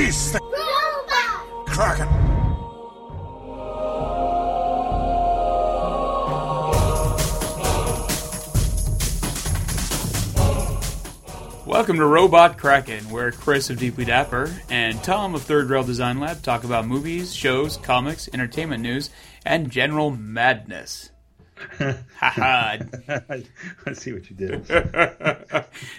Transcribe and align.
Release 0.00 0.30
the! 0.30 0.40
Kraken. 1.66 2.08
Welcome 11.66 11.98
to 11.98 12.06
Robot 12.06 12.56
Kraken, 12.56 13.10
where 13.10 13.30
Chris 13.30 13.68
of 13.68 13.78
Deeply 13.78 14.06
Dapper 14.06 14.50
and 14.70 15.04
Tom 15.04 15.34
of 15.34 15.42
Third 15.42 15.68
Rail 15.68 15.84
Design 15.84 16.18
Lab 16.18 16.42
talk 16.42 16.64
about 16.64 16.86
movies, 16.86 17.34
shows, 17.34 17.76
comics, 17.76 18.26
entertainment 18.32 18.82
news, 18.82 19.10
and 19.44 19.70
general 19.70 20.10
madness. 20.10 21.10
I 22.22 22.80
see 23.92 24.12
what 24.12 24.28
you 24.30 24.36
did. 24.36 24.68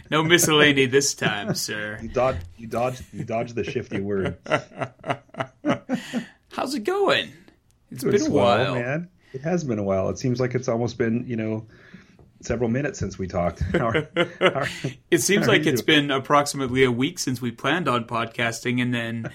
no 0.10 0.24
miscellany 0.24 0.86
this 0.88 1.14
time, 1.14 1.54
sir. 1.56 2.00
You 2.02 2.10
dodged. 2.10 2.44
You 2.58 2.68
dodged. 2.68 3.04
You 3.14 3.24
dodged 3.24 3.56
the 3.56 3.64
shifty 3.64 4.00
word. 4.00 4.38
How's 6.52 6.74
it 6.76 6.84
going? 6.84 7.32
It's 7.92 8.04
been 8.04 8.22
a 8.22 8.30
while. 8.30 8.76
man. 8.76 9.10
It 9.34 9.42
has 9.42 9.64
been 9.64 9.80
a 9.80 9.84
while. 9.84 10.10
It 10.10 10.18
seems 10.20 10.40
like 10.40 10.56
it's 10.56 10.68
almost 10.68 10.98
been 10.98 11.26
you 11.28 11.36
know 11.38 11.66
several 12.42 12.70
minutes 12.70 13.00
since 13.00 13.18
we 13.18 13.28
talked. 13.28 13.62
How- 13.72 13.92
how- 14.40 14.66
It 15.10 15.20
seems 15.20 15.48
like 15.48 15.66
it's 15.66 15.82
doing? 15.82 16.08
been 16.08 16.12
approximately 16.12 16.84
a 16.84 16.92
week 16.92 17.20
since 17.20 17.42
we 17.42 17.52
planned 17.52 17.88
on 17.88 18.06
podcasting, 18.06 18.82
and 18.82 18.94
then 18.94 19.32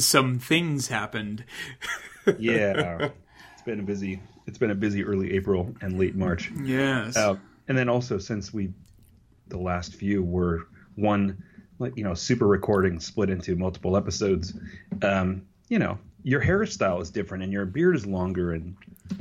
some 0.00 0.38
things 0.38 0.88
happened. 0.88 1.44
yeah, 2.38 3.08
it's 3.54 3.62
been 3.64 3.80
a 3.80 3.82
busy. 3.84 4.20
It's 4.48 4.58
been 4.58 4.70
a 4.72 4.74
busy 4.74 5.04
early 5.04 5.34
April 5.34 5.72
and 5.80 5.98
late 5.98 6.16
March. 6.16 6.50
Yes. 6.64 7.16
Um, 7.16 7.40
and 7.68 7.78
then 7.78 7.88
also 7.88 8.18
since 8.18 8.52
we, 8.52 8.72
the 9.48 9.58
last 9.58 9.94
few 9.94 10.22
were 10.22 10.66
one, 10.96 11.42
like 11.78 11.96
you 11.96 12.02
know, 12.02 12.14
super 12.14 12.46
recording 12.48 12.98
split 12.98 13.30
into 13.30 13.54
multiple 13.54 13.96
episodes. 13.96 14.54
Um, 15.02 15.46
you 15.68 15.78
know, 15.78 15.98
your 16.24 16.42
hairstyle 16.42 17.00
is 17.00 17.10
different 17.10 17.44
and 17.44 17.52
your 17.52 17.64
beard 17.66 17.94
is 17.94 18.04
longer, 18.06 18.52
and 18.52 18.74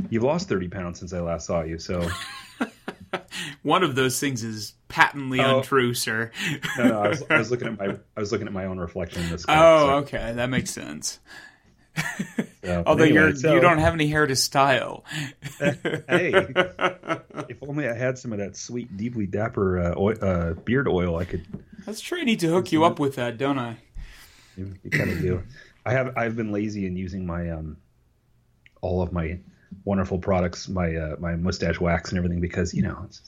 you've 0.09 0.23
lost 0.23 0.49
thirty 0.49 0.67
pounds 0.67 0.97
since 0.99 1.13
I 1.13 1.19
last 1.19 1.45
saw 1.45 1.61
you. 1.61 1.77
So 1.77 2.07
One 3.63 3.83
of 3.83 3.95
those 3.95 4.19
things 4.19 4.43
is 4.43 4.73
patently 4.87 5.39
Oh. 5.39 5.57
untrue, 5.57 5.93
sir. 5.93 6.31
no, 6.77 6.87
no, 6.87 7.01
I 7.01 7.07
was, 7.09 7.23
I 7.29 7.37
was 7.37 7.51
looking 7.51 7.67
at 7.67 7.77
my 7.79 7.95
I 8.15 8.19
was 8.19 8.31
looking 8.31 8.47
at 8.47 8.53
my 8.53 8.65
own 8.65 8.79
reflection 8.79 9.23
in 9.23 9.29
this. 9.29 9.45
clip, 9.45 9.57
Oh, 9.61 9.87
so- 9.87 9.93
okay, 9.99 10.33
that 10.33 10.49
makes 10.49 10.71
sense. 10.71 11.19
so- 12.63 12.83
Although 12.85 13.03
anyway, 13.05 13.19
you're 13.19 13.35
so- 13.35 13.53
you 13.53 13.59
don't 13.61 13.79
have 13.79 13.93
any 13.93 14.07
hair 14.07 14.25
to 14.27 14.35
style. 14.35 15.03
Hey, 15.59 16.31
if 17.49 17.57
only 17.61 17.87
I 17.87 17.93
had 17.93 18.17
some 18.17 18.33
of 18.33 18.39
that 18.39 18.55
sweet, 18.57 18.95
deeply 18.97 19.25
dapper 19.25 19.79
uh, 19.79 19.95
oil, 19.97 20.15
uh, 20.21 20.53
beard 20.53 20.87
oil, 20.87 21.17
I 21.17 21.25
could. 21.25 21.45
That's 21.85 22.01
true. 22.01 22.19
I 22.19 22.23
need 22.23 22.39
to 22.41 22.47
hook 22.49 22.71
you 22.71 22.83
up 22.83 22.99
with 22.99 23.15
that, 23.15 23.37
don't 23.37 23.57
I? 23.59 23.77
You, 24.57 24.73
kind 24.91 25.09
of 25.11 25.21
do. 25.21 25.43
I 25.85 25.91
have. 25.93 26.17
I've 26.17 26.35
been 26.35 26.51
lazy 26.51 26.85
in 26.85 26.97
using 26.97 27.25
my 27.25 27.49
um, 27.51 27.77
all 28.81 29.01
of 29.01 29.13
my 29.13 29.39
wonderful 29.85 30.17
products, 30.19 30.67
my 30.67 30.95
uh, 30.95 31.15
my 31.19 31.35
mustache 31.35 31.79
wax 31.79 32.09
and 32.09 32.17
everything, 32.17 32.41
because 32.41 32.73
you 32.73 32.81
know, 32.83 33.01
it's, 33.05 33.21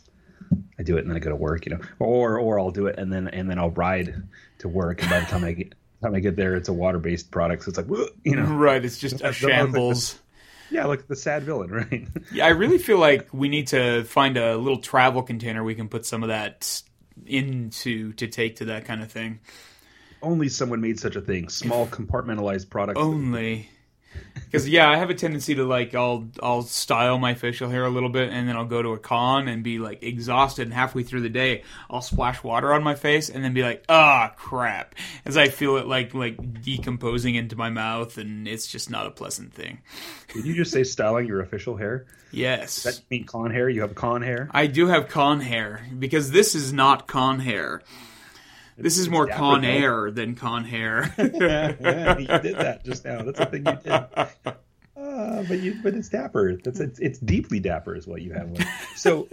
I 0.79 0.83
do 0.83 0.97
it 0.97 1.01
and 1.01 1.09
then 1.09 1.15
I 1.15 1.19
go 1.19 1.29
to 1.29 1.35
work, 1.35 1.65
you 1.65 1.73
know, 1.75 1.81
or 1.99 2.39
or 2.39 2.59
I'll 2.59 2.71
do 2.71 2.87
it 2.87 2.97
and 2.97 3.13
then 3.13 3.27
and 3.27 3.49
then 3.49 3.59
I'll 3.59 3.69
ride 3.69 4.23
to 4.59 4.67
work, 4.67 5.01
and 5.01 5.09
by 5.09 5.19
the 5.21 5.25
time 5.27 5.43
I 5.45 5.53
get 5.53 5.73
time 6.01 6.15
I 6.15 6.19
get 6.19 6.35
there, 6.35 6.55
it's 6.55 6.69
a 6.69 6.73
water 6.73 6.99
based 6.99 7.31
product, 7.31 7.63
so 7.63 7.69
it's 7.69 7.77
like, 7.77 7.87
you 8.23 8.35
know, 8.35 8.43
Right. 8.53 8.83
It's 8.83 8.97
just 8.99 9.21
a 9.21 9.25
like 9.25 9.35
shambles. 9.35 10.19
yeah, 10.71 10.85
like 10.85 11.07
the 11.07 11.15
sad 11.15 11.43
villain, 11.43 11.71
right? 11.91 12.07
Yeah, 12.31 12.45
I 12.45 12.49
really 12.49 12.77
feel 12.77 12.97
like 12.99 13.27
we 13.33 13.49
need 13.49 13.67
to 13.67 14.03
find 14.05 14.37
a 14.37 14.57
little 14.57 14.79
travel 14.79 15.23
container 15.23 15.63
we 15.63 15.75
can 15.75 15.89
put 15.89 16.05
some 16.05 16.23
of 16.23 16.29
that 16.29 16.81
into 17.25 18.13
to 18.13 18.27
take 18.27 18.57
to 18.57 18.65
that 18.65 18.85
kind 18.85 19.01
of 19.01 19.11
thing. 19.11 19.39
Only 20.21 20.49
someone 20.49 20.81
made 20.81 20.99
such 20.99 21.15
a 21.15 21.21
thing. 21.21 21.47
Small 21.49 21.87
compartmentalized 21.87 22.69
products. 22.69 22.99
Only. 22.99 23.69
Because 24.33 24.67
yeah, 24.67 24.89
I 24.89 24.97
have 24.97 25.11
a 25.11 25.13
tendency 25.13 25.53
to 25.55 25.63
like 25.63 25.93
I'll 25.93 26.27
I'll 26.41 26.63
style 26.63 27.19
my 27.19 27.35
facial 27.35 27.69
hair 27.69 27.85
a 27.85 27.89
little 27.89 28.09
bit, 28.09 28.31
and 28.31 28.49
then 28.49 28.55
I'll 28.55 28.65
go 28.65 28.81
to 28.81 28.89
a 28.93 28.97
con 28.97 29.47
and 29.47 29.63
be 29.63 29.77
like 29.77 30.01
exhausted, 30.01 30.63
and 30.63 30.73
halfway 30.73 31.03
through 31.03 31.21
the 31.21 31.29
day 31.29 31.63
I'll 31.89 32.01
splash 32.01 32.43
water 32.43 32.73
on 32.73 32.81
my 32.81 32.95
face, 32.95 33.29
and 33.29 33.43
then 33.43 33.53
be 33.53 33.61
like, 33.61 33.83
ah, 33.89 34.33
crap, 34.35 34.95
as 35.25 35.37
I 35.37 35.49
feel 35.49 35.77
it 35.77 35.87
like 35.87 36.13
like 36.15 36.63
decomposing 36.63 37.35
into 37.35 37.55
my 37.55 37.69
mouth, 37.69 38.17
and 38.17 38.47
it's 38.47 38.65
just 38.67 38.89
not 38.89 39.05
a 39.05 39.11
pleasant 39.11 39.53
thing. 39.53 39.79
Did 40.33 40.45
you 40.45 40.55
just 40.55 40.71
say 40.71 40.83
styling 40.83 41.27
your 41.27 41.41
official 41.41 41.77
hair? 41.77 42.05
Yes, 42.31 42.83
That 42.83 43.01
mean 43.09 43.25
con 43.25 43.51
hair? 43.51 43.69
You 43.69 43.81
have 43.81 43.95
con 43.95 44.21
hair? 44.21 44.49
I 44.51 44.67
do 44.67 44.87
have 44.87 45.09
con 45.09 45.41
hair 45.41 45.85
because 45.97 46.31
this 46.31 46.55
is 46.55 46.71
not 46.73 47.07
con 47.07 47.39
hair. 47.39 47.81
This 48.81 48.97
is 48.97 49.09
more 49.09 49.27
con 49.27 49.63
air 49.65 50.11
than 50.11 50.35
con 50.35 50.63
hair. 50.63 51.13
yeah, 51.17 52.17
you 52.17 52.27
did 52.27 52.57
that 52.57 52.83
just 52.85 53.05
now. 53.05 53.21
That's 53.23 53.39
the 53.39 53.45
thing 53.45 53.65
you 53.65 53.75
did. 53.83 53.91
Uh, 53.91 54.27
but 55.47 55.59
you, 55.59 55.79
but 55.83 55.93
it's 55.93 56.09
dapper. 56.09 56.55
That's 56.63 56.79
it's, 56.79 56.99
it's 56.99 57.19
deeply 57.19 57.59
dapper 57.59 57.95
is 57.95 58.07
what 58.07 58.21
you 58.21 58.33
have. 58.33 58.47
on. 58.49 58.57
So, 58.95 59.27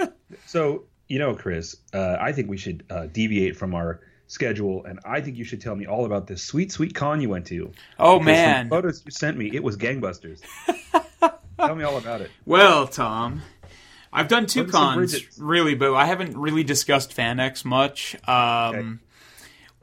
so 0.47 0.85
you 1.09 1.19
know, 1.19 1.35
Chris, 1.35 1.77
uh, 1.93 2.17
I 2.21 2.33
think 2.33 2.49
we 2.49 2.57
should 2.57 2.85
uh, 2.91 3.07
deviate 3.07 3.57
from 3.57 3.75
our 3.75 4.01
schedule, 4.27 4.85
and 4.85 4.99
I 5.05 5.21
think 5.21 5.37
you 5.37 5.45
should 5.45 5.61
tell 5.61 5.75
me 5.77 5.87
all 5.87 6.05
about 6.05 6.27
this 6.27 6.43
sweet, 6.43 6.73
sweet 6.73 6.95
con 6.95 7.21
you 7.21 7.29
went 7.29 7.47
to. 7.47 7.73
oh 7.99 8.19
Because 8.19 8.27
man. 8.27 8.69
photos 8.69 9.03
you 9.05 9.11
sent 9.13 9.37
me, 9.37 9.51
it 9.53 9.63
was 9.63 9.77
gangbusters. 9.77 10.41
tell 11.59 11.75
me 11.75 11.85
all 11.85 11.97
about 11.97 12.21
it. 12.21 12.31
Well, 12.45 12.87
Tom, 12.89 13.43
I've 14.13 14.29
done 14.29 14.47
two 14.47 14.63
some 14.63 14.71
cons 14.71 15.39
really, 15.39 15.75
but 15.75 15.95
I 15.95 16.07
haven't 16.07 16.37
really 16.37 16.65
discussed 16.65 17.17
FanX 17.17 17.65
much. 17.65 18.17
Um, 18.29 19.01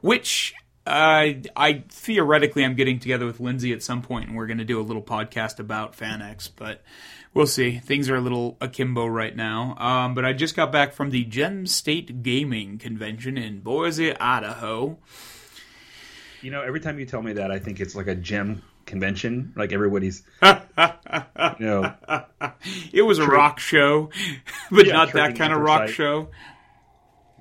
Which 0.04 0.54
uh, 0.86 1.32
I 1.56 1.82
theoretically 1.88 2.62
I'm 2.62 2.74
getting 2.74 2.98
together 2.98 3.24
with 3.24 3.40
Lindsay 3.40 3.72
at 3.72 3.82
some 3.82 4.02
point, 4.02 4.28
and 4.28 4.36
we're 4.36 4.46
going 4.46 4.58
to 4.58 4.64
do 4.64 4.78
a 4.78 4.82
little 4.82 5.02
podcast 5.02 5.58
about 5.58 5.96
FanX, 5.96 6.50
but. 6.54 6.82
We'll 7.32 7.48
see. 7.48 7.80
Things 7.80 8.08
are 8.10 8.14
a 8.14 8.20
little 8.20 8.56
akimbo 8.60 9.06
right 9.06 9.34
now. 9.34 9.74
Um, 9.78 10.14
but 10.14 10.24
I 10.24 10.32
just 10.32 10.54
got 10.54 10.70
back 10.70 10.92
from 10.92 11.10
the 11.10 11.24
Gem 11.24 11.66
State 11.66 12.22
Gaming 12.22 12.78
Convention 12.78 13.36
in 13.36 13.58
Boise, 13.58 14.16
Idaho. 14.16 14.98
You 16.40 16.52
know, 16.52 16.62
every 16.62 16.78
time 16.78 17.00
you 17.00 17.06
tell 17.06 17.22
me 17.22 17.32
that, 17.32 17.50
I 17.50 17.58
think 17.58 17.80
it's 17.80 17.96
like 17.96 18.06
a 18.06 18.14
gem 18.14 18.62
convention. 18.86 19.52
Like 19.56 19.72
everybody's, 19.72 20.22
you 20.44 20.48
know, 21.58 21.92
It 22.92 23.02
was 23.02 23.18
a 23.18 23.26
rock 23.26 23.58
show, 23.58 24.10
but 24.70 24.86
Yeah, 24.86 24.92
not 24.92 25.12
that 25.14 25.34
kind 25.34 25.52
of 25.52 25.58
anthracite. 25.58 25.80
rock 25.80 25.88
show. 25.88 26.28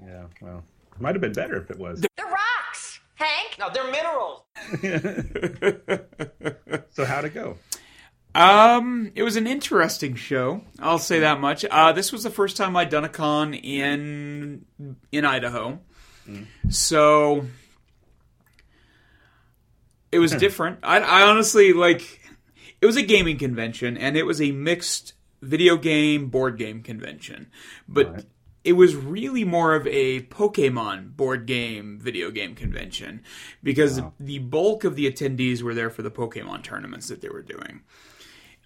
yeah. 0.03 0.23
Well, 0.41 0.63
it 0.95 1.01
might 1.01 1.13
have 1.13 1.21
been 1.21 1.33
better 1.33 1.57
if 1.61 1.69
it 1.69 1.77
was. 1.77 2.01
The 2.01 2.07
rocks! 2.17 2.31
Hank? 3.23 3.57
No, 3.59 3.69
they're 3.73 3.89
minerals. 3.91 4.43
So 6.95 7.05
how'd 7.05 7.25
it 7.25 7.33
go? 7.33 7.57
Um, 8.35 9.11
it 9.15 9.23
was 9.23 9.35
an 9.35 9.47
interesting 9.47 10.13
show. 10.15 10.61
I'll 10.79 10.99
say 10.99 11.21
that 11.21 11.39
much. 11.39 11.65
Uh, 11.65 11.91
this 11.91 12.11
was 12.11 12.21
the 12.23 12.29
first 12.29 12.55
time 12.55 12.75
I'd 12.75 12.89
done 12.89 13.03
a 13.03 13.09
con 13.09 13.53
in 13.55 14.65
in 15.11 15.25
Idaho, 15.25 15.79
so 16.69 17.45
it 20.11 20.19
was 20.19 20.31
different. 20.35 20.79
I, 20.83 20.99
I 20.99 21.21
honestly 21.23 21.73
like. 21.73 22.21
It 22.79 22.85
was 22.85 22.95
a 22.97 23.03
gaming 23.03 23.37
convention, 23.39 23.97
and 23.97 24.15
it 24.17 24.23
was 24.23 24.41
a 24.41 24.51
mixed 24.51 25.13
video 25.41 25.77
game 25.77 26.29
board 26.29 26.57
game 26.57 26.83
convention, 26.83 27.49
but. 27.87 28.13
Right. 28.13 28.25
It 28.63 28.73
was 28.73 28.95
really 28.95 29.43
more 29.43 29.75
of 29.75 29.85
a 29.87 30.21
Pokemon 30.21 31.15
board 31.15 31.45
game 31.45 31.99
video 32.01 32.31
game 32.31 32.55
convention 32.55 33.21
because 33.61 34.01
the 34.19 34.39
bulk 34.39 34.83
of 34.83 34.95
the 34.95 35.11
attendees 35.11 35.61
were 35.61 35.73
there 35.73 35.89
for 35.89 36.01
the 36.01 36.11
Pokemon 36.11 36.63
tournaments 36.63 37.09
that 37.09 37.21
they 37.21 37.29
were 37.29 37.41
doing. 37.41 37.81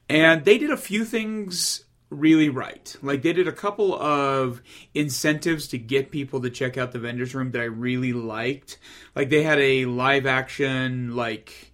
And 0.09 0.45
they 0.45 0.57
did 0.57 0.71
a 0.71 0.77
few 0.77 1.03
things 1.03 1.85
really 2.09 2.49
right. 2.49 2.95
Like 3.01 3.21
they 3.21 3.33
did 3.33 3.47
a 3.47 3.53
couple 3.53 3.93
of 3.99 4.61
incentives 4.93 5.67
to 5.69 5.77
get 5.77 6.11
people 6.11 6.41
to 6.41 6.49
check 6.49 6.77
out 6.77 6.91
the 6.91 6.99
vendors 6.99 7.35
room 7.35 7.51
that 7.51 7.61
I 7.61 7.65
really 7.65 8.13
liked. 8.13 8.77
Like 9.15 9.29
they 9.29 9.43
had 9.43 9.59
a 9.59 9.85
live 9.85 10.25
action 10.25 11.15
like 11.15 11.66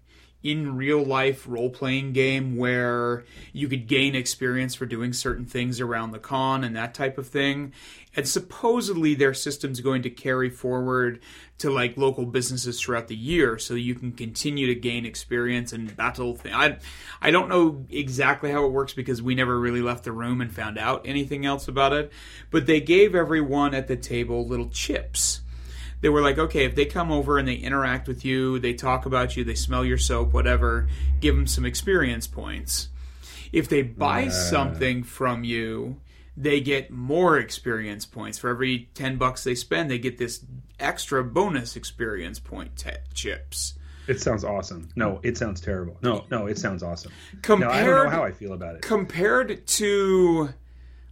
in 0.44 0.76
real 0.76 1.02
life 1.02 1.46
role 1.48 1.70
playing 1.70 2.12
game 2.12 2.58
where 2.58 3.24
you 3.54 3.70
could 3.70 3.88
gain 3.88 4.14
experience 4.14 4.76
for 4.76 4.86
doing 4.86 5.14
certain 5.14 5.46
things 5.46 5.80
around 5.80 6.12
the 6.12 6.20
con 6.20 6.64
and 6.66 6.76
that 6.76 6.94
type 6.94 7.18
of 7.18 7.28
thing. 7.28 7.72
And 8.16 8.28
supposedly 8.28 9.16
their 9.16 9.34
system's 9.34 9.80
going 9.80 10.04
to 10.04 10.10
carry 10.10 10.50
forward 10.50 11.22
to 11.60 11.72
like 11.72 11.98
local 11.98 12.26
businesses 12.26 12.80
throughout 12.80 13.08
the 13.08 13.16
year 13.16 13.58
so 13.58 13.74
you 13.74 13.96
can 13.96 14.12
continue 14.12 14.68
to 14.68 14.76
gain 14.76 15.06
experience 15.06 15.72
and 15.72 15.96
battle 15.96 16.36
thing. 16.36 16.54
I 16.54 16.78
I 17.22 17.32
don't 17.32 17.50
know 17.50 17.86
exactly 17.90 18.52
how 18.52 18.66
it 18.66 18.72
works 18.72 18.94
because 18.94 19.22
we 19.22 19.34
never 19.34 19.58
really 19.58 19.82
left 19.82 20.04
the 20.04 20.12
room 20.12 20.42
and 20.42 20.54
found 20.54 20.78
out 20.78 21.04
anything 21.06 21.46
else 21.46 21.68
about 21.68 21.94
it, 21.94 22.12
but 22.52 22.66
they 22.66 22.82
gave 22.82 23.16
everyone 23.16 23.74
at 23.74 23.88
the 23.88 23.96
table 23.96 24.46
little 24.46 24.70
chips 24.70 25.40
they 26.04 26.10
were 26.10 26.22
like, 26.22 26.38
okay, 26.38 26.66
if 26.66 26.76
they 26.76 26.84
come 26.84 27.14
over 27.14 27.38
and 27.38 27.48
they 27.48 27.56
interact 27.56 28.10
with 28.10 28.26
you, 28.26 28.60
they 28.60 28.74
talk 28.74 29.06
about 29.06 29.38
you, 29.38 29.46
they 29.46 29.56
smell 29.56 29.86
your 29.86 29.98
soap, 29.98 30.34
whatever, 30.34 30.90
give 31.22 31.34
them 31.34 31.48
some 31.48 31.66
experience 31.66 32.28
points. 32.28 32.90
If 33.54 33.70
they 33.70 33.84
buy 33.84 34.28
something 34.28 35.04
from 35.04 35.46
you, 35.46 36.02
they 36.36 36.60
get 36.60 36.92
more 36.92 37.38
experience 37.38 38.06
points. 38.06 38.38
For 38.38 38.50
every 38.50 38.90
10 38.96 39.16
bucks 39.16 39.46
they 39.46 39.56
spend, 39.56 39.90
they 39.90 39.98
get 39.98 40.18
this 40.18 40.44
extra 40.78 41.24
bonus 41.24 41.78
experience 41.78 42.38
point 42.38 42.76
t- 42.76 42.90
chips. 43.14 43.76
It 44.06 44.20
sounds 44.20 44.44
awesome. 44.44 44.90
No, 44.98 45.22
it 45.24 45.38
sounds 45.38 45.62
terrible. 45.62 45.98
No, 46.02 46.26
no, 46.30 46.48
it 46.48 46.58
sounds 46.58 46.84
awesome. 46.84 47.14
Compared, 47.42 47.72
no, 47.72 47.78
I 47.78 47.86
don't 47.86 48.04
know 48.04 48.10
how 48.10 48.26
I 48.26 48.34
feel 48.34 48.52
about 48.52 48.76
it. 48.76 48.82
Compared 48.82 49.66
to 49.68 50.50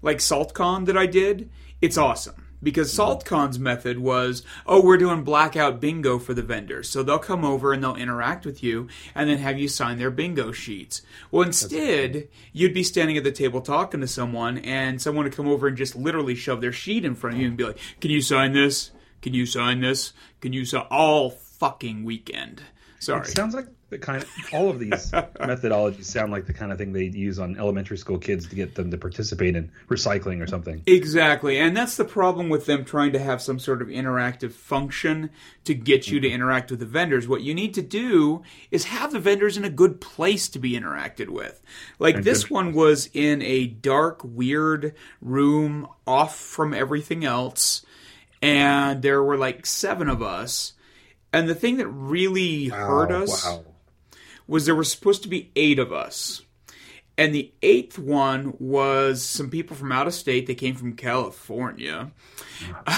like 0.01 0.17
SaltCon 0.17 0.88
that 0.88 0.97
I 0.97 1.05
did, 1.05 1.49
it's 1.79 1.97
awesome 1.97 2.50
because 2.63 2.94
mm-hmm. 2.94 3.02
SaltCon's 3.02 3.60
method 3.60 4.00
was, 4.00 4.44
oh, 4.66 4.81
we're 4.81 4.98
doing 4.98 5.24
blackout 5.24 5.80
bingo 5.80 6.19
for 6.19 6.34
the 6.34 6.42
vendors. 6.42 6.90
So 6.90 7.04
they'll 7.04 7.19
come 7.19 7.44
over 7.44 7.74
and 7.74 7.84
they'll 7.84 7.96
interact 7.96 8.46
with 8.46 8.63
you 8.63 8.88
and 9.16 9.30
then 9.30 9.38
have 9.40 9.60
you 9.60 9.68
sign 9.68 9.98
their 9.98 10.12
bingo 10.12 10.52
sheets. 10.52 11.02
Well, 11.30 11.46
instead, 11.46 12.28
you'd 12.54 12.74
be 12.74 12.84
standing 12.84 13.18
at 13.18 13.24
the 13.24 13.31
table 13.31 13.62
talking 13.62 14.02
to 14.02 14.08
someone 14.08 14.58
and 14.60 15.02
someone 15.02 15.25
would 15.25 15.36
come 15.36 15.48
over 15.48 15.68
and 15.68 15.78
just 15.78 15.96
literally 15.96 16.36
shove 16.36 16.62
their 16.62 16.72
sheet 16.72 17.06
in 17.06 17.16
front 17.16 17.36
of 17.36 17.42
you 17.42 17.48
and 17.48 17.58
be 17.58 17.66
like, 17.66 17.80
can 18.00 18.12
you 18.12 18.22
sign 18.22 18.54
this? 18.54 18.92
Can 19.22 19.34
you 19.34 19.46
sign 19.46 19.81
this? 19.81 20.13
Can 20.42 20.54
you 20.54 20.66
sign 20.66 20.86
all 20.90 21.30
fucking 21.30 22.04
weekend? 22.04 22.63
Sorry. 23.01 23.21
It 23.21 23.27
sounds 23.30 23.56
like 23.56 23.65
the 23.89 23.98
kind 23.98 24.21
of 24.21 24.30
all 24.53 24.69
of 24.69 24.77
these 24.77 25.12
methodologies 25.12 26.06
sound 26.06 26.31
like 26.31 26.45
the 26.45 26.53
kind 26.53 26.71
of 26.71 26.77
thing 26.77 26.94
they 26.94 27.06
use 27.06 27.39
on 27.39 27.57
elementary 27.57 27.98
school 27.98 28.19
kids 28.19 28.48
to 28.50 28.56
get 28.56 28.75
them 28.75 28.92
to 28.92 28.98
participate 28.98 29.56
in 29.56 29.71
recycling 29.89 30.39
or 30.39 30.45
something. 30.45 30.83
Exactly. 30.86 31.57
And 31.57 31.75
that's 31.75 31.98
the 31.98 32.06
problem 32.06 32.48
with 32.48 32.68
them 32.68 32.86
trying 32.86 33.12
to 33.13 33.19
have 33.19 33.42
some 33.42 33.57
sort 33.57 33.81
of 33.81 33.88
interactive 33.88 34.51
function 34.51 35.31
to 35.63 35.74
get 35.74 36.09
you 36.09 36.19
to 36.19 36.27
mm-hmm. 36.27 36.36
interact 36.36 36.69
with 36.69 36.80
the 36.80 36.86
vendors. 36.86 37.27
What 37.27 37.42
you 37.42 37.56
need 37.56 37.74
to 37.74 37.81
do 37.81 38.44
is 38.69 38.86
have 38.86 39.12
the 39.12 39.19
vendors 39.19 39.57
in 39.57 39.65
a 39.65 39.69
good 39.71 40.00
place 40.00 40.48
to 40.50 40.59
be 40.59 40.74
interacted 40.74 41.30
with. 41.30 41.59
Like 41.98 42.18
And 42.18 42.24
this 42.24 42.44
good- 42.44 42.51
one 42.51 42.74
was 42.74 43.09
in 43.15 43.42
a 43.42 43.65
dark, 43.65 44.21
weird 44.24 44.94
room 45.21 45.88
off 46.06 46.38
from 46.38 46.75
everything 46.75 47.25
else. 47.25 47.83
And 48.44 49.01
there 49.01 49.24
were 49.24 49.38
like 49.38 49.65
seven 49.65 50.07
of 50.07 50.21
us. 50.21 50.74
And 51.33 51.48
the 51.48 51.56
thing 51.56 51.78
that 51.78 51.88
really 51.88 52.68
hurt 52.68 53.12
us 53.12 53.45
Wow. 53.45 53.63
was 54.48 54.66
there 54.66 54.75
were 54.75 54.83
supposed 54.83 55.24
to 55.24 55.30
be 55.30 55.50
eight 55.56 55.80
of 55.80 55.94
us. 55.94 56.42
And 57.18 57.36
the 57.36 57.51
eighth 57.62 58.00
one 58.00 58.54
was 58.60 59.22
some 59.22 59.50
people 59.50 59.75
from 59.75 59.92
out 59.92 60.07
of 60.07 60.13
state. 60.13 60.48
They 60.48 60.56
came 60.56 60.75
from 60.75 60.94
California. 60.95 62.12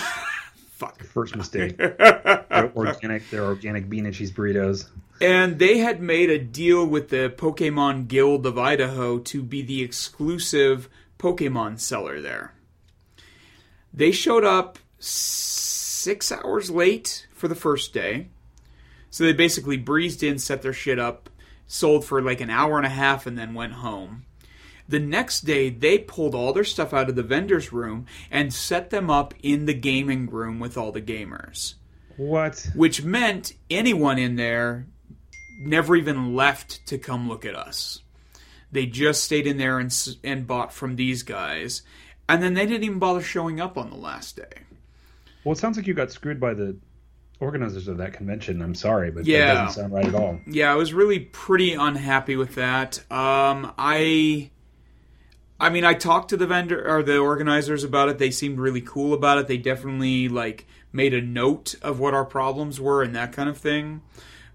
Fuck. 0.71 1.03
First 1.03 1.35
mistake. 1.35 1.77
they're 1.77 2.71
organic. 2.75 3.29
They're 3.29 3.43
organic 3.45 3.89
bean 3.89 4.05
and 4.05 4.15
cheese 4.15 4.31
burritos. 4.31 4.87
And 5.21 5.59
they 5.59 5.77
had 5.77 6.01
made 6.01 6.29
a 6.29 6.39
deal 6.39 6.85
with 6.85 7.09
the 7.09 7.33
Pokemon 7.35 8.07
Guild 8.07 8.45
of 8.45 8.57
Idaho 8.57 9.19
to 9.19 9.41
be 9.43 9.61
the 9.61 9.81
exclusive 9.83 10.89
Pokemon 11.19 11.79
seller 11.79 12.19
there. 12.19 12.53
They 13.93 14.11
showed 14.11 14.43
up 14.43 14.79
six 16.03 16.31
hours 16.31 16.69
late 16.69 17.27
for 17.33 17.47
the 17.47 17.55
first 17.55 17.93
day. 17.93 18.27
So 19.09 19.23
they 19.23 19.33
basically 19.33 19.77
breezed 19.77 20.23
in, 20.23 20.39
set 20.39 20.61
their 20.61 20.73
shit 20.73 20.99
up, 20.99 21.29
sold 21.67 22.03
for 22.03 22.21
like 22.21 22.41
an 22.41 22.49
hour 22.49 22.77
and 22.77 22.85
a 22.85 22.89
half, 22.89 23.25
and 23.25 23.37
then 23.37 23.53
went 23.53 23.73
home. 23.73 24.25
The 24.87 24.99
next 24.99 25.41
day, 25.41 25.69
they 25.69 25.97
pulled 25.97 26.35
all 26.35 26.51
their 26.51 26.65
stuff 26.65 26.93
out 26.93 27.09
of 27.09 27.15
the 27.15 27.23
vendor's 27.23 27.71
room 27.71 28.05
and 28.29 28.53
set 28.53 28.89
them 28.89 29.09
up 29.09 29.33
in 29.41 29.65
the 29.65 29.73
gaming 29.73 30.27
room 30.27 30.59
with 30.59 30.77
all 30.77 30.91
the 30.91 31.01
gamers 31.01 31.75
What? 32.17 32.67
which 32.75 33.03
meant 33.03 33.53
anyone 33.69 34.17
in 34.19 34.35
there 34.35 34.87
never 35.61 35.95
even 35.95 36.35
left 36.35 36.85
to 36.87 36.97
come 36.97 37.29
look 37.29 37.45
at 37.45 37.55
us. 37.55 38.01
They 38.71 38.85
just 38.87 39.23
stayed 39.23 39.47
in 39.47 39.57
there 39.57 39.79
and 39.79 39.95
and 40.23 40.47
bought 40.47 40.73
from 40.73 40.95
these 40.95 41.23
guys, 41.23 41.83
and 42.27 42.41
then 42.43 42.55
they 42.55 42.65
didn't 42.65 42.83
even 42.83 42.99
bother 42.99 43.21
showing 43.21 43.61
up 43.61 43.77
on 43.77 43.89
the 43.89 43.95
last 43.95 44.35
day. 44.35 44.63
Well, 45.43 45.53
it 45.53 45.57
sounds 45.57 45.77
like 45.77 45.87
you 45.87 45.93
got 45.93 46.11
screwed 46.11 46.39
by 46.39 46.53
the 46.53 46.75
organizers 47.39 47.87
of 47.87 47.97
that 47.97 48.13
convention. 48.13 48.61
I'm 48.61 48.75
sorry, 48.75 49.11
but 49.11 49.25
Yeah. 49.25 49.47
that 49.47 49.53
doesn't 49.65 49.81
sound 49.81 49.93
right 49.93 50.05
at 50.05 50.15
all. 50.15 50.39
Yeah, 50.47 50.71
I 50.71 50.75
was 50.75 50.93
really 50.93 51.19
pretty 51.19 51.73
unhappy 51.73 52.35
with 52.35 52.55
that. 52.55 52.99
Um, 53.11 53.73
I, 53.77 54.49
I 55.59 55.69
mean, 55.69 55.83
I 55.83 55.93
talked 55.93 56.29
to 56.29 56.37
the 56.37 56.47
vendor 56.47 56.87
or 56.87 57.03
the 57.03 57.17
organizers 57.17 57.83
about 57.83 58.09
it. 58.09 58.17
They 58.17 58.31
seemed 58.31 58.59
really 58.59 58.81
cool 58.81 59.13
about 59.13 59.37
it. 59.39 59.47
They 59.47 59.57
definitely 59.57 60.29
like 60.29 60.65
made 60.93 61.13
a 61.13 61.21
note 61.21 61.75
of 61.81 61.99
what 61.99 62.13
our 62.13 62.25
problems 62.25 62.79
were 62.79 63.01
and 63.03 63.15
that 63.15 63.33
kind 63.33 63.49
of 63.49 63.57
thing. 63.57 64.01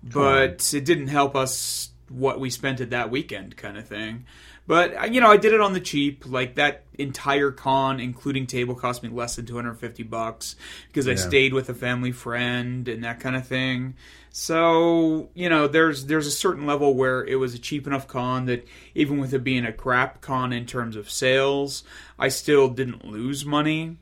But 0.02 0.72
it 0.72 0.84
didn't 0.84 1.08
help 1.08 1.34
us 1.34 1.90
what 2.08 2.40
we 2.40 2.48
spent 2.50 2.80
at 2.80 2.90
that 2.90 3.10
weekend, 3.10 3.56
kind 3.56 3.76
of 3.76 3.86
thing. 3.86 4.24
But 4.68 4.96
uh, 4.96 5.06
you 5.06 5.20
know, 5.20 5.30
I 5.30 5.38
did 5.38 5.52
it 5.54 5.60
on 5.60 5.72
the 5.72 5.80
cheap. 5.80 6.24
Like 6.26 6.54
that 6.56 6.84
entire 6.98 7.50
con, 7.50 7.98
including 7.98 8.46
table, 8.46 8.76
cost 8.76 9.02
me 9.02 9.08
less 9.08 9.34
than 9.34 9.46
two 9.46 9.56
hundred 9.56 9.74
fifty 9.80 10.04
bucks 10.04 10.54
because 10.88 11.08
I 11.08 11.16
stayed 11.16 11.52
with 11.54 11.68
a 11.70 11.74
family 11.74 12.12
friend 12.12 12.86
and 12.86 13.02
that 13.02 13.18
kind 13.18 13.34
of 13.34 13.46
thing. 13.46 13.94
So 14.30 15.30
you 15.34 15.48
know, 15.48 15.66
there's 15.68 16.04
there's 16.06 16.26
a 16.26 16.30
certain 16.30 16.66
level 16.66 16.94
where 16.94 17.24
it 17.24 17.36
was 17.36 17.54
a 17.54 17.58
cheap 17.58 17.86
enough 17.86 18.06
con 18.06 18.44
that 18.46 18.68
even 18.94 19.18
with 19.18 19.32
it 19.34 19.42
being 19.42 19.64
a 19.64 19.72
crap 19.72 20.20
con 20.20 20.52
in 20.52 20.66
terms 20.66 20.96
of 20.96 21.10
sales, 21.10 21.82
I 22.18 22.28
still 22.28 22.68
didn't 22.68 23.04
lose 23.06 23.44
money. 23.46 23.96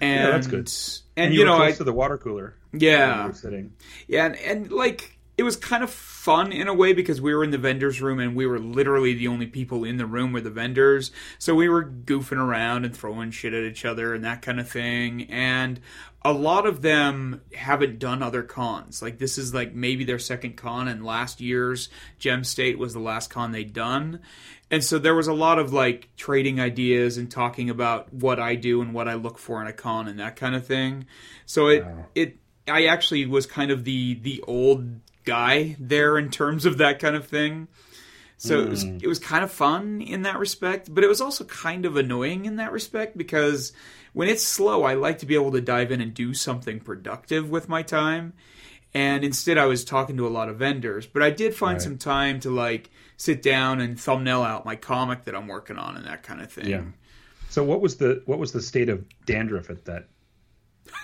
And 0.00 0.32
that's 0.32 0.46
good. 0.46 0.58
And, 0.58 1.00
And 1.16 1.34
you, 1.34 1.40
you, 1.40 1.44
know, 1.46 1.56
close 1.56 1.74
I, 1.74 1.78
to 1.78 1.84
the 1.84 1.92
water 1.92 2.18
cooler. 2.18 2.54
yeah, 2.72 3.14
where 3.14 3.22
you 3.22 3.28
were 3.30 3.34
sitting. 3.34 3.72
yeah, 4.06 4.26
and, 4.26 4.36
and 4.36 4.70
like 4.70 5.17
it 5.38 5.44
was 5.44 5.56
kind 5.56 5.84
of 5.84 5.90
fun 5.90 6.50
in 6.50 6.66
a 6.66 6.74
way 6.74 6.92
because 6.92 7.20
we 7.20 7.32
were 7.32 7.44
in 7.44 7.52
the 7.52 7.58
vendors 7.58 8.02
room 8.02 8.18
and 8.18 8.34
we 8.34 8.44
were 8.44 8.58
literally 8.58 9.14
the 9.14 9.28
only 9.28 9.46
people 9.46 9.84
in 9.84 9.96
the 9.96 10.04
room 10.04 10.32
were 10.32 10.40
the 10.40 10.50
vendors. 10.50 11.12
So 11.38 11.54
we 11.54 11.68
were 11.68 11.84
goofing 11.84 12.38
around 12.38 12.84
and 12.84 12.94
throwing 12.94 13.30
shit 13.30 13.54
at 13.54 13.62
each 13.62 13.84
other 13.84 14.14
and 14.14 14.24
that 14.24 14.42
kind 14.42 14.58
of 14.58 14.68
thing. 14.68 15.28
And 15.30 15.78
a 16.22 16.32
lot 16.32 16.66
of 16.66 16.82
them 16.82 17.42
haven't 17.54 18.00
done 18.00 18.20
other 18.20 18.42
cons. 18.42 19.00
Like 19.00 19.18
this 19.18 19.38
is 19.38 19.54
like 19.54 19.72
maybe 19.72 20.02
their 20.02 20.18
second 20.18 20.56
con 20.56 20.88
and 20.88 21.04
last 21.04 21.40
year's 21.40 21.88
Gem 22.18 22.42
State 22.42 22.76
was 22.76 22.92
the 22.92 22.98
last 22.98 23.30
con 23.30 23.52
they'd 23.52 23.72
done. 23.72 24.18
And 24.72 24.82
so 24.82 24.98
there 24.98 25.14
was 25.14 25.28
a 25.28 25.32
lot 25.32 25.60
of 25.60 25.72
like 25.72 26.08
trading 26.16 26.58
ideas 26.58 27.16
and 27.16 27.30
talking 27.30 27.70
about 27.70 28.12
what 28.12 28.40
I 28.40 28.56
do 28.56 28.82
and 28.82 28.92
what 28.92 29.06
I 29.06 29.14
look 29.14 29.38
for 29.38 29.62
in 29.62 29.68
a 29.68 29.72
con 29.72 30.08
and 30.08 30.18
that 30.18 30.34
kind 30.34 30.56
of 30.56 30.66
thing. 30.66 31.06
So 31.46 31.68
it 31.68 31.84
Wow. 31.84 32.06
it 32.16 32.38
I 32.66 32.86
actually 32.86 33.24
was 33.24 33.46
kind 33.46 33.70
of 33.70 33.84
the 33.84 34.14
the 34.14 34.42
old 34.46 35.00
guy 35.28 35.76
there 35.78 36.16
in 36.18 36.30
terms 36.30 36.64
of 36.66 36.78
that 36.78 36.98
kind 36.98 37.14
of 37.14 37.26
thing. 37.26 37.68
So 38.38 38.60
it 38.60 38.68
was 38.68 38.84
hmm. 38.84 38.98
it 39.02 39.08
was 39.08 39.18
kind 39.18 39.42
of 39.42 39.50
fun 39.50 40.00
in 40.00 40.22
that 40.22 40.38
respect, 40.38 40.94
but 40.94 41.02
it 41.02 41.08
was 41.08 41.20
also 41.20 41.44
kind 41.44 41.84
of 41.84 41.96
annoying 41.96 42.44
in 42.44 42.56
that 42.56 42.72
respect 42.72 43.18
because 43.18 43.72
when 44.12 44.28
it's 44.28 44.44
slow, 44.44 44.84
I 44.84 44.94
like 44.94 45.18
to 45.18 45.26
be 45.26 45.34
able 45.34 45.52
to 45.52 45.60
dive 45.60 45.90
in 45.90 46.00
and 46.00 46.14
do 46.14 46.34
something 46.34 46.80
productive 46.80 47.50
with 47.50 47.68
my 47.68 47.82
time. 47.82 48.32
And 48.94 49.24
instead, 49.24 49.58
I 49.58 49.66
was 49.66 49.84
talking 49.84 50.16
to 50.16 50.26
a 50.26 50.30
lot 50.30 50.48
of 50.48 50.56
vendors, 50.56 51.06
but 51.06 51.22
I 51.22 51.30
did 51.30 51.54
find 51.54 51.74
Right. 51.74 51.82
some 51.82 51.98
time 51.98 52.40
to 52.40 52.50
like 52.50 52.90
sit 53.16 53.42
down 53.42 53.80
and 53.80 54.00
thumbnail 54.00 54.42
out 54.42 54.64
my 54.64 54.76
comic 54.76 55.24
that 55.24 55.34
I'm 55.34 55.48
working 55.48 55.76
on 55.76 55.96
and 55.96 56.06
that 56.06 56.22
kind 56.22 56.40
of 56.40 56.50
thing. 56.50 56.68
Yeah. 56.68 56.82
So 57.50 57.64
what 57.64 57.80
was 57.80 57.96
the 57.96 58.22
what 58.26 58.38
was 58.38 58.52
the 58.52 58.62
state 58.62 58.88
of 58.88 59.04
dandruff 59.26 59.68
at 59.68 59.84
that 59.86 60.08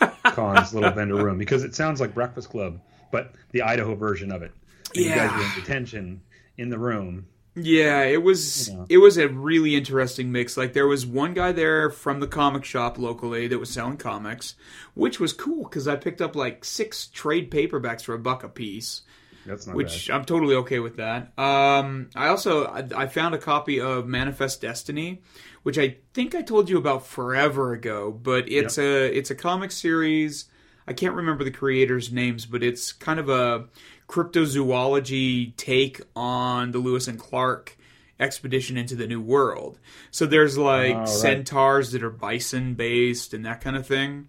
con's 0.25 0.73
little 0.73 0.93
vendor 0.93 1.17
room? 1.17 1.37
Because 1.37 1.65
it 1.65 1.75
sounds 1.75 2.01
like 2.01 2.15
Breakfast 2.15 2.49
Club, 2.49 2.81
but 3.15 3.33
the 3.53 3.63
Idaho 3.63 3.95
version 3.95 4.31
of 4.33 4.43
it. 4.43 4.53
And 4.95 5.05
You 5.05 5.11
guys 5.11 5.31
Yeah. 5.31 5.37
were 5.39 5.45
in 5.45 5.51
detention 5.61 6.21
in 6.59 6.69
the 6.69 6.79
room. 6.79 7.27
Yeah, 7.57 8.03
it 8.03 8.21
was 8.23 8.69
Yeah. 8.69 8.85
it 8.89 8.99
was 8.99 9.17
a 9.17 9.29
really 9.29 9.77
interesting 9.77 10.33
mix. 10.33 10.57
Like 10.57 10.73
there 10.73 10.89
was 10.89 11.07
one 11.07 11.35
guy 11.35 11.53
there 11.53 11.89
from 11.91 12.19
the 12.19 12.27
comic 12.27 12.65
shop 12.65 12.99
locally 12.99 13.47
that 13.47 13.59
was 13.61 13.71
selling 13.71 13.97
comics, 13.97 14.57
which 14.95 15.21
was 15.21 15.33
cool 15.33 15.63
because 15.63 15.87
I 15.87 15.95
picked 15.95 16.21
up 16.21 16.35
like 16.35 16.65
six 16.65 17.07
trade 17.07 17.51
paperbacks 17.53 18.03
for 18.03 18.15
a 18.15 18.19
buck 18.19 18.43
a 18.43 18.49
piece, 18.49 19.03
That's 19.47 19.69
not 19.69 19.77
which 19.77 20.11
I'm 20.11 20.25
totally 20.25 20.57
okay 20.57 20.81
with 20.81 20.97
that. 20.97 21.33
Um, 21.39 22.09
I 22.17 22.27
also 22.27 22.65
I, 22.65 22.85
I 22.97 23.07
found 23.07 23.37
a 23.37 23.39
copy 23.39 23.81
of 23.81 24.09
Manifest 24.09 24.61
Destiny, 24.61 25.23
which 25.63 25.79
I 25.79 25.99
think 26.13 26.35
I 26.35 26.43
told 26.43 26.69
you 26.69 26.77
about 26.77 27.07
forever 27.07 27.73
ago, 27.73 28.11
but 28.11 28.49
it's 28.51 28.79
a 28.79 29.17
it's 29.17 29.31
a 29.31 29.37
comic 29.37 29.71
series. 29.71 30.47
I 30.87 30.93
can't 30.93 31.15
remember 31.15 31.45
the 31.45 31.51
creators' 31.51 32.13
names, 32.13 32.45
but 32.47 32.63
it's 32.63 32.93
kind 32.93 33.19
of 33.19 33.29
a 33.29 33.67
cryptozoology 34.09 35.57
take 35.57 36.01
on 36.15 36.73
the 36.73 36.79
Lewis 36.79 37.09
and 37.09 37.19
Clark 37.19 37.77
expedition 38.21 38.77
into 38.77 38.95
the 38.95 39.07
New 39.07 39.21
World. 39.21 39.79
So 40.11 40.27
there's 40.27 40.57
like 40.59 40.95
Oh, 40.95 40.99
right. 41.01 41.09
centaurs 41.09 41.93
that 41.93 42.03
are 42.03 42.11
bison 42.11 42.75
based 42.75 43.35
and 43.35 43.45
that 43.45 43.61
kind 43.61 43.77
of 43.77 43.87
thing, 43.87 44.29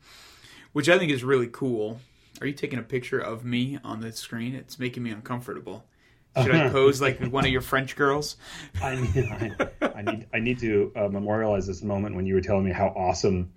which 0.73 0.89
I 0.89 0.97
think 0.97 1.11
is 1.11 1.23
really 1.23 1.47
cool. 1.51 1.99
Are 2.41 2.47
you 2.47 2.53
taking 2.53 2.79
a 2.79 2.83
picture 2.83 3.19
of 3.19 3.45
me 3.45 3.77
on 3.83 4.01
the 4.01 4.11
screen? 4.11 4.55
It's 4.55 4.79
making 4.79 5.03
me 5.03 5.11
uncomfortable. 5.11 5.85
Should 6.41 6.53
I 6.53 6.69
pose 6.71 6.99
like 7.01 7.19
one 7.21 7.45
of 7.45 7.51
your 7.51 7.61
French 7.61 7.95
girls? 7.95 8.35
I 8.81 8.95
need, 8.95 9.17
I, 9.29 9.69
I 9.95 10.01
need 10.01 10.27
I 10.33 10.39
need 10.39 10.59
to 10.59 10.91
uh, 10.95 11.07
memorialize 11.07 11.65
this 11.67 11.81
moment 11.81 12.15
when 12.15 12.25
you 12.25 12.33
were 12.33 12.41
telling 12.41 12.65
me 12.65 12.71
how 12.73 12.87
awesome 12.87 13.51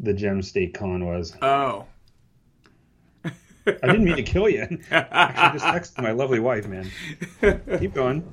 the 0.00 0.12
Gem 0.12 0.42
State 0.42 0.74
Con 0.74 1.04
was. 1.06 1.36
Oh. 1.42 1.86
I 3.82 3.86
didn't 3.86 4.04
mean 4.04 4.16
to 4.16 4.22
kill 4.22 4.48
you. 4.48 4.66
Actually, 4.90 5.58
just 5.60 5.94
texted 5.96 6.02
my 6.02 6.12
lovely 6.12 6.40
wife, 6.40 6.66
man. 6.66 6.90
Keep 7.78 7.94
going. 7.94 8.32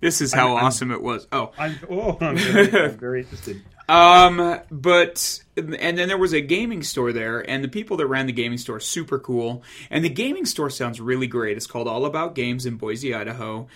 This 0.00 0.20
is 0.20 0.32
how 0.34 0.56
I'm- 0.56 0.66
awesome 0.66 0.90
it 0.90 1.02
was. 1.02 1.26
Oh, 1.32 1.52
I'm 1.58 1.78
oh, 1.90 2.18
I'm 2.20 2.36
very, 2.36 2.84
I'm 2.84 2.98
very 2.98 3.20
interested. 3.22 3.62
Um, 3.88 4.60
but 4.70 5.42
and 5.56 5.98
then 5.98 6.08
there 6.08 6.18
was 6.18 6.32
a 6.32 6.40
gaming 6.40 6.82
store 6.82 7.12
there, 7.12 7.40
and 7.48 7.62
the 7.62 7.68
people 7.68 7.96
that 7.98 8.06
ran 8.06 8.26
the 8.26 8.32
gaming 8.32 8.58
store 8.58 8.80
super 8.80 9.18
cool. 9.18 9.62
And 9.90 10.04
the 10.04 10.08
gaming 10.10 10.46
store 10.46 10.70
sounds 10.70 11.00
really 11.00 11.26
great. 11.26 11.56
It's 11.56 11.66
called 11.66 11.86
All 11.88 12.04
About 12.06 12.34
Games 12.34 12.66
in 12.66 12.76
Boise, 12.76 13.14
Idaho, 13.14 13.66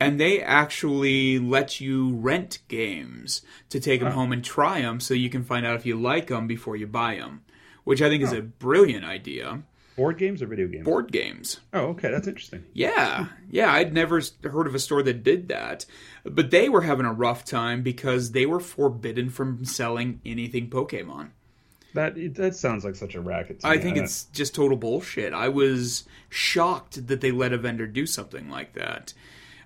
and 0.00 0.18
they 0.20 0.42
actually 0.42 1.38
let 1.38 1.80
you 1.80 2.14
rent 2.14 2.60
games 2.68 3.42
to 3.70 3.78
take 3.80 4.00
them 4.00 4.12
home 4.12 4.32
and 4.32 4.44
try 4.44 4.80
them, 4.80 5.00
so 5.00 5.12
you 5.14 5.28
can 5.30 5.42
find 5.44 5.64
out 5.66 5.76
if 5.76 5.84
you 5.86 6.00
like 6.00 6.28
them 6.28 6.46
before 6.46 6.76
you 6.76 6.86
buy 6.86 7.16
them, 7.16 7.42
which 7.84 8.00
I 8.02 8.08
think 8.08 8.22
is 8.22 8.32
a 8.32 8.40
brilliant 8.42 9.04
idea. 9.04 9.62
Board 9.98 10.16
games 10.16 10.40
or 10.40 10.46
video 10.46 10.68
games? 10.68 10.84
Board 10.84 11.10
games. 11.10 11.58
Oh, 11.74 11.88
okay, 11.88 12.10
that's 12.10 12.28
interesting. 12.28 12.64
Yeah, 12.72 13.26
yeah, 13.50 13.72
I'd 13.72 13.92
never 13.92 14.22
heard 14.44 14.68
of 14.68 14.74
a 14.74 14.78
store 14.78 15.02
that 15.02 15.24
did 15.24 15.48
that. 15.48 15.84
But 16.24 16.52
they 16.52 16.68
were 16.68 16.82
having 16.82 17.04
a 17.04 17.12
rough 17.12 17.44
time 17.44 17.82
because 17.82 18.30
they 18.30 18.46
were 18.46 18.60
forbidden 18.60 19.28
from 19.28 19.64
selling 19.64 20.20
anything 20.24 20.70
Pokemon. 20.70 21.30
That 21.94 22.14
that 22.36 22.54
sounds 22.54 22.84
like 22.84 22.94
such 22.94 23.16
a 23.16 23.20
racket. 23.20 23.60
To 23.60 23.66
I 23.66 23.76
me. 23.76 23.82
think 23.82 23.96
it's 23.96 24.24
just 24.26 24.54
total 24.54 24.76
bullshit. 24.76 25.32
I 25.32 25.48
was 25.48 26.04
shocked 26.28 27.08
that 27.08 27.20
they 27.20 27.32
let 27.32 27.52
a 27.52 27.58
vendor 27.58 27.88
do 27.88 28.06
something 28.06 28.48
like 28.48 28.74
that. 28.74 29.14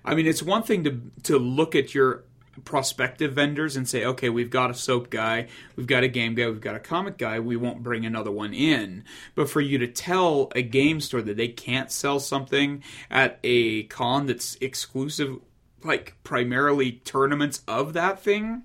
I 0.03 0.15
mean, 0.15 0.25
it's 0.25 0.41
one 0.41 0.63
thing 0.63 0.83
to 0.85 0.99
to 1.23 1.37
look 1.37 1.75
at 1.75 1.93
your 1.93 2.23
prospective 2.65 3.33
vendors 3.33 3.75
and 3.75 3.87
say, 3.87 4.05
okay, 4.05 4.29
we've 4.29 4.49
got 4.49 4.69
a 4.69 4.73
soap 4.73 5.09
guy, 5.09 5.47
we've 5.75 5.87
got 5.87 6.03
a 6.03 6.07
game 6.07 6.35
guy, 6.35 6.47
we've 6.47 6.61
got 6.61 6.75
a 6.75 6.79
comic 6.79 7.17
guy, 7.17 7.39
we 7.39 7.55
won't 7.55 7.83
bring 7.83 8.05
another 8.05 8.31
one 8.31 8.53
in. 8.53 9.03
But 9.35 9.49
for 9.49 9.61
you 9.61 9.77
to 9.79 9.87
tell 9.87 10.51
a 10.55 10.61
game 10.61 10.99
store 11.01 11.21
that 11.21 11.37
they 11.37 11.47
can't 11.47 11.91
sell 11.91 12.19
something 12.19 12.83
at 13.09 13.39
a 13.43 13.83
con 13.83 14.27
that's 14.27 14.55
exclusive, 14.61 15.39
like 15.83 16.15
primarily 16.23 16.93
tournaments 16.93 17.61
of 17.67 17.93
that 17.93 18.21
thing, 18.21 18.63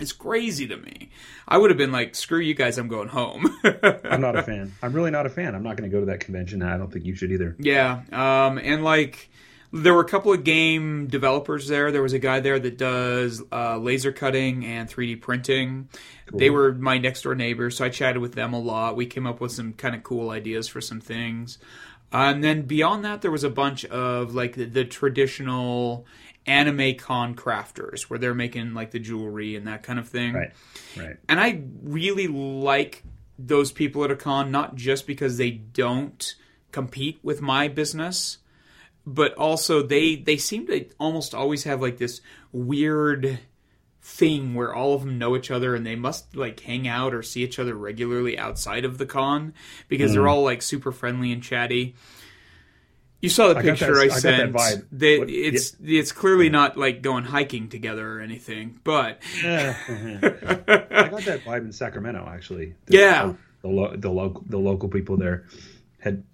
it's 0.00 0.12
crazy 0.12 0.66
to 0.66 0.76
me. 0.76 1.10
I 1.46 1.58
would 1.58 1.70
have 1.70 1.78
been 1.78 1.92
like, 1.92 2.14
screw 2.14 2.40
you 2.40 2.54
guys, 2.54 2.78
I'm 2.78 2.88
going 2.88 3.08
home. 3.08 3.58
I'm 4.04 4.20
not 4.20 4.36
a 4.36 4.42
fan. 4.42 4.72
I'm 4.82 4.92
really 4.92 5.10
not 5.10 5.26
a 5.26 5.30
fan. 5.30 5.54
I'm 5.54 5.62
not 5.62 5.76
going 5.76 5.88
to 5.88 5.94
go 5.94 6.00
to 6.00 6.06
that 6.06 6.20
convention. 6.20 6.62
I 6.62 6.78
don't 6.78 6.90
think 6.92 7.04
you 7.04 7.14
should 7.14 7.30
either. 7.30 7.54
Yeah, 7.58 8.02
um, 8.10 8.58
and 8.58 8.82
like 8.82 9.28
there 9.72 9.94
were 9.94 10.02
a 10.02 10.08
couple 10.08 10.32
of 10.32 10.44
game 10.44 11.06
developers 11.06 11.66
there. 11.66 11.90
There 11.90 12.02
was 12.02 12.12
a 12.12 12.18
guy 12.18 12.40
there 12.40 12.58
that 12.58 12.76
does 12.76 13.42
uh, 13.50 13.78
laser 13.78 14.12
cutting 14.12 14.66
and 14.66 14.88
3D 14.88 15.20
printing. 15.20 15.88
They 16.32 16.50
were 16.50 16.74
my 16.74 16.98
next 16.98 17.22
door 17.22 17.34
neighbors, 17.34 17.76
so 17.76 17.86
I 17.86 17.88
chatted 17.88 18.20
with 18.20 18.34
them 18.34 18.52
a 18.52 18.58
lot. 18.58 18.96
We 18.96 19.06
came 19.06 19.26
up 19.26 19.40
with 19.40 19.52
some 19.52 19.72
kind 19.72 19.94
of 19.94 20.02
cool 20.02 20.30
ideas 20.30 20.68
for 20.68 20.80
some 20.80 21.00
things. 21.00 21.58
Uh, 22.12 22.32
and 22.34 22.44
then 22.44 22.62
beyond 22.62 23.04
that, 23.06 23.22
there 23.22 23.30
was 23.30 23.44
a 23.44 23.50
bunch 23.50 23.86
of 23.86 24.34
like 24.34 24.56
the, 24.56 24.66
the 24.66 24.84
traditional 24.84 26.06
anime 26.46 26.96
con 26.96 27.34
crafters 27.34 28.02
where 28.02 28.18
they're 28.18 28.34
making 28.34 28.74
like 28.74 28.90
the 28.90 28.98
jewelry 28.98 29.56
and 29.56 29.66
that 29.66 29.82
kind 29.82 29.98
of 29.98 30.08
thing. 30.08 30.34
Right. 30.34 30.52
Right. 30.96 31.16
And 31.28 31.40
I 31.40 31.62
really 31.82 32.28
like 32.28 33.02
those 33.38 33.72
people 33.72 34.04
at 34.04 34.10
a 34.10 34.16
con, 34.16 34.50
not 34.50 34.74
just 34.74 35.06
because 35.06 35.38
they 35.38 35.50
don't 35.50 36.34
compete 36.72 37.18
with 37.22 37.40
my 37.40 37.68
business, 37.68 38.38
but 39.06 39.34
also 39.34 39.82
they 39.82 40.16
they 40.16 40.36
seem 40.36 40.66
to 40.66 40.86
almost 41.00 41.34
always 41.34 41.64
have 41.64 41.80
like 41.82 41.98
this 41.98 42.20
weird 42.52 43.38
thing 44.04 44.54
where 44.54 44.74
all 44.74 44.94
of 44.94 45.02
them 45.02 45.16
know 45.16 45.36
each 45.36 45.50
other 45.50 45.74
and 45.76 45.86
they 45.86 45.94
must 45.96 46.34
like 46.36 46.58
hang 46.60 46.88
out 46.88 47.14
or 47.14 47.22
see 47.22 47.42
each 47.44 47.58
other 47.58 47.74
regularly 47.74 48.36
outside 48.38 48.84
of 48.84 48.98
the 48.98 49.06
con 49.06 49.54
because 49.88 50.12
they're 50.12 50.26
all 50.28 50.42
like 50.42 50.60
super 50.62 50.90
friendly 50.90 51.30
and 51.32 51.42
chatty. 51.42 51.94
You 53.20 53.28
saw 53.28 53.52
the 53.52 53.60
I 53.60 53.62
picture 53.62 53.94
that- 53.94 54.00
I 54.10 54.14
I 54.14 54.18
sent. 54.18 54.52
vibe. 54.52 54.86
That 54.90 55.18
What- 55.20 55.30
it's 55.30 55.76
it's 55.84 56.10
clearly 56.10 56.48
not 56.48 56.76
like 56.76 57.02
going 57.02 57.22
hiking 57.22 57.68
together 57.68 58.18
or 58.18 58.20
anything, 58.20 58.80
but 58.82 59.20
I 59.44 61.08
got 61.10 61.22
that 61.24 61.42
vibe 61.44 61.64
in 61.64 61.72
Sacramento 61.72 62.28
actually. 62.28 62.74
The, 62.86 62.98
Yeah. 62.98 63.32
the 63.62 63.68
lo- 63.68 63.96
the 63.96 64.10
local 64.10 64.42
the 64.48 64.58
local 64.58 64.88
people 64.88 65.16
there 65.16 65.44
had 66.00 66.24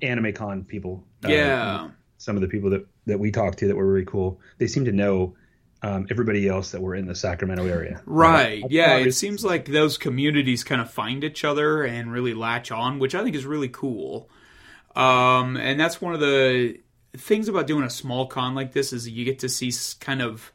anime 0.00 0.32
con 0.32 0.64
people. 0.64 1.04
uh, 1.24 1.28
yeah. 1.28 1.88
Some 2.22 2.36
of 2.36 2.42
the 2.42 2.48
people 2.48 2.70
that 2.70 2.86
that 3.06 3.18
we 3.18 3.32
talked 3.32 3.58
to 3.58 3.66
that 3.66 3.76
were 3.76 3.86
really 3.86 4.06
cool. 4.06 4.40
They 4.58 4.68
seem 4.68 4.84
to 4.84 4.92
know 4.92 5.34
um, 5.82 6.06
everybody 6.08 6.46
else 6.46 6.70
that 6.70 6.80
were 6.80 6.94
in 6.94 7.06
the 7.06 7.16
Sacramento 7.16 7.66
area. 7.66 8.00
Right. 8.06 8.62
I 8.64 8.66
Yeah. 8.70 8.98
It 8.98 9.12
seems 9.12 9.44
like 9.44 9.64
those 9.64 9.98
communities 9.98 10.62
kind 10.62 10.80
of 10.80 10.88
find 10.88 11.24
each 11.24 11.44
other 11.44 11.82
and 11.82 12.12
really 12.12 12.32
latch 12.32 12.70
on, 12.70 13.00
which 13.00 13.16
I 13.16 13.24
think 13.24 13.34
is 13.34 13.44
really 13.44 13.68
cool. 13.68 14.30
Um, 14.94 15.56
and 15.56 15.80
that's 15.80 16.00
one 16.00 16.14
of 16.14 16.20
the 16.20 16.78
things 17.16 17.48
about 17.48 17.66
doing 17.66 17.82
a 17.82 17.90
small 17.90 18.26
con 18.26 18.54
like 18.54 18.72
this 18.72 18.92
is 18.92 19.08
you 19.08 19.24
get 19.24 19.40
to 19.40 19.48
see 19.48 19.72
kind 19.98 20.22
of 20.22 20.52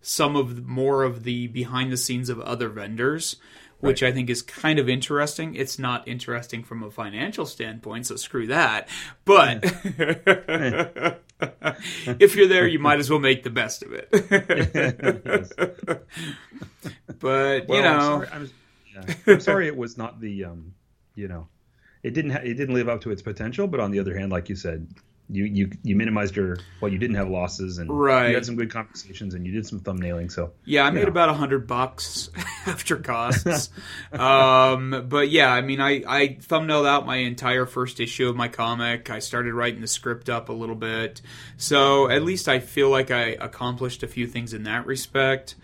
some 0.00 0.36
of 0.36 0.54
the, 0.56 0.62
more 0.62 1.02
of 1.02 1.24
the 1.24 1.48
behind 1.48 1.90
the 1.90 1.96
scenes 1.96 2.28
of 2.28 2.40
other 2.40 2.68
vendors, 2.68 3.36
which 3.80 4.02
I 4.02 4.12
think 4.12 4.28
is 4.28 4.42
kind 4.42 4.78
of 4.78 4.88
interesting. 4.88 5.54
It's 5.54 5.78
not 5.78 6.06
interesting 6.08 6.64
from 6.64 6.82
a 6.82 6.90
financial 6.90 7.46
standpoint, 7.46 8.06
so 8.06 8.16
screw 8.16 8.46
that. 8.48 8.88
But 9.24 9.60
if 12.20 12.34
you're 12.36 12.48
there, 12.48 12.66
you 12.66 12.78
might 12.78 12.98
as 12.98 13.08
well 13.10 13.20
make 13.20 13.44
the 13.44 13.50
best 13.50 13.82
of 13.82 13.92
it. 13.92 14.10
but 17.20 17.68
Well, 17.68 17.76
you 17.76 17.82
know, 17.82 17.88
I'm 17.88 18.00
sorry, 18.00 18.28
I'm, 18.32 18.50
yeah. 18.94 19.14
I'm 19.26 19.40
sorry 19.40 19.66
it 19.68 19.76
was 19.76 19.96
not 19.96 20.20
the 20.20 20.44
um, 20.44 20.74
you 21.14 21.28
know, 21.28 21.48
it 22.02 22.14
didn't 22.14 22.32
ha- 22.32 22.42
it 22.42 22.54
didn't 22.54 22.74
live 22.74 22.88
up 22.88 23.02
to 23.02 23.10
its 23.10 23.22
potential. 23.22 23.66
But 23.68 23.80
on 23.80 23.90
the 23.90 24.00
other 24.00 24.16
hand, 24.16 24.32
like 24.32 24.48
you 24.48 24.56
said, 24.56 24.88
you 25.30 25.44
you 25.44 25.70
you 25.82 25.94
minimized 25.96 26.36
your 26.36 26.56
well, 26.80 26.90
you 26.90 26.98
didn't 26.98 27.16
have 27.16 27.28
losses 27.28 27.78
and 27.78 27.90
Right. 27.90 28.28
you 28.30 28.34
had 28.34 28.46
some 28.46 28.56
good 28.56 28.70
conversations 28.72 29.34
and 29.34 29.44
you 29.46 29.52
did 29.52 29.66
some 29.66 29.80
thumbnailing. 29.80 30.32
So 30.32 30.52
Yeah, 30.64 30.84
I 30.84 30.90
made 30.90 31.02
know. 31.02 31.08
about 31.08 31.28
a 31.28 31.34
hundred 31.34 31.66
bucks 31.66 32.30
after 32.66 32.96
costs. 32.96 33.70
um, 34.12 35.04
but 35.08 35.28
yeah, 35.30 35.52
I 35.52 35.60
mean, 35.60 35.80
I, 35.80 36.02
I 36.06 36.28
thumbnailed 36.40 36.86
out 36.86 37.04
my 37.06 37.16
entire 37.16 37.66
first 37.66 38.00
issue 38.00 38.28
of 38.28 38.36
my 38.36 38.48
comic. 38.48 39.10
I 39.10 39.18
started 39.18 39.52
writing 39.54 39.80
the 39.80 39.86
script 39.86 40.28
up 40.30 40.48
a 40.48 40.52
little 40.52 40.74
bit, 40.76 41.20
so 41.56 42.08
at 42.08 42.22
least 42.22 42.48
I 42.48 42.58
feel 42.60 42.88
like 42.90 43.10
I 43.10 43.36
accomplished 43.38 44.02
a 44.02 44.08
few 44.08 44.26
things 44.26 44.52
in 44.54 44.62
that 44.64 44.86
respect. 44.86 45.56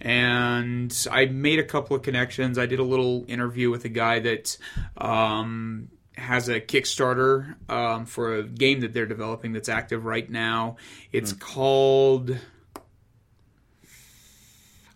And 0.00 0.96
I 1.10 1.26
made 1.26 1.58
a 1.58 1.64
couple 1.64 1.96
of 1.96 2.02
connections. 2.02 2.56
I 2.56 2.66
did 2.66 2.78
a 2.78 2.84
little 2.84 3.24
interview 3.26 3.68
with 3.68 3.84
a 3.84 3.88
guy 3.88 4.20
that 4.20 4.56
um, 4.96 5.88
has 6.18 6.48
a 6.48 6.60
Kickstarter 6.60 7.54
um, 7.70 8.06
for 8.06 8.36
a 8.36 8.42
game 8.42 8.80
that 8.80 8.92
they're 8.92 9.06
developing 9.06 9.52
that's 9.52 9.68
active 9.68 10.04
right 10.04 10.28
now. 10.28 10.76
It's 11.12 11.32
called. 11.32 12.36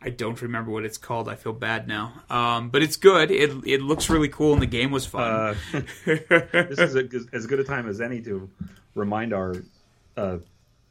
I 0.04 0.10
don't 0.10 0.40
remember 0.42 0.72
what 0.72 0.84
it's 0.84 0.98
called. 0.98 1.28
I 1.28 1.36
feel 1.36 1.52
bad 1.52 1.86
now. 1.86 2.12
Um, 2.28 2.70
but 2.70 2.82
it's 2.82 2.96
good. 2.96 3.30
It 3.30 3.50
it 3.64 3.82
looks 3.82 4.10
really 4.10 4.28
cool, 4.28 4.52
and 4.52 4.60
the 4.60 4.66
game 4.66 4.90
was 4.90 5.06
fun. 5.06 5.22
uh, 5.22 5.54
this 6.04 6.78
is 6.78 6.96
a, 6.96 7.08
as 7.32 7.46
good 7.46 7.60
a 7.60 7.64
time 7.64 7.88
as 7.88 8.00
any 8.00 8.20
to 8.22 8.50
remind 8.94 9.32
our 9.32 9.54
uh, 10.16 10.38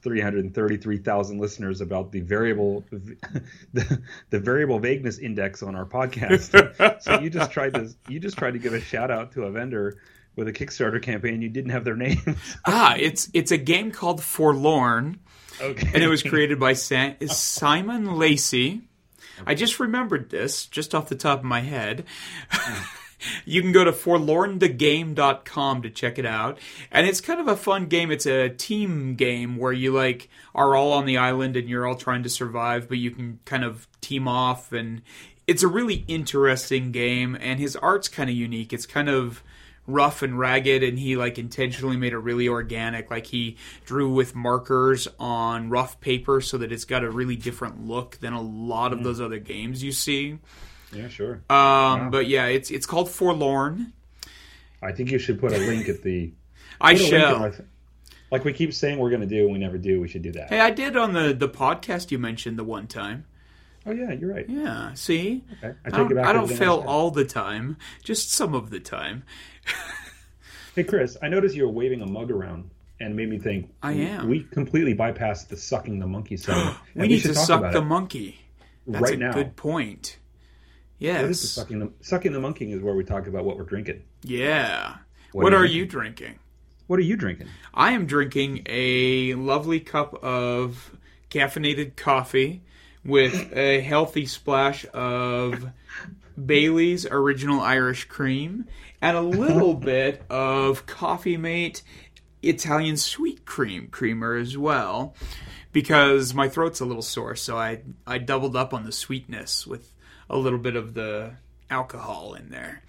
333,000 0.01 1.39
listeners 1.39 1.81
about 1.81 2.11
the 2.11 2.21
variable 2.21 2.83
the, 3.73 4.01
the 4.29 4.39
variable 4.39 4.79
vagueness 4.79 5.19
index 5.19 5.61
on 5.61 5.75
our 5.75 5.85
podcast. 5.85 7.01
so 7.01 7.19
you 7.19 7.29
just 7.29 7.51
tried 7.51 7.73
to 7.73 7.89
you 8.07 8.19
just 8.19 8.37
tried 8.37 8.51
to 8.51 8.59
give 8.59 8.73
a 8.73 8.81
shout 8.81 9.11
out 9.11 9.31
to 9.33 9.43
a 9.43 9.51
vendor 9.51 9.97
with 10.35 10.47
a 10.47 10.53
Kickstarter 10.53 11.01
campaign. 11.01 11.41
You 11.41 11.49
didn't 11.49 11.71
have 11.71 11.83
their 11.83 11.95
names. 11.97 12.19
ah, 12.65 12.95
it's 12.97 13.29
it's 13.33 13.51
a 13.51 13.57
game 13.57 13.91
called 13.91 14.23
Forlorn, 14.23 15.19
okay. 15.59 15.91
and 15.93 16.03
it 16.03 16.07
was 16.07 16.23
created 16.23 16.59
by 16.59 16.73
San- 16.73 17.27
Simon 17.27 18.15
Lacey. 18.17 18.81
I 19.45 19.55
just 19.55 19.79
remembered 19.79 20.29
this 20.29 20.65
just 20.67 20.93
off 20.93 21.09
the 21.09 21.15
top 21.15 21.39
of 21.39 21.45
my 21.45 21.61
head. 21.61 22.05
you 23.45 23.61
can 23.61 23.71
go 23.71 23.83
to 23.83 23.91
forlornthegame.com 23.91 25.81
to 25.81 25.89
check 25.89 26.19
it 26.19 26.25
out. 26.25 26.59
And 26.91 27.07
it's 27.07 27.21
kind 27.21 27.39
of 27.39 27.47
a 27.47 27.55
fun 27.55 27.87
game. 27.87 28.11
It's 28.11 28.25
a 28.25 28.49
team 28.49 29.15
game 29.15 29.57
where 29.57 29.73
you 29.73 29.93
like 29.93 30.29
are 30.53 30.75
all 30.75 30.93
on 30.93 31.05
the 31.05 31.17
island 31.17 31.55
and 31.55 31.67
you're 31.69 31.87
all 31.87 31.95
trying 31.95 32.23
to 32.23 32.29
survive, 32.29 32.87
but 32.87 32.97
you 32.97 33.11
can 33.11 33.39
kind 33.45 33.63
of 33.63 33.87
team 33.99 34.27
off 34.27 34.71
and 34.71 35.01
it's 35.47 35.63
a 35.63 35.67
really 35.67 36.05
interesting 36.07 36.91
game 36.91 37.35
and 37.39 37.59
his 37.59 37.75
art's 37.75 38.07
kind 38.07 38.29
of 38.29 38.35
unique. 38.35 38.73
It's 38.73 38.85
kind 38.85 39.09
of 39.09 39.43
rough 39.87 40.21
and 40.21 40.37
ragged 40.37 40.83
and 40.83 40.99
he 40.99 41.15
like 41.15 41.39
intentionally 41.39 41.97
made 41.97 42.13
it 42.13 42.17
really 42.19 42.47
organic 42.47 43.09
like 43.09 43.25
he 43.25 43.57
drew 43.83 44.11
with 44.13 44.35
markers 44.35 45.07
on 45.19 45.69
rough 45.69 45.99
paper 45.99 46.39
so 46.39 46.57
that 46.57 46.71
it's 46.71 46.85
got 46.85 47.03
a 47.03 47.09
really 47.09 47.35
different 47.35 47.85
look 47.85 48.17
than 48.19 48.31
a 48.31 48.41
lot 48.41 48.93
of 48.93 49.03
those 49.03 49.19
other 49.19 49.39
games 49.39 49.83
you 49.83 49.91
see 49.91 50.37
yeah, 50.93 51.07
sure. 51.07 51.41
um, 51.49 52.11
but 52.11 52.27
yeah, 52.27 52.47
it's 52.47 52.69
it's 52.69 52.85
called 52.85 53.09
Forlorn. 53.09 53.93
I 54.81 54.91
think 54.91 55.11
you 55.11 55.19
should 55.19 55.39
put 55.39 55.53
a 55.53 55.57
link 55.57 55.87
at 55.87 56.03
the. 56.03 56.31
I 56.81 56.93
put 56.93 57.01
a 57.01 57.03
link 57.03 57.13
in 57.13 57.19
shall. 57.19 57.65
like 58.31 58.43
we 58.43 58.53
keep 58.53 58.73
saying 58.73 58.97
we're 58.97 59.09
going 59.09 59.21
to 59.21 59.27
do, 59.27 59.43
and 59.43 59.53
we 59.53 59.59
never 59.59 59.77
do. 59.77 60.01
We 60.01 60.07
should 60.07 60.21
do 60.21 60.31
that. 60.33 60.49
Hey, 60.49 60.59
I 60.59 60.71
did 60.71 60.97
on 60.97 61.13
the 61.13 61.33
the 61.33 61.49
podcast 61.49 62.11
you 62.11 62.19
mentioned 62.19 62.57
the 62.57 62.63
one 62.63 62.87
time. 62.87 63.25
Oh 63.85 63.91
yeah, 63.91 64.11
you're 64.11 64.31
right. 64.33 64.47
Yeah, 64.47 64.93
see, 64.93 65.43
Okay. 65.63 65.75
I 65.85 65.87
I 65.87 65.89
don't, 65.89 66.11
it 66.11 66.15
back. 66.15 66.25
I 66.25 66.33
don't 66.33 66.47
fail 66.47 66.83
all 66.85 67.09
the 67.09 67.25
time, 67.25 67.77
just 68.03 68.31
some 68.31 68.53
of 68.53 68.69
the 68.69 68.79
time. 68.79 69.23
Hey 70.75 70.85
Chris, 70.85 71.17
I 71.21 71.27
noticed 71.27 71.53
you 71.53 71.63
were 71.65 71.71
waving 71.71 72.01
a 72.01 72.05
mug 72.07 72.31
around 72.31 72.69
and 73.01 73.13
made 73.13 73.29
me 73.29 73.37
think. 73.39 73.73
I 73.83 73.91
am. 73.91 74.29
We 74.29 74.43
completely 74.43 74.95
bypassed 74.95 75.49
the 75.49 75.57
sucking 75.57 75.99
the 75.99 76.07
monkey 76.07 76.37
segment. 76.37 76.77
We 76.95 77.09
need 77.09 77.19
should 77.19 77.33
to 77.33 77.35
suck 77.35 77.73
the 77.73 77.81
monkey. 77.81 78.39
That's 78.87 79.01
right 79.03 79.13
a 79.15 79.17
now. 79.17 79.33
good 79.33 79.57
point. 79.57 80.17
Yes. 80.97 81.27
The 81.27 81.33
sucking 81.47 81.79
the 81.79 81.91
sucking 81.99 82.31
the 82.31 82.39
monkey 82.39 82.71
is 82.71 82.81
where 82.81 82.93
we 82.95 83.03
talk 83.03 83.27
about 83.27 83.43
what 83.43 83.57
we're 83.57 83.63
drinking. 83.65 84.03
Yeah. 84.23 84.95
What, 85.33 85.43
What 85.43 85.53
are 85.53 85.57
are 85.57 85.65
you 85.65 85.79
you 85.81 85.85
drinking? 85.85 86.39
What 86.87 86.99
are 86.99 87.03
you 87.03 87.17
drinking? 87.17 87.47
I 87.73 87.91
am 87.91 88.05
drinking 88.05 88.63
a 88.67 89.33
lovely 89.33 89.79
cup 89.81 90.23
of 90.23 90.95
caffeinated 91.29 91.95
coffee 91.97 92.61
with 93.03 93.51
a 93.55 93.81
healthy 93.81 94.25
splash 94.25 94.85
of 94.93 95.69
Bailey's 96.45 97.05
original 97.05 97.59
Irish 97.61 98.05
cream 98.05 98.65
and 99.01 99.17
a 99.17 99.21
little 99.21 99.73
bit 99.91 100.23
of 100.29 100.85
Coffee 100.85 101.37
Mate 101.37 101.81
Italian 102.43 102.97
sweet 102.97 103.45
cream 103.45 103.87
creamer 103.87 104.35
as 104.35 104.57
well 104.57 105.15
because 105.71 106.33
my 106.33 106.49
throat's 106.49 106.79
a 106.79 106.85
little 106.85 107.01
sore 107.01 107.35
so 107.35 107.57
I 107.57 107.81
I 108.07 108.17
doubled 108.17 108.55
up 108.55 108.73
on 108.73 108.83
the 108.83 108.91
sweetness 108.91 109.67
with 109.67 109.93
a 110.29 110.37
little 110.37 110.59
bit 110.59 110.75
of 110.75 110.93
the 110.93 111.33
alcohol 111.69 112.33
in 112.33 112.49
there. 112.49 112.83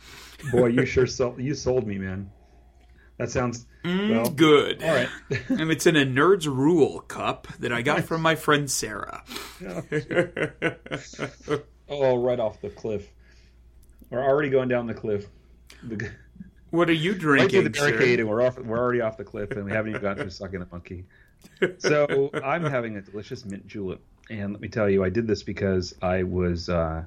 Boy, 0.50 0.68
you 0.68 0.84
sure 0.84 1.06
sold 1.08 1.38
you 1.38 1.54
sold 1.54 1.86
me, 1.86 1.98
man. 1.98 2.30
That 3.18 3.30
sounds 3.30 3.66
mm, 3.84 4.10
well. 4.10 4.30
Good. 4.30 4.82
All 4.82 4.94
right. 4.94 5.08
and 5.48 5.70
it's 5.70 5.86
in 5.86 5.96
a 5.96 6.04
Nerds 6.04 6.46
Rule 6.46 7.00
cup 7.00 7.46
that 7.60 7.72
I 7.72 7.82
got 7.82 8.04
from 8.04 8.22
my 8.22 8.34
friend 8.34 8.70
Sarah. 8.70 9.22
oh, 11.88 12.22
right 12.22 12.40
off 12.40 12.60
the 12.60 12.70
cliff. 12.70 13.08
We're 14.10 14.22
already 14.24 14.50
going 14.50 14.68
down 14.68 14.86
the 14.86 14.94
cliff. 14.94 15.26
The, 15.82 16.10
What 16.70 16.88
are 16.88 16.92
you 16.92 17.12
right 17.12 17.18
drinking? 17.20 17.64
the 17.64 17.70
barricade, 17.70 18.16
sir? 18.18 18.20
and 18.22 18.28
we're 18.28 18.42
off. 18.42 18.58
We're 18.58 18.78
already 18.78 19.00
off 19.00 19.16
the 19.16 19.24
cliff, 19.24 19.50
and 19.52 19.64
we 19.64 19.72
haven't 19.72 19.90
even 19.90 20.02
gotten 20.02 20.22
through 20.22 20.30
sucking 20.30 20.60
the 20.60 20.66
monkey. 20.70 21.04
So 21.78 22.30
I'm 22.44 22.64
having 22.64 22.96
a 22.96 23.00
delicious 23.02 23.44
mint 23.44 23.66
julep, 23.66 24.00
and 24.30 24.52
let 24.52 24.60
me 24.60 24.68
tell 24.68 24.88
you, 24.88 25.02
I 25.04 25.08
did 25.10 25.26
this 25.26 25.42
because 25.42 25.94
I 26.00 26.22
was 26.22 26.68
uh, 26.68 27.02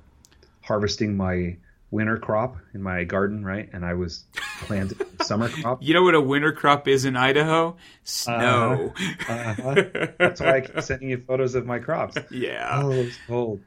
harvesting 0.61 1.15
my 1.15 1.55
winter 1.91 2.17
crop 2.17 2.57
in 2.73 2.81
my 2.81 3.05
garden, 3.05 3.45
right? 3.45 3.69
And 3.71 3.85
I 3.85 3.93
was 3.93 4.25
planting 4.63 4.99
summer 5.21 5.47
crop. 5.47 5.81
You 5.81 5.93
know 5.93 6.03
what 6.03 6.15
a 6.15 6.19
winter 6.21 6.51
crop 6.51 6.87
is 6.89 7.05
in 7.05 7.15
Idaho? 7.15 7.77
Snow. 8.03 8.93
Uh-huh. 9.29 9.83
That's 10.19 10.41
why 10.41 10.57
I 10.57 10.61
keep 10.61 10.81
sending 10.81 11.09
you 11.11 11.23
photos 11.25 11.55
of 11.55 11.65
my 11.65 11.79
crops. 11.79 12.17
yeah. 12.31 12.67
Oh, 12.83 12.91
it's 12.91 13.17
cold. 13.27 13.61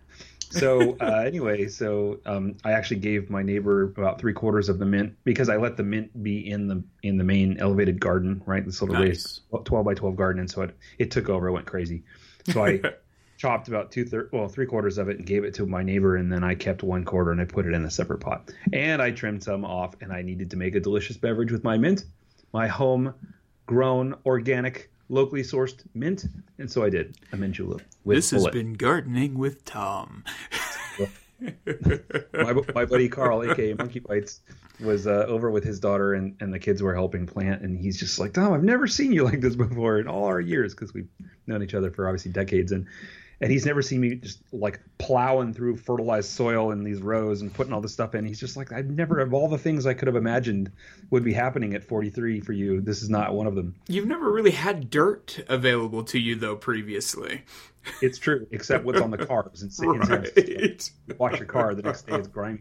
So 0.50 0.97
uh, 1.00 1.23
anyway, 1.26 1.69
so 1.69 2.21
um, 2.26 2.57
I 2.64 2.73
actually 2.73 2.99
gave 2.99 3.31
my 3.31 3.43
neighbor 3.43 3.83
about 3.83 4.19
three 4.19 4.33
quarters 4.33 4.69
of 4.69 4.78
the 4.78 4.87
mint 4.87 5.17
because 5.25 5.49
I 5.49 5.57
let 5.57 5.76
the 5.76 5.83
mint 5.83 6.23
be 6.23 6.50
in 6.50 6.69
the 6.69 6.83
in 7.02 7.19
the 7.19 7.25
main 7.25 7.59
elevated 7.59 8.00
garden, 8.00 8.43
right? 8.47 8.64
This 8.64 8.81
little 8.81 8.97
Nice. 8.97 9.40
raised 9.50 9.64
twelve 9.64 9.85
by 9.85 9.95
twelve 9.95 10.17
garden, 10.17 10.40
and 10.40 10.50
so 10.50 10.62
it 10.62 10.76
it 10.99 11.11
took 11.11 11.28
over. 11.28 11.49
It 11.49 11.52
went 11.52 11.67
crazy. 11.67 12.05
So 12.50 12.64
I 12.64 12.81
chopped 13.37 13.69
about 13.69 13.93
two 13.93 14.05
thirds, 14.05 14.33
well, 14.33 14.49
three 14.49 14.67
quarters 14.67 14.99
of 14.99 15.09
it, 15.09 15.19
and 15.19 15.26
gave 15.26 15.45
it 15.45 15.55
to 15.55 15.67
my 15.67 15.83
neighbor, 15.83 16.17
and 16.17 16.33
then 16.33 16.43
I 16.45 16.55
kept 16.55 16.83
one 16.83 17.05
quarter 17.05 17.31
and 17.31 17.40
I 17.40 17.45
put 17.45 17.67
it 17.67 17.75
in 17.75 17.85
a 17.85 17.90
separate 17.90 18.21
pot. 18.21 18.50
And 18.73 19.00
I 19.00 19.11
trimmed 19.11 19.43
some 19.43 19.64
off, 19.64 19.95
and 20.00 20.12
I 20.12 20.23
needed 20.23 20.50
to 20.50 20.57
make 20.57 20.75
a 20.75 20.81
delicious 20.81 21.17
beverage 21.17 21.52
with 21.52 21.64
my 21.64 21.78
mint, 21.78 22.05
my 22.52 22.67
home 22.67 23.14
grown 23.67 24.14
organic. 24.26 24.90
Locally 25.09 25.43
sourced 25.43 25.85
mint, 25.95 26.27
and 26.59 26.71
so 26.71 26.85
I 26.85 26.91
did 26.91 27.17
a 27.33 27.37
mint 27.37 27.55
julep 27.55 27.81
with 28.05 28.19
This 28.19 28.31
has 28.31 28.43
bullet. 28.43 28.53
been 28.53 28.75
gardening 28.75 29.38
with 29.38 29.65
Tom. 29.65 30.25
my, 31.41 32.55
my 32.75 32.85
buddy 32.85 33.09
Carl, 33.09 33.43
aka 33.50 33.73
Monkey 33.75 34.00
Bites, 34.00 34.41
was 34.81 35.07
uh, 35.07 35.25
over 35.29 35.50
with 35.50 35.65
his 35.65 35.81
daughter, 35.81 36.15
and, 36.15 36.37
and 36.41 36.53
the 36.53 36.59
kids 36.59 36.83
were 36.83 36.95
helping 36.95 37.27
plant. 37.27 37.62
And 37.62 37.79
he's 37.79 37.99
just 37.99 38.19
like, 38.19 38.33
Tom, 38.33 38.53
I've 38.53 38.65
never 38.65 38.87
seen 38.87 39.12
you 39.12 39.25
like 39.25 39.41
this 39.41 39.57
before 39.57 39.99
in 39.99 40.09
all 40.09 40.25
our 40.25 40.41
years 40.41 40.75
because 40.75 40.93
we've 40.93 41.09
known 41.47 41.62
each 41.62 41.75
other 41.75 41.91
for 41.91 42.09
obviously 42.09 42.33
decades. 42.33 42.73
And 42.73 42.87
and 43.40 43.50
he's 43.52 43.64
never 43.66 43.83
seen 43.83 44.00
me 44.00 44.16
just 44.16 44.42
like 44.52 44.80
plowing 44.99 45.52
through 45.54 45.76
fertilized 45.76 46.30
soil 46.30 46.73
in 46.73 46.83
these 46.83 47.00
rows 47.00 47.40
and 47.40 47.54
putting 47.54 47.73
all 47.73 47.80
this 47.80 47.92
stuff 47.92 48.14
in. 48.14 48.25
He's 48.25 48.40
just 48.40 48.57
like, 48.57 48.73
I've 48.73 48.90
never, 48.90 49.21
of 49.21 49.33
all 49.33 49.49
the 49.49 49.59
things 49.59 49.87
I 49.87 49.95
could 49.95 50.09
have 50.09 50.16
imagined 50.16 50.73
would 51.11 51.23
be 51.25 51.33
happening 51.33 51.75
at 51.75 51.85
43 51.85 52.41
for 52.41 52.52
you, 52.52 52.80
this 52.80 53.02
is 53.02 53.10
not 53.10 53.34
one 53.34 53.47
of 53.47 53.54
them. 53.54 53.75
You've 53.89 54.08
never 54.08 54.30
really 54.32 54.50
had 54.50 54.91
dirt 54.91 55.39
available 55.49 56.02
to 56.04 56.19
you 56.19 56.34
though 56.34 56.56
previously. 56.56 57.43
It's 58.02 58.19
true, 58.19 58.47
except 58.50 58.84
what's 58.84 59.00
on 59.00 59.10
the 59.10 59.19
cars 59.19 59.63
and 59.63 59.73
Right. 60.08 60.91
wash 61.19 61.39
your 61.39 61.47
car 61.47 61.75
the 61.75 61.82
next 61.82 62.06
day 62.06 62.15
it's 62.15 62.28
grimy 62.28 62.60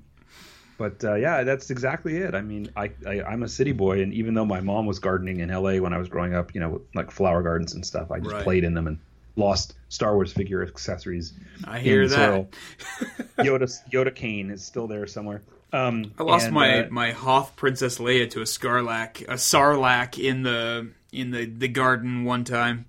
but 0.77 1.03
uh, 1.03 1.15
yeah 1.15 1.43
that's 1.43 1.69
exactly 1.69 2.17
it 2.17 2.33
i 2.35 2.41
mean 2.41 2.69
I, 2.75 2.91
I 3.05 3.21
i'm 3.23 3.43
a 3.43 3.47
city 3.47 3.71
boy 3.71 4.01
and 4.01 4.13
even 4.13 4.33
though 4.35 4.45
my 4.45 4.61
mom 4.61 4.85
was 4.85 4.99
gardening 4.99 5.39
in 5.39 5.49
la 5.49 5.75
when 5.77 5.91
i 5.93 5.97
was 5.97 6.07
growing 6.07 6.33
up 6.35 6.53
you 6.53 6.59
know 6.61 6.81
like 6.95 7.11
flower 7.11 7.41
gardens 7.43 7.73
and 7.73 7.85
stuff 7.85 8.11
i 8.11 8.19
just 8.19 8.33
Right. 8.33 8.43
played 8.43 8.63
in 8.63 8.73
them 8.73 8.87
and 8.87 8.99
lost 9.37 9.75
star 9.89 10.15
wars 10.15 10.33
figure 10.33 10.61
accessories 10.63 11.33
I 11.63 11.79
hear 11.79 12.07
that. 12.07 12.47
yoda 13.37 13.71
yoda 13.91 14.13
cane 14.13 14.49
is 14.51 14.65
still 14.65 14.87
there 14.87 15.07
somewhere 15.07 15.43
um 15.71 16.11
I 16.17 16.23
lost 16.23 16.45
and, 16.47 16.55
my, 16.55 16.79
uh, 16.85 16.87
my 16.89 17.11
Hoth 17.11 17.55
Princess 17.55 17.99
Leia 17.99 18.29
to 18.31 18.39
a 18.41 18.45
Scarlac, 18.45 19.21
a 19.23 19.33
Sarlacc 19.35 20.17
in 20.17 20.41
the 20.43 20.89
in 21.11 21.31
the, 21.31 21.45
the 21.45 21.67
garden 21.67 22.23
one 22.25 22.43
time. 22.43 22.85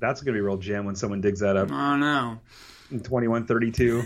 that's 0.00 0.20
gonna 0.22 0.32
be 0.34 0.38
a 0.40 0.42
real 0.42 0.56
jam 0.58 0.84
when 0.84 0.96
someone 0.96 1.20
digs 1.20 1.40
that 1.40 1.56
up 1.56 1.70
Oh 1.72 1.96
no. 1.96 2.38
in 2.90 3.00
2132 3.00 4.02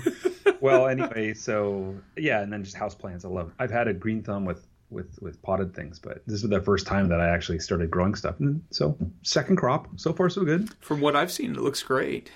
well 0.60 0.86
anyway 0.88 1.34
so 1.34 1.96
yeah 2.16 2.40
and 2.40 2.52
then 2.52 2.64
just 2.64 2.76
house 2.76 2.94
plants 2.94 3.24
i 3.24 3.28
love 3.28 3.48
it. 3.48 3.54
i've 3.58 3.70
had 3.70 3.88
a 3.88 3.92
green 3.94 4.22
thumb 4.22 4.44
with 4.44 4.64
with 4.92 5.18
with 5.22 5.40
potted 5.42 5.74
things 5.74 5.98
but 5.98 6.22
this 6.26 6.42
was 6.42 6.50
the 6.50 6.60
first 6.60 6.86
time 6.86 7.08
that 7.08 7.20
i 7.20 7.28
actually 7.28 7.58
started 7.58 7.90
growing 7.90 8.14
stuff 8.14 8.38
and 8.40 8.62
so 8.70 8.96
second 9.22 9.56
crop 9.56 9.88
so 9.96 10.12
far 10.12 10.28
so 10.28 10.44
good 10.44 10.68
From 10.80 11.00
what 11.00 11.16
I've 11.16 11.32
seen, 11.32 11.52
it 11.52 11.60
looks 11.60 11.82
great. 11.82 12.30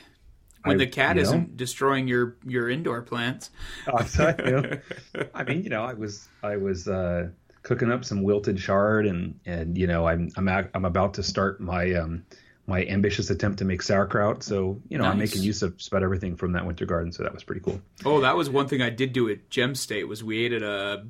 When 0.65 0.77
I- 0.77 0.85
the 0.85 0.87
cat 0.91 1.17
isn't 1.19 1.57
destroying 1.57 2.09
your, 2.09 2.37
your 2.45 2.69
indoor 2.69 3.01
plants. 3.03 3.51
Uh, 3.87 4.03
so, 4.05 4.35
you 4.45 4.51
know, 4.51 5.27
I 5.35 5.45
mean, 5.45 5.63
you 5.63 5.71
know, 5.71 5.85
I 5.85 5.93
was 5.95 6.27
I 6.43 6.57
was 6.57 6.89
uh, 6.89 7.29
cooking 7.63 7.93
up 7.93 8.05
some 8.05 8.23
wilted 8.25 8.59
chard, 8.59 9.07
and 9.07 9.39
and 9.47 9.79
you 9.79 9.87
know, 9.87 10.09
I'm 10.09 10.31
I'm 10.37 10.49
I'm 10.75 10.85
about 10.85 11.15
to 11.15 11.23
start 11.23 11.61
my 11.61 11.93
um 11.95 12.25
my 12.67 12.85
ambitious 12.87 13.31
attempt 13.31 13.59
to 13.61 13.65
make 13.65 13.81
sauerkraut. 13.83 14.43
So 14.43 14.81
you 14.89 14.99
know, 14.99 15.05
I'm 15.05 15.19
making 15.19 15.43
use 15.45 15.63
of 15.63 15.77
just 15.77 15.89
about 15.89 16.03
everything 16.03 16.35
from 16.37 16.51
that 16.53 16.67
winter 16.67 16.85
garden. 16.85 17.13
So 17.13 17.23
that 17.23 17.33
was 17.33 17.45
pretty 17.45 17.61
cool. 17.61 17.81
Oh, 18.05 18.21
that 18.23 18.37
was 18.37 18.51
one 18.51 18.67
thing 18.67 18.83
I 18.83 18.91
did 18.91 19.13
do 19.13 19.29
at 19.29 19.49
Gem 19.51 19.77
State 19.77 20.09
was 20.09 20.25
we 20.25 20.45
ate 20.45 20.53
at 20.53 20.63
a, 20.63 21.07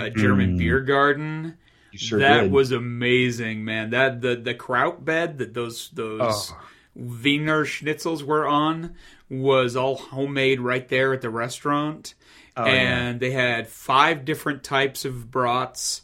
a 0.00 0.10
German 0.10 0.56
beer 0.58 0.80
garden. 0.80 1.56
You 1.92 1.98
sure 1.98 2.18
that 2.18 2.42
did. 2.42 2.52
was 2.52 2.70
amazing, 2.72 3.64
man. 3.64 3.90
That 3.90 4.20
the 4.20 4.36
the 4.36 4.54
kraut 4.54 5.04
bed 5.04 5.38
that 5.38 5.54
those 5.54 5.90
those 5.90 6.52
Oh. 6.52 6.60
Wiener 6.94 7.64
schnitzels 7.64 8.22
were 8.22 8.46
on 8.46 8.94
was 9.30 9.76
all 9.76 9.96
homemade 9.96 10.60
right 10.60 10.88
there 10.88 11.12
at 11.12 11.20
the 11.20 11.30
restaurant. 11.30 12.14
Oh, 12.56 12.64
yeah. 12.66 12.72
and 12.72 13.20
they 13.20 13.30
had 13.30 13.68
five 13.68 14.24
different 14.24 14.64
types 14.64 15.04
of 15.04 15.30
brats. 15.30 16.02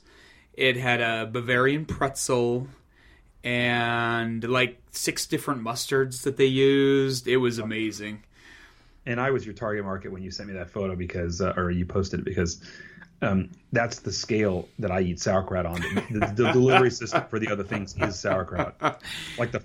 It 0.52 0.76
had 0.76 1.00
a 1.00 1.26
Bavarian 1.26 1.84
pretzel 1.84 2.68
and 3.42 4.42
like 4.44 4.78
six 4.92 5.26
different 5.26 5.62
mustards 5.62 6.22
that 6.22 6.36
they 6.36 6.46
used. 6.46 7.26
It 7.26 7.38
was 7.38 7.58
amazing. 7.58 8.22
and 9.06 9.20
I 9.20 9.30
was 9.32 9.44
your 9.44 9.54
target 9.54 9.84
market 9.84 10.12
when 10.12 10.22
you 10.22 10.30
sent 10.30 10.48
me 10.48 10.54
that 10.54 10.70
photo 10.70 10.94
because, 10.96 11.40
uh, 11.40 11.52
or 11.56 11.70
you 11.70 11.84
posted 11.84 12.20
it 12.20 12.24
because. 12.24 12.62
Um, 13.24 13.50
that's 13.72 14.00
the 14.00 14.12
scale 14.12 14.68
that 14.78 14.90
I 14.90 15.00
eat 15.00 15.20
sauerkraut 15.20 15.66
on. 15.66 15.80
The, 16.10 16.32
the 16.36 16.52
delivery 16.52 16.90
system 17.02 17.24
for 17.28 17.38
the 17.38 17.48
other 17.50 17.64
things 17.64 17.96
is 17.98 18.18
sauerkraut. 18.18 19.00
Like 19.38 19.52
the 19.52 19.62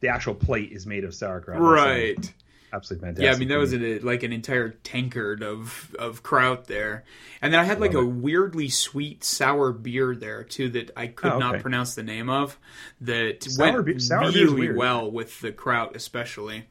the 0.00 0.08
actual 0.08 0.34
plate 0.34 0.72
is 0.72 0.86
made 0.86 1.04
of 1.04 1.14
sauerkraut. 1.14 1.58
That's, 1.60 1.68
uh, 1.68 1.86
Right. 1.86 2.32
absolutely 2.72 3.06
fantastic. 3.08 3.24
Yeah, 3.26 3.32
I 3.32 3.36
mean 3.38 3.48
that 3.48 3.58
was 3.58 3.74
a, 3.74 3.98
like 3.98 4.22
an 4.22 4.32
entire 4.32 4.70
tankard 4.70 5.42
of 5.42 5.94
of 5.98 6.22
kraut 6.22 6.66
there, 6.68 7.04
and 7.42 7.52
then 7.52 7.60
I 7.60 7.64
had 7.64 7.80
like 7.80 7.92
a 7.92 7.98
Love 8.00 8.16
weirdly 8.22 8.68
sweet 8.70 9.24
sour 9.24 9.72
beer 9.72 10.14
there 10.16 10.42
too 10.44 10.70
that 10.70 10.90
I 10.96 11.08
could 11.08 11.32
Oh, 11.32 11.38
not 11.38 11.60
pronounce 11.60 11.94
the 11.96 12.02
name 12.02 12.30
of. 12.30 12.58
That 13.02 13.42
Sour 13.44 13.72
went 13.74 13.86
beer- 13.86 13.98
sour 13.98 14.30
really 14.30 14.72
well 14.72 15.10
with 15.10 15.38
the 15.40 15.52
kraut, 15.52 15.94
especially. 15.96 16.64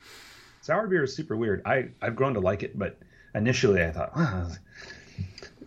sour 0.62 0.88
beer 0.88 1.04
is 1.04 1.15
super 1.15 1.38
weird. 1.38 1.62
I 1.65 1.89
I've 2.02 2.15
grown 2.15 2.34
to 2.34 2.39
like 2.39 2.63
it, 2.63 2.78
but 2.80 2.97
initially 3.36 3.84
I 3.84 3.91
thought, 3.91 4.12
ah, 4.15 4.49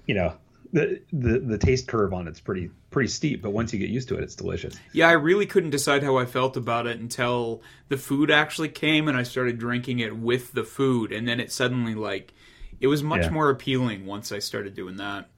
you 0.06 0.14
know, 0.16 0.34
the, 0.72 1.00
the 1.12 1.38
the 1.38 1.58
taste 1.58 1.86
curve 1.86 2.12
on 2.14 2.26
it's 2.28 2.40
pretty 2.40 2.70
pretty 2.90 3.08
steep. 3.08 3.42
But 3.42 3.50
once 3.50 3.72
you 3.72 3.78
get 3.78 3.90
used 3.90 4.08
to 4.08 4.16
it, 4.16 4.22
it's 4.22 4.34
delicious. 4.34 4.74
Yeah, 4.92 5.08
I 5.08 5.12
really 5.12 5.46
couldn't 5.46 5.70
decide 5.70 6.02
how 6.02 6.16
I 6.18 6.24
felt 6.26 6.56
about 6.56 6.86
it 6.86 6.98
until 6.98 7.62
the 7.88 7.96
food 7.96 8.30
actually 8.30 8.68
came 8.70 9.08
and 9.08 9.16
I 9.16 9.22
started 9.22 9.58
drinking 9.58 9.98
it 10.00 10.16
with 10.16 10.52
the 10.52 10.64
food, 10.64 11.12
and 11.12 11.28
then 11.28 11.40
it 11.40 11.52
suddenly 11.52 11.94
like 11.94 12.32
it 12.80 12.86
was 12.86 13.02
much 13.02 13.22
Yeah. 13.22 13.30
more 13.30 13.50
appealing 13.50 14.06
once 14.06 14.32
I 14.32 14.38
started 14.40 14.74
doing 14.74 14.96
that. 14.96 15.28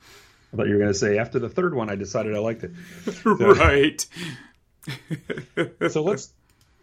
I 0.53 0.57
thought 0.57 0.67
you 0.69 0.75
were 0.75 0.79
going 0.81 0.93
to 0.93 0.99
say 0.99 1.19
after 1.19 1.41
the 1.41 1.49
third 1.49 1.75
one, 1.75 1.91
I 1.91 1.97
decided 1.97 2.35
I 2.35 2.39
liked 2.39 2.63
it. 2.65 2.71
right. 3.25 4.07
So 5.91 6.03
let's. 6.03 6.33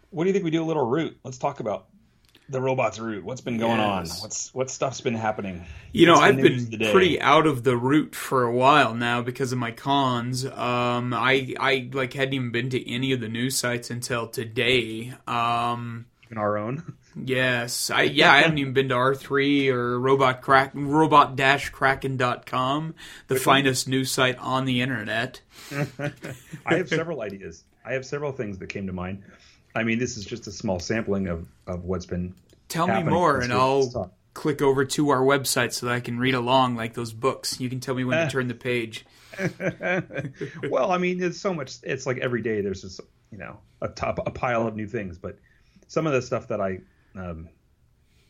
What 0.09 0.23
do 0.25 0.29
you 0.29 0.33
think 0.33 0.43
we 0.43 0.51
do 0.51 0.61
a 0.61 0.65
little 0.65 0.85
root? 0.85 1.17
Let's 1.23 1.37
talk 1.37 1.59
about 1.61 1.87
the 2.51 2.61
robots 2.61 2.99
root. 2.99 3.23
What's 3.23 3.41
been 3.41 3.57
going 3.57 3.79
Yes. 3.79 4.11
on? 4.17 4.21
What's 4.21 4.53
what 4.53 4.69
stuff's 4.69 5.01
been 5.01 5.15
happening? 5.15 5.65
You 5.93 6.05
know, 6.05 6.13
What's 6.13 6.23
I've 6.23 6.37
been 6.37 6.69
today? 6.69 6.91
pretty 6.91 7.21
out 7.21 7.47
of 7.47 7.63
the 7.63 7.75
root 7.77 8.13
for 8.15 8.43
a 8.43 8.53
while 8.53 8.93
now 8.93 9.21
because 9.21 9.51
of 9.51 9.57
my 9.57 9.71
cons. 9.71 10.45
Um, 10.45 11.13
I 11.13 11.55
I 11.59 11.89
like 11.93 12.13
hadn't 12.13 12.33
even 12.33 12.51
been 12.51 12.69
to 12.71 12.89
any 12.89 13.11
of 13.13 13.19
the 13.21 13.29
news 13.29 13.57
sites 13.57 13.89
until 13.89 14.27
today. 14.27 15.13
Um, 15.27 16.05
in 16.29 16.37
our 16.37 16.57
own. 16.57 16.93
Yes, 17.13 17.89
I 17.89 18.03
yeah, 18.03 18.31
I 18.31 18.41
haven't 18.41 18.57
even 18.57 18.71
been 18.71 18.87
to 18.89 18.95
R 18.95 19.15
three 19.15 19.67
or 19.69 19.99
robot 19.99 20.41
crack 20.41 20.71
robot 20.73 21.35
kraken.com, 21.71 22.95
the 23.27 23.35
finest 23.35 23.87
news 23.87 24.11
site 24.11 24.37
on 24.37 24.63
the 24.65 24.81
internet. 24.81 25.41
I 26.65 26.75
have 26.75 26.87
several 26.87 27.21
ideas. 27.21 27.63
I 27.83 27.93
have 27.93 28.05
several 28.05 28.31
things 28.31 28.59
that 28.59 28.67
came 28.67 28.87
to 28.87 28.93
mind. 28.93 29.23
I 29.75 29.83
mean, 29.83 29.99
this 29.99 30.17
is 30.17 30.25
just 30.25 30.47
a 30.47 30.51
small 30.51 30.79
sampling 30.79 31.27
of, 31.27 31.47
of 31.67 31.85
what's 31.85 32.05
been. 32.05 32.35
Tell 32.67 32.87
me 32.87 33.03
more, 33.03 33.39
and 33.39 33.51
I'll 33.51 34.13
click 34.33 34.61
over 34.61 34.85
to 34.85 35.09
our 35.09 35.21
website 35.21 35.73
so 35.73 35.87
that 35.87 35.93
I 35.93 35.99
can 35.99 36.17
read 36.17 36.35
along 36.35 36.75
like 36.75 36.93
those 36.93 37.11
books. 37.11 37.59
You 37.59 37.69
can 37.69 37.79
tell 37.79 37.95
me 37.95 38.03
when 38.03 38.17
Eh. 38.17 38.25
to 38.25 38.31
turn 38.31 38.47
the 38.47 38.53
page. 38.53 39.05
well, 40.69 40.91
I 40.91 40.97
mean, 40.97 41.19
there's 41.19 41.39
so 41.39 41.53
much. 41.53 41.75
It's 41.83 42.05
like 42.05 42.17
every 42.19 42.41
day 42.41 42.61
there's 42.61 42.81
just 42.81 43.01
you 43.31 43.37
know 43.37 43.57
a 43.81 43.87
top 43.87 44.19
a 44.25 44.31
pile 44.31 44.67
of 44.67 44.75
new 44.75 44.87
things. 44.87 45.17
But 45.17 45.37
some 45.87 46.07
of 46.07 46.13
the 46.13 46.21
stuff 46.21 46.47
that 46.49 46.61
I 46.61 46.79
um, 47.15 47.49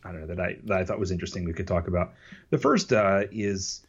I 0.04 0.12
don't 0.12 0.22
know 0.22 0.26
that 0.28 0.40
I 0.40 0.56
that 0.64 0.78
I 0.78 0.84
thought 0.84 0.98
was 0.98 1.10
interesting 1.10 1.44
we 1.44 1.52
could 1.52 1.68
talk 1.68 1.86
about. 1.88 2.14
The 2.50 2.58
first 2.58 2.92
uh, 2.92 3.24
is 3.30 3.84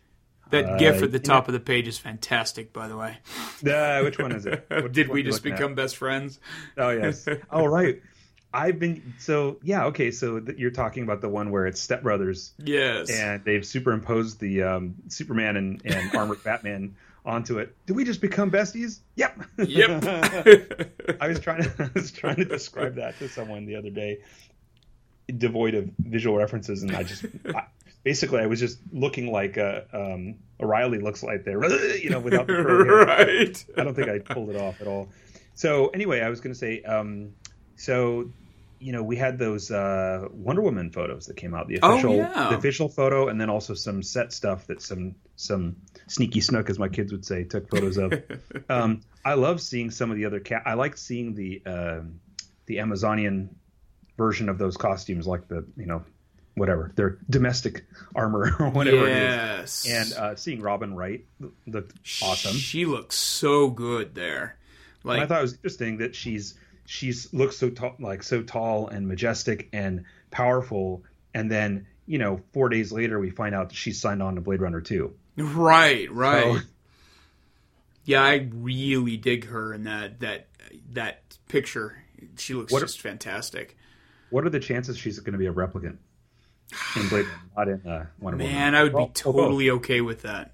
That 0.54 0.66
Uh, 0.66 0.78
gif 0.78 1.02
at 1.04 1.12
the 1.12 1.20
top 1.20 1.48
of 1.48 1.54
the 1.54 1.60
page 1.60 1.88
is 1.88 1.98
fantastic, 1.98 2.72
by 2.72 2.88
the 2.88 2.96
way. 2.96 3.18
uh, 3.68 4.02
which 4.04 4.18
one 4.20 4.32
is 4.32 4.46
it? 4.46 4.66
What- 4.70 4.92
Did 4.94 5.10
we 5.10 5.24
just 5.24 5.40
looking 5.40 5.54
at? 5.54 5.58
become 5.58 5.76
best 5.76 5.98
friends? 5.98 6.40
Oh 6.78 6.90
yes. 6.92 7.28
Oh 7.52 7.66
right. 7.66 8.02
I've 8.54 8.78
been 8.78 9.16
so 9.18 9.58
yeah 9.64 9.86
okay 9.86 10.12
so 10.12 10.40
th- 10.40 10.60
you're 10.60 10.70
talking 10.70 11.02
about 11.04 11.22
the 11.22 11.30
one 11.30 11.50
where 11.50 11.66
it's 11.66 11.82
Step 11.82 12.04
Brothers 12.04 12.54
Yes. 12.60 13.10
and 13.10 13.44
they've 13.44 13.66
superimposed 13.66 14.40
the 14.40 14.62
um, 14.62 14.94
Superman 15.08 15.58
and, 15.58 15.82
and 15.86 16.16
armored 16.16 16.44
Batman 16.44 16.96
onto 17.26 17.58
it. 17.58 17.76
Did 17.88 17.96
we 17.96 18.04
just 18.04 18.22
become 18.22 18.52
besties? 18.52 19.00
Yep. 19.16 19.42
Yep. 19.58 20.04
I 21.20 21.28
was 21.28 21.40
trying 21.40 21.64
to 21.64 21.72
I 21.84 21.90
was 21.96 22.12
trying 22.12 22.36
to 22.36 22.46
describe 22.46 22.96
that 22.96 23.18
to 23.20 23.28
someone 23.28 23.66
the 23.66 23.76
other 23.78 23.90
day, 23.90 24.20
devoid 25.36 25.74
of 25.74 25.90
visual 25.98 26.38
references, 26.38 26.84
and 26.84 26.96
I 26.96 27.04
just 27.04 27.26
I, 27.56 27.64
basically 28.04 28.40
I 28.40 28.46
was 28.48 28.60
just 28.60 28.80
looking 28.92 29.32
like 29.32 29.58
uh, 29.58 29.82
um, 29.94 30.36
O'Reilly 30.60 31.00
looks 31.00 31.24
like 31.24 31.44
there, 31.46 31.64
you 31.98 32.10
know, 32.10 32.20
without 32.20 32.48
the 32.48 32.54
hair. 32.54 33.06
right. 33.06 33.66
I 33.78 33.84
don't 33.84 33.96
think 33.96 34.10
I 34.10 34.20
pulled 34.20 34.50
it 34.50 34.56
off 34.56 34.82
at 34.82 34.88
all. 34.88 35.10
So 35.56 35.88
anyway, 35.88 36.22
I 36.22 36.30
was 36.30 36.42
going 36.42 36.54
to 36.54 36.60
say, 36.60 36.82
um, 36.84 37.34
so 37.76 38.30
you 38.80 38.92
know, 38.92 39.02
we 39.02 39.16
had 39.16 39.40
those 39.40 39.72
uh, 39.72 40.28
Wonder 40.32 40.62
Woman 40.62 40.92
photos 40.92 41.28
that 41.28 41.38
came 41.38 41.54
out, 41.54 41.70
the 41.70 41.80
Oh, 41.82 41.94
official, 41.94 42.16
yeah. 42.18 42.50
the 42.50 42.58
official 42.58 42.90
photo, 42.90 43.30
and 43.30 43.40
then 43.40 43.50
also 43.50 43.74
some 43.74 44.04
set 44.04 44.34
stuff 44.34 44.68
that 44.68 44.82
some 44.82 45.16
some 45.38 45.78
sneaky 46.08 46.42
snook, 46.42 46.70
as 46.70 46.78
my 46.78 46.90
kids 46.90 47.14
would 47.14 47.24
say, 47.26 47.46
took 47.46 47.70
photos 47.70 47.96
of. 47.98 48.14
um, 48.70 49.00
I 49.24 49.36
love 49.36 49.62
seeing 49.62 49.90
some 49.90 50.12
of 50.12 50.18
the 50.18 50.26
other 50.26 50.42
cat. 50.42 50.64
I 50.66 50.74
like 50.74 50.98
seeing 50.98 51.34
the 51.34 51.62
um, 51.66 52.20
the 52.66 52.80
Amazonian 52.80 53.56
version 54.18 54.50
of 54.50 54.58
those 54.58 54.76
costumes, 54.76 55.26
like 55.28 55.48
the 55.48 55.66
you 55.78 55.86
know 55.86 56.04
whatever 56.56 56.92
their 56.96 57.18
domestic 57.30 57.86
armor 58.16 58.56
or 58.60 58.70
whatever 58.70 59.08
yes. 59.08 59.86
it 59.86 59.90
is, 59.90 60.12
and 60.12 60.20
uh, 60.20 60.36
seeing 60.36 60.62
Robin 60.62 60.96
Wright 60.96 61.26
looked 61.68 61.94
awesome. 62.22 62.56
She 62.56 62.86
looks 62.86 63.16
so 63.16 63.70
good 63.70 64.16
there. 64.16 64.58
And 65.04 65.22
I 65.22 65.26
thought 65.26 65.40
it 65.40 65.42
was 65.42 65.54
interesting 65.54 65.98
that 65.98 66.16
she's 66.16 66.56
she's 66.86 67.34
looks 67.34 67.58
so 67.58 67.70
tall, 67.70 67.96
like 68.00 68.24
so 68.24 68.42
tall 68.42 68.88
and 68.88 69.08
majestic 69.08 69.70
and 69.74 70.06
powerful, 70.32 71.04
and 71.34 71.52
then 71.52 71.88
you 72.06 72.18
know 72.18 72.42
four 72.54 72.70
days 72.70 72.92
later 72.92 73.20
we 73.20 73.30
find 73.30 73.54
out 73.56 73.70
that 73.70 73.76
she's 73.76 74.00
signed 74.00 74.22
on 74.24 74.36
to 74.36 74.42
Blade 74.42 74.62
Runner 74.62 74.82
two. 74.82 75.14
right, 75.38 76.12
right. 76.12 76.56
So- 76.56 76.60
Yeah, 78.06 78.24
I 78.24 78.48
really 78.54 79.18
dig 79.18 79.46
her 79.46 79.74
in 79.74 79.84
that 79.86 80.20
that 80.22 80.48
that 80.92 81.22
picture. 81.48 82.02
She 82.38 82.54
looks 82.54 82.72
just 82.72 83.02
fantastic. 83.02 83.78
What 84.30 84.46
are 84.46 84.50
the 84.50 84.60
chances 84.60 84.98
she's 84.98 85.20
going 85.20 85.34
to 85.34 85.38
be 85.38 85.46
a 85.48 85.54
replicant 85.54 85.98
in 86.96 87.08
Blade 87.10 87.28
Runner, 87.28 87.42
not 87.56 87.68
in 87.68 87.88
uh, 87.92 88.06
Wonder 88.20 88.38
Woman? 88.38 88.54
Man, 88.54 88.76
I 88.76 88.84
would 88.84 88.94
Well, 88.94 89.08
be 89.08 89.14
well, 89.32 89.50
totally 89.50 89.70
okay 89.72 90.02
with 90.02 90.22
that. 90.24 90.52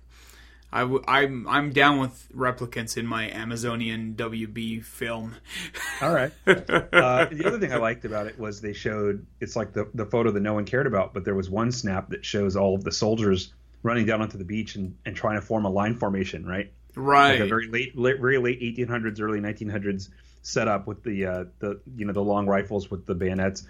I 0.71 0.81
w- 0.81 1.03
I'm 1.07 1.47
I'm 1.47 1.71
down 1.71 1.99
with 1.99 2.27
replicants 2.35 2.95
in 2.95 3.07
my 3.07 3.29
Amazonian 3.31 4.13
WB 4.15 4.83
film. 4.83 5.35
All 6.01 6.11
right. 6.11 6.31
Uh, 6.45 7.25
the 7.25 7.43
other 7.47 7.59
thing 7.59 7.73
I 7.73 7.77
liked 7.77 8.05
about 8.05 8.27
it 8.27 8.37
was 8.37 8.61
they 8.61 8.73
showed 8.73 9.25
it's 9.39 9.55
like 9.55 9.73
the 9.73 9.89
the 9.95 10.05
photo 10.05 10.29
that 10.31 10.41
no 10.41 10.53
one 10.53 10.65
cared 10.65 10.85
about, 10.85 11.13
but 11.13 11.25
there 11.25 11.33
was 11.35 11.49
one 11.49 11.71
snap 11.71 12.09
that 12.09 12.23
shows 12.23 12.55
all 12.55 12.75
of 12.75 12.83
the 12.83 12.91
soldiers 12.91 13.51
running 13.81 14.05
down 14.05 14.21
onto 14.21 14.37
the 14.37 14.43
beach 14.45 14.75
and, 14.75 14.95
and 15.05 15.15
trying 15.15 15.39
to 15.39 15.45
form 15.45 15.65
a 15.65 15.69
line 15.69 15.95
formation, 15.95 16.45
right? 16.45 16.71
Right. 16.95 17.31
like 17.31 17.39
a 17.39 17.47
very 17.47 17.67
late, 17.67 17.97
late, 17.97 18.19
very 18.19 18.37
late 18.37 18.61
1800s, 18.61 19.21
early 19.21 19.39
1900s 19.39 20.09
setup 20.41 20.85
with 20.87 21.01
the 21.03 21.25
uh, 21.25 21.45
the 21.59 21.81
you 21.95 22.05
know 22.05 22.13
the 22.13 22.23
long 22.23 22.45
rifles 22.47 22.91
with 22.91 23.05
the 23.05 23.15
bayonets, 23.15 23.65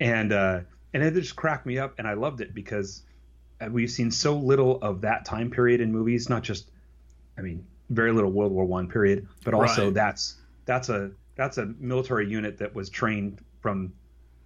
and 0.00 0.32
uh, 0.32 0.60
and 0.94 1.02
it 1.02 1.12
just 1.14 1.36
cracked 1.36 1.66
me 1.66 1.78
up, 1.78 1.94
and 1.98 2.08
I 2.08 2.14
loved 2.14 2.40
it 2.40 2.54
because 2.54 3.02
uh, 3.60 3.66
we've 3.70 3.90
seen 3.90 4.10
so 4.10 4.36
little 4.36 4.80
of 4.80 5.02
that 5.02 5.24
time 5.24 5.50
period 5.50 5.80
in 5.80 5.92
movies, 5.92 6.28
not 6.30 6.42
just, 6.42 6.70
I 7.36 7.42
mean, 7.42 7.66
very 7.90 8.12
little 8.12 8.30
World 8.30 8.52
War 8.52 8.64
One 8.64 8.88
period, 8.88 9.26
but 9.44 9.52
also 9.52 9.86
Right. 9.86 9.94
that's 9.94 10.36
that's 10.64 10.88
a 10.88 11.10
that's 11.34 11.58
a 11.58 11.66
military 11.78 12.28
unit 12.30 12.58
that 12.58 12.74
was 12.74 12.88
trained 12.88 13.40
from 13.60 13.92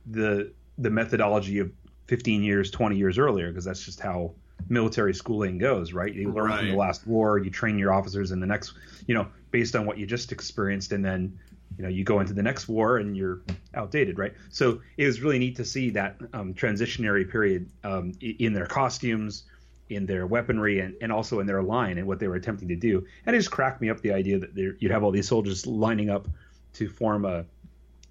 the 0.06 0.52
the 0.78 0.90
methodology 0.90 1.58
of 1.58 1.70
15 2.06 2.42
years, 2.42 2.70
20 2.70 2.96
years 2.96 3.18
earlier, 3.18 3.48
because 3.48 3.64
that's 3.64 3.84
just 3.84 4.00
how 4.00 4.32
military 4.68 5.14
schooling 5.14 5.58
goes, 5.58 5.92
right? 5.92 6.12
You 6.14 6.32
learn 6.32 6.56
from 6.56 6.68
the 6.68 6.74
last 6.74 7.06
war, 7.06 7.38
you 7.38 7.50
train 7.50 7.78
your 7.78 7.92
officers 7.92 8.30
in 8.30 8.40
the 8.40 8.46
next, 8.46 8.72
you 9.06 9.14
know, 9.14 9.28
based 9.50 9.76
on 9.76 9.87
what 9.87 9.98
you 9.98 10.06
just 10.06 10.32
experienced, 10.32 10.92
and 10.92 11.04
then 11.04 11.38
you 11.78 11.84
know 11.84 11.88
you 11.88 12.04
go 12.04 12.20
into 12.20 12.32
the 12.34 12.42
next 12.42 12.68
war 12.68 12.98
and 12.98 13.16
you're 13.16 13.40
outdated, 13.74 14.18
right? 14.18 14.34
So 14.50 14.80
it 14.96 15.06
was 15.06 15.20
really 15.20 15.38
neat 15.38 15.56
to 15.56 15.64
see 15.64 15.90
that 15.90 16.16
um, 16.34 16.52
transitionary 16.52 17.30
period 17.30 17.70
um, 17.84 18.12
in 18.20 18.52
their 18.52 18.66
costumes, 18.66 19.44
in 19.88 20.04
their 20.04 20.26
weaponry, 20.26 20.80
and, 20.80 20.96
and 21.00 21.12
also 21.12 21.38
in 21.38 21.46
their 21.46 21.62
line 21.62 21.96
and 21.96 22.06
what 22.06 22.18
they 22.18 22.26
were 22.26 22.34
attempting 22.34 22.68
to 22.68 22.76
do. 22.76 23.06
And 23.24 23.34
it 23.34 23.38
just 23.38 23.52
cracked 23.52 23.80
me 23.80 23.90
up 23.90 24.00
the 24.00 24.12
idea 24.12 24.40
that 24.40 24.54
there- 24.54 24.76
you'd 24.80 24.90
have 24.90 25.04
all 25.04 25.12
these 25.12 25.28
soldiers 25.28 25.66
lining 25.66 26.10
up 26.10 26.26
to 26.74 26.88
form 26.88 27.24
a 27.24 27.44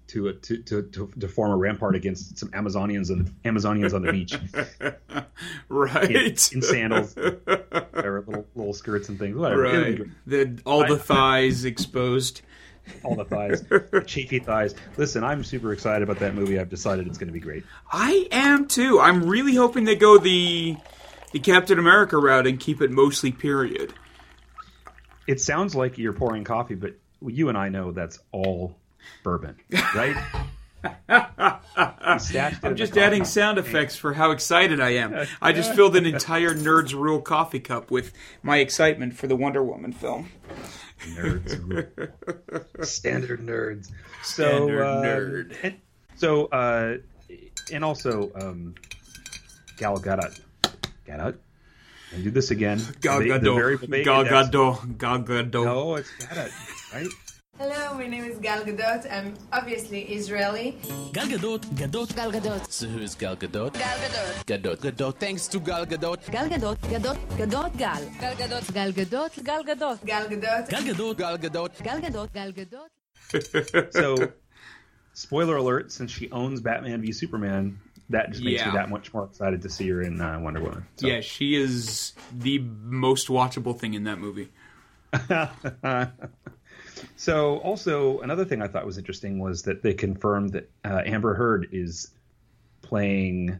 to, 0.08 0.32
to, 0.32 0.62
to, 0.62 0.82
to, 0.84 1.12
to 1.20 1.28
form 1.28 1.50
a 1.50 1.56
rampart 1.56 1.94
against 1.94 2.38
some 2.38 2.48
Amazonians 2.52 3.10
and 3.10 3.30
Amazonians 3.44 3.92
on 3.92 4.00
the 4.00 4.10
beach 4.10 4.34
right. 5.68 6.10
in, 6.10 6.24
in 6.32 6.62
sandals, 6.62 7.14
or 7.16 8.24
little 8.26 8.46
little 8.54 8.72
skirts 8.72 9.10
and 9.10 9.18
things. 9.18 9.36
Whatever. 9.36 9.62
Right. 9.64 10.00
The, 10.26 10.58
all 10.64 10.86
the 10.86 10.96
thighs 10.96 11.66
exposed. 11.66 12.40
All 13.02 13.14
the 13.14 13.24
thighs, 13.24 13.64
cheeky 14.06 14.38
thighs. 14.38 14.74
Listen, 14.96 15.24
I'm 15.24 15.44
super 15.44 15.72
excited 15.72 16.02
about 16.02 16.18
that 16.20 16.34
movie. 16.34 16.58
I've 16.58 16.70
decided 16.70 17.06
it's 17.06 17.18
going 17.18 17.28
to 17.28 17.32
be 17.32 17.40
great. 17.40 17.64
I 17.90 18.28
am 18.30 18.66
too. 18.66 19.00
I'm 19.00 19.28
really 19.28 19.54
hoping 19.54 19.84
they 19.84 19.96
go 19.96 20.18
the 20.18 20.76
the 21.32 21.38
Captain 21.40 21.78
America 21.78 22.16
route 22.16 22.46
and 22.46 22.58
keep 22.58 22.80
it 22.80 22.90
mostly 22.90 23.32
period. 23.32 23.92
It 25.26 25.40
sounds 25.40 25.74
like 25.74 25.98
you're 25.98 26.14
pouring 26.14 26.44
coffee, 26.44 26.74
but 26.74 26.94
you 27.20 27.48
and 27.48 27.58
I 27.58 27.68
know 27.68 27.92
that's 27.92 28.18
all 28.32 28.76
bourbon, 29.22 29.56
right? 29.94 30.16
You 30.82 32.18
stashed 32.18 32.58
it 32.58 32.62
in 32.62 32.68
I'm 32.68 32.72
the 32.72 32.78
just 32.78 32.96
adding 32.96 33.24
sound 33.24 33.58
effects 33.58 33.96
for 33.96 34.14
how 34.14 34.30
excited 34.30 34.80
I 34.80 34.90
am. 34.90 35.26
I 35.42 35.52
just 35.52 35.74
filled 35.76 35.96
an 35.96 36.06
entire 36.06 36.54
Nerds 36.54 36.94
Rule 36.94 37.20
coffee 37.20 37.60
cup 37.60 37.90
with 37.90 38.12
my 38.42 38.58
excitement 38.58 39.14
for 39.14 39.26
the 39.26 39.36
Wonder 39.36 39.62
Woman 39.62 39.92
film. 39.92 40.30
Nerds, 41.00 42.86
standard 42.86 43.40
nerds. 43.40 43.90
So 44.22 44.44
Standard 44.44 44.82
uh, 44.82 45.02
nerd. 45.02 45.56
And, 45.62 45.74
so 46.16 46.46
uh, 46.46 46.96
and 47.72 47.84
also 47.84 48.30
um, 48.34 48.74
Gal 49.76 49.98
Gadot. 49.98 50.40
Gadot. 51.06 51.36
And 52.12 52.24
do 52.24 52.30
this 52.30 52.50
again. 52.50 52.80
Gal 53.00 53.20
The- 53.20 53.38
the 53.38 53.52
very 53.54 53.76
Gadot. 53.78 53.90
big 53.90 54.04
Gal 54.04 54.20
index. 54.22 54.48
Gadot. 54.48 54.98
Gal 54.98 55.18
Gadot. 55.20 55.64
No, 55.64 55.94
it's 55.96 56.10
Gadot, 56.18 56.94
right? 56.94 57.08
Hello, 57.58 57.94
my 57.94 58.06
name 58.06 58.22
is 58.22 58.38
Gal 58.38 58.62
Gadot. 58.62 59.04
I'm 59.12 59.34
obviously 59.52 60.02
Israeli. 60.02 60.78
Gal 61.12 61.26
Gadot, 61.26 61.64
Gadot, 61.74 62.14
Gal 62.14 62.30
Gadot. 62.30 62.70
So 62.70 62.86
who 62.86 63.00
is 63.00 63.16
Gal 63.16 63.34
Gadot? 63.36 63.72
Gal 63.72 63.98
Gadot. 63.98 64.44
Gadot, 64.46 64.76
Gadot. 64.76 65.16
Thanks 65.16 65.48
to 65.48 65.58
Gal 65.58 65.84
Gadot. 65.84 66.30
Gal 66.30 66.48
Gadot, 66.48 66.76
Gadot, 66.92 67.18
Gadot, 67.36 67.76
Gal. 67.76 68.00
Gal 68.20 68.34
Gadot, 68.36 68.72
Gal 68.72 68.92
Gadot, 68.92 69.44
Gal 69.44 69.64
Gadot. 69.64 70.06
Gal 70.06 70.28
Gadot, 70.28 70.68
Gal 70.68 70.84
Gadot, 70.84 71.18
Gal 71.18 71.38
Gadot, 71.38 71.82
Gal 71.82 72.00
Gadot, 72.00 72.32
Gal 72.32 72.52
Gadot. 72.52 73.92
So, 73.92 74.32
spoiler 75.14 75.56
alert: 75.56 75.90
since 75.90 76.12
she 76.12 76.30
owns 76.30 76.60
Batman 76.60 77.02
v 77.02 77.10
Superman, 77.10 77.80
that 78.10 78.30
just 78.30 78.44
makes 78.44 78.60
yeah. 78.60 78.70
me 78.70 78.76
that 78.76 78.88
much 78.88 79.12
more 79.12 79.24
excited 79.24 79.62
to 79.62 79.68
see 79.68 79.88
her 79.88 80.02
in 80.02 80.20
uh, 80.20 80.38
Wonder 80.38 80.60
Woman. 80.60 80.86
So. 80.98 81.08
Yeah, 81.08 81.22
she 81.22 81.56
is 81.56 82.12
the 82.32 82.60
most 82.60 83.26
watchable 83.26 83.76
thing 83.76 83.94
in 83.94 84.04
that 84.04 84.20
movie. 84.20 84.48
So, 87.16 87.58
also 87.58 88.20
another 88.20 88.44
thing 88.44 88.62
I 88.62 88.68
thought 88.68 88.86
was 88.86 88.98
interesting 88.98 89.38
was 89.38 89.62
that 89.62 89.82
they 89.82 89.94
confirmed 89.94 90.52
that 90.52 90.70
uh, 90.84 91.02
Amber 91.04 91.34
Heard 91.34 91.68
is 91.72 92.10
playing 92.82 93.58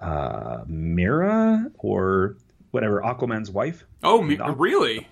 uh, 0.00 0.64
Mera 0.66 1.70
or 1.78 2.36
whatever 2.70 3.00
Aquaman's 3.02 3.50
wife. 3.50 3.84
Oh, 4.02 4.22
really? 4.22 5.06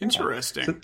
Interesting. 0.00 0.64
So- 0.64 0.76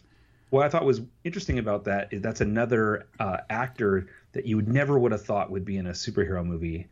What 0.50 0.64
I 0.64 0.68
thought 0.68 0.84
was 0.84 1.00
interesting 1.24 1.58
about 1.58 1.84
that 1.84 2.12
is 2.12 2.22
that's 2.22 2.40
another 2.40 3.06
uh, 3.18 3.38
actor 3.50 4.06
that 4.32 4.46
you 4.46 4.62
never 4.62 4.98
would 4.98 5.12
have 5.12 5.24
thought 5.24 5.50
would 5.50 5.64
be 5.64 5.76
in 5.76 5.86
a 5.86 5.90
superhero 5.92 6.44
movie, 6.44 6.86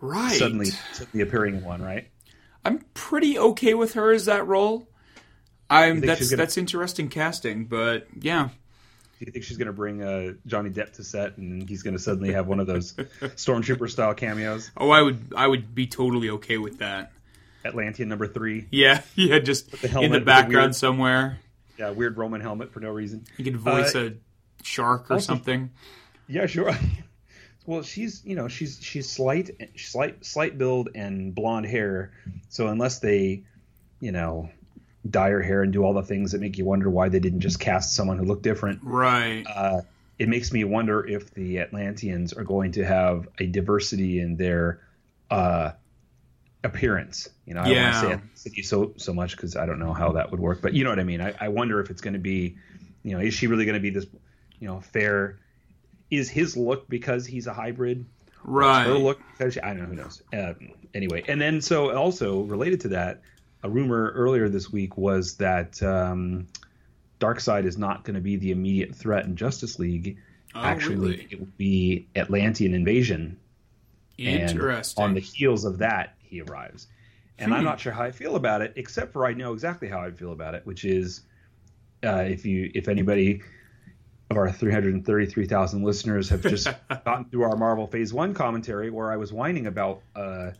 Right. 0.00 0.32
suddenly 0.38 0.66
suddenly 0.92 1.20
appearing 1.22 1.56
in 1.56 1.64
one, 1.64 1.82
right? 1.82 2.08
I'm 2.64 2.78
pretty 2.94 3.38
okay 3.38 3.74
with 3.74 3.94
her 3.94 4.10
as 4.12 4.24
that 4.26 4.46
role. 4.46 4.88
I'm 5.68 6.00
that's 6.00 6.30
gonna- 6.30 6.38
that's 6.38 6.56
interesting 6.58 7.08
casting, 7.08 7.66
but 7.66 8.06
yeah. 8.20 8.48
Do 9.20 9.26
you 9.26 9.32
think 9.32 9.44
she's 9.44 9.58
going 9.58 9.66
to 9.66 9.72
bring 9.74 10.02
uh, 10.02 10.32
Johnny 10.46 10.70
Depp 10.70 10.94
to 10.94 11.04
set, 11.04 11.36
and 11.36 11.68
he's 11.68 11.82
going 11.82 11.92
to 11.94 12.00
suddenly 12.02 12.32
have 12.32 12.46
one 12.46 12.58
of 12.58 12.66
those 12.66 12.92
stormtrooper 13.20 13.90
style 13.90 14.14
cameos? 14.14 14.70
Oh, 14.78 14.88
I 14.90 15.02
would 15.02 15.34
I 15.36 15.46
would 15.46 15.74
be 15.74 15.86
totally 15.86 16.30
okay 16.30 16.56
with 16.56 16.78
that. 16.78 17.12
Atlantean 17.62 18.08
number 18.08 18.26
three, 18.26 18.66
Yeah, 18.70 19.02
yeah, 19.16 19.38
just 19.38 19.70
the 19.82 19.88
helmet 19.88 20.06
in 20.06 20.12
the 20.12 20.18
the 20.20 20.24
background 20.24 20.68
weird- 20.68 20.74
somewhere. 20.74 21.38
yeah, 21.78 21.90
weird 21.90 22.16
Roman 22.16 22.40
helmet 22.40 22.72
for 22.72 22.80
no 22.80 22.88
reason. 22.88 23.26
You 23.36 23.44
could 23.44 23.58
voice 23.58 23.94
Uh, 23.94 23.98
a 24.06 24.64
shark 24.64 25.10
or 25.10 25.14
also- 25.14 25.26
something. 25.26 25.68
Yeah, 26.26 26.46
sure. 26.46 26.72
well, 27.66 27.82
she's 27.82 28.24
you 28.24 28.36
know 28.36 28.48
she's 28.48 28.78
she's 28.80 29.10
slight 29.10 29.50
slight 29.76 30.24
slight 30.24 30.56
build 30.56 30.88
and 30.94 31.34
blonde 31.34 31.66
hair. 31.66 32.12
So 32.48 32.68
unless 32.68 33.00
they, 33.00 33.44
you 34.00 34.12
know, 34.12 34.48
dye 35.08 35.30
her 35.30 35.42
hair 35.42 35.62
and 35.62 35.72
do 35.72 35.82
all 35.82 35.94
the 35.94 36.02
things 36.02 36.32
that 36.32 36.40
make 36.40 36.58
you 36.58 36.64
wonder 36.64 36.90
why 36.90 37.08
they 37.08 37.20
didn't 37.20 37.40
just 37.40 37.58
cast 37.60 37.94
someone 37.94 38.18
who 38.18 38.24
looked 38.24 38.42
different, 38.42 38.80
Right. 38.82 39.44
uh, 39.46 39.80
it 40.18 40.28
makes 40.28 40.52
me 40.52 40.64
wonder 40.64 41.06
if 41.06 41.32
the 41.32 41.60
Atlanteans 41.60 42.32
are 42.34 42.44
going 42.44 42.72
to 42.72 42.84
have 42.84 43.26
a 43.38 43.46
diversity 43.46 44.20
in 44.20 44.36
their 44.36 44.80
uh, 45.30 45.70
appearance. 46.62 47.28
You 47.46 47.54
know, 47.54 47.62
I 47.62 47.68
don't 47.68 47.82
want 47.82 47.94
to 47.94 48.00
say 48.44 48.50
ethnicity 48.50 48.64
so 48.64 48.92
so 48.96 49.12
much 49.14 49.36
because 49.36 49.56
I 49.56 49.66
don't 49.66 49.78
know 49.78 49.92
how 49.92 50.12
that 50.12 50.30
would 50.30 50.40
work, 50.40 50.60
but 50.60 50.74
you 50.74 50.84
know 50.84 50.90
what 50.90 50.98
I 51.00 51.04
mean. 51.04 51.20
I, 51.20 51.34
I 51.40 51.48
wonder 51.48 51.80
if 51.80 51.90
it's 51.90 52.02
going 52.02 52.14
to 52.14 52.20
be, 52.20 52.56
you 53.02 53.12
know, 53.16 53.20
is 53.22 53.32
she 53.34 53.46
really 53.46 53.64
going 53.64 53.74
to 53.74 53.80
be 53.80 53.90
this, 53.90 54.06
you 54.58 54.68
know, 54.68 54.80
fair? 54.80 55.38
Is 56.10 56.28
his 56.28 56.56
look 56.56 56.88
because 56.88 57.24
he's 57.26 57.46
a 57.46 57.54
hybrid? 57.54 58.04
right. 58.44 58.86
Her 58.86 58.94
look 58.94 59.20
because 59.38 59.54
she, 59.54 59.60
I 59.60 59.68
don't 59.68 59.78
know 59.82 59.86
who 59.86 59.94
knows. 59.94 60.22
Uh, 60.32 60.54
anyway, 60.92 61.24
and 61.28 61.40
then 61.40 61.60
so 61.60 61.96
also 61.96 62.40
related 62.42 62.80
to 62.82 62.88
that, 62.88 63.22
a 63.62 63.68
rumor 63.70 64.10
earlier 64.14 64.48
this 64.48 64.70
week 64.72 64.96
was 64.96 65.36
that 65.36 65.82
um, 65.82 66.46
Darkseid 67.20 67.64
is 67.64 67.76
not 67.78 68.04
going 68.04 68.14
to 68.14 68.20
be 68.20 68.36
the 68.36 68.50
immediate 68.50 68.94
threat 68.94 69.24
in 69.26 69.36
Justice 69.36 69.78
League. 69.78 70.18
Oh, 70.54 70.60
Actually, 70.60 70.96
really? 71.10 71.28
it 71.30 71.38
will 71.40 71.48
be 71.58 72.08
Atlantean 72.16 72.74
invasion. 72.74 73.38
And 74.18 74.50
Interesting. 74.50 75.02
on 75.04 75.14
the 75.14 75.20
heels 75.20 75.64
of 75.64 75.78
that, 75.78 76.14
he 76.22 76.40
arrives. 76.42 76.86
And 77.38 77.54
I'm 77.54 77.60
Hmm. 77.60 77.66
not 77.66 77.80
sure 77.80 77.92
how 77.92 78.02
I 78.02 78.10
feel 78.10 78.36
about 78.36 78.60
it, 78.60 78.72
except 78.76 79.12
for 79.12 79.24
I 79.26 79.32
know 79.32 79.52
exactly 79.54 79.88
how 79.88 80.00
I 80.00 80.10
feel 80.10 80.32
about 80.32 80.54
it, 80.54 80.66
which 80.66 80.84
is 80.84 81.22
uh, 82.04 82.24
if 82.28 82.44
you 82.46 82.70
if 82.74 82.88
anybody 82.88 83.42
of 84.30 84.36
our 84.36 84.50
333,000 84.52 85.82
listeners 85.82 86.28
have 86.28 86.42
just 86.42 86.68
gotten 87.04 87.24
through 87.26 87.42
our 87.44 87.56
Marvel 87.56 87.86
Phase 87.86 88.12
One 88.12 88.34
commentary, 88.34 88.90
where 88.90 89.10
I 89.10 89.16
was 89.16 89.32
whining 89.32 89.66
about 89.66 90.02
uh, 90.14 90.50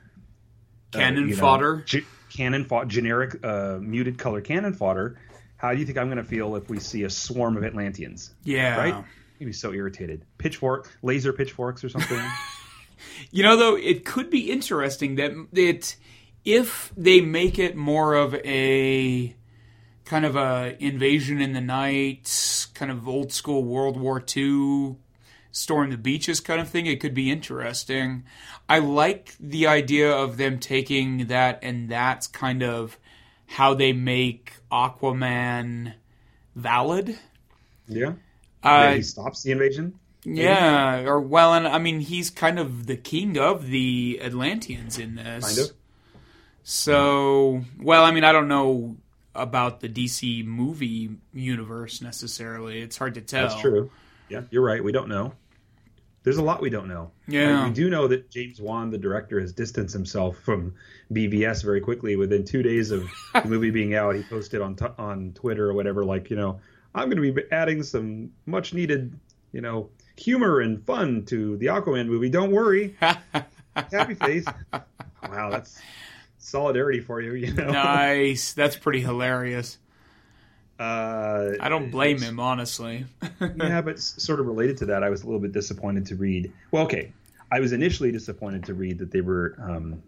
Cannon 0.92 1.24
uh, 1.24 1.26
you 1.26 1.34
know, 1.34 1.40
fodder. 1.40 1.82
ge- 1.86 2.04
cannon 2.30 2.64
fought 2.64 2.88
generic 2.88 3.44
uh, 3.44 3.78
muted 3.80 4.18
color 4.18 4.40
cannon 4.40 4.72
fodder. 4.72 5.18
How 5.56 5.74
do 5.74 5.78
you 5.78 5.84
think 5.84 5.98
I'm 5.98 6.06
going 6.06 6.16
to 6.16 6.24
feel 6.24 6.56
if 6.56 6.70
we 6.70 6.80
see 6.80 7.02
a 7.02 7.10
swarm 7.10 7.56
of 7.56 7.64
Atlanteans? 7.64 8.34
yeah. 8.44 8.78
Right? 8.78 8.94
I'd 8.94 9.46
be 9.46 9.52
so 9.52 9.72
irritated. 9.72 10.24
Pitchfork, 10.38 10.90
laser 11.02 11.32
pitchforks 11.32 11.84
or 11.84 11.88
something. 11.88 12.20
You 13.30 13.42
know, 13.42 13.56
though, 13.56 13.76
it 13.76 14.04
could 14.04 14.30
be 14.30 14.50
interesting 14.50 15.16
that 15.16 15.32
it 15.52 15.96
if 16.44 16.92
they 16.96 17.20
make 17.20 17.58
it 17.58 17.76
more 17.76 18.14
of 18.14 18.34
a 18.34 19.34
kind 20.04 20.24
of 20.24 20.36
a 20.36 20.76
invasion 20.80 21.40
in 21.40 21.52
the 21.52 21.60
night, 21.60 22.68
kind 22.74 22.90
of 22.90 23.08
old 23.08 23.32
school 23.32 23.64
World 23.64 23.98
War 23.98 24.22
II 24.36 24.96
storm 25.52 25.90
the 25.90 25.96
beaches 25.96 26.40
kind 26.40 26.60
of 26.60 26.68
thing, 26.68 26.86
it 26.86 27.00
could 27.00 27.14
be 27.14 27.30
interesting. 27.30 28.24
I 28.68 28.78
like 28.78 29.34
the 29.40 29.66
idea 29.66 30.10
of 30.12 30.36
them 30.36 30.58
taking 30.58 31.26
that 31.26 31.60
and 31.62 31.88
that's 31.88 32.26
kind 32.26 32.62
of 32.62 32.98
how 33.46 33.74
they 33.74 33.92
make 33.92 34.54
Aquaman 34.70 35.94
valid. 36.54 37.18
yeah. 37.88 38.12
Uh, 38.62 38.94
he 38.94 39.02
stops 39.02 39.42
the 39.42 39.52
invasion. 39.52 39.98
yeah, 40.22 41.00
or 41.06 41.18
well, 41.18 41.54
and 41.54 41.66
I 41.66 41.78
mean, 41.78 42.00
he's 42.00 42.28
kind 42.28 42.58
of 42.58 42.86
the 42.86 42.96
king 42.96 43.38
of 43.38 43.68
the 43.68 44.20
Atlanteans 44.22 44.98
in 44.98 45.14
this. 45.14 45.46
Kind 45.46 45.58
of. 45.70 45.76
So, 46.62 47.64
well, 47.80 48.04
I 48.04 48.10
mean, 48.10 48.22
I 48.22 48.32
don't 48.32 48.48
know 48.48 48.98
about 49.34 49.80
the 49.80 49.88
DC 49.88 50.44
movie 50.44 51.10
universe 51.32 52.02
necessarily. 52.02 52.82
It's 52.82 52.98
hard 52.98 53.14
to 53.14 53.22
tell. 53.22 53.48
That's 53.48 53.60
true. 53.60 53.90
Yeah, 54.30 54.42
you're 54.50 54.62
right. 54.62 54.82
We 54.82 54.92
don't 54.92 55.08
know. 55.08 55.32
There's 56.22 56.36
a 56.36 56.42
lot 56.42 56.60
we 56.60 56.68
don't 56.68 56.88
know. 56.88 57.12
Yeah. 57.26 57.62
Uh, 57.62 57.68
we 57.68 57.72
do 57.72 57.88
know 57.88 58.06
that 58.08 58.30
James 58.30 58.60
Wan, 58.60 58.90
the 58.90 58.98
director, 58.98 59.40
has 59.40 59.52
distanced 59.52 59.94
himself 59.94 60.36
from 60.38 60.74
BVS 61.12 61.64
very 61.64 61.80
quickly. 61.80 62.16
Within 62.16 62.44
two 62.44 62.62
days 62.62 62.90
of 62.90 63.08
the 63.32 63.44
movie 63.46 63.70
being 63.70 63.94
out, 63.94 64.14
he 64.14 64.22
posted 64.22 64.60
on 64.60 64.76
t- 64.76 64.84
on 64.98 65.32
Twitter 65.32 65.70
or 65.70 65.72
whatever, 65.72 66.04
like, 66.04 66.28
you 66.28 66.36
know, 66.36 66.60
I'm 66.94 67.08
going 67.08 67.22
to 67.22 67.32
be 67.32 67.42
adding 67.50 67.82
some 67.82 68.32
much 68.46 68.74
needed, 68.74 69.18
you 69.52 69.62
know, 69.62 69.88
humor 70.16 70.60
and 70.60 70.84
fun 70.84 71.24
to 71.26 71.56
the 71.56 71.66
Aquaman 71.66 72.06
movie. 72.06 72.28
Don't 72.28 72.50
worry. 72.50 72.96
Happy 73.00 74.14
face. 74.14 74.44
Wow, 75.22 75.50
that's 75.50 75.80
solidarity 76.38 77.00
for 77.00 77.20
you. 77.20 77.32
You 77.34 77.54
know. 77.54 77.70
Nice. 77.70 78.52
That's 78.52 78.76
pretty 78.76 79.00
hilarious. 79.00 79.78
Uh, 80.80 81.56
I 81.60 81.68
don't 81.68 81.90
blame 81.90 82.18
him, 82.18 82.40
honestly. 82.40 83.04
yeah, 83.40 83.82
but 83.82 84.00
sort 84.00 84.40
of 84.40 84.46
related 84.46 84.78
to 84.78 84.86
that, 84.86 85.04
I 85.04 85.10
was 85.10 85.22
a 85.22 85.26
little 85.26 85.40
bit 85.40 85.52
disappointed 85.52 86.06
to 86.06 86.16
read. 86.16 86.50
Well, 86.70 86.84
okay, 86.84 87.12
I 87.52 87.60
was 87.60 87.72
initially 87.72 88.10
disappointed 88.10 88.64
to 88.64 88.74
read 88.74 88.98
that 89.00 89.10
they 89.10 89.20
were 89.20 89.56
um, 89.60 90.02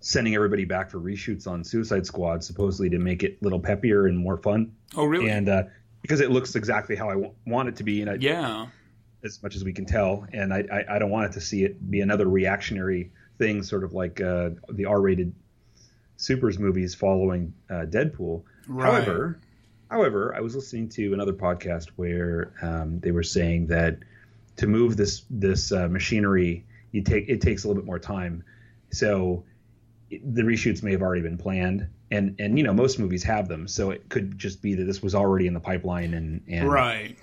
sending 0.00 0.34
everybody 0.34 0.66
back 0.66 0.90
for 0.90 0.98
reshoots 0.98 1.46
on 1.46 1.64
Suicide 1.64 2.04
Squad, 2.04 2.44
supposedly 2.44 2.90
to 2.90 2.98
make 2.98 3.22
it 3.22 3.38
a 3.40 3.44
little 3.44 3.58
peppier 3.58 4.06
and 4.06 4.18
more 4.18 4.36
fun, 4.36 4.70
oh, 4.96 5.06
really? 5.06 5.30
and 5.30 5.48
uh, 5.48 5.62
because 6.02 6.20
it 6.20 6.30
looks 6.30 6.54
exactly 6.56 6.94
how 6.94 7.08
I 7.08 7.14
w- 7.14 7.32
want 7.46 7.70
it 7.70 7.76
to 7.76 7.84
be, 7.84 8.02
and 8.02 8.10
I, 8.10 8.16
yeah. 8.20 8.66
as 9.24 9.42
much 9.42 9.56
as 9.56 9.64
we 9.64 9.72
can 9.72 9.86
tell, 9.86 10.26
and 10.30 10.52
I, 10.52 10.64
I, 10.70 10.96
I 10.96 10.98
don't 10.98 11.10
want 11.10 11.30
it 11.30 11.32
to 11.32 11.40
see 11.40 11.64
it 11.64 11.90
be 11.90 12.02
another 12.02 12.28
reactionary 12.28 13.12
thing, 13.38 13.62
sort 13.62 13.82
of 13.82 13.94
like 13.94 14.20
uh, 14.20 14.50
the 14.68 14.84
R-rated 14.84 15.34
supers 16.18 16.58
movies 16.58 16.94
following 16.94 17.54
uh, 17.70 17.86
Deadpool. 17.86 18.42
Right. 18.68 18.92
However, 18.92 19.40
however, 19.94 20.34
I 20.36 20.40
was 20.40 20.56
listening 20.56 20.88
to 20.90 21.14
another 21.14 21.32
podcast 21.32 21.90
where 21.94 22.52
um, 22.62 22.98
they 22.98 23.12
were 23.12 23.22
saying 23.22 23.68
that 23.68 23.98
to 24.56 24.66
move 24.66 24.96
this 24.96 25.24
this 25.30 25.70
uh, 25.70 25.88
machinery, 25.88 26.66
you 26.90 27.00
take 27.02 27.28
it 27.28 27.40
takes 27.40 27.62
a 27.64 27.68
little 27.68 27.80
bit 27.80 27.86
more 27.86 28.00
time. 28.00 28.42
So 28.90 29.44
the 30.10 30.42
reshoots 30.42 30.82
may 30.82 30.90
have 30.92 31.02
already 31.02 31.22
been 31.22 31.38
planned, 31.38 31.88
and 32.10 32.34
and 32.40 32.58
you 32.58 32.64
know 32.64 32.72
most 32.72 32.98
movies 32.98 33.22
have 33.22 33.46
them, 33.46 33.68
so 33.68 33.90
it 33.90 34.08
could 34.08 34.36
just 34.36 34.62
be 34.62 34.74
that 34.74 34.84
this 34.84 35.00
was 35.00 35.14
already 35.14 35.46
in 35.46 35.54
the 35.54 35.60
pipeline 35.60 36.12
and 36.14 36.42
and 36.48 36.68
Right. 36.68 37.16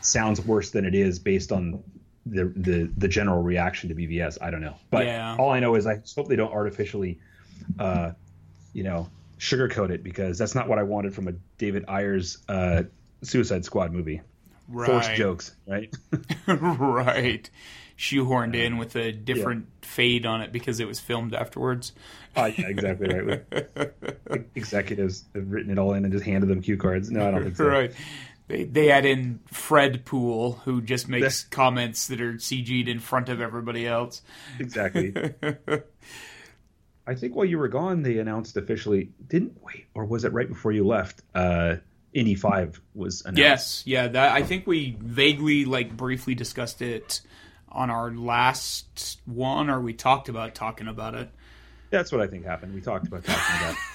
sounds 0.00 0.40
worse 0.42 0.70
than 0.70 0.84
it 0.84 0.94
is 0.94 1.18
based 1.18 1.52
on 1.52 1.82
the 2.26 2.52
the 2.54 2.92
the 2.98 3.08
general 3.08 3.42
reaction 3.42 3.88
to 3.88 3.94
BVS. 3.94 4.36
I 4.42 4.50
don't 4.50 4.60
know, 4.60 4.76
but 4.90 5.06
Yeah. 5.06 5.36
all 5.38 5.50
I 5.50 5.60
know 5.60 5.74
is 5.74 5.86
I 5.86 6.02
hope 6.16 6.28
they 6.28 6.36
don't 6.36 6.52
artificially, 6.52 7.18
uh, 7.78 8.12
you 8.74 8.82
know, 8.84 9.08
sugarcoat 9.40 9.90
it 9.90 10.04
because 10.04 10.38
that's 10.38 10.54
not 10.54 10.68
what 10.68 10.78
I 10.78 10.84
wanted 10.84 11.14
from 11.14 11.26
a 11.26 11.32
David 11.58 11.86
Ayer's 11.88 12.38
uh, 12.48 12.84
Suicide 13.22 13.64
Squad 13.64 13.92
movie. 13.92 14.20
Right. 14.68 14.86
Forced 14.86 15.14
jokes, 15.14 15.56
right? 15.66 15.92
right. 16.46 17.50
Shoehorned 17.98 18.54
in 18.54 18.78
with 18.78 18.94
a 18.96 19.12
different 19.12 19.66
fade 19.82 20.24
on 20.24 20.40
it 20.42 20.52
because 20.52 20.78
it 20.78 20.86
was 20.86 21.00
filmed 21.00 21.34
afterwards. 21.34 21.92
uh, 22.36 22.50
yeah, 22.56 22.68
exactly 22.68 23.12
right. 23.12 23.44
Executives 24.54 25.24
have 25.34 25.50
written 25.50 25.72
it 25.72 25.78
all 25.78 25.92
in 25.94 26.04
and 26.04 26.12
just 26.12 26.24
handed 26.24 26.48
them 26.48 26.62
cue 26.62 26.76
cards. 26.76 27.10
No, 27.10 27.26
I 27.26 27.30
don't 27.32 27.42
think 27.42 27.56
so. 27.56 27.66
Right. 27.66 27.92
They 28.46 28.64
they 28.64 28.90
add 28.90 29.04
in 29.04 29.40
Fred 29.46 30.04
Poole, 30.04 30.52
who 30.64 30.80
just 30.80 31.08
makes 31.08 31.44
comments 31.50 32.06
that 32.06 32.20
are 32.20 32.34
CG'd 32.34 32.88
in 32.88 33.00
front 33.00 33.28
of 33.28 33.40
everybody 33.40 33.86
else. 33.86 34.22
Exactly. 34.58 35.12
I 37.10 37.16
think 37.16 37.34
while 37.34 37.44
you 37.44 37.58
were 37.58 37.66
gone, 37.66 38.04
they 38.04 38.18
announced 38.18 38.56
officially. 38.56 39.10
Didn't 39.26 39.60
wait, 39.64 39.86
or 39.94 40.04
was 40.04 40.24
it 40.24 40.32
right 40.32 40.48
before 40.48 40.70
you 40.70 40.86
left? 40.86 41.22
Uh, 41.34 41.76
Indy 42.14 42.36
Five 42.36 42.80
was 42.94 43.22
announced. 43.22 43.38
Yes, 43.38 43.82
yeah. 43.84 44.06
That 44.06 44.30
I 44.32 44.44
think 44.44 44.64
we 44.68 44.96
vaguely, 45.00 45.64
like, 45.64 45.96
briefly 45.96 46.36
discussed 46.36 46.82
it 46.82 47.20
on 47.68 47.90
our 47.90 48.12
last 48.12 49.20
one, 49.26 49.70
or 49.70 49.80
we 49.80 49.92
talked 49.92 50.28
about 50.28 50.54
talking 50.54 50.86
about 50.86 51.16
it. 51.16 51.30
That's 51.90 52.12
what 52.12 52.20
I 52.20 52.28
think 52.28 52.44
happened. 52.44 52.74
We 52.74 52.80
talked 52.80 53.08
about 53.08 53.24
talking 53.24 53.56
about. 53.60 53.76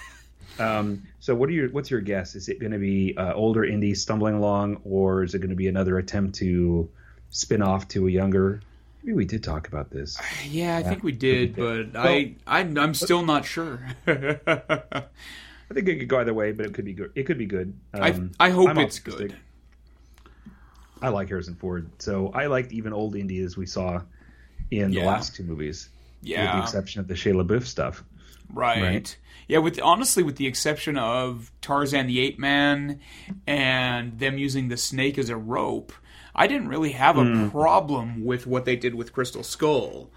Um, 0.57 1.03
so, 1.19 1.35
what 1.35 1.49
are 1.49 1.51
your 1.51 1.69
what's 1.69 1.91
your 1.91 1.99
guess? 1.99 2.33
Is 2.33 2.47
it 2.47 2.61
going 2.61 2.71
to 2.71 2.77
be 2.77 3.13
uh, 3.17 3.33
older 3.33 3.65
Indy 3.65 3.93
stumbling 3.93 4.35
along, 4.35 4.79
or 4.85 5.21
is 5.23 5.35
it 5.35 5.39
going 5.39 5.49
to 5.49 5.55
be 5.55 5.67
another 5.67 5.97
attempt 5.97 6.35
to 6.35 6.89
spin 7.29 7.61
off 7.61 7.89
to 7.89 8.07
a 8.07 8.09
younger? 8.09 8.61
Maybe 9.05 9.17
we 9.17 9.25
did 9.25 9.43
talk 9.43 9.67
about 9.67 9.91
this. 9.91 10.17
Yeah, 10.49 10.77
I 10.77 10.81
think 10.81 11.03
we 11.03 11.11
did, 11.11 11.55
but 11.55 11.95
I, 11.95 12.33
I 12.47 12.61
I'm 12.61 12.95
still 12.95 13.23
not 13.23 13.45
sure. 13.45 13.87
I 14.07 15.73
think 15.73 15.87
it 15.87 15.99
could 15.99 16.07
go 16.07 16.19
either 16.19 16.33
way, 16.33 16.53
but 16.53 16.65
it 16.65 16.73
could 16.73 16.85
be 16.85 16.93
good. 16.93 17.11
It 17.13 17.23
could 17.27 17.37
be 17.37 17.45
good. 17.45 17.77
Um, 17.93 18.31
I 18.39 18.47
I 18.47 18.49
hope 18.49 18.69
I'm 18.69 18.79
it's 18.79 18.97
optimistic. 18.97 19.29
good. 19.29 20.43
I 21.03 21.09
like 21.09 21.27
Harrison 21.27 21.53
Ford, 21.53 21.87
so 21.99 22.31
I 22.33 22.47
liked 22.47 22.71
even 22.71 22.93
old 22.93 23.15
Indy 23.15 23.41
as 23.43 23.55
we 23.55 23.67
saw 23.67 24.01
in 24.71 24.89
the 24.89 25.03
last 25.03 25.35
two 25.35 25.43
movies. 25.43 25.89
yeah. 26.23 26.45
with 26.45 26.51
the 26.53 26.63
exception 26.63 26.99
of 26.99 27.07
the 27.07 27.13
Shia 27.13 27.45
LaBeouf 27.45 27.65
stuff. 27.65 28.03
Right. 28.51 28.81
Right. 28.81 29.17
Yeah, 29.47 29.59
with 29.59 29.79
honestly, 29.83 30.23
with 30.23 30.37
the 30.37 30.47
exception 30.47 30.97
of 30.97 31.51
Tarzan 31.61 32.07
the 32.07 32.21
Ape 32.21 32.39
Man 32.39 33.01
and 33.45 34.17
them 34.17 34.39
using 34.39 34.69
the 34.69 34.77
snake 34.77 35.19
as 35.19 35.29
a 35.29 35.37
rope, 35.37 35.93
I 36.35 36.47
didn't 36.47 36.67
really 36.67 36.91
have 36.91 37.17
a 37.17 37.23
Hmm. 37.23 37.49
problem 37.49 38.25
with 38.25 38.45
what 38.45 38.65
they 38.65 38.75
did 38.75 38.93
with 38.95 39.13
Crystal 39.13 39.43
Skull. 39.43 40.09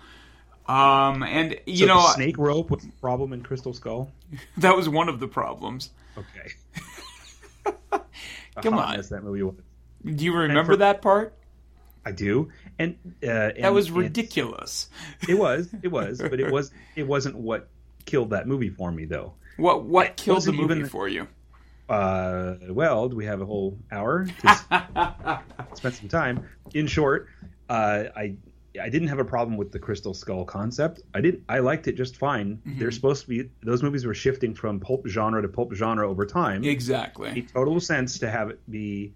Um, 0.67 1.23
and 1.23 1.59
you 1.65 1.77
So 1.79 1.87
know 1.87 2.03
the 2.03 2.13
snake 2.15 2.37
rope 2.37 2.71
was 2.71 2.83
the 2.83 2.93
problem 3.01 3.33
in 3.33 3.43
Crystal 3.43 3.73
Skull. 3.73 4.13
that 4.59 4.77
was 4.77 4.89
one 4.89 5.09
of 5.09 5.21
the 5.21 5.29
problems. 5.29 5.91
Okay, 6.19 6.53
Come 8.63 8.75
on. 8.75 8.97
that 9.01 9.23
movie 9.23 9.43
was. 9.43 9.55
Do 10.05 10.25
you 10.25 10.35
remember 10.35 10.73
for- 10.73 10.77
that 10.79 11.01
part? 11.03 11.35
I 12.05 12.13
do, 12.13 12.51
and 12.79 12.97
uh, 13.23 13.53
That 13.61 13.73
was 13.75 13.91
ridiculous. 13.91 14.89
It 15.29 15.35
was, 15.39 15.69
it 15.83 15.89
was, 15.89 16.21
but 16.23 16.41
it 16.41 16.51
was, 16.53 16.71
it 16.97 17.07
wasn't 17.07 17.37
what 17.37 17.69
killed 18.07 18.31
that 18.31 18.47
movie 18.49 18.71
for 18.71 18.91
me, 18.91 19.05
though. 19.05 19.35
What 19.59 19.85
what 19.85 20.17
killed 20.17 20.45
the 20.45 20.53
movie 20.53 20.75
even- 20.77 20.87
for 20.89 21.07
you? 21.09 21.29
Uh, 21.89 22.55
well, 22.71 23.09
do 23.09 23.17
we 23.17 23.25
have 23.25 23.41
a 23.41 23.47
whole 23.47 23.79
hour 23.91 24.27
to 24.27 25.41
spend 25.75 25.95
some 25.95 26.09
time? 26.09 26.47
In 26.75 26.87
short, 26.87 27.29
uh, 27.69 28.05
I 28.17 28.35
I 28.81 28.89
didn't 28.91 29.09
have 29.09 29.19
a 29.19 29.25
problem 29.25 29.57
with 29.57 29.73
the 29.73 29.79
Crystal 29.79 30.15
Skull 30.15 30.45
concept. 30.45 31.01
I 31.15 31.21
didn't. 31.21 31.45
I 31.49 31.61
liked 31.61 31.89
it 31.89 31.97
just 31.97 32.17
fine. 32.17 32.61
They're 32.65 32.91
supposed 32.91 33.23
to 33.23 33.29
be. 33.29 33.51
Those 33.63 33.83
movies 33.83 34.05
were 34.05 34.15
shifting 34.15 34.55
from 34.55 34.79
pulp 34.81 35.07
genre 35.07 35.41
to 35.43 35.49
pulp 35.49 35.73
genre 35.75 36.09
over 36.09 36.27
time. 36.27 36.63
It 36.63 36.71
Exactly. 36.71 37.33
made 37.33 37.49
total 37.49 37.81
sense 37.81 38.19
to 38.21 38.31
have 38.31 38.51
it 38.51 38.61
be 38.71 39.15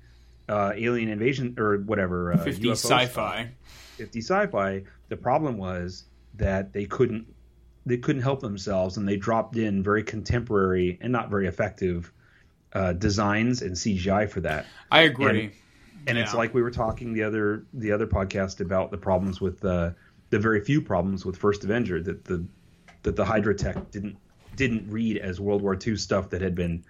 uh, 0.48 0.72
alien 0.74 1.08
invasion 1.10 1.54
or 1.58 1.78
whatever. 1.78 2.32
Uh, 2.32 2.38
50 2.38 2.68
UFO 2.68 2.72
sci-fi. 2.72 3.50
50 3.98 4.18
sci-fi 4.20 4.82
the 5.10 5.16
problem 5.16 5.58
was 5.58 6.04
that 6.34 6.72
they 6.72 6.86
couldn't 6.86 7.26
they 7.84 7.98
couldn't 7.98 8.22
help 8.22 8.40
themselves 8.40 8.96
and 8.96 9.06
they 9.06 9.16
dropped 9.18 9.56
in 9.56 9.82
very 9.82 10.02
contemporary 10.02 10.98
and 11.02 11.12
not 11.12 11.28
very 11.28 11.46
effective 11.46 12.10
uh, 12.74 12.92
designs 12.94 13.62
and 13.62 13.72
cgi 13.74 14.28
for 14.30 14.40
that 14.40 14.66
I 14.90 15.02
agree. 15.02 15.52
and 16.06 16.18
it's 16.18 16.32
Yeah. 16.32 16.38
like 16.38 16.54
we 16.54 16.62
were 16.62 16.70
talking 16.70 17.12
the 17.12 17.22
other 17.24 17.64
the 17.74 17.92
other 17.92 18.06
podcast 18.06 18.60
about 18.60 18.90
the 18.90 18.98
problems 18.98 19.40
with 19.40 19.64
uh, 19.64 19.90
the 20.30 20.38
very 20.38 20.60
few 20.64 20.80
problems 20.80 21.24
with 21.26 21.36
first 21.36 21.64
avenger 21.64 22.00
that 22.02 22.24
the 22.24 22.44
that 23.02 23.16
the 23.16 23.24
hydra 23.24 23.54
tech 23.54 23.90
didn't 23.90 24.16
didn't 24.56 24.90
read 24.90 25.18
as 25.18 25.40
world 25.40 25.62
war 25.62 25.76
ii 25.86 25.96
stuff 25.96 26.30
that 26.30 26.40
had 26.40 26.54
been 26.54 26.84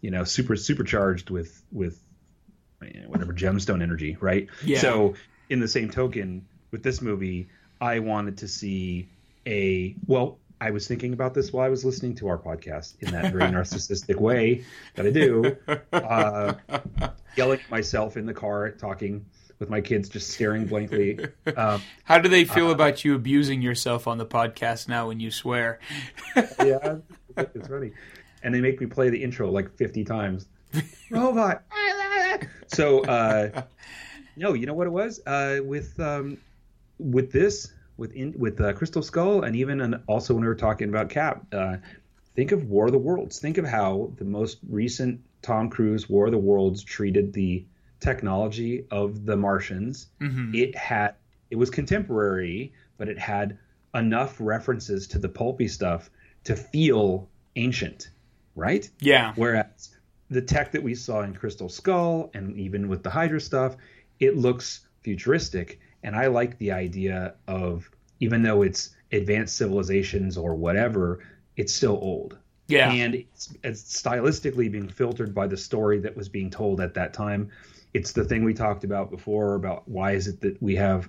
you 0.00 0.10
know 0.10 0.24
super 0.24 0.56
supercharged 0.56 1.30
with 1.30 1.62
with 1.72 2.02
you 2.82 3.00
know, 3.02 3.08
whatever 3.08 3.32
gemstone 3.32 3.82
energy 3.82 4.16
right 4.20 4.48
Yeah. 4.64 4.80
so 4.80 5.14
in 5.48 5.60
the 5.60 5.68
same 5.68 5.90
token 5.90 6.46
with 6.70 6.82
this 6.82 7.00
movie 7.02 7.48
i 7.80 7.98
wanted 8.00 8.38
to 8.38 8.48
see 8.48 9.08
a 9.46 9.94
well 10.06 10.38
i 10.60 10.70
was 10.70 10.86
thinking 10.86 11.12
about 11.12 11.34
this 11.34 11.52
while 11.52 11.64
i 11.64 11.68
was 11.68 11.84
listening 11.84 12.14
to 12.14 12.28
our 12.28 12.38
podcast 12.38 12.94
in 13.00 13.10
that 13.12 13.32
very 13.32 13.50
narcissistic 13.50 14.16
way 14.20 14.64
that 14.94 15.06
i 15.06 15.10
do 15.10 15.56
uh, 15.92 16.54
yelling 17.36 17.60
at 17.60 17.70
myself 17.70 18.16
in 18.16 18.26
the 18.26 18.34
car 18.34 18.70
talking 18.70 19.24
with 19.58 19.70
my 19.70 19.80
kids 19.80 20.08
just 20.08 20.30
staring 20.30 20.66
blankly 20.66 21.18
um, 21.56 21.80
How 22.04 22.18
do 22.18 22.28
they 22.28 22.44
uh, 22.44 22.52
feel 22.52 22.70
about 22.70 23.04
you 23.04 23.14
abusing 23.14 23.62
yourself 23.62 24.06
on 24.06 24.18
the 24.18 24.26
podcast 24.26 24.88
now 24.88 25.08
when 25.08 25.20
you 25.20 25.30
swear? 25.30 25.80
yeah, 26.36 26.96
it's 27.36 27.68
funny. 27.68 27.92
And 28.42 28.54
they 28.54 28.60
make 28.60 28.80
me 28.80 28.86
play 28.86 29.08
the 29.08 29.22
intro 29.22 29.50
like 29.50 29.74
50 29.76 30.04
times. 30.04 30.46
Robot. 31.10 31.62
so, 32.66 33.00
uh, 33.04 33.62
no, 34.36 34.52
you 34.52 34.66
know 34.66 34.74
what 34.74 34.86
it 34.86 34.90
was 34.90 35.20
uh, 35.26 35.60
with 35.64 35.98
um, 35.98 36.38
with 36.98 37.32
this 37.32 37.72
with 37.96 38.12
in, 38.12 38.34
with 38.38 38.60
uh, 38.60 38.72
Crystal 38.72 39.02
Skull, 39.02 39.42
and 39.42 39.56
even 39.56 39.80
and 39.80 40.00
also 40.06 40.34
when 40.34 40.42
we 40.42 40.48
were 40.48 40.54
talking 40.54 40.88
about 40.88 41.08
Cap. 41.08 41.46
Uh, 41.52 41.76
think 42.34 42.52
of 42.52 42.64
War 42.64 42.86
of 42.86 42.92
the 42.92 42.98
Worlds. 42.98 43.38
Think 43.38 43.58
of 43.58 43.64
how 43.64 44.12
the 44.16 44.24
most 44.24 44.58
recent 44.68 45.20
Tom 45.42 45.70
Cruise 45.70 46.08
War 46.08 46.26
of 46.26 46.32
the 46.32 46.38
Worlds 46.38 46.82
treated 46.82 47.32
the 47.32 47.64
technology 48.00 48.84
of 48.90 49.24
the 49.24 49.36
Martians. 49.36 50.08
It 50.54 50.76
had 50.76 51.14
it 51.50 51.56
was 51.56 51.70
contemporary, 51.70 52.72
but 52.98 53.08
it 53.08 53.18
had 53.18 53.58
enough 53.94 54.36
references 54.38 55.08
to 55.08 55.18
the 55.18 55.28
pulpy 55.28 55.68
stuff 55.68 56.10
to 56.44 56.56
feel 56.56 57.28
ancient, 57.56 58.10
right? 58.54 58.88
Yeah. 59.00 59.32
Whereas 59.36 59.96
the 60.28 60.42
tech 60.42 60.72
that 60.72 60.82
we 60.82 60.94
saw 60.94 61.22
in 61.22 61.34
Crystal 61.34 61.68
Skull 61.68 62.30
and 62.34 62.58
even 62.58 62.88
with 62.88 63.02
the 63.02 63.10
Hydra 63.10 63.40
stuff, 63.40 63.76
it 64.18 64.36
looks 64.36 64.86
futuristic. 65.02 65.80
And 66.06 66.14
I 66.14 66.28
like 66.28 66.56
the 66.58 66.70
idea 66.70 67.34
of 67.48 67.90
even 68.20 68.42
though 68.42 68.62
it's 68.62 68.90
advanced 69.10 69.56
civilizations 69.56 70.38
or 70.38 70.54
whatever, 70.54 71.18
it's 71.56 71.74
still 71.74 71.98
old. 72.00 72.38
Yeah. 72.68 72.92
And 72.92 73.16
it's, 73.16 73.52
it's 73.64 74.02
stylistically 74.02 74.70
being 74.70 74.88
filtered 74.88 75.34
by 75.34 75.48
the 75.48 75.56
story 75.56 75.98
that 75.98 76.16
was 76.16 76.28
being 76.28 76.48
told 76.48 76.80
at 76.80 76.94
that 76.94 77.12
time. 77.12 77.50
It's 77.92 78.12
the 78.12 78.24
thing 78.24 78.44
we 78.44 78.54
talked 78.54 78.84
about 78.84 79.10
before 79.10 79.56
about 79.56 79.88
why 79.88 80.12
is 80.12 80.28
it 80.28 80.40
that 80.42 80.62
we 80.62 80.76
have, 80.76 81.08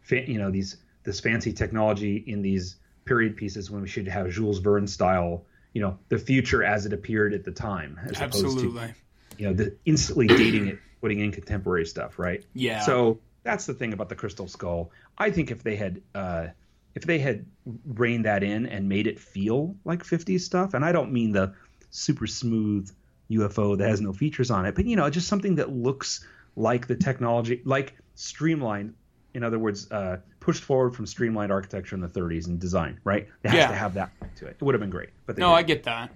fa- 0.00 0.28
you 0.28 0.38
know, 0.38 0.50
these 0.50 0.78
this 1.04 1.20
fancy 1.20 1.52
technology 1.52 2.16
in 2.26 2.40
these 2.40 2.76
period 3.04 3.36
pieces 3.36 3.70
when 3.70 3.82
we 3.82 3.88
should 3.88 4.08
have 4.08 4.30
Jules 4.30 4.60
Verne 4.60 4.86
style, 4.86 5.44
you 5.74 5.82
know, 5.82 5.98
the 6.08 6.18
future 6.18 6.64
as 6.64 6.86
it 6.86 6.94
appeared 6.94 7.34
at 7.34 7.44
the 7.44 7.52
time, 7.52 8.00
as 8.04 8.20
opposed 8.20 8.60
to 8.60 8.92
you 9.36 9.46
know, 9.46 9.52
the 9.52 9.76
instantly 9.84 10.26
dating 10.26 10.68
it, 10.68 10.78
putting 11.00 11.20
in 11.20 11.32
contemporary 11.32 11.86
stuff, 11.86 12.18
right? 12.18 12.44
Yeah. 12.54 12.80
So 12.80 13.20
that's 13.48 13.64
the 13.64 13.72
thing 13.72 13.94
about 13.94 14.10
the 14.10 14.14
Crystal 14.14 14.46
Skull. 14.46 14.92
I 15.16 15.30
think 15.30 15.50
if 15.50 15.62
they 15.62 15.74
had 15.74 16.02
uh, 16.14 16.48
if 16.94 17.04
they 17.04 17.18
had 17.18 17.46
reined 17.86 18.26
that 18.26 18.42
in 18.42 18.66
and 18.66 18.86
made 18.90 19.06
it 19.06 19.18
feel 19.18 19.74
like 19.86 20.02
50s 20.02 20.40
stuff, 20.40 20.74
and 20.74 20.84
I 20.84 20.92
don't 20.92 21.12
mean 21.12 21.32
the 21.32 21.54
super 21.88 22.26
smooth 22.26 22.90
UFO 23.30 23.78
that 23.78 23.88
has 23.88 24.02
no 24.02 24.12
features 24.12 24.50
on 24.50 24.66
it, 24.66 24.74
but 24.74 24.84
you 24.84 24.96
know, 24.96 25.08
just 25.08 25.28
something 25.28 25.54
that 25.54 25.72
looks 25.72 26.26
like 26.56 26.86
the 26.88 26.94
technology, 26.96 27.62
like 27.64 27.96
streamlined. 28.16 28.92
In 29.32 29.42
other 29.44 29.58
words, 29.58 29.90
uh, 29.92 30.18
pushed 30.40 30.62
forward 30.62 30.94
from 30.94 31.06
streamlined 31.06 31.50
architecture 31.52 31.94
in 31.94 32.02
the 32.02 32.08
30s 32.08 32.48
and 32.48 32.58
design, 32.58 33.00
right? 33.04 33.28
It 33.44 33.48
has 33.48 33.60
Yeah. 33.60 33.68
to 33.68 33.74
have 33.74 33.94
that 33.94 34.12
to 34.36 34.46
it. 34.46 34.56
It 34.60 34.62
would 34.62 34.74
have 34.74 34.80
been 34.80 34.90
great, 34.90 35.10
but 35.26 35.36
they 35.36 35.40
No, 35.40 35.54
I 35.54 35.62
didn't. 35.62 35.68
get 35.68 35.84
that. 35.84 36.10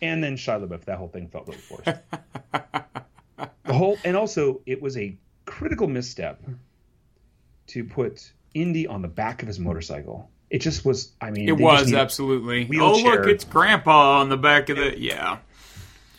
and 0.00 0.24
then 0.24 0.36
Shia 0.36 0.66
LaBeouf, 0.66 0.84
that 0.86 0.98
whole 0.98 1.08
thing 1.08 1.28
felt 1.28 1.46
really 1.46 1.60
forced. 1.68 1.86
the 3.64 3.72
whole, 3.72 4.00
and 4.04 4.16
also 4.16 4.60
it 4.66 4.80
was 4.82 4.96
a 4.96 5.16
critical 5.48 5.88
misstep 5.88 6.42
to 7.68 7.84
put 7.84 8.32
Indy 8.54 8.86
on 8.86 9.02
the 9.02 9.08
back 9.08 9.42
of 9.42 9.48
his 9.48 9.58
motorcycle. 9.58 10.30
It 10.50 10.60
just 10.60 10.84
was. 10.84 11.12
I 11.20 11.30
mean, 11.30 11.48
It 11.48 11.58
was 11.58 11.92
absolutely. 11.92 12.68
Oh, 12.78 12.98
look, 12.98 13.26
it's 13.26 13.44
Grandpa 13.44 14.20
on 14.20 14.28
the 14.28 14.36
back 14.36 14.68
of 14.68 14.76
the. 14.76 14.98
Yeah. 14.98 15.38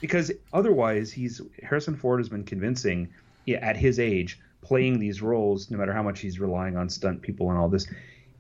because 0.02 0.32
otherwise 0.54 1.12
he's 1.12 1.42
Harrison 1.62 1.96
Ford 1.96 2.20
has 2.20 2.30
been 2.30 2.44
convincing 2.44 3.10
yeah, 3.46 3.58
at 3.58 3.76
his 3.76 4.00
age 4.00 4.40
playing 4.62 5.00
these 5.00 5.22
roles 5.22 5.72
no 5.72 5.78
matter 5.78 5.94
how 5.94 6.04
much 6.04 6.20
he's 6.20 6.40
relying 6.40 6.78
on 6.78 6.90
stunt 6.90 7.22
people 7.22 7.50
and 7.50 7.58
all 7.58 7.70
this 7.70 7.88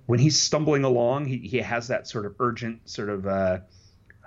when 0.06 0.19
he's 0.19 0.39
stumbling 0.39 0.84
along 0.84 1.25
he, 1.25 1.38
he 1.38 1.58
has 1.58 1.88
that 1.88 2.08
sort 2.08 2.25
of 2.25 2.36
urgent 2.39 2.88
sort 2.88 3.10
of 3.10 3.25
uh, 3.25 3.58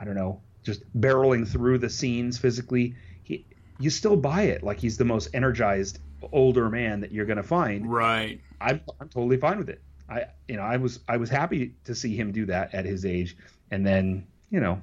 I 0.00 0.04
don't 0.04 0.16
know 0.16 0.40
just 0.64 0.82
barreling 0.98 1.46
through 1.46 1.78
the 1.78 1.90
scenes 1.90 2.38
physically 2.38 2.96
he 3.22 3.46
you 3.78 3.90
still 3.90 4.16
buy 4.16 4.42
it 4.42 4.62
like 4.62 4.78
he's 4.80 4.96
the 4.96 5.04
most 5.04 5.28
energized 5.34 5.98
older 6.32 6.68
man 6.68 7.00
that 7.00 7.12
you're 7.12 7.26
going 7.26 7.36
to 7.38 7.42
find 7.42 7.90
Right. 7.90 8.40
I'm, 8.60 8.80
I'm 9.00 9.08
totally 9.08 9.36
fine 9.38 9.58
with 9.58 9.68
it 9.68 9.82
I 10.08 10.24
you 10.48 10.56
know 10.56 10.62
I 10.62 10.76
was 10.76 11.00
I 11.08 11.16
was 11.16 11.30
happy 11.30 11.74
to 11.84 11.94
see 11.94 12.14
him 12.16 12.32
do 12.32 12.46
that 12.46 12.74
at 12.74 12.84
his 12.84 13.04
age 13.04 13.36
and 13.70 13.86
then 13.86 14.26
you 14.50 14.60
know 14.60 14.80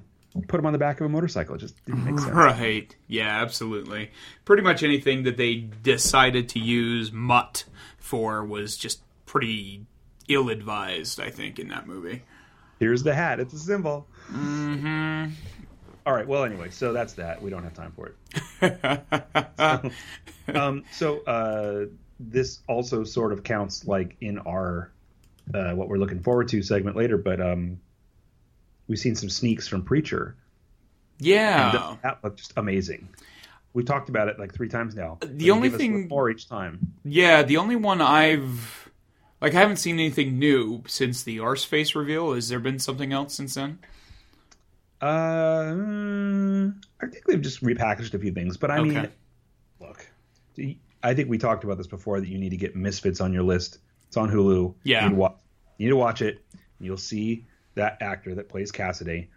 put 0.47 0.59
him 0.59 0.65
on 0.65 0.73
the 0.73 0.79
back 0.79 0.99
of 0.99 1.05
a 1.05 1.09
motorcycle 1.09 1.55
it 1.55 1.59
just 1.59 1.83
didn't 1.85 2.05
make 2.05 2.19
sense 2.19 2.31
Right. 2.31 2.95
Yeah, 3.07 3.41
absolutely. 3.41 4.11
Pretty 4.45 4.63
much 4.63 4.83
anything 4.83 5.23
that 5.23 5.37
they 5.37 5.55
decided 5.55 6.49
to 6.49 6.59
use 6.59 7.11
mutt 7.11 7.65
for 7.97 8.43
was 8.45 8.77
just 8.77 9.01
pretty 9.25 9.85
ill 10.27 10.49
advised, 10.49 11.19
I 11.19 11.29
think, 11.31 11.59
in 11.59 11.67
that 11.69 11.87
movie. 11.87 12.23
Here's 12.79 13.03
the 13.03 13.13
hat. 13.13 13.39
It's 13.39 13.53
a 13.53 13.59
symbol. 13.59 14.07
Mm-hmm. 14.31 15.31
All 16.09 16.15
right. 16.15 16.27
Well, 16.27 16.43
anyway, 16.43 16.71
so 16.71 16.91
that's 16.91 17.13
that. 17.13 17.39
We 17.39 17.51
don't 17.51 17.61
have 17.61 17.75
time 17.75 17.93
for 17.95 18.11
it. 18.63 19.91
um, 20.55 20.83
so 20.91 21.19
uh, 21.19 21.85
this 22.19 22.61
also 22.67 23.03
sort 23.03 23.31
of 23.31 23.43
counts 23.43 23.85
like 23.85 24.17
in 24.19 24.39
our 24.39 24.89
uh, 25.53 25.73
what 25.73 25.87
we're 25.87 25.99
looking 25.99 26.23
forward 26.23 26.47
to 26.47 26.63
segment 26.63 26.95
later, 26.97 27.15
but 27.19 27.39
um, 27.39 27.79
we've 28.87 28.97
seen 28.97 29.13
some 29.13 29.29
sneaks 29.29 29.67
from 29.67 29.83
Preacher. 29.83 30.35
Yeah. 31.19 31.71
th- 31.73 31.99
that 32.01 32.23
looked 32.23 32.39
just 32.39 32.53
amazing. 32.57 33.09
We 33.73 33.83
talked 33.83 34.09
about 34.09 34.29
it 34.29 34.39
like 34.39 34.51
three 34.51 34.67
times 34.67 34.95
now. 34.95 35.19
The 35.21 35.51
only 35.51 35.69
give 35.69 35.75
us 35.75 35.81
a 35.81 35.83
little 35.83 35.99
thing- 35.99 36.07
more 36.07 36.27
each 36.31 36.49
time. 36.49 36.93
Yeah, 37.05 37.43
the 37.43 37.57
only 37.57 37.75
one 37.75 38.01
I've. 38.01 38.89
Like, 39.41 39.53
I 39.53 39.59
haven't 39.59 39.77
seen 39.77 39.99
anything 39.99 40.39
new 40.39 40.81
since 40.87 41.21
the 41.21 41.37
Arseface 41.37 41.93
reveal. 41.93 42.33
Has 42.33 42.49
there 42.49 42.59
been 42.59 42.79
something 42.79 43.13
else 43.13 43.35
since 43.35 43.53
then? 43.53 43.77
Uh, 45.01 45.63
mm, 45.73 46.83
I 47.01 47.07
think 47.07 47.25
they've 47.25 47.41
just 47.41 47.63
repackaged 47.63 48.13
a 48.13 48.19
few 48.19 48.31
things, 48.31 48.57
but 48.57 48.69
I 48.69 48.81
mean, 48.81 49.09
look, 49.79 50.05
I 51.01 51.13
think 51.13 51.29
we 51.29 51.37
talked 51.37 51.63
about 51.63 51.77
this 51.77 51.87
before 51.87 52.19
that 52.19 52.27
you 52.27 52.37
need 52.37 52.49
to 52.49 52.57
get 52.57 52.75
Misfits 52.75 53.21
on 53.21 53.33
your 53.33 53.43
list. 53.43 53.79
It's 54.07 54.17
on 54.17 54.29
Hulu. 54.29 54.75
Yeah. 54.83 55.03
you 55.03 55.09
need 55.09 55.15
to 55.15 55.19
watch, 55.19 55.35
you 55.77 55.85
need 55.85 55.91
to 55.91 55.95
watch 55.95 56.21
it. 56.21 56.43
You'll 56.81 56.97
see 56.97 57.45
that 57.75 58.01
actor 58.01 58.35
that 58.35 58.49
plays 58.49 58.71
Cassidy. 58.71 59.29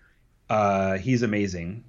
Uh, 0.50 0.98
he's 0.98 1.22
amazing. 1.22 1.84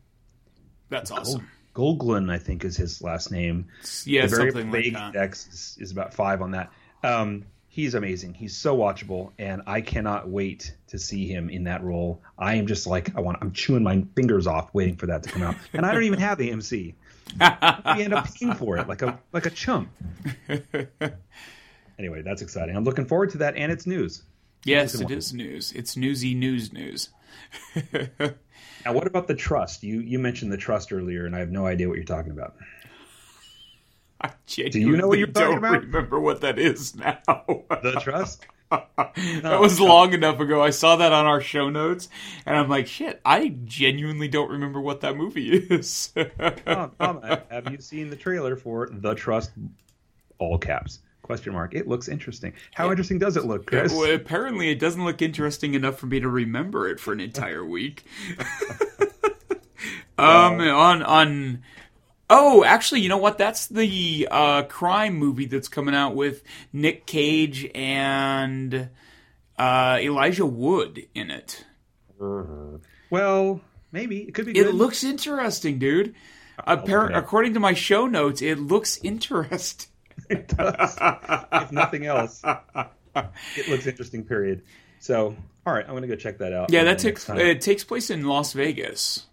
That's 0.90 1.10
awesome. 1.12 1.50
Gilgun, 1.74 2.32
I 2.32 2.38
think, 2.38 2.64
is 2.64 2.78
his 2.78 3.02
last 3.02 3.32
name. 3.32 3.68
Yeah, 4.06 4.28
the 4.28 4.36
very 4.36 4.52
something 4.52 4.72
like 4.72 4.84
vague 4.84 4.94
that. 4.94 5.16
X 5.16 5.48
is, 5.48 5.78
is 5.80 5.92
about 5.92 6.14
five 6.14 6.42
on 6.42 6.52
that. 6.52 6.72
Um, 7.04 7.46
he's 7.68 7.96
amazing. 7.96 8.36
He's 8.36 8.56
so 8.56 8.78
watchable, 8.78 9.32
and 9.40 9.64
I 9.66 9.82
cannot 9.82 10.30
wait 10.30 10.76
to 10.94 11.00
see 11.00 11.28
him 11.28 11.50
in 11.50 11.64
that 11.64 11.84
role. 11.84 12.22
I 12.38 12.54
am 12.54 12.68
just 12.68 12.86
like 12.86 13.16
I 13.18 13.20
want. 13.20 13.40
I'm 13.42 13.52
chewing 13.52 13.82
my 13.84 14.06
fingers 14.16 14.46
off 14.46 14.72
waiting 14.74 14.96
for 14.96 15.08
that 15.08 15.24
to 15.24 15.30
come 15.30 15.42
out, 15.42 15.56
and 15.74 15.86
I 15.86 15.92
don't 15.92 16.04
even 16.04 16.20
have 16.20 16.38
AMC. 16.38 16.94
we 17.96 18.04
end 18.04 18.14
up 18.14 18.32
paying 18.32 18.54
for 18.54 18.78
it 18.78 18.88
like 18.88 19.02
a 19.02 19.20
like 19.34 19.48
a 19.48 19.50
chump. 19.50 19.90
anyway, 21.98 22.22
that's 22.22 22.44
exciting. 22.44 22.76
I'm 22.76 22.84
looking 22.84 23.06
forward 23.06 23.32
to 23.32 23.40
that, 23.40 23.56
and 23.58 23.72
it's 23.72 23.88
news. 23.88 24.22
Yes, 24.66 24.94
Listen, 24.94 25.12
it 25.12 25.18
is 25.18 25.34
news. 25.34 25.72
It's 25.72 25.98
newsy 25.98 26.36
news 26.36 26.72
news. 26.72 27.10
Now, 28.86 28.92
what 28.92 29.08
about 29.08 29.28
the 29.30 29.34
trust? 29.34 29.84
You 29.84 30.02
you 30.02 30.20
mentioned 30.20 30.52
the 30.52 30.58
trust 30.58 30.92
earlier, 30.92 31.26
and 31.26 31.34
I 31.34 31.40
have 31.40 31.52
no 31.52 31.66
idea 31.66 31.88
what 31.88 31.96
you're 31.96 32.04
talking 32.04 32.34
about. 32.34 32.56
I 34.20 34.32
you 34.58 34.98
know 34.98 35.08
what 35.08 35.20
you're 35.20 35.28
genuinely 35.28 35.34
talking 35.34 35.34
don't 35.34 35.58
about? 35.60 35.82
remember 35.84 36.20
what 36.20 36.42
that 36.42 36.60
is 36.60 36.94
now. 36.94 37.18
The 37.28 37.98
trust? 38.02 38.46
that 39.42 39.60
was 39.60 39.80
long 39.80 40.14
enough 40.14 40.40
ago. 40.40 40.62
I 40.62 40.72
saw 40.72 40.96
that 40.96 41.12
on 41.12 41.26
our 41.26 41.42
show 41.42 41.70
notes, 41.70 42.10
and 42.46 42.58
I'm 42.58 42.70
like, 42.70 42.88
shit, 42.88 43.22
I 43.24 43.56
genuinely 43.66 44.28
don't 44.28 44.50
remember 44.50 44.82
what 44.82 45.02
that 45.02 45.16
movie 45.16 45.50
is. 45.70 46.14
Tom, 46.66 46.92
Tom, 47.00 47.22
have 47.50 47.72
you 47.72 47.80
seen 47.80 48.10
the 48.10 48.16
trailer 48.16 48.56
for 48.56 48.90
The 48.92 49.14
Trust? 49.14 49.52
All 50.40 50.58
caps. 50.58 51.00
Question 51.22 51.54
mark. 51.54 51.74
It 51.74 51.88
looks 51.88 52.10
interesting. 52.10 52.54
How 52.74 52.90
interesting 52.90 53.18
does 53.18 53.38
it 53.38 53.46
look, 53.46 53.66
Chris? 53.66 53.94
Well, 53.94 54.14
apparently, 54.14 54.70
it 54.70 54.80
doesn't 54.80 55.06
look 55.06 55.22
interesting 55.22 55.74
enough 55.74 55.98
for 55.98 56.06
me 56.08 56.20
to 56.20 56.28
remember 56.28 56.90
it 56.90 57.00
for 57.00 57.14
an 57.14 57.22
entire 57.22 57.64
week. 57.64 58.04
um, 60.18 60.60
on 60.60 61.02
on. 61.02 61.64
Oh, 62.30 62.64
actually, 62.64 63.02
you 63.02 63.10
know 63.10 63.18
what? 63.18 63.38
That's 63.38 63.68
the 63.68 64.28
uh, 64.32 64.64
crime 64.64 65.16
movie 65.16 65.46
that's 65.46 65.68
coming 65.68 65.94
out 65.94 66.16
with 66.16 66.42
Nick 66.72 67.06
Cage 67.06 67.70
and 67.76 68.90
uh, 69.58 69.98
Elijah 70.02 70.46
Wood 70.46 71.06
in 71.14 71.30
it. 71.30 71.66
Well, 73.10 73.62
maybe 73.92 74.22
it 74.22 74.34
could 74.34 74.46
be 74.46 74.54
good. 74.54 74.68
It 74.68 74.74
looks 74.74 75.04
interesting, 75.04 75.80
dude. 75.80 76.16
Appar- 76.68 77.06
okay. 77.06 77.14
According 77.14 77.56
to 77.56 77.60
my 77.60 77.74
show 77.74 78.08
notes, 78.08 78.42
it 78.42 78.60
looks 78.60 79.00
interesting. 79.04 79.90
It 80.30 80.48
does. 80.48 80.96
if 81.52 81.72
nothing 81.72 82.06
else, 82.06 82.44
it 82.46 83.68
looks 83.68 83.88
interesting. 83.88 84.24
Period. 84.24 84.62
So, 85.00 85.36
all 85.66 85.74
right, 85.74 85.84
I'm 85.88 85.96
gonna 85.96 86.06
go 86.08 86.16
check 86.16 86.38
that 86.38 86.54
out. 86.54 86.72
Yeah, 86.72 86.84
that 86.84 87.00
takes 87.00 87.28
it 87.30 87.62
takes 87.62 87.84
place 87.84 88.12
in 88.12 88.24
Las 88.24 88.54
Vegas. 88.54 89.26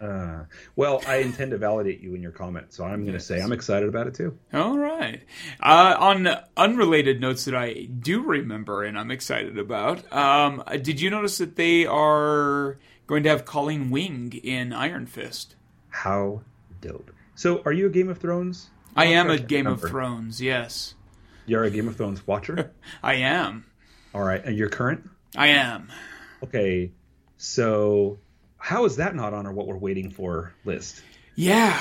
Uh, 0.00 0.44
well, 0.76 1.02
I 1.08 1.16
intend 1.16 1.50
to 1.50 1.58
validate 1.58 2.00
you 2.00 2.14
in 2.14 2.22
your 2.22 2.30
comment, 2.30 2.72
so 2.72 2.84
I'm 2.84 3.04
gonna 3.04 3.18
say 3.18 3.40
I'm 3.40 3.52
excited 3.52 3.88
about 3.88 4.06
it 4.06 4.14
too. 4.14 4.38
All 4.52 4.78
right. 4.78 5.20
Uh, 5.60 5.96
on 5.98 6.28
unrelated 6.56 7.20
notes 7.20 7.44
that 7.46 7.54
I 7.54 7.84
do 7.84 8.22
remember 8.22 8.84
and 8.84 8.98
I'm 8.98 9.10
excited 9.10 9.58
about, 9.58 10.10
um, 10.12 10.62
did 10.82 11.00
you 11.00 11.10
notice 11.10 11.38
that 11.38 11.56
they 11.56 11.84
are 11.84 12.78
going 13.08 13.24
to 13.24 13.28
have 13.28 13.44
Colleen 13.44 13.90
Wing 13.90 14.32
in 14.44 14.72
Iron 14.72 15.06
Fist? 15.06 15.56
How 15.90 16.42
dope! 16.80 17.10
So, 17.34 17.62
are 17.64 17.72
you 17.72 17.86
a 17.86 17.90
Game 17.90 18.08
of 18.08 18.18
Thrones? 18.18 18.70
I 18.94 19.06
am 19.06 19.30
a 19.30 19.38
Game 19.38 19.66
of. 19.66 19.80
Thrones. 19.80 20.40
Yes, 20.40 20.94
You're 21.46 21.64
a 21.64 21.70
Game 21.70 21.88
of 21.88 21.96
Thrones 21.96 22.24
watcher. 22.26 22.72
I 23.02 23.14
am. 23.14 23.64
all 24.14 24.22
right, 24.22 24.44
and 24.44 24.56
you're 24.56 24.68
current. 24.68 25.08
I 25.36 25.48
am. 25.48 25.88
Okay, 26.42 26.92
so 27.36 28.18
how 28.58 28.84
is 28.84 28.96
that 28.96 29.14
not 29.14 29.32
on 29.32 29.46
our 29.46 29.52
what 29.52 29.66
we're 29.66 29.76
waiting 29.76 30.10
for 30.10 30.52
list? 30.64 31.02
Yeah. 31.34 31.78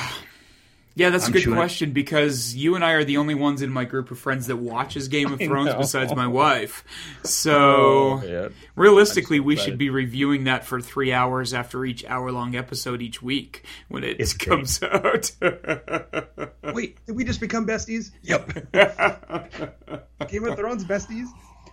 Yeah, 0.95 1.11
that's 1.11 1.25
a 1.25 1.27
I'm 1.27 1.33
good 1.33 1.43
sure- 1.43 1.53
question 1.53 1.91
because 1.91 2.55
you 2.55 2.73
and 2.73 2.83
I 2.83 2.93
are 2.93 3.03
the 3.03 3.17
only 3.17 3.35
ones 3.35 3.61
in 3.61 3.69
my 3.69 3.85
group 3.85 4.09
of 4.09 4.17
friends 4.17 4.47
that 4.47 4.55
watches 4.55 5.09
Game 5.09 5.31
of 5.31 5.39
Thrones 5.39 5.75
besides 5.75 6.15
my 6.15 6.25
wife. 6.25 6.83
So 7.23 8.23
yeah. 8.23 8.47
realistically, 8.75 9.37
so 9.37 9.43
we 9.43 9.57
should 9.57 9.77
be 9.77 9.91
reviewing 9.91 10.45
that 10.45 10.65
for 10.65 10.81
three 10.81 11.13
hours 11.13 11.53
after 11.53 11.85
each 11.85 12.03
hour 12.05 12.31
long 12.31 12.55
episode 12.55 13.03
each 13.03 13.21
week 13.21 13.63
when 13.89 14.03
it 14.03 14.19
It's 14.19 14.33
comes 14.37 14.81
out. 14.81 15.31
Wait, 16.73 16.97
did 17.05 17.15
we 17.15 17.23
just 17.23 17.41
become 17.41 17.67
besties? 17.67 18.09
Yep. 18.23 18.71
Game 20.29 20.45
of 20.45 20.55
Thrones 20.57 20.83
besties. 20.83 21.27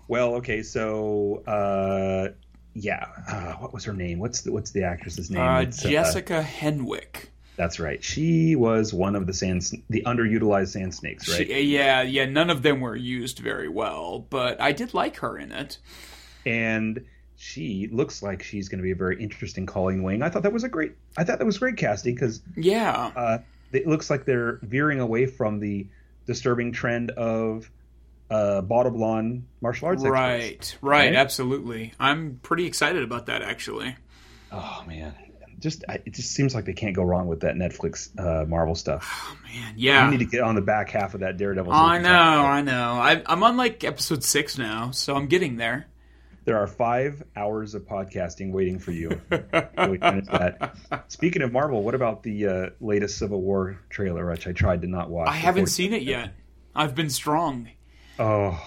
Well, 0.07 0.35
okay, 0.35 0.63
so 0.63 1.43
uh, 1.47 2.35
yeah, 2.75 3.07
uh, 3.29 3.53
what 3.55 3.73
was 3.73 3.85
her 3.85 3.93
name? 3.93 4.19
What's 4.19 4.43
the 4.43 4.53
what's 4.53 4.71
the 4.73 4.83
actress's 4.85 5.31
name? 5.31 5.41
uh, 5.43 5.61
It's, 5.61 5.83
Jessica 5.83 6.43
Henwick. 6.43 7.27
that's 7.57 7.79
right. 7.79 8.03
She 8.03 8.57
was 8.57 8.93
one 8.93 9.15
of 9.17 9.27
the 9.27 9.33
sand, 9.33 9.63
the 9.89 10.03
underutilized 10.07 10.69
sand 10.69 10.95
snakes, 10.95 11.29
right? 11.29 11.47
She- 11.47 11.63
yeah, 11.63 12.03
yeah, 12.03 12.27
none 12.27 12.51
of 12.51 12.63
them 12.63 12.81
were 12.81 12.97
used 12.97 13.39
very 13.39 13.69
well, 13.69 14.27
but 14.29 14.61
I 14.61 14.73
did 14.73 14.93
like 14.95 15.17
her 15.19 15.39
in 15.39 15.53
it. 15.53 15.79
and 16.47 17.05
she 17.37 17.89
looks 17.93 18.23
like 18.23 18.43
she's 18.43 18.69
going 18.69 18.79
to 18.79 18.83
be 18.83 18.93
a 18.93 18.97
very 18.97 19.21
interesting 19.23 19.67
Colleen 19.67 20.03
Wing. 20.03 20.23
I 20.23 20.29
thought 20.31 20.43
that 20.45 20.53
was 20.53 20.65
a 20.65 20.69
great. 20.69 20.93
I 21.17 21.25
thought 21.25 21.39
that 21.39 21.45
was 21.45 21.59
great 21.59 21.77
casting 21.77 22.15
because 22.15 22.43
Yeah. 22.57 23.11
uh, 23.15 23.39
it 23.73 23.87
looks 23.87 24.09
like 24.09 24.25
they're 24.25 24.59
veering 24.63 25.01
away 25.01 25.27
from 25.27 25.59
the 25.61 25.87
disturbing 26.27 26.73
trend 26.73 27.11
of 27.13 27.71
uh, 28.35 28.61
bottom 28.63 28.95
blonde 28.95 29.47
martial 29.61 29.87
arts. 29.89 30.03
experts. 30.03 30.13
Right, 30.13 30.79
right, 30.83 30.99
Right? 31.07 31.15
absolutely. 31.15 31.93
I'm 32.01 32.41
pretty 32.43 32.67
excited 32.67 33.03
about 33.03 33.27
that 33.27 33.43
actually. 33.43 33.97
Oh 34.53 34.85
man, 34.87 35.15
just 35.59 35.85
I, 35.89 35.95
it 36.05 36.15
just 36.15 36.33
seems 36.33 36.55
like 36.55 36.65
they 36.65 36.73
can't 36.75 36.95
go 36.95 37.03
wrong 37.03 37.27
with 37.27 37.41
that 37.41 37.55
Netflix 37.57 38.11
uh, 38.19 38.45
Marvel 38.47 38.75
stuff. 38.75 39.09
Oh 39.31 39.37
man, 39.45 39.75
yeah. 39.77 40.05
You 40.05 40.11
need 40.13 40.25
to 40.25 40.31
get 40.31 40.43
on 40.43 40.55
the 40.55 40.61
back 40.63 40.91
half 40.91 41.15
of 41.15 41.21
that 41.21 41.37
Daredevil. 41.37 41.71
we 41.73 41.77
I 41.79 41.99
know, 41.99 42.11
I 42.11 42.61
know. 42.63 42.93
I, 42.95 43.23
I'm 43.27 43.43
on 43.43 43.57
like 43.57 43.83
episode 43.85 44.23
six 44.25 44.59
now, 44.59 44.91
so 44.91 45.15
I'm 45.17 45.27
getting 45.27 45.57
there. 45.57 45.87
There 46.45 46.59
are 46.59 46.67
five 46.67 47.23
hours 47.35 47.75
of 47.75 47.87
podcasting 47.87 48.53
waiting 48.53 48.79
for 48.79 48.91
you. 48.93 49.09
when 49.29 49.91
we 49.93 49.97
finish 49.99 50.27
that. 50.27 50.77
Speaking 51.09 51.41
of 51.41 51.53
Marvel, 51.53 51.83
what 51.83 51.95
about 51.95 52.23
the 52.23 52.47
uh, 52.47 52.71
latest 52.81 53.17
Civil 53.17 53.41
War 53.41 53.81
trailer, 53.89 54.29
which 54.31 54.47
I 54.47 54.53
tried 54.53 54.83
to 54.83 54.87
not 54.87 55.09
watch? 55.09 55.29
I 55.29 55.37
haven't 55.37 55.69
seen 55.69 55.95
it 55.95 56.03
yet. 56.03 56.35
I've 56.75 56.95
been 56.95 57.09
strong. 57.09 57.71
Oh, 58.19 58.61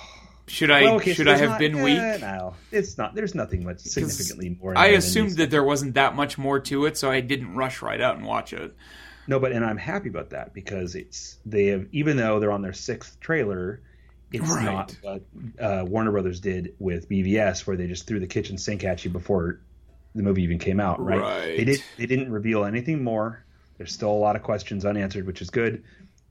Should 0.47 0.71
I? 0.71 0.83
Well, 0.83 0.95
okay, 0.95 1.11
so 1.11 1.17
should 1.17 1.27
I 1.27 1.37
have 1.37 1.49
not- 1.51 1.59
been 1.59 1.77
eh, 1.77 1.83
weak? 1.83 2.21
No, 2.21 2.55
it's 2.71 2.97
not. 2.97 3.15
There's 3.15 3.35
nothing 3.35 3.63
much 3.65 3.79
significantly 3.79 4.57
more. 4.61 4.77
I 4.77 4.87
assumed 4.87 5.31
that 5.37 5.51
there 5.51 5.63
wasn't 5.63 5.95
that 5.95 6.15
much 6.15 6.37
more 6.37 6.59
to 6.61 6.85
it, 6.85 6.97
so 6.97 7.11
I 7.11 7.19
didn't 7.21 7.55
rush 7.55 7.81
right 7.81 7.99
out 7.99 8.15
and 8.17 8.25
watch 8.25 8.53
it. 8.53 8.73
No, 9.27 9.39
but 9.39 9.51
and 9.51 9.65
I'm 9.65 9.77
happy 9.77 10.07
about 10.09 10.29
that 10.29 10.53
because 10.53 10.95
it's 10.95 11.37
they 11.45 11.65
have 11.67 11.87
even 11.91 12.15
though 12.15 12.39
they're 12.39 12.51
on 12.51 12.61
their 12.61 12.71
sixth 12.73 13.19
trailer, 13.19 13.81
it's 14.31 14.49
Right. 14.49 14.63
not 14.63 14.95
what 15.01 15.21
uh, 15.59 15.83
Warner 15.85 16.11
Brothers 16.11 16.39
did 16.39 16.73
with 16.79 17.09
BVS 17.09 17.67
where 17.67 17.75
they 17.75 17.87
just 17.87 18.07
threw 18.07 18.19
the 18.21 18.27
kitchen 18.27 18.57
sink 18.57 18.85
at 18.85 19.03
you 19.03 19.11
before 19.11 19.59
the 20.15 20.23
movie 20.23 20.43
even 20.43 20.59
came 20.59 20.79
out. 20.79 21.03
Right? 21.03 21.19
Right. 21.19 21.57
They 21.57 21.65
did. 21.65 21.83
They 21.97 22.05
didn't 22.05 22.31
reveal 22.31 22.63
anything 22.63 23.03
more. 23.03 23.43
There's 23.77 23.91
still 23.93 24.11
a 24.11 24.13
lot 24.13 24.35
of 24.37 24.43
questions 24.43 24.85
unanswered, 24.85 25.27
which 25.27 25.41
is 25.41 25.49
good. 25.49 25.83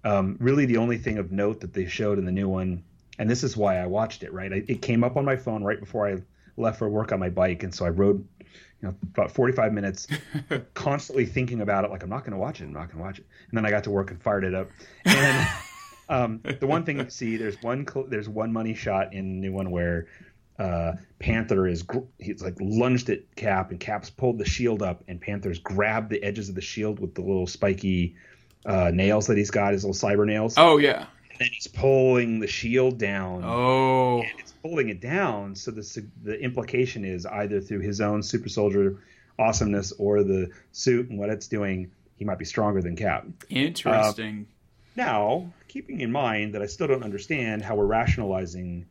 Um, 0.05 0.37
really, 0.41 0.65
the 0.67 0.79
only 0.79 0.97
thing 0.99 1.19
of 1.19 1.31
note 1.33 1.61
that 1.61 1.75
they 1.75 1.87
showed 1.87 2.19
in 2.19 2.25
the 2.25 2.33
new 2.33 2.49
one, 2.49 2.83
and 3.19 3.29
this 3.31 3.43
is 3.43 3.57
why 3.57 3.79
I 3.79 3.87
watched 3.87 4.23
it. 4.23 4.33
Right, 4.33 4.53
I, 4.53 4.63
it 4.69 4.83
came 4.83 5.05
up 5.05 5.17
on 5.17 5.25
my 5.25 5.37
phone 5.37 5.63
right 5.63 5.79
before 5.79 6.09
I 6.09 6.23
left 6.57 6.79
for 6.79 6.89
work 6.89 7.13
on 7.13 7.21
my 7.21 7.31
bike, 7.31 7.63
and 7.63 7.75
so 7.75 7.85
I 7.85 7.91
rode, 7.91 8.27
you 8.41 8.89
know, 8.89 8.95
about 9.15 9.31
45 9.31 9.73
minutes, 9.73 10.07
constantly 10.75 11.27
thinking 11.27 11.61
about 11.61 11.85
it. 11.85 11.91
Like 11.91 12.03
I'm 12.03 12.11
not 12.11 12.21
going 12.21 12.33
to 12.33 12.39
watch 12.39 12.61
it. 12.61 12.65
I'm 12.65 12.73
not 12.73 12.89
going 12.89 12.99
to 12.99 13.03
watch 13.03 13.19
it. 13.19 13.27
And 13.51 13.57
then 13.57 13.67
I 13.67 13.71
got 13.71 13.85
to 13.85 13.91
work 13.91 14.11
and 14.11 14.23
fired 14.23 14.45
it 14.45 14.55
up. 14.55 14.69
And 15.05 15.49
um, 16.09 16.41
the 16.61 16.67
one 16.67 16.85
thing 16.85 16.99
you 16.99 17.11
see, 17.11 17.37
there's 17.37 17.61
one 17.63 17.87
there's 18.09 18.29
one 18.29 18.53
money 18.53 18.75
shot 18.75 19.13
in 19.13 19.41
the 19.41 19.49
new 19.49 19.53
one 19.53 19.71
where 19.71 20.07
uh, 20.59 20.93
Panther 21.19 21.67
is 21.67 21.83
gr- 21.83 21.99
he's 22.19 22.43
like 22.43 22.57
lunged 22.61 23.11
at 23.11 23.35
Cap, 23.37 23.71
and 23.71 23.81
Cap's 23.81 24.11
pulled 24.11 24.39
the 24.39 24.45
shield 24.45 24.83
up, 24.83 25.05
and 25.09 25.21
Panther's 25.21 25.59
grabbed 25.59 26.11
the 26.11 26.23
edges 26.23 26.49
of 26.49 26.55
the 26.55 26.61
shield 26.61 26.99
with 26.99 27.15
the 27.15 27.21
little 27.21 27.47
spiky 27.47 28.17
uh, 28.65 28.91
nails 28.93 29.27
that 29.27 29.37
he's 29.37 29.51
got, 29.51 29.73
his 29.73 29.85
little 29.85 30.09
cyber 30.09 30.27
nails, 30.27 30.55
Oh 30.57 30.79
yeah. 30.79 31.07
And 31.41 31.49
he's 31.51 31.67
pulling 31.67 32.41
the 32.41 32.47
shield 32.47 32.99
down. 32.99 33.43
Oh. 33.45 34.21
And 34.21 34.31
it's 34.39 34.53
pulling 34.53 34.89
it 34.89 35.01
down, 35.01 35.55
so 35.55 35.71
the 35.71 36.07
the 36.23 36.39
implication 36.41 37.05
is 37.05 37.27
either 37.27 37.61
through 37.61 37.81
his 37.81 38.01
own 38.01 38.23
super 38.23 38.49
soldier 38.49 38.99
awesomeness 39.39 39.93
or 39.99 40.23
the 40.23 40.51
suit 40.73 41.11
and 41.11 41.19
what 41.19 41.29
it's 41.31 41.49
doing, 41.49 41.91
he 42.17 42.25
might 42.25 42.39
be 42.39 42.45
stronger 42.45 42.81
than 42.81 42.97
Cap. 42.97 43.27
Interesting. 43.51 44.47
Now, 44.97 45.53
keeping 45.69 46.01
in 46.01 46.11
mind 46.11 46.55
that 46.55 46.63
I 46.63 46.67
still 46.67 46.87
don't 46.87 47.03
understand 47.05 47.63
how 47.63 47.75
we're 47.75 47.85
rationalizing 47.85 48.87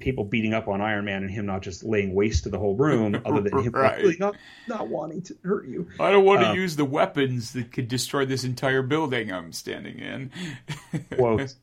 people 0.00 0.24
beating 0.24 0.52
up 0.54 0.68
on 0.68 0.80
Iron 0.80 1.04
Man 1.04 1.22
and 1.22 1.30
him 1.30 1.46
not 1.46 1.62
just 1.62 1.82
laying 1.82 2.14
waste 2.14 2.44
to 2.44 2.50
the 2.50 2.58
whole 2.58 2.74
room, 2.76 3.14
other 3.24 3.40
than 3.40 3.58
him 3.62 3.72
Right. 3.72 3.98
really 3.98 4.16
not 4.18 4.36
not 4.66 4.88
wanting 4.88 5.22
to 5.22 5.36
hurt 5.44 5.66
you. 5.66 5.88
I 6.00 6.10
don't 6.10 6.24
want 6.24 6.42
to 6.42 6.50
um, 6.50 6.56
use 6.56 6.76
the 6.76 6.84
weapons 6.84 7.52
that 7.52 7.72
could 7.72 7.88
destroy 7.88 8.24
this 8.24 8.44
entire 8.44 8.82
building 8.82 9.32
I'm 9.32 9.52
standing 9.52 9.98
in. 9.98 10.30
Quote: 11.16 11.54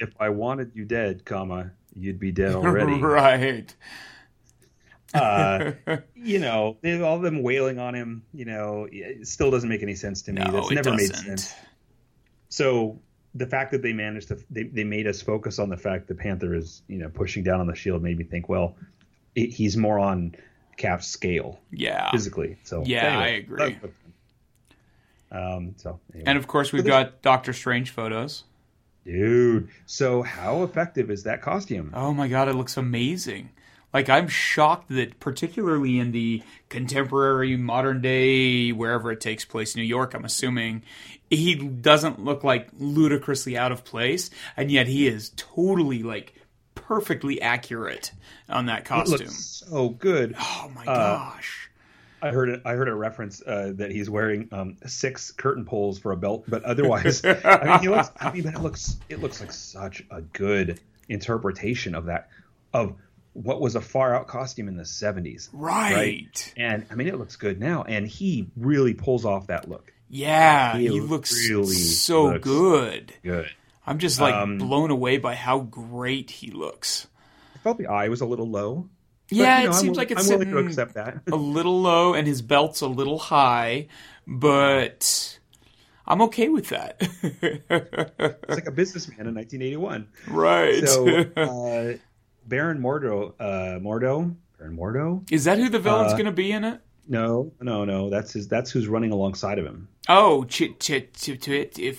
If 0.00 0.10
I 0.20 0.28
wanted 0.30 0.72
you 0.74 0.84
dead, 0.84 1.24
comma, 1.24 1.70
you'd 1.94 2.18
be 2.18 2.32
dead 2.32 2.54
already. 2.54 3.00
right. 3.00 3.74
Uh, 5.12 5.72
you 6.14 6.38
know, 6.38 6.76
all 6.84 7.16
of 7.16 7.22
them 7.22 7.42
wailing 7.42 7.78
on 7.78 7.94
him. 7.94 8.22
You 8.32 8.44
know, 8.44 8.88
it 8.90 9.26
still 9.26 9.50
doesn't 9.50 9.68
make 9.68 9.82
any 9.82 9.94
sense 9.94 10.22
to 10.22 10.32
me. 10.32 10.42
No, 10.42 10.52
That's 10.52 10.70
it 10.70 10.74
never 10.74 10.90
made 10.92 11.10
doesn't. 11.10 11.38
sense. 11.38 11.54
So 12.48 13.00
the 13.34 13.46
fact 13.46 13.70
that 13.72 13.82
they 13.82 13.92
managed 13.92 14.28
to 14.28 14.38
they, 14.50 14.64
they 14.64 14.84
made 14.84 15.06
us 15.06 15.22
focus 15.22 15.58
on 15.58 15.68
the 15.68 15.76
fact 15.76 16.08
the 16.08 16.14
Panther 16.14 16.54
is 16.54 16.82
you 16.88 16.98
know 16.98 17.08
pushing 17.08 17.42
down 17.44 17.60
on 17.60 17.66
the 17.66 17.74
shield 17.74 18.02
made 18.02 18.18
me 18.18 18.24
think, 18.24 18.48
well, 18.48 18.76
it, 19.34 19.50
he's 19.52 19.76
more 19.76 19.98
on 19.98 20.34
Cap's 20.76 21.06
scale 21.08 21.60
Yeah. 21.70 22.10
physically. 22.10 22.56
So 22.64 22.82
Yeah, 22.84 23.06
anyway, 23.06 23.22
I 23.24 23.28
agree. 23.36 23.78
Um. 25.32 25.74
So 25.76 26.00
anyway. 26.12 26.24
And 26.28 26.38
of 26.38 26.46
course, 26.46 26.72
we've 26.72 26.84
got 26.84 27.22
Doctor 27.22 27.52
Strange 27.52 27.90
photos. 27.90 28.44
Dude, 29.04 29.68
so 29.86 30.22
how 30.22 30.62
effective 30.62 31.10
is 31.10 31.24
that 31.24 31.42
costume? 31.42 31.92
Oh 31.94 32.12
my 32.12 32.28
god, 32.28 32.48
it 32.48 32.54
looks 32.54 32.76
amazing. 32.76 33.50
Like 33.92 34.08
I'm 34.08 34.28
shocked 34.28 34.88
that 34.90 35.18
particularly 35.18 35.98
in 35.98 36.12
the 36.12 36.42
contemporary 36.68 37.56
modern 37.56 38.00
day 38.00 38.70
wherever 38.70 39.10
it 39.10 39.20
takes 39.20 39.44
place, 39.44 39.74
New 39.74 39.82
York, 39.82 40.14
I'm 40.14 40.24
assuming, 40.24 40.82
he 41.28 41.54
doesn't 41.56 42.24
look 42.24 42.44
like 42.44 42.68
ludicrously 42.78 43.56
out 43.58 43.72
of 43.72 43.84
place, 43.84 44.30
and 44.56 44.70
yet 44.70 44.86
he 44.86 45.08
is 45.08 45.30
totally 45.36 46.02
like 46.04 46.34
perfectly 46.76 47.40
accurate 47.42 48.12
on 48.48 48.66
that 48.66 48.84
costume. 48.84 49.28
so 49.28 49.88
good. 49.90 50.34
Oh 50.38 50.70
my 50.74 50.82
Uh, 50.82 51.18
gosh. 51.18 51.69
I 52.22 52.30
heard 52.30 52.48
it. 52.50 52.62
I 52.64 52.72
heard 52.74 52.88
a 52.88 52.94
reference 52.94 53.42
uh, 53.42 53.72
that 53.76 53.90
he's 53.90 54.08
wearing 54.10 54.48
um, 54.52 54.76
six 54.86 55.30
curtain 55.32 55.64
poles 55.64 55.98
for 55.98 56.12
a 56.12 56.16
belt, 56.16 56.44
but 56.48 56.62
otherwise, 56.64 57.24
I 57.24 57.64
mean, 57.64 57.78
he 57.80 57.88
looks. 57.88 58.10
I 58.20 58.32
mean, 58.32 58.42
but 58.42 58.54
it 58.54 58.60
looks. 58.60 58.96
It 59.08 59.20
looks 59.20 59.40
like 59.40 59.52
such 59.52 60.04
a 60.10 60.20
good 60.20 60.80
interpretation 61.08 61.94
of 61.94 62.06
that 62.06 62.28
of 62.72 62.94
what 63.32 63.60
was 63.60 63.76
a 63.76 63.80
far 63.80 64.14
out 64.14 64.26
costume 64.26 64.68
in 64.68 64.76
the 64.76 64.84
seventies. 64.84 65.48
Right. 65.52 66.52
And 66.56 66.86
I 66.90 66.94
mean, 66.94 67.08
it 67.08 67.18
looks 67.18 67.36
good 67.36 67.60
now, 67.60 67.82
and 67.84 68.06
he 68.06 68.48
really 68.56 68.94
pulls 68.94 69.24
off 69.24 69.48
that 69.48 69.68
look. 69.68 69.92
Yeah, 70.08 70.76
He 70.76 70.88
he 70.88 71.00
looks 71.00 71.32
really 71.48 71.74
so 71.76 72.24
looks- 72.32 72.44
good. 72.44 73.14
Good. 73.22 73.50
I'm 73.86 73.98
just 73.98 74.20
like 74.20 74.34
Um, 74.34 74.58
blown 74.58 74.90
away 74.90 75.18
by 75.18 75.34
how 75.36 75.60
great 75.60 76.30
he 76.30 76.50
looks. 76.50 77.06
I 77.54 77.58
felt 77.58 77.78
the 77.78 77.86
eye 77.86 78.08
was 78.08 78.20
a 78.20 78.26
little 78.26 78.48
low. 78.48 78.88
But, 79.30 79.36
Yeah, 79.38 79.58
you 79.58 79.64
know, 79.64 79.70
it 79.70 79.74
I'm 79.74 79.80
seems 79.80 79.96
like 79.96 80.10
it's 80.10 80.22
I'm 80.30 80.38
willing 80.38 80.50
to 80.50 80.58
accept 80.58 80.94
that. 80.94 81.22
a 81.30 81.36
little 81.36 81.80
low 81.80 82.14
and 82.14 82.26
his 82.26 82.42
belt's 82.42 82.80
a 82.80 82.86
little 82.88 83.18
high, 83.18 83.86
but 84.26 85.38
I'm 86.06 86.22
okay 86.22 86.48
with 86.48 86.68
that. 86.70 87.00
It's 87.70 88.48
like 88.48 88.66
a 88.66 88.70
businessman 88.72 89.26
in 89.26 89.34
1981. 89.34 90.08
right. 90.28 90.86
So, 90.88 91.06
uh, 91.36 91.96
Baron 92.46 92.80
Mordo, 92.80 93.34
uh, 93.38 93.78
Mordo, 93.78 94.34
Baron 94.58 94.76
Mordo. 94.76 95.30
Is 95.32 95.44
that 95.44 95.58
who 95.58 95.68
the 95.68 95.78
villain's 95.78 96.12
uh, 96.12 96.16
going 96.16 96.26
to 96.26 96.32
be 96.32 96.50
in 96.52 96.64
it? 96.64 96.80
No, 97.08 97.52
no, 97.60 97.84
no. 97.84 98.08
That's 98.10 98.32
his. 98.32 98.46
That's 98.48 98.70
who's 98.70 98.86
running 98.86 99.10
alongside 99.12 99.58
of 99.58 99.64
him. 99.66 99.88
Oh, 100.08 100.44
Ch- 100.44 100.74
Ch- 100.78 101.08
Ch- 101.12 101.38
Ch- 101.40 101.70
Ch- 101.70 101.94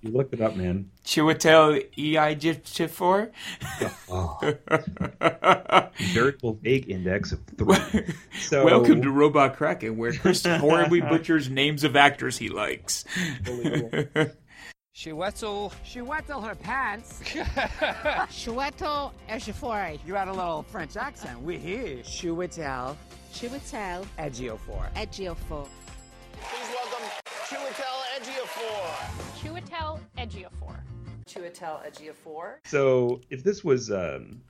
You 0.00 0.12
looked 0.12 0.32
it 0.32 0.40
up, 0.40 0.54
man. 0.54 0.90
Chiwetel 1.04 1.84
Ejiofor? 1.96 3.32
Variable 6.14 6.52
vague 6.62 6.88
index 6.88 7.32
of 7.32 7.40
three. 7.56 7.76
So 8.40 8.64
Welcome 8.64 9.02
to 9.02 9.10
Robot 9.10 9.56
Kraken, 9.56 9.96
where 9.96 10.12
Chris 10.12 10.46
horribly 10.46 11.00
butchers 11.00 11.50
names 11.50 11.82
of 11.82 11.96
actors 11.96 12.38
he 12.38 12.48
likes. 12.48 13.04
She 14.92 15.12
wetzel. 15.12 15.72
She 15.84 16.00
wetzel 16.00 16.40
her 16.40 16.54
pants. 16.54 17.20
Shueto 18.30 19.12
Eshifori. 19.28 19.98
You 20.06 20.14
had 20.14 20.28
a 20.28 20.32
little 20.32 20.62
French 20.62 20.96
accent. 20.96 21.42
We 21.42 21.58
hear. 21.58 21.96
Shuitel 21.98 22.96
Shuetel 23.32 24.06
Edgiofor. 24.18 24.92
Edgiofor. 24.94 25.68
Please 26.40 26.74
welcome 26.74 27.08
Chiwetel 27.48 27.98
Ejiofor. 28.20 29.27
Chiwetel 29.38 30.00
Ejiofor. 30.18 30.80
Chiwetel 31.26 31.80
Ejiofor. 31.86 32.54
So 32.64 33.20
if 33.30 33.44
this 33.44 33.62
was, 33.62 33.90
um, 33.90 34.42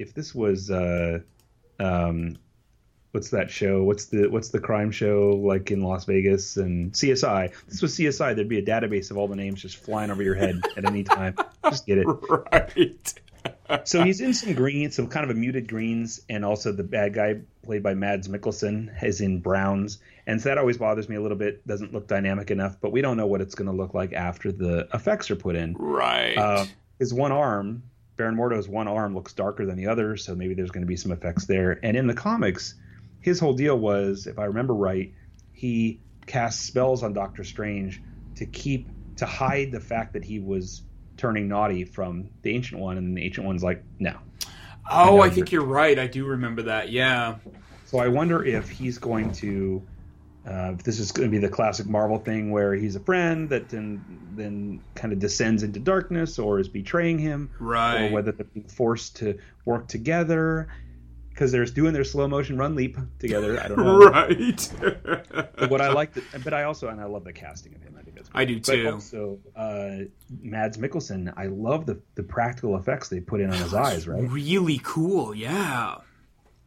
if 0.00 0.12
this 0.12 0.34
was, 0.34 0.72
uh, 0.72 1.20
um, 1.78 2.36
what's 3.12 3.30
that 3.30 3.48
show? 3.48 3.84
What's 3.84 4.06
the 4.06 4.26
what's 4.26 4.48
the 4.48 4.58
crime 4.58 4.90
show 4.90 5.40
like 5.40 5.70
in 5.70 5.82
Las 5.82 6.04
Vegas 6.04 6.56
and 6.56 6.92
CSI? 6.92 7.50
If 7.50 7.66
this 7.66 7.80
was 7.80 7.96
CSI. 7.96 8.34
There'd 8.34 8.48
be 8.48 8.58
a 8.58 8.64
database 8.64 9.12
of 9.12 9.18
all 9.18 9.28
the 9.28 9.36
names 9.36 9.62
just 9.62 9.76
flying 9.76 10.10
over 10.10 10.22
your 10.22 10.34
head 10.34 10.60
at 10.76 10.84
any 10.84 11.04
time. 11.04 11.36
Just 11.64 11.86
get 11.86 11.98
it. 11.98 12.06
right. 12.52 13.14
So 13.84 14.04
he's 14.04 14.20
in 14.20 14.34
some 14.34 14.54
green, 14.54 14.90
some 14.90 15.08
kind 15.08 15.28
of 15.28 15.34
a 15.34 15.38
muted 15.38 15.68
greens, 15.68 16.20
and 16.28 16.44
also 16.44 16.72
the 16.72 16.84
bad 16.84 17.14
guy 17.14 17.40
played 17.62 17.82
by 17.82 17.94
Mads 17.94 18.28
Mikkelsen 18.28 19.02
is 19.02 19.20
in 19.20 19.40
browns, 19.40 19.98
and 20.26 20.40
so 20.40 20.48
that 20.50 20.58
always 20.58 20.78
bothers 20.78 21.08
me 21.08 21.16
a 21.16 21.20
little 21.20 21.36
bit. 21.36 21.66
Doesn't 21.66 21.92
look 21.92 22.06
dynamic 22.06 22.50
enough, 22.50 22.76
but 22.80 22.92
we 22.92 23.00
don't 23.00 23.16
know 23.16 23.26
what 23.26 23.40
it's 23.40 23.54
going 23.54 23.70
to 23.70 23.76
look 23.76 23.94
like 23.94 24.12
after 24.12 24.52
the 24.52 24.88
effects 24.92 25.30
are 25.30 25.36
put 25.36 25.56
in. 25.56 25.74
Right. 25.74 26.36
Uh, 26.36 26.66
his 26.98 27.12
one 27.14 27.32
arm, 27.32 27.82
Baron 28.16 28.36
Mordo's 28.36 28.68
one 28.68 28.88
arm, 28.88 29.14
looks 29.14 29.32
darker 29.32 29.66
than 29.66 29.76
the 29.76 29.86
other, 29.86 30.16
so 30.16 30.34
maybe 30.34 30.54
there's 30.54 30.70
going 30.70 30.84
to 30.84 30.88
be 30.88 30.96
some 30.96 31.12
effects 31.12 31.46
there. 31.46 31.78
And 31.82 31.96
in 31.96 32.06
the 32.06 32.14
comics, 32.14 32.74
his 33.20 33.40
whole 33.40 33.54
deal 33.54 33.78
was, 33.78 34.26
if 34.26 34.38
I 34.38 34.44
remember 34.44 34.74
right, 34.74 35.12
he 35.52 36.00
cast 36.26 36.62
spells 36.62 37.02
on 37.02 37.12
Doctor 37.12 37.44
Strange 37.44 38.02
to 38.36 38.46
keep 38.46 38.88
to 39.16 39.26
hide 39.26 39.70
the 39.72 39.80
fact 39.80 40.14
that 40.14 40.24
he 40.24 40.40
was 40.40 40.82
turning 41.16 41.48
naughty 41.48 41.84
from 41.84 42.28
the 42.42 42.54
Ancient 42.54 42.80
One, 42.80 42.98
and 42.98 43.16
the 43.16 43.22
Ancient 43.24 43.46
One's 43.46 43.62
like, 43.64 43.82
no. 43.98 44.16
oh, 44.90 45.20
I 45.20 45.28
know. 45.28 45.34
think 45.34 45.52
you're 45.52 45.64
right. 45.64 45.98
I 45.98 46.06
do 46.06 46.24
remember 46.26 46.62
that. 46.62 46.90
Yeah. 46.90 47.36
So 47.86 47.98
I 47.98 48.08
wonder 48.08 48.44
if 48.44 48.68
he's 48.68 48.98
going 48.98 49.32
to. 49.32 49.82
Uh, 50.46 50.72
if 50.76 50.82
this 50.82 50.98
is 51.00 51.10
going 51.10 51.26
to 51.26 51.30
be 51.30 51.38
the 51.38 51.48
classic 51.48 51.86
Marvel 51.86 52.18
thing 52.18 52.50
where 52.50 52.74
he's 52.74 52.96
a 52.96 53.00
friend 53.00 53.48
that 53.48 53.70
then 53.70 54.04
then 54.36 54.78
kind 54.94 55.10
of 55.14 55.18
descends 55.18 55.62
into 55.62 55.80
darkness 55.80 56.38
or 56.38 56.58
is 56.60 56.68
betraying 56.68 57.18
him, 57.18 57.48
Right. 57.58 58.02
or 58.02 58.12
whether 58.12 58.30
they're 58.30 58.44
being 58.52 58.66
forced 58.68 59.16
to 59.16 59.38
work 59.64 59.88
together 59.88 60.68
because 61.34 61.50
they're 61.52 61.64
doing 61.66 61.92
their 61.92 62.04
slow 62.04 62.26
motion 62.28 62.56
run 62.56 62.74
leap 62.76 62.96
together. 63.18 63.60
I 63.60 63.68
don't 63.68 63.78
know. 63.84 63.98
Right. 63.98 64.72
But 64.80 65.68
what 65.70 65.80
I 65.80 65.92
like, 65.92 66.12
but 66.44 66.54
I 66.54 66.62
also 66.64 66.88
and 66.88 67.00
I 67.00 67.04
love 67.04 67.24
the 67.24 67.32
casting 67.32 67.74
of 67.74 67.82
him. 67.82 67.96
I 67.98 68.02
think 68.02 68.16
that's. 68.16 68.28
Great. 68.28 68.40
I 68.40 68.44
do 68.44 68.56
But 68.60 68.64
too. 68.76 68.88
also, 68.90 69.38
uh, 69.56 70.04
Mads 70.40 70.78
Mikkelsen, 70.78 71.32
I 71.36 71.46
love 71.46 71.86
the 71.86 72.00
the 72.14 72.22
practical 72.22 72.76
effects 72.76 73.08
they 73.08 73.20
put 73.20 73.40
in 73.40 73.50
on 73.50 73.56
his 73.58 73.74
eyes. 73.74 74.06
Right, 74.08 74.22
Really 74.30 74.80
cool. 74.82 75.34
Yeah. 75.34 75.96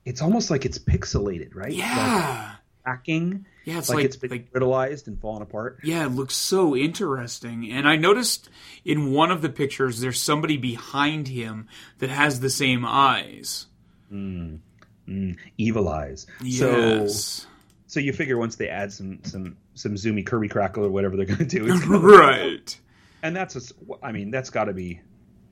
it's 0.06 0.22
almost 0.22 0.50
like 0.52 0.66
it's 0.66 0.78
pixelated, 0.80 1.56
right? 1.56 1.70
Like 1.70 1.78
Yeah. 1.78 2.52
cracking. 2.84 3.46
Yeah, 3.66 3.80
it's 3.80 3.90
like, 3.90 3.98
like- 3.98 4.06
it's 4.06 4.16
been 4.16 4.30
like- 4.32 4.52
brittlized 4.52 5.08
and 5.08 5.20
fallen 5.20 5.42
apart. 5.42 5.80
Yeah, 5.84 6.06
it 6.06 6.12
looks 6.14 6.36
so 6.36 6.76
interesting. 6.76 7.70
And 7.72 7.86
I 7.88 7.98
noticed 7.98 8.50
in 8.86 9.12
one 9.12 9.30
of 9.32 9.42
the 9.42 9.50
pictures 9.50 10.00
there's 10.00 10.22
somebody 10.22 10.56
behind 10.58 11.28
him 11.28 11.68
that 12.00 12.10
has 12.10 12.40
the 12.40 12.50
same 12.50 12.86
eyes. 12.86 13.67
Mm, 14.12 14.60
mm, 15.08 15.38
evil 15.58 15.90
eyes. 15.90 16.28
Yes. 16.42 17.16
So, 17.16 17.48
so 17.88 18.00
you 18.00 18.14
figure 18.14 18.38
once 18.38 18.56
they 18.56 18.70
add 18.70 18.92
some 18.92 19.20
some 19.24 19.58
some 19.74 19.96
zoomy 19.96 20.26
Kirby 20.26 20.50
crackle 20.50 20.86
or 20.86 20.90
whatever 20.90 21.16
they're 21.16 21.26
going 21.26 21.40
to 21.40 21.46
do, 21.46 21.66
it's 21.68 21.86
right. 21.88 22.80
and 23.24 23.36
that's 23.36 23.56
a 23.56 23.62
I 24.04 24.12
mean 24.12 24.32
that's 24.32 24.50
got 24.50 24.66
to 24.66 24.74
be 24.74 25.02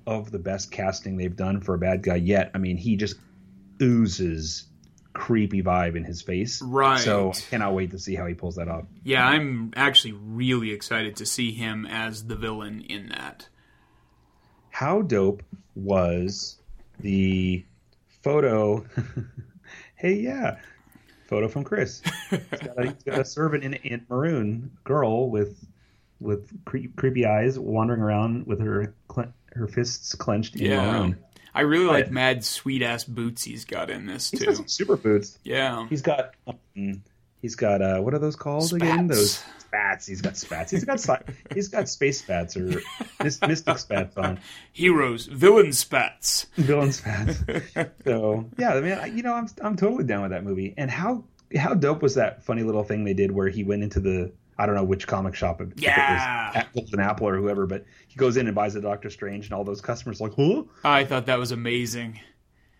of 0.07 0.31
the 0.31 0.39
best 0.39 0.71
casting 0.71 1.17
they've 1.17 1.35
done 1.35 1.61
for 1.61 1.73
a 1.73 1.79
bad 1.79 2.03
guy 2.03 2.15
yet. 2.15 2.51
I 2.53 2.57
mean 2.57 2.77
he 2.77 2.95
just 2.95 3.15
oozes 3.81 4.65
creepy 5.15 5.63
vibe 5.63 5.95
in 5.95 6.03
his 6.03 6.21
face. 6.21 6.61
Right. 6.61 6.99
So 6.99 7.31
I 7.31 7.33
cannot 7.49 7.73
wait 7.73 7.91
to 7.91 7.99
see 7.99 8.15
how 8.15 8.27
he 8.27 8.33
pulls 8.33 8.57
that 8.57 8.67
off. 8.67 8.83
Yeah, 9.03 9.25
I'm 9.25 9.73
actually 9.75 10.11
really 10.11 10.71
excited 10.71 11.15
to 11.17 11.25
see 11.25 11.53
him 11.53 11.87
as 11.87 12.25
the 12.25 12.35
villain 12.35 12.81
in 12.81 13.09
that. 13.09 13.47
How 14.69 15.01
dope 15.01 15.41
was 15.73 16.57
the 16.99 17.65
photo? 18.25 18.83
hey, 19.95 20.15
yeah, 20.15 20.57
photo 21.27 21.47
from 21.47 21.63
Chris. 21.63 22.01
He's 22.31 22.39
got 22.59 22.77
a, 22.79 22.83
he's 22.87 23.03
got 23.03 23.19
a 23.19 23.25
servant 23.25 23.63
in, 23.63 23.75
in 23.75 24.05
maroon 24.09 24.71
girl 24.83 25.29
with 25.29 25.63
with 26.19 26.49
cre- 26.65 26.87
creepy 26.95 27.25
eyes 27.25 27.59
wandering 27.59 28.01
around 28.01 28.47
with 28.47 28.59
her 28.59 28.93
her 29.53 29.67
fists 29.67 30.15
clenched 30.15 30.55
in 30.55 30.71
Yeah. 30.71 30.91
maroon. 30.91 31.17
I 31.53 31.61
really 31.61 31.85
like. 31.85 32.11
Mad 32.11 32.43
sweet 32.43 32.81
ass 32.81 33.03
boots 33.05 33.43
he's 33.43 33.63
got 33.63 33.89
in 33.89 34.07
this 34.07 34.31
He's 34.31 34.39
too. 34.41 34.47
got 34.47 34.55
some 34.57 34.67
super 34.67 34.97
boots. 34.97 35.37
Yeah. 35.43 35.87
He's 35.87 36.01
got 36.01 36.33
um, 36.47 37.03
he's 37.41 37.55
got 37.55 37.81
uh, 37.81 37.99
what 37.99 38.13
are 38.15 38.19
those 38.19 38.35
called 38.35 38.73
again? 38.73 39.07
Those 39.07 39.41
spats. 39.75 40.05
He's 40.07 40.21
got 40.21 40.37
spats. 40.37 40.71
He's 40.71 40.85
got 40.85 41.23
he's 41.53 41.67
got 41.67 41.89
space 41.89 42.19
spats 42.19 42.55
or 42.57 42.81
mys- 43.23 43.41
mystic 43.41 43.77
spats 43.77 44.17
on. 44.17 44.39
Heroes, 44.71 45.25
villain 45.27 45.73
spats. 45.73 46.47
villain 46.55 46.91
spats. 46.91 47.43
so 48.05 48.49
yeah, 48.57 48.73
I 48.75 48.81
mean, 48.81 48.93
I- 48.93 49.05
you 49.07 49.23
know, 49.23 49.33
I'm 49.33 49.47
I'm 49.61 49.75
totally 49.75 50.03
down 50.05 50.21
with 50.21 50.31
that 50.31 50.43
movie. 50.43 50.73
And 50.77 50.89
how 50.89 51.25
how 51.57 51.73
dope 51.73 52.01
was 52.01 52.15
that 52.15 52.43
funny 52.43 52.63
little 52.63 52.83
thing 52.83 53.03
they 53.03 53.13
did 53.13 53.31
where 53.31 53.49
he 53.49 53.63
went 53.63 53.83
into 53.83 53.99
the 53.99 54.31
I 54.57 54.65
don't 54.65 54.75
know 54.75 54.83
which 54.85 55.05
comic 55.07 55.35
shop 55.35 55.59
if 55.61 55.69
Yeah. 55.75 56.51
it 56.51 56.55
was 56.55 56.83
Golden 56.85 56.99
Apple 57.01 57.27
or 57.27 57.35
whoever, 57.37 57.67
but 57.67 57.85
he 58.07 58.15
goes 58.15 58.37
in 58.37 58.47
and 58.47 58.55
buys 58.55 58.75
a 58.75 58.81
Doctor 58.81 59.09
Strange, 59.09 59.45
and 59.45 59.53
all 59.53 59.65
those 59.65 59.81
customers 59.81 60.21
are 60.21 60.29
like, 60.29 60.37
huh? 60.37 60.63
I 60.83 61.03
thought 61.03 61.25
that 61.25 61.37
was 61.39 61.51
amazing. 61.51 62.21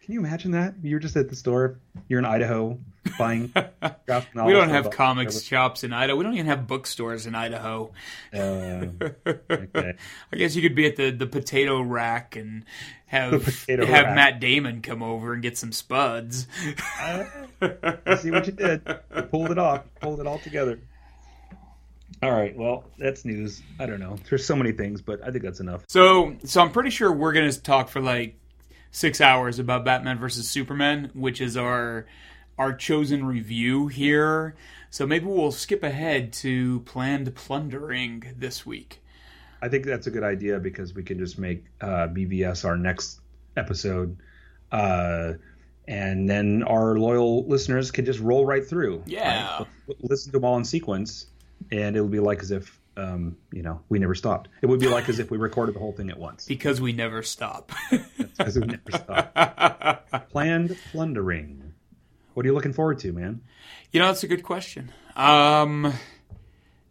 Can 0.05 0.13
you 0.13 0.19
imagine 0.19 0.51
that? 0.51 0.75
You're 0.83 0.99
just 0.99 1.15
at 1.15 1.29
the 1.29 1.35
store. 1.35 1.79
You're 2.07 2.19
in 2.19 2.25
Idaho 2.25 2.77
buying. 3.17 3.47
graphic 4.05 4.35
We 4.35 4.53
don't 4.53 4.69
have 4.69 4.91
comics 4.91 5.41
shops 5.41 5.83
in 5.83 5.93
Idaho. 5.93 6.15
We 6.15 6.23
don't 6.23 6.35
even 6.35 6.45
have 6.45 6.67
bookstores 6.67 7.25
in 7.25 7.33
Idaho. 7.33 7.91
Uh, 8.31 8.85
okay. 9.25 9.95
I 10.31 10.35
guess 10.35 10.55
you 10.55 10.61
could 10.61 10.75
be 10.75 10.85
at 10.85 10.95
the, 10.95 11.09
the 11.09 11.25
potato 11.25 11.81
rack 11.81 12.35
and 12.35 12.65
have 13.07 13.65
have 13.67 13.79
rack. 13.79 14.15
Matt 14.15 14.39
Damon 14.39 14.83
come 14.83 15.01
over 15.01 15.33
and 15.33 15.41
get 15.41 15.57
some 15.57 15.71
spuds. 15.71 16.45
I 17.01 17.25
see 18.19 18.29
what 18.29 18.45
you 18.45 18.53
did. 18.53 18.83
You 19.15 19.23
pulled 19.23 19.49
it 19.49 19.57
off. 19.57 19.85
You 19.85 20.01
pulled 20.01 20.19
it 20.19 20.27
all 20.27 20.37
together. 20.37 20.79
All 22.21 22.31
right. 22.31 22.55
Well, 22.55 22.83
that's 22.99 23.25
news. 23.25 23.63
I 23.79 23.87
don't 23.87 23.99
know. 23.99 24.17
There's 24.29 24.45
so 24.45 24.55
many 24.55 24.71
things, 24.71 25.01
but 25.01 25.23
I 25.23 25.31
think 25.31 25.43
that's 25.43 25.61
enough. 25.61 25.83
So 25.87 26.35
so 26.43 26.61
I'm 26.61 26.71
pretty 26.71 26.91
sure 26.91 27.11
we're 27.11 27.33
gonna 27.33 27.51
talk 27.51 27.89
for 27.89 28.01
like 28.01 28.37
six 28.95 29.19
hours 29.19 29.59
about 29.59 29.83
Batman 29.83 30.17
versus 30.17 30.47
Superman, 30.47 31.11
which 31.13 31.41
is 31.41 31.57
our 31.57 32.05
our 32.57 32.73
chosen 32.73 33.25
review 33.25 33.87
here. 33.87 34.55
So 34.89 35.05
maybe 35.05 35.25
we'll 35.25 35.51
skip 35.51 35.83
ahead 35.83 36.31
to 36.33 36.79
planned 36.81 37.35
plundering 37.35 38.23
this 38.37 38.65
week. 38.65 39.03
I 39.61 39.67
think 39.67 39.85
that's 39.85 40.07
a 40.07 40.11
good 40.11 40.23
idea 40.23 40.59
because 40.59 40.95
we 40.95 41.03
can 41.03 41.19
just 41.19 41.37
make 41.37 41.65
uh, 41.81 42.07
BVS 42.07 42.63
our 42.63 42.77
next 42.77 43.19
episode, 43.57 44.15
uh, 44.71 45.33
and 45.87 46.29
then 46.29 46.63
our 46.63 46.97
loyal 46.97 47.45
listeners 47.47 47.91
can 47.91 48.05
just 48.05 48.21
roll 48.21 48.45
right 48.45 48.65
through. 48.65 49.03
Yeah. 49.05 49.57
right? 49.57 49.67
Listen 49.99 50.31
to 50.31 50.37
them 50.37 50.45
all 50.45 50.55
in 50.55 50.63
sequence, 50.63 51.25
and 51.69 51.97
it'll 51.97 52.07
be 52.07 52.21
like 52.21 52.41
as 52.41 52.51
if 52.51 52.79
um, 52.97 53.37
you 53.51 53.61
know 53.61 53.81
we 53.89 53.99
never 53.99 54.15
stopped. 54.15 54.49
It 54.61 54.67
would 54.67 54.79
be 54.79 54.87
like 54.87 55.09
as 55.09 55.19
if 55.19 55.29
we 55.31 55.37
recorded 55.37 55.75
the 55.75 55.79
whole 55.79 55.91
thing 55.93 56.09
at 56.09 56.17
once 56.19 56.45
Because 56.45 56.79
we 56.81 56.93
never 56.93 57.21
stop. 57.23 57.71
because 58.17 58.57
we 58.59 58.65
never 58.67 58.91
stopped. 58.93 60.09
Planned 60.31 60.77
plundering. 60.91 61.73
What 62.33 62.45
are 62.45 62.49
you 62.49 62.53
looking 62.55 62.73
forward 62.73 62.99
to, 62.99 63.11
man? 63.13 63.41
you 63.91 63.99
know, 63.99 64.07
that's 64.07 64.23
a 64.23 64.27
good 64.27 64.43
question. 64.43 64.91
Um 65.15 65.93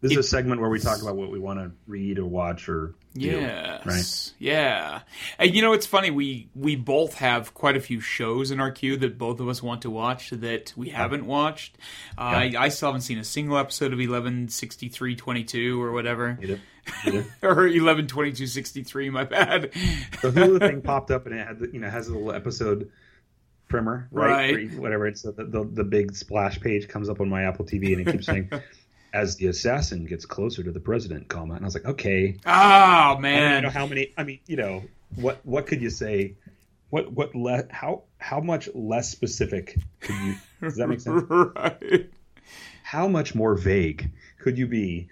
This 0.05 0.12
is 0.12 0.18
a 0.26 0.28
segment 0.28 0.61
where 0.61 0.68
we 0.70 0.78
talk 0.78 1.00
about 1.02 1.16
what 1.16 1.30
we 1.30 1.38
want 1.38 1.59
to 1.61 1.70
read 1.86 2.18
or 2.18 2.26
watch 2.26 2.68
or 2.68 2.94
do, 3.14 3.26
Yes. 3.26 3.86
right? 3.86 4.34
Yeah. 4.38 5.00
And 5.38 5.55
you 5.55 5.62
know, 5.62 5.72
it's 5.72 5.86
funny. 5.86 6.11
We 6.11 6.48
we 6.55 6.76
both 6.76 7.14
have 7.14 7.55
quite 7.55 7.76
a 7.76 7.80
few 7.80 8.00
shows 8.00 8.50
in 8.50 8.61
our 8.61 8.70
queue 8.70 8.96
that 8.98 9.16
both 9.18 9.40
of 9.40 9.48
us 9.48 9.62
want 9.62 9.82
to 9.82 9.90
watch 9.90 10.30
that 10.30 10.72
we 10.76 10.90
haven't 10.90 11.24
watched. 11.26 11.78
Uh, 12.18 12.20
I, 12.20 12.52
I 12.59 12.68
still 12.68 12.88
haven't 12.88 13.00
seen 13.02 13.18
a 13.18 13.24
single 13.24 13.57
episode 13.57 13.92
of 13.94 14.00
eleven 14.00 14.48
sixty 14.48 14.88
three 14.88 15.16
twenty 15.16 15.42
two 15.44 15.82
or 15.82 15.92
whatever, 15.92 16.34
do? 16.40 16.59
You 17.05 17.12
do? 17.12 17.24
or 17.42 17.66
eleven 17.66 18.07
twenty 18.07 18.32
two 18.32 18.46
sixty 18.46 18.82
three. 18.82 19.09
My 19.09 19.24
bad. 19.24 19.72
the 20.20 20.30
Hulu 20.30 20.59
thing 20.61 20.82
popped 20.82 21.11
up 21.11 21.24
and 21.26 21.34
it 21.34 21.46
had 21.46 21.61
you 21.72 21.80
know 21.80 21.88
has 21.88 22.09
a 22.09 22.12
little 22.12 22.32
episode 22.32 22.90
primer 23.68 24.07
right, 24.11 24.55
Right. 24.55 24.74
Whatever 24.74 25.07
it's 25.07 25.22
the, 25.22 25.32
the 25.32 25.64
the 25.72 25.84
big 25.84 26.14
splash 26.14 26.61
page 26.61 26.88
comes 26.88 27.09
up 27.09 27.20
on 27.20 27.28
my 27.30 27.44
Apple 27.44 27.64
TV 27.64 27.92
and 27.96 28.07
it 28.07 28.12
keeps 28.12 28.26
saying 28.26 28.50
as 29.14 29.36
the 29.36 29.46
assassin 29.46 30.04
gets 30.04 30.26
closer 30.26 30.62
to 30.62 30.70
the 30.72 30.80
president 30.80 31.28
comma 31.28 31.54
and 31.54 31.64
I 31.64 31.66
was 31.66 31.74
like 31.74 31.86
okay 31.86 32.36
Oh 32.44 33.16
man. 33.18 33.62
know 33.62 33.70
how 33.70 33.86
many 33.86 34.12
I 34.18 34.24
mean 34.24 34.40
you 34.46 34.56
know 34.56 34.82
what 35.16 35.38
what 35.46 35.66
could 35.66 35.80
you 35.80 35.88
say 35.90 36.34
what 36.90 37.10
what 37.12 37.34
le- 37.34 37.66
how 37.70 38.02
how 38.18 38.40
much 38.40 38.68
less 38.74 39.08
specific 39.10 39.78
could 40.00 40.16
you 40.16 40.34
does 40.60 40.76
that 40.76 40.88
make 40.88 41.00
sense 41.00 41.22
right. 41.30 42.10
how 42.82 43.06
much 43.08 43.34
more 43.34 43.54
vague 43.54 44.10
could 44.40 44.58
you 44.58 44.66
be 44.66 45.08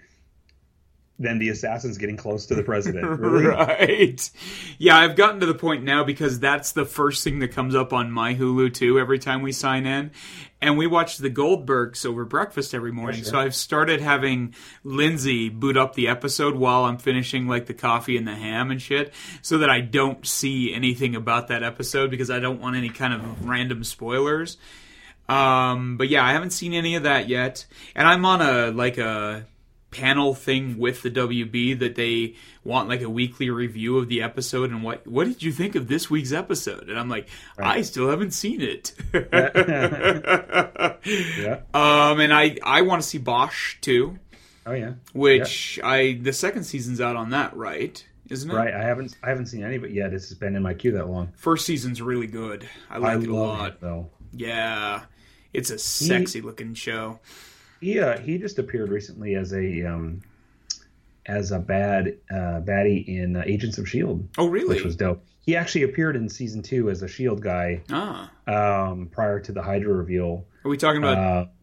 than 1.19 1.37
the 1.37 1.49
assassins 1.49 1.97
getting 1.97 2.17
close 2.17 2.47
to 2.47 2.55
the 2.55 2.63
president 2.63 3.05
really 3.19 3.45
Right. 3.45 4.31
Yeah, 4.79 4.97
I've 4.97 5.15
gotten 5.15 5.39
to 5.41 5.45
the 5.45 5.53
point 5.53 5.83
now 5.83 6.03
because 6.03 6.39
that's 6.39 6.71
the 6.71 6.85
first 6.85 7.23
thing 7.23 7.39
that 7.39 7.49
comes 7.49 7.75
up 7.75 7.93
on 7.93 8.11
my 8.11 8.33
Hulu 8.33 8.73
too 8.73 8.99
every 8.99 9.19
time 9.19 9.41
we 9.41 9.51
sign 9.51 9.85
in. 9.85 10.11
And 10.59 10.77
we 10.77 10.87
watch 10.87 11.17
the 11.17 11.29
Goldbergs 11.29 12.05
over 12.05 12.23
breakfast 12.23 12.73
every 12.73 12.93
morning. 12.93 13.25
So 13.25 13.37
I've 13.37 13.53
started 13.53 13.99
having 13.99 14.55
Lindsay 14.85 15.49
boot 15.49 15.75
up 15.75 15.93
the 15.93 16.07
episode 16.07 16.55
while 16.55 16.85
I'm 16.85 16.97
finishing 16.97 17.47
like 17.47 17.65
the 17.65 17.73
coffee 17.73 18.15
and 18.15 18.25
the 18.25 18.33
ham 18.33 18.71
and 18.71 18.81
shit 18.81 19.13
so 19.41 19.57
that 19.57 19.69
I 19.69 19.81
don't 19.81 20.25
see 20.25 20.73
anything 20.73 21.17
about 21.17 21.49
that 21.49 21.63
episode 21.63 22.11
because 22.11 22.31
I 22.31 22.39
don't 22.39 22.61
want 22.61 22.77
any 22.77 22.87
kind 22.87 23.13
of 23.13 23.45
random 23.45 23.83
spoilers. 23.83 24.57
Um, 25.27 25.97
but 25.97 26.07
yeah, 26.07 26.23
I 26.23 26.31
haven't 26.31 26.51
seen 26.51 26.73
any 26.73 26.95
of 26.95 27.03
that 27.03 27.27
yet. 27.27 27.65
And 27.93 28.07
I'm 28.07 28.23
on 28.23 28.41
a 28.41 28.71
like 28.71 28.97
a 28.97 29.45
panel 29.93 30.33
thing 30.33 30.77
with 30.77 31.01
the 31.01 31.11
WB 31.11 31.79
that 31.79 31.95
they 31.95 32.35
want 32.63 32.89
like 32.89 33.01
a 33.01 33.09
weekly 33.09 33.49
review 33.49 33.97
of 33.97 34.07
the 34.07 34.21
episode 34.21 34.71
and 34.71 34.83
what 34.83 35.05
what 35.07 35.27
did 35.27 35.43
you 35.43 35.51
think 35.51 35.75
of 35.75 35.87
this 35.87 36.09
week's 36.09 36.31
episode? 36.31 36.89
And 36.89 36.99
I'm 36.99 37.09
like, 37.09 37.29
I 37.57 37.81
still 37.81 38.09
haven't 38.09 38.31
seen 38.31 38.61
it. 38.61 38.93
yeah 41.37 41.59
um 41.73 42.19
and 42.19 42.33
I 42.33 42.57
I 42.63 42.81
want 42.81 43.01
to 43.01 43.07
see 43.07 43.17
Bosch 43.17 43.77
too, 43.81 44.17
oh 44.65 44.73
yeah 44.73 44.93
which 45.13 45.79
I 45.83 46.19
the 46.21 46.33
second 46.33 46.63
season's 46.63 47.01
out 47.01 47.15
on 47.15 47.31
that, 47.31 47.55
right? 47.55 48.03
Isn't 48.29 48.49
it? 48.49 48.53
Right, 48.53 48.73
I 48.73 48.83
haven't 48.83 49.15
I 49.21 49.29
haven't 49.29 49.47
seen 49.47 49.63
any 49.63 49.75
of 49.75 49.83
it 49.83 49.91
yet. 49.91 50.13
It's 50.13 50.33
been 50.33 50.55
in 50.55 50.63
my 50.63 50.73
queue 50.73 50.93
that 50.93 51.07
long. 51.09 51.33
First 51.35 51.65
season's 51.65 52.01
really 52.01 52.27
good. 52.27 52.67
I 52.89 52.97
like 52.97 53.21
it 53.21 53.29
a 53.29 53.35
lot. 53.35 53.69
it 53.69 53.81
though. 53.81 54.09
Yeah. 54.31 55.01
It's 55.53 55.69
a 55.69 55.77
sexy 55.77 56.41
looking 56.41 56.73
show. 56.73 57.19
He 57.83 57.99
uh, 57.99 58.17
he 58.19 58.37
just 58.37 58.59
appeared 58.59 58.89
recently 58.89 59.35
as 59.35 59.53
a 59.53 59.83
um, 59.83 60.21
as 61.25 61.51
a 61.51 61.59
bad 61.59 62.17
uh, 62.31 62.61
baddie 62.61 63.05
in 63.07 63.35
uh, 63.35 63.43
Agents 63.45 63.77
of 63.77 63.87
Shield, 63.89 64.27
Oh 64.37 64.47
really? 64.47 64.75
which 64.75 64.83
was 64.83 64.95
dope. 64.95 65.23
He 65.41 65.55
actually 65.57 65.83
appeared 65.83 66.15
in 66.15 66.29
season 66.29 66.61
two 66.61 66.89
as 66.89 67.01
a 67.01 67.07
Shield 67.07 67.41
guy 67.41 67.81
ah. 67.89 68.31
um, 68.47 69.09
prior 69.11 69.41
to 69.41 69.51
the 69.51 69.61
Hydra 69.61 69.93
reveal. 69.93 70.45
Are 70.63 70.69
we 70.69 70.77
talking 70.77 71.03
about 71.03 71.17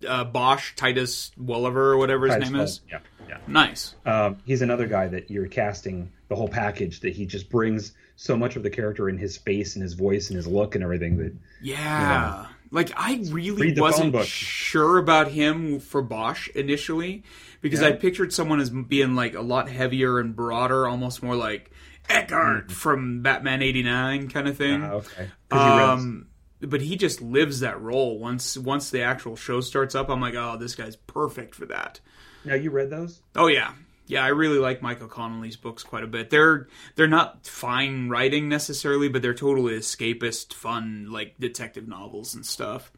Uh, 0.04 0.06
uh, 0.06 0.24
Bosch, 0.24 0.74
Titus 0.76 1.30
Welliver, 1.38 1.92
or 1.92 1.96
whatever 1.96 2.26
his 2.26 2.34
Titus 2.34 2.50
name 2.50 2.60
is? 2.60 2.80
Wells. 2.90 3.02
Yeah, 3.28 3.38
Nice. 3.46 3.94
Um, 4.04 4.38
he's 4.44 4.60
another 4.60 4.86
guy 4.86 5.08
that 5.08 5.30
you're 5.30 5.46
casting 5.46 6.10
the 6.28 6.36
whole 6.36 6.48
package. 6.48 7.00
That 7.00 7.14
he 7.14 7.24
just 7.24 7.48
brings 7.48 7.92
so 8.16 8.36
much 8.36 8.56
of 8.56 8.62
the 8.62 8.70
character 8.70 9.08
in 9.08 9.16
his 9.16 9.38
face 9.38 9.76
and 9.76 9.82
his 9.82 9.94
voice 9.94 10.28
and 10.28 10.36
his 10.36 10.46
look 10.46 10.74
and 10.74 10.84
everything. 10.84 11.16
That 11.16 11.32
Yeah. 11.62 12.46
Like 12.70 12.92
I 12.96 13.20
really 13.30 13.62
Read 13.68 13.76
the 13.76 13.80
phone 13.80 14.12
wasn't 14.12 14.24
sure 14.26 14.98
about 14.98 15.28
him 15.28 15.80
for 15.80 16.02
Bosch 16.02 16.48
initially 16.50 17.24
because 17.60 17.80
Yeah. 17.80 17.88
I 17.88 17.92
pictured 17.92 18.32
someone 18.32 18.60
as 18.60 18.70
being 18.70 19.14
like 19.16 19.34
a 19.34 19.40
lot 19.40 19.68
heavier 19.68 20.18
and 20.20 20.36
broader, 20.36 20.86
almost 20.86 21.22
more 21.22 21.34
like 21.36 21.70
Eckhart 22.08 22.70
from 22.70 23.22
Batman 23.22 23.62
'89 23.62 24.28
kind 24.28 24.48
of 24.48 24.56
thing. 24.56 24.82
Ah, 24.82 24.90
okay, 24.92 25.30
Um, 25.50 26.26
but 26.60 26.80
he 26.80 26.96
just 26.96 27.20
lives 27.20 27.60
that 27.60 27.80
role. 27.80 28.18
Once 28.18 28.56
once 28.58 28.90
the 28.90 29.02
actual 29.02 29.34
show 29.36 29.60
starts 29.60 29.94
up, 29.94 30.08
I'm 30.08 30.20
like, 30.20 30.34
oh, 30.34 30.56
this 30.56 30.74
guy's 30.74 30.96
perfect 30.96 31.54
for 31.54 31.66
that. 31.66 32.00
now 32.44 32.54
you 32.54 32.70
read 32.70 32.90
those? 32.90 33.20
Oh 33.36 33.46
yeah, 33.48 33.72
yeah. 34.10 34.24
I 34.24 34.28
really 34.28 34.58
like 34.58 34.82
Michael 34.82 35.08
Connelly's 35.08 35.56
books 35.56 35.82
quite 35.82 36.04
a 36.04 36.06
bit. 36.06 36.30
They're 36.30 36.68
they're 36.96 37.08
not 37.08 37.46
fine 37.46 38.08
writing 38.08 38.48
necessarily, 38.48 39.08
but 39.08 39.22
they're 39.22 39.34
totally 39.34 39.78
escapist, 39.78 40.52
fun 40.52 41.10
like 41.10 41.38
detective 41.38 41.88
novels 41.88 42.34
and 42.34 42.44
stuff. 42.44 42.92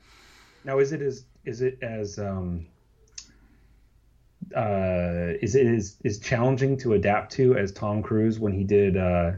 Now, 0.64 0.78
is 0.78 0.92
it 0.92 1.02
as 1.02 1.24
is 1.44 1.60
it 1.60 1.78
as 1.82 2.18
um, 2.18 2.66
uh, 4.56 5.34
is 5.40 5.54
it 5.54 5.66
is 5.66 5.96
is 6.04 6.18
challenging 6.18 6.76
to 6.78 6.94
adapt 6.94 7.32
to 7.32 7.56
as 7.56 7.72
Tom 7.72 8.02
Cruise 8.02 8.38
when 8.38 8.52
he 8.52 8.64
did 8.64 8.96
uh, 8.96 9.32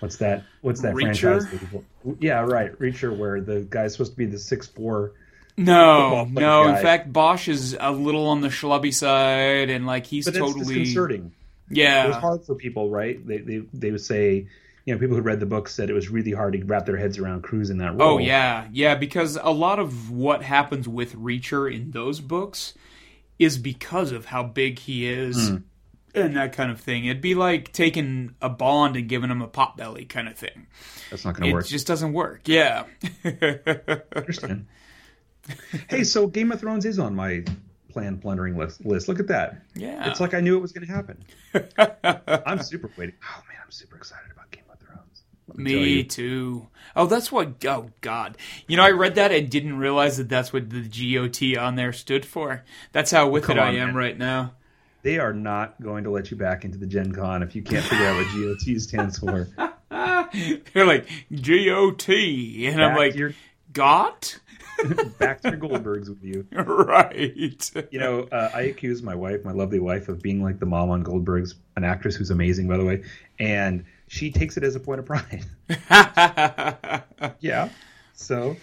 what's 0.00 0.16
that 0.16 0.44
what's 0.60 0.82
that 0.82 0.94
Reacher? 0.94 1.20
franchise? 1.20 1.50
that 1.50 1.84
Yeah, 2.20 2.40
right, 2.40 2.78
Reacher, 2.78 3.16
where 3.16 3.40
the 3.40 3.60
guy's 3.60 3.92
supposed 3.92 4.12
to 4.12 4.18
be 4.18 4.26
the 4.26 4.38
six 4.38 4.66
four. 4.66 5.12
No, 5.56 6.24
no. 6.30 6.68
In 6.68 6.82
fact, 6.82 7.12
Bosch 7.12 7.48
is 7.48 7.76
a 7.78 7.92
little 7.92 8.26
on 8.28 8.40
the 8.40 8.48
schlubby 8.48 8.92
side, 8.92 9.70
and 9.70 9.86
like 9.86 10.06
he's 10.06 10.24
But 10.24 10.34
totally 10.34 10.64
disconcerting. 10.64 11.32
It 11.70 12.08
was 12.08 12.16
hard 12.16 12.44
for 12.44 12.54
people, 12.54 12.90
right? 12.90 13.24
They 13.26 13.38
they 13.38 13.62
they 13.72 13.90
would 13.90 14.00
say, 14.00 14.46
you 14.84 14.94
know, 14.94 15.00
people 15.00 15.16
who 15.16 15.22
read 15.22 15.40
the 15.40 15.46
book 15.46 15.68
said 15.68 15.90
it 15.90 15.94
was 15.94 16.08
really 16.08 16.32
hard 16.32 16.52
to 16.54 16.64
wrap 16.64 16.86
their 16.86 16.96
heads 16.96 17.18
around 17.18 17.42
Cruise 17.42 17.70
in 17.70 17.78
that 17.78 17.96
role. 17.96 18.14
Oh 18.14 18.18
yeah, 18.18 18.66
yeah. 18.72 18.94
Because 18.94 19.38
a 19.40 19.50
lot 19.50 19.78
of 19.78 20.10
what 20.10 20.42
happens 20.42 20.88
with 20.88 21.14
Reacher 21.14 21.72
in 21.72 21.92
those 21.92 22.20
books 22.20 22.74
is 23.38 23.58
because 23.58 24.12
of 24.12 24.26
how 24.26 24.42
big 24.42 24.78
he 24.78 25.08
is. 25.08 25.50
Hmm. 25.50 25.56
And 26.16 26.36
that 26.36 26.52
kind 26.52 26.70
of 26.70 26.80
thing. 26.80 27.06
It'd 27.06 27.20
be 27.20 27.34
like 27.34 27.72
taking 27.72 28.36
a 28.40 28.48
Bond 28.48 28.94
and 28.94 29.08
giving 29.08 29.30
him 29.30 29.42
a 29.42 29.48
pot 29.48 29.76
belly 29.76 30.04
kind 30.04 30.28
of 30.28 30.36
thing. 30.36 30.68
that's 31.10 31.24
not 31.24 31.34
going 31.34 31.50
to 31.50 31.52
work. 31.52 31.64
It 31.64 31.70
just 31.70 31.88
doesn't 31.88 32.12
work. 32.12 32.42
Yeah. 32.44 32.84
understand. 34.14 34.66
hey, 35.88 36.04
so 36.04 36.26
Game 36.26 36.52
of 36.52 36.60
Thrones 36.60 36.84
is 36.84 36.98
on 36.98 37.14
my 37.14 37.44
planned 37.90 38.20
plundering 38.22 38.56
list. 38.56 38.84
List. 38.84 39.08
Look 39.08 39.20
at 39.20 39.28
that. 39.28 39.62
Yeah. 39.74 40.08
It's 40.10 40.20
like 40.20 40.34
I 40.34 40.40
knew 40.40 40.56
it 40.56 40.60
was 40.60 40.72
going 40.72 40.86
to 40.86 40.92
happen. 40.92 41.24
I'm 42.46 42.60
super 42.62 42.90
waiting. 42.96 43.14
Oh 43.22 43.42
man, 43.48 43.58
I'm 43.64 43.70
super 43.70 43.96
excited 43.96 44.30
about 44.32 44.50
Game 44.50 44.64
of 44.72 44.78
Thrones. 44.80 45.22
Tell 45.46 45.56
Me 45.56 46.02
too. 46.04 46.68
Oh, 46.96 47.06
that's 47.06 47.30
what. 47.30 47.64
Oh 47.66 47.90
God. 48.00 48.36
You 48.66 48.76
know, 48.76 48.82
I 48.84 48.90
read 48.90 49.14
that 49.16 49.32
and 49.32 49.48
didn't 49.50 49.78
realize 49.78 50.16
that 50.16 50.28
that's 50.28 50.52
what 50.52 50.70
the 50.70 50.80
GOT 50.82 51.56
on 51.60 51.76
there 51.76 51.92
stood 51.92 52.24
for. 52.26 52.64
That's 52.92 53.10
how 53.10 53.28
with 53.28 53.44
come 53.44 53.58
it 53.58 53.62
I 53.62 53.70
am 53.72 53.88
man. 53.88 53.94
right 53.94 54.18
now. 54.18 54.54
They 55.02 55.18
are 55.18 55.34
not 55.34 55.80
going 55.82 56.04
to 56.04 56.10
let 56.10 56.30
you 56.30 56.36
back 56.38 56.64
into 56.64 56.78
the 56.78 56.86
Gen 56.86 57.12
Con 57.12 57.42
if 57.42 57.54
you 57.54 57.62
can't 57.62 57.84
figure 57.84 58.06
out 58.06 58.16
what 58.16 58.26
GOT 58.34 58.80
stands 58.80 59.18
for. 59.18 59.46
They're 60.72 60.86
like 60.86 61.06
G 61.30 61.70
O 61.70 61.90
T, 61.90 62.66
and 62.66 62.82
I'm 62.82 62.96
like, 62.96 63.14
your- 63.14 63.34
got 63.72 64.38
Baxter 65.18 65.56
Goldberg's 65.56 66.08
with 66.08 66.22
you. 66.22 66.46
right. 66.52 67.70
You 67.90 67.98
know, 67.98 68.22
uh, 68.30 68.50
I 68.54 68.62
accuse 68.62 69.02
my 69.02 69.14
wife, 69.14 69.44
my 69.44 69.52
lovely 69.52 69.80
wife, 69.80 70.08
of 70.08 70.22
being 70.22 70.42
like 70.42 70.58
the 70.58 70.66
mom 70.66 70.90
on 70.90 71.02
Goldberg's, 71.02 71.54
an 71.76 71.84
actress 71.84 72.14
who's 72.16 72.30
amazing, 72.30 72.68
by 72.68 72.76
the 72.76 72.84
way, 72.84 73.02
and 73.38 73.84
she 74.08 74.30
takes 74.30 74.56
it 74.56 74.64
as 74.64 74.76
a 74.76 74.80
point 74.80 75.00
of 75.00 75.06
pride. 75.06 75.44
yeah. 77.40 77.68
So, 78.14 78.56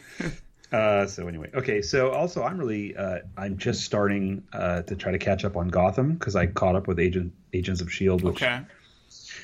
uh, 0.72 1.06
so 1.06 1.28
anyway, 1.28 1.50
okay. 1.54 1.82
So 1.82 2.12
also, 2.12 2.44
I'm 2.44 2.58
really, 2.58 2.96
uh, 2.96 3.20
I'm 3.38 3.58
just 3.58 3.84
starting 3.84 4.44
uh, 4.54 4.84
to 4.84 4.96
try 4.96 5.12
to 5.12 5.20
catch 5.20 5.44
up 5.44 5.58
on 5.58 5.68
Gotham 5.68 6.14
because 6.14 6.36
I 6.36 6.48
caught 6.48 6.76
up 6.76 6.88
with 6.88 7.00
Agent 7.00 7.34
Agents 7.54 7.82
of 7.82 7.92
Shield. 7.92 8.24
Which, 8.24 8.42
okay. 8.42 8.62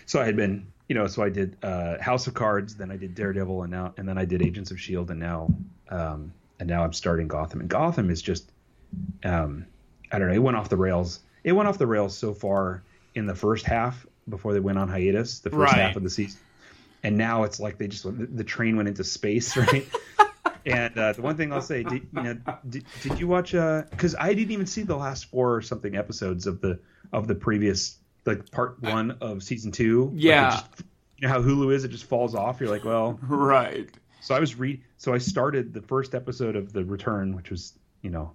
So 0.05 0.21
I 0.21 0.25
had 0.25 0.35
been, 0.35 0.65
you 0.87 0.95
know, 0.95 1.07
so 1.07 1.23
I 1.23 1.29
did 1.29 1.57
uh, 1.63 2.01
House 2.01 2.27
of 2.27 2.33
Cards, 2.33 2.75
then 2.75 2.91
I 2.91 2.97
did 2.97 3.13
Daredevil, 3.15 3.63
and 3.63 3.71
now, 3.71 3.93
and 3.97 4.07
then 4.07 4.17
I 4.17 4.25
did 4.25 4.41
Agents 4.41 4.71
of 4.71 4.79
Shield, 4.79 5.11
and 5.11 5.19
now, 5.19 5.49
um, 5.89 6.31
and 6.59 6.67
now 6.69 6.83
I'm 6.83 6.93
starting 6.93 7.27
Gotham. 7.27 7.59
And 7.61 7.69
Gotham 7.69 8.09
is 8.09 8.21
just, 8.21 8.49
um, 9.23 9.65
I 10.11 10.19
don't 10.19 10.27
know, 10.29 10.33
it 10.33 10.39
went 10.43 10.57
off 10.57 10.69
the 10.69 10.77
rails. 10.77 11.19
It 11.43 11.51
went 11.53 11.67
off 11.69 11.77
the 11.77 11.87
rails 11.87 12.17
so 12.17 12.33
far 12.33 12.83
in 13.15 13.25
the 13.25 13.35
first 13.35 13.65
half 13.65 14.05
before 14.29 14.53
they 14.53 14.59
went 14.59 14.77
on 14.77 14.89
hiatus, 14.89 15.39
the 15.39 15.49
first 15.49 15.73
Right. 15.73 15.81
half 15.81 15.95
of 15.95 16.03
the 16.03 16.09
season, 16.09 16.39
and 17.03 17.17
now 17.17 17.43
it's 17.43 17.59
like 17.59 17.77
they 17.77 17.87
just 17.87 18.03
the, 18.03 18.11
the 18.11 18.43
train 18.43 18.75
went 18.75 18.89
into 18.89 19.03
space, 19.03 19.55
right? 19.57 19.87
and 20.65 20.97
uh, 20.97 21.13
the 21.13 21.21
one 21.21 21.37
thing 21.37 21.53
I'll 21.53 21.61
say, 21.61 21.83
did, 21.83 22.07
you 22.13 22.21
know, 22.23 22.37
did, 22.69 22.83
did 23.01 23.19
you 23.19 23.27
watch? 23.27 23.51
Because 23.53 24.15
I 24.19 24.33
didn't 24.33 24.51
even 24.51 24.65
see 24.65 24.83
the 24.83 24.97
last 24.97 25.25
four 25.31 25.55
or 25.55 25.61
something 25.61 25.95
episodes 25.95 26.45
of 26.47 26.59
the 26.59 26.79
of 27.13 27.27
the 27.27 27.35
previous 27.35 27.97
like 28.25 28.51
part 28.51 28.81
one 28.83 29.11
of 29.21 29.41
season 29.43 29.71
two. 29.71 30.05
Like, 30.07 30.13
Yeah. 30.23 30.49
just- 30.51 30.83
you 31.19 31.27
know 31.27 31.33
how 31.33 31.41
Hulu 31.41 31.73
is; 31.73 31.83
it 31.85 31.87
just 31.87 32.03
falls 32.03 32.35
off. 32.35 32.59
You're 32.59 32.69
like, 32.69 32.83
well, 32.85 33.17
Right. 33.23 33.89
So 34.27 34.35
I 34.35 34.41
was 34.41 34.59
re 34.59 34.81
so 34.97 35.13
I 35.13 35.19
started 35.19 35.73
the 35.73 35.81
first 35.81 36.13
episode 36.13 36.57
of 36.57 36.73
the 36.73 36.83
Return, 36.83 37.33
which 37.33 37.49
was 37.49 37.71
you 38.01 38.09
know 38.09 38.33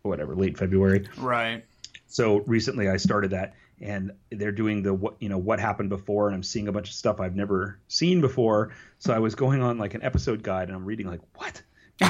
whatever 0.00 0.34
late 0.34 0.56
February. 0.56 1.06
Right. 1.18 1.66
So 2.06 2.38
recently 2.46 2.88
I 2.88 2.96
started 2.96 3.32
that, 3.32 3.52
and 3.78 4.12
they're 4.30 4.52
doing 4.52 4.82
the 4.82 4.94
what 4.94 5.16
you 5.20 5.28
know 5.28 5.36
what 5.36 5.60
happened 5.60 5.90
before, 5.90 6.28
and 6.28 6.34
I'm 6.34 6.42
seeing 6.42 6.66
a 6.66 6.72
bunch 6.72 6.88
of 6.88 6.94
stuff 6.94 7.20
I've 7.20 7.36
never 7.36 7.78
seen 7.88 8.22
before. 8.22 8.72
So 9.00 9.12
I 9.12 9.18
was 9.18 9.34
going 9.34 9.60
on 9.60 9.76
like 9.76 9.92
an 9.92 10.02
episode 10.02 10.42
guide, 10.42 10.68
and 10.68 10.74
I'm 10.74 10.86
reading 10.86 11.06
like 11.06 11.20
what, 11.34 11.60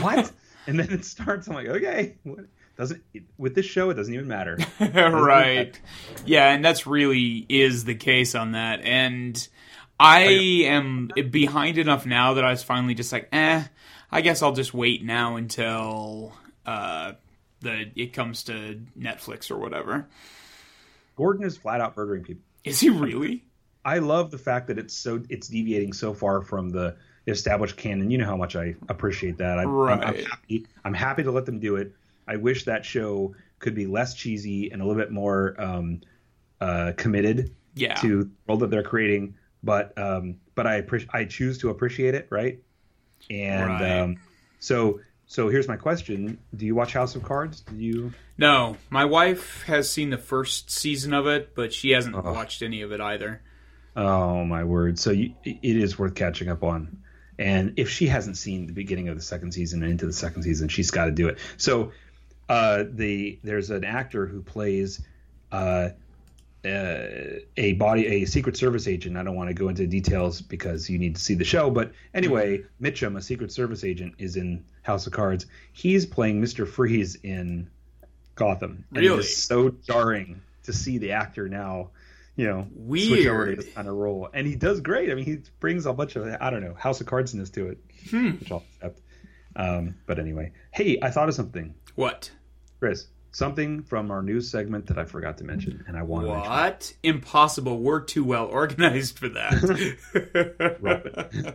what, 0.01 0.31
and 0.69 0.79
then 0.79 0.93
it 0.93 1.05
starts. 1.05 1.49
I'm 1.49 1.55
like, 1.55 1.67
okay, 1.67 2.19
what? 2.23 2.45
doesn't 2.77 3.03
with 3.37 3.57
this 3.57 3.67
show 3.67 3.91
it 3.91 3.95
doesn't 3.95 4.15
even 4.15 4.29
matter. 4.29 4.57
right. 4.81 5.77
Yeah, 6.25 6.53
and 6.53 6.65
that's 6.65 6.87
really 6.87 7.45
is 7.49 7.85
the 7.85 7.97
case 7.97 8.37
on 8.37 8.53
that. 8.53 8.83
And 8.83 9.49
I 10.01 10.21
am 10.67 11.11
behind 11.31 11.79
enough 11.79 12.07
now 12.07 12.35
that 12.35 12.45
I 12.45 12.51
was 12.51 12.63
finally 12.63 12.95
just 12.95 13.13
like, 13.13 13.29
eh, 13.33 13.65
I 14.13 14.21
guess 14.21 14.43
I'll 14.43 14.53
just 14.53 14.73
wait 14.75 15.05
now 15.05 15.37
until 15.37 16.33
uh 16.67 17.13
the 17.61 17.91
it 17.97 18.13
comes 18.13 18.45
to 18.45 18.81
Netflix 18.99 19.51
or 19.51 19.59
whatever. 19.59 20.07
Gordon 21.17 21.45
is 21.45 21.57
flat 21.57 21.81
out 21.81 21.97
murdering 21.97 22.23
people. 22.23 22.43
Is 22.65 22.81
he 22.81 22.91
really? 22.91 23.45
I 23.85 23.99
love 23.99 24.31
the 24.31 24.39
fact 24.39 24.69
that 24.69 24.79
it's 24.79 24.95
so 24.95 25.23
it's 25.29 25.49
deviating 25.49 25.93
so 25.93 26.15
far 26.15 26.43
from 26.43 26.71
the 26.71 26.97
established 27.27 27.77
canon. 27.77 28.11
You 28.11 28.19
know 28.19 28.27
how 28.27 28.37
much 28.37 28.55
I 28.57 28.75
appreciate 28.89 29.39
that. 29.39 29.59
I, 29.59 29.63
I'm, 29.63 29.69
I'm 29.69 29.75
Right. 30.01 30.27
happy. 30.27 30.67
I'm 30.85 30.95
happy 30.95 31.23
to 31.25 31.31
let 31.31 31.47
them 31.47 31.59
do 31.59 31.77
it. 31.77 31.93
I 32.27 32.37
wish 32.37 32.65
that 32.65 32.85
show 32.85 33.35
could 33.59 33.75
be 33.75 33.87
less 33.87 34.15
cheesy 34.15 34.71
and 34.71 34.81
a 34.81 34.85
little 34.87 35.01
bit 35.01 35.11
more 35.11 35.55
um, 35.59 36.01
uh, 36.61 36.93
committed 36.97 37.55
Yeah. 37.75 37.95
to 37.95 38.25
the 38.25 38.31
world 38.47 38.61
that 38.61 38.71
they're 38.71 38.83
creating. 38.83 39.35
But 39.63 39.97
um, 39.99 40.37
but 40.55 40.67
I 40.67 40.77
appreciate 40.77 41.11
I 41.13 41.25
choose 41.25 41.59
to 41.59 41.71
appreciate 41.71 42.15
it, 42.15 42.27
right? 42.31 42.61
And 43.31 43.69
Right. 43.69 43.99
um, 44.01 44.17
so 44.61 45.01
so 45.27 45.49
here's 45.49 45.69
my 45.69 45.77
question: 45.77 46.39
Do 46.57 46.65
you 46.67 46.75
watch 46.75 46.93
House 46.93 47.15
of 47.17 47.23
Cards? 47.23 47.61
Do 47.61 47.77
you? 47.77 48.13
No, 48.39 48.77
my 48.89 49.05
wife 49.05 49.65
has 49.65 49.91
seen 49.91 50.11
the 50.11 50.19
first 50.19 50.71
season 50.71 51.13
of 51.13 51.27
it, 51.27 51.55
but 51.55 51.73
she 51.73 51.91
hasn't 51.91 52.15
Oh. 52.15 52.21
watched 52.33 52.63
any 52.63 52.83
of 52.83 52.93
it 52.93 53.01
either. 53.01 53.41
Oh 53.97 54.45
my 54.45 54.63
word! 54.65 54.99
So 54.99 55.11
you, 55.11 55.35
it 55.45 55.59
is 55.77 55.99
worth 55.99 56.15
catching 56.15 56.49
up 56.49 56.63
on. 56.63 56.99
And 57.41 57.75
if 57.77 57.89
she 57.89 58.07
hasn't 58.07 58.37
seen 58.37 58.67
the 58.67 58.73
beginning 58.73 59.09
of 59.09 59.17
the 59.17 59.23
second 59.23 59.53
season 59.53 59.83
and 59.83 59.93
into 59.93 60.07
the 60.07 60.13
second 60.13 60.43
season, 60.43 60.69
she's 60.69 60.91
got 60.91 61.05
to 61.07 61.11
do 61.13 61.29
it. 61.29 61.39
So 61.57 61.93
uh, 62.49 62.85
the 62.91 63.39
there's 63.45 63.71
an 63.71 63.85
actor 63.85 64.27
who 64.27 64.43
plays 64.43 65.01
uh, 65.53 65.91
uh, 66.65 67.39
a 67.57 67.75
body 67.75 68.07
a 68.07 68.25
Secret 68.25 68.57
Service 68.57 68.89
agent. 68.89 69.17
I 69.17 69.23
don't 69.23 69.37
want 69.37 69.49
to 69.49 69.55
go 69.55 69.69
into 69.69 69.87
details 69.87 70.41
because 70.41 70.91
you 70.91 70.99
need 70.99 71.15
to 71.17 71.21
see 71.21 71.35
the 71.35 71.45
show. 71.45 71.71
But 71.71 71.93
anyway, 72.13 72.63
Meechum, 72.81 73.17
a 73.17 73.23
Secret 73.23 73.53
Service 73.53 73.85
agent, 73.85 74.15
is 74.19 74.37
in 74.37 74.65
House 74.83 75.07
of 75.07 75.13
Cards. 75.13 75.47
He's 75.73 76.05
playing 76.07 76.41
Mister 76.41 76.67
Freeze 76.67 77.15
in 77.17 77.71
Gotham. 78.35 78.85
And 78.91 78.99
Really? 79.03 79.19
it 79.19 79.21
is 79.21 79.37
so 79.37 79.71
jarring 79.71 80.41
to 80.65 80.73
see 80.73 80.99
the 80.99 81.13
actor 81.13 81.49
now. 81.49 81.91
You 82.37 82.47
know, 82.47 82.69
switch 82.87 83.27
over 83.27 83.47
to 83.47 83.51
Weird. 83.51 83.59
this 83.59 83.75
kind 83.75 83.89
of 83.89 83.95
role, 83.95 84.29
and 84.33 84.47
he 84.47 84.55
does 84.55 84.81
great. 84.81 85.11
I 85.11 85.15
mean, 85.17 85.25
he 85.25 85.39
brings 85.59 85.87
a 85.87 85.93
bunch 85.93 86.15
of 86.15 86.25
I 86.41 86.51
don't 86.51 86.63
know 86.63 86.75
House 86.75 87.01
of 87.01 87.07
Cardsness 87.09 87.51
to 87.55 87.69
it, 87.71 87.79
Hmm. 88.11 88.31
which 88.39 88.53
I'll 88.53 88.63
accept. 88.77 89.01
Um, 89.57 89.97
but 90.07 90.21
anyway, 90.21 90.53
hey, 90.71 90.99
I 91.03 91.11
thought 91.11 91.29
of 91.29 91.35
something, 91.35 91.75
What? 91.97 92.31
Chris. 92.79 93.09
Something 93.39 93.85
from 93.85 94.11
our 94.11 94.21
news 94.21 94.51
segment 94.51 94.89
that 94.89 94.99
I 94.99 95.05
forgot 95.05 95.39
to 95.39 95.45
mention, 95.45 95.85
and 95.87 95.97
I 95.97 96.03
want 96.03 96.27
to 96.27 96.33
mention. 96.33 96.51
What? 96.51 96.93
Impossible. 97.05 97.79
We're 97.79 98.01
too 98.01 98.25
well 98.25 98.47
organized 98.47 99.17
for 99.17 99.29
that. 99.29 99.55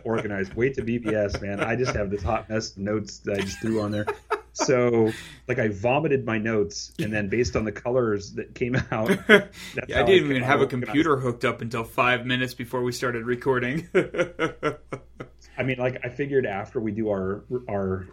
Organized. 0.04 0.54
Wait 0.54 0.76
to 0.76 0.82
BVS, 0.82 1.42
man. 1.42 1.60
I 1.60 1.76
just 1.76 1.94
have 1.94 2.08
this 2.08 2.22
hot 2.22 2.48
mess 2.48 2.70
of 2.70 2.78
notes 2.78 3.18
that 3.18 3.36
I 3.36 3.42
just 3.42 3.60
threw 3.60 3.82
on 3.82 3.90
there. 3.90 4.06
So, 4.54 5.12
like, 5.46 5.58
I 5.58 5.68
vomited 5.68 6.24
my 6.24 6.38
notes, 6.38 6.94
and 6.98 7.12
then 7.12 7.28
based 7.28 7.54
on 7.54 7.64
the 7.64 7.72
colors 7.72 8.32
that 8.32 8.54
came 8.54 8.76
out, 8.90 9.08
that's 9.28 9.54
Yeah, 9.86 10.00
I 10.00 10.04
didn't 10.04 10.30
even 10.30 10.42
have 10.42 10.62
a 10.62 10.66
computer 10.66 11.18
hooked 11.18 11.44
up 11.44 11.60
until 11.60 11.84
five 11.84 12.24
minutes 12.24 12.54
before 12.54 12.82
we 12.82 12.92
started 12.92 13.26
recording. 13.26 13.90
I 13.94 15.62
mean, 15.62 15.76
like, 15.78 16.00
I 16.02 16.08
figured 16.08 16.46
after 16.46 16.80
we 16.80 16.92
do 16.92 17.10
our 17.10 17.44
our 17.68 18.06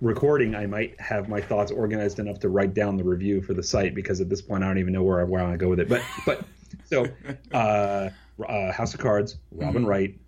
recording, 0.00 0.54
I 0.54 0.66
might 0.66 0.98
have 1.00 1.28
my 1.28 1.40
thoughts 1.40 1.70
organized 1.70 2.18
enough 2.18 2.38
to 2.40 2.48
write 2.48 2.74
down 2.74 2.96
the 2.96 3.04
review 3.04 3.42
for 3.42 3.54
the 3.54 3.62
site 3.62 3.94
because 3.94 4.20
at 4.20 4.28
this 4.28 4.40
point, 4.42 4.64
I 4.64 4.68
don't 4.68 4.78
even 4.78 4.92
know 4.92 5.02
where 5.02 5.20
I, 5.20 5.24
where 5.24 5.40
I 5.40 5.44
want 5.44 5.54
to 5.54 5.58
go 5.64 5.68
with 5.68 5.80
it. 5.80 5.88
But 5.88 6.02
but 6.26 6.44
so, 6.84 7.06
uh, 7.52 8.10
uh, 8.46 8.72
House 8.72 8.94
of 8.94 9.00
Cards, 9.00 9.36
Robin 9.52 9.84
Mhm. 9.84 9.88
Wright, 9.88 10.18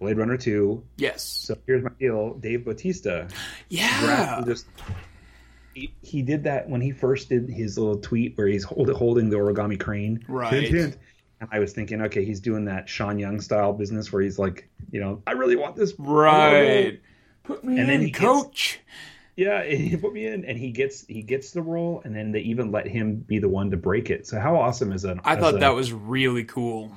Blade 0.00 0.18
Runner 0.18 0.36
Two. 0.36 0.84
yes. 0.96 1.22
So 1.22 1.56
here's 1.66 1.82
my 1.84 1.90
deal: 1.98 2.34
Dave 2.34 2.64
Bautista. 2.64 3.28
Yeah. 3.68 4.42
Just 4.46 4.66
he, 5.74 5.92
he 6.02 6.22
did 6.22 6.44
that 6.44 6.68
when 6.68 6.80
he 6.80 6.92
first 6.92 7.28
did 7.28 7.48
his 7.48 7.76
little 7.78 7.98
tweet 7.98 8.36
where 8.38 8.46
he's 8.46 8.62
hold, 8.64 8.88
holding 8.90 9.28
the 9.30 9.36
origami 9.36 9.78
crane. 9.78 10.24
Right. 10.28 10.72
And 10.72 10.96
I 11.50 11.58
was 11.58 11.72
thinking, 11.72 12.00
okay, 12.02 12.24
he's 12.24 12.38
doing 12.40 12.64
that 12.66 12.88
Sean 12.88 13.18
Young 13.18 13.40
style 13.40 13.72
business 13.72 14.12
where 14.12 14.22
he's 14.22 14.38
like, 14.38 14.68
you 14.92 15.00
know, 15.00 15.20
I 15.26 15.32
really 15.32 15.56
want 15.56 15.74
this. 15.74 15.92
Right. 15.98 17.00
Put 17.44 17.62
me 17.64 17.78
And 17.78 17.88
then 17.88 17.96
in, 17.96 18.00
he 18.02 18.10
gets- 18.10 18.18
coach. 18.24 18.80
Yeah, 19.36 19.62
and 19.62 19.78
he 19.80 19.96
put 19.96 20.12
me 20.12 20.26
in, 20.26 20.44
and 20.44 20.56
he 20.56 20.70
gets 20.70 21.04
he 21.06 21.22
gets 21.22 21.50
the 21.50 21.60
role, 21.62 22.00
and 22.04 22.14
then 22.14 22.30
they 22.30 22.40
even 22.40 22.70
let 22.70 22.86
him 22.86 23.16
be 23.16 23.38
the 23.40 23.48
one 23.48 23.70
to 23.72 23.76
break 23.76 24.08
it. 24.10 24.26
So 24.28 24.38
how 24.38 24.54
awesome 24.56 24.92
is 24.92 25.02
that? 25.02 25.18
I 25.24 25.34
thought 25.36 25.56
a- 25.56 25.58
that 25.58 25.74
was 25.74 25.92
really 25.92 26.44
cool. 26.44 26.92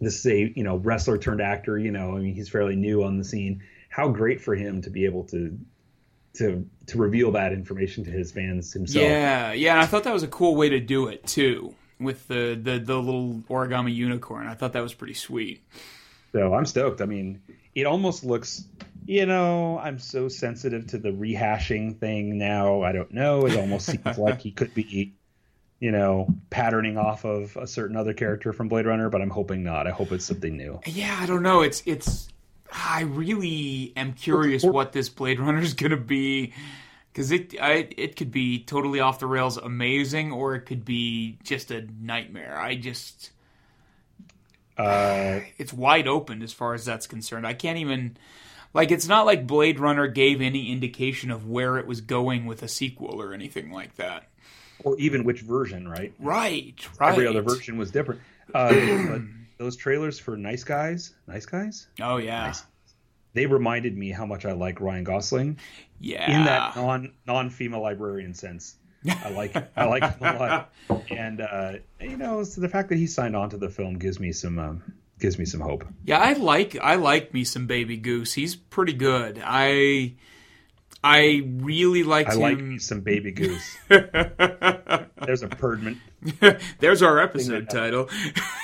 this 0.00 0.18
is 0.18 0.26
a 0.26 0.52
you 0.56 0.64
know 0.64 0.76
wrestler 0.78 1.16
turned 1.16 1.40
actor. 1.40 1.78
You 1.78 1.92
know, 1.92 2.16
I 2.16 2.20
mean, 2.20 2.34
he's 2.34 2.48
fairly 2.48 2.74
new 2.74 3.04
on 3.04 3.18
the 3.18 3.24
scene. 3.24 3.62
How 3.88 4.08
great 4.08 4.40
for 4.40 4.56
him 4.56 4.82
to 4.82 4.90
be 4.90 5.04
able 5.04 5.24
to 5.26 5.56
to 6.34 6.68
to 6.88 6.98
reveal 6.98 7.30
that 7.32 7.52
information 7.52 8.02
to 8.04 8.10
his 8.10 8.32
fans 8.32 8.72
himself. 8.72 9.04
Yeah, 9.04 9.52
yeah, 9.52 9.72
and 9.74 9.80
I 9.80 9.86
thought 9.86 10.02
that 10.04 10.12
was 10.12 10.24
a 10.24 10.28
cool 10.28 10.56
way 10.56 10.68
to 10.70 10.80
do 10.80 11.06
it 11.06 11.24
too, 11.24 11.72
with 12.00 12.26
the 12.26 12.58
the, 12.60 12.80
the 12.80 12.96
little 12.96 13.44
origami 13.48 13.94
unicorn. 13.94 14.48
I 14.48 14.54
thought 14.54 14.72
that 14.72 14.82
was 14.82 14.92
pretty 14.94 15.14
sweet. 15.14 15.62
So 16.32 16.54
I'm 16.54 16.66
stoked. 16.66 17.00
I 17.00 17.06
mean, 17.06 17.40
it 17.74 17.86
almost 17.86 18.24
looks, 18.24 18.64
you 19.06 19.26
know, 19.26 19.78
I'm 19.78 19.98
so 19.98 20.28
sensitive 20.28 20.86
to 20.88 20.98
the 20.98 21.10
rehashing 21.10 21.98
thing 21.98 22.38
now. 22.38 22.82
I 22.82 22.92
don't 22.92 23.12
know. 23.12 23.46
It 23.46 23.56
almost 23.56 23.86
seems 23.86 24.18
like 24.18 24.40
he 24.40 24.50
could 24.50 24.74
be, 24.74 25.14
you 25.80 25.90
know, 25.90 26.28
patterning 26.50 26.98
off 26.98 27.24
of 27.24 27.56
a 27.56 27.66
certain 27.66 27.96
other 27.96 28.12
character 28.12 28.52
from 28.52 28.68
Blade 28.68 28.86
Runner, 28.86 29.08
but 29.08 29.22
I'm 29.22 29.30
hoping 29.30 29.62
not. 29.62 29.86
I 29.86 29.90
hope 29.90 30.12
it's 30.12 30.24
something 30.24 30.56
new. 30.56 30.80
Yeah, 30.86 31.16
I 31.20 31.26
don't 31.26 31.42
know. 31.42 31.62
It's 31.62 31.82
it's. 31.86 32.28
I 32.70 33.02
really 33.02 33.94
am 33.96 34.12
curious 34.12 34.62
what 34.62 34.92
this 34.92 35.08
Blade 35.08 35.40
Runner 35.40 35.60
is 35.60 35.72
gonna 35.72 35.96
be, 35.96 36.52
because 37.10 37.30
it 37.30 37.54
I, 37.58 37.88
it 37.96 38.16
could 38.16 38.30
be 38.30 38.62
totally 38.64 39.00
off 39.00 39.20
the 39.20 39.26
rails, 39.26 39.56
amazing, 39.56 40.32
or 40.32 40.54
it 40.54 40.62
could 40.62 40.84
be 40.84 41.38
just 41.42 41.70
a 41.70 41.86
nightmare. 41.98 42.58
I 42.58 42.74
just 42.74 43.30
Uh, 44.78 45.40
it's 45.58 45.72
wide 45.72 46.06
open 46.06 46.42
as 46.42 46.52
far 46.52 46.74
as 46.74 46.84
that's 46.84 47.06
concerned. 47.06 47.46
I 47.46 47.52
can't 47.54 47.78
even 47.78 48.16
like 48.74 48.90
it's 48.90 49.08
not 49.08 49.26
like 49.26 49.46
Blade 49.46 49.80
Runner 49.80 50.06
gave 50.06 50.40
any 50.40 50.70
indication 50.70 51.30
of 51.30 51.48
where 51.48 51.78
it 51.78 51.86
was 51.86 52.00
going 52.00 52.46
with 52.46 52.62
a 52.62 52.68
sequel 52.68 53.20
or 53.20 53.32
anything 53.32 53.72
like 53.72 53.96
that. 53.96 54.28
or 54.84 54.96
even 54.98 55.24
which 55.24 55.40
version, 55.40 55.88
right? 55.88 56.12
Right, 56.18 56.74
right. 57.00 57.12
Every 57.12 57.26
other 57.26 57.42
version 57.42 57.76
was 57.78 57.90
different. 57.90 58.20
Uh, 58.54 59.18
those 59.58 59.76
trailers 59.76 60.18
for 60.18 60.34
Nice 60.34 60.64
Guys, 60.64 61.14
Nice 61.26 61.44
Guys, 61.44 61.86
Oh 62.00 62.16
yeah, 62.16 62.54
they 63.34 63.44
reminded 63.44 63.94
me 63.94 64.10
how 64.10 64.24
much 64.24 64.46
I 64.46 64.52
like 64.52 64.80
Ryan 64.80 65.04
Gosling 65.04 65.58
yeah. 66.00 66.30
in 66.30 66.44
that 66.46 66.74
non 66.74 67.12
non 67.26 67.50
female 67.50 67.82
librarian 67.82 68.32
sense. 68.32 68.76
I 69.06 69.30
like 69.30 69.56
I 69.76 69.84
like 69.86 70.02
him 70.02 70.26
a 70.26 70.38
lot, 70.38 70.72
and 71.10 71.40
uh, 71.40 71.72
you 72.00 72.16
know, 72.16 72.42
so 72.44 72.60
the 72.60 72.68
fact 72.68 72.88
that 72.88 72.96
he 72.98 73.06
signed 73.06 73.36
on 73.36 73.50
to 73.50 73.56
the 73.56 73.68
film 73.68 73.94
gives 73.98 74.18
me 74.18 74.32
some 74.32 74.58
um, 74.58 74.82
gives 75.20 75.38
me 75.38 75.44
some 75.44 75.60
hope. 75.60 75.84
Yeah, 76.04 76.18
I 76.18 76.32
like 76.34 76.76
I 76.80 76.96
like 76.96 77.32
me 77.32 77.44
some 77.44 77.66
Baby 77.66 77.96
Goose. 77.96 78.32
He's 78.32 78.56
pretty 78.56 78.94
good. 78.94 79.40
I 79.44 80.14
I 81.04 81.42
really 81.46 82.02
liked 82.02 82.30
I 82.30 82.34
him. 82.34 82.40
like 82.42 82.58
me 82.58 82.78
some 82.78 83.00
baby 83.02 83.30
goose. 83.30 83.76
There's 83.88 85.42
a 85.42 85.48
perdment. 85.48 85.98
There's 86.80 87.02
our 87.02 87.20
episode 87.20 87.70
title. 87.70 88.08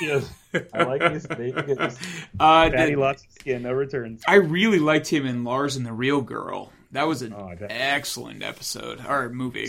Yes, 0.01 0.29
I 0.73 0.83
like 0.83 1.21
some 1.21 1.37
baby 1.39 1.63
goose. 1.63 1.97
Uh, 2.41 2.71
Fatty 2.71 2.95
the- 2.95 3.01
lots 3.01 3.25
of 3.25 3.31
skin, 3.33 3.63
no 3.63 3.73
returns. 3.73 4.23
I 4.27 4.35
really 4.37 4.81
liked 4.81 5.07
him 5.07 5.27
in 5.27 5.45
Lars 5.45 5.77
and 5.77 5.87
the 5.87 5.93
Real 5.93 6.21
Girl. 6.23 6.73
That 6.93 7.07
was 7.07 7.23
an 7.23 7.33
Oh, 7.35 7.53
excellent 7.61 8.43
episode 8.43 9.05
or 9.07 9.29
movie. 9.29 9.69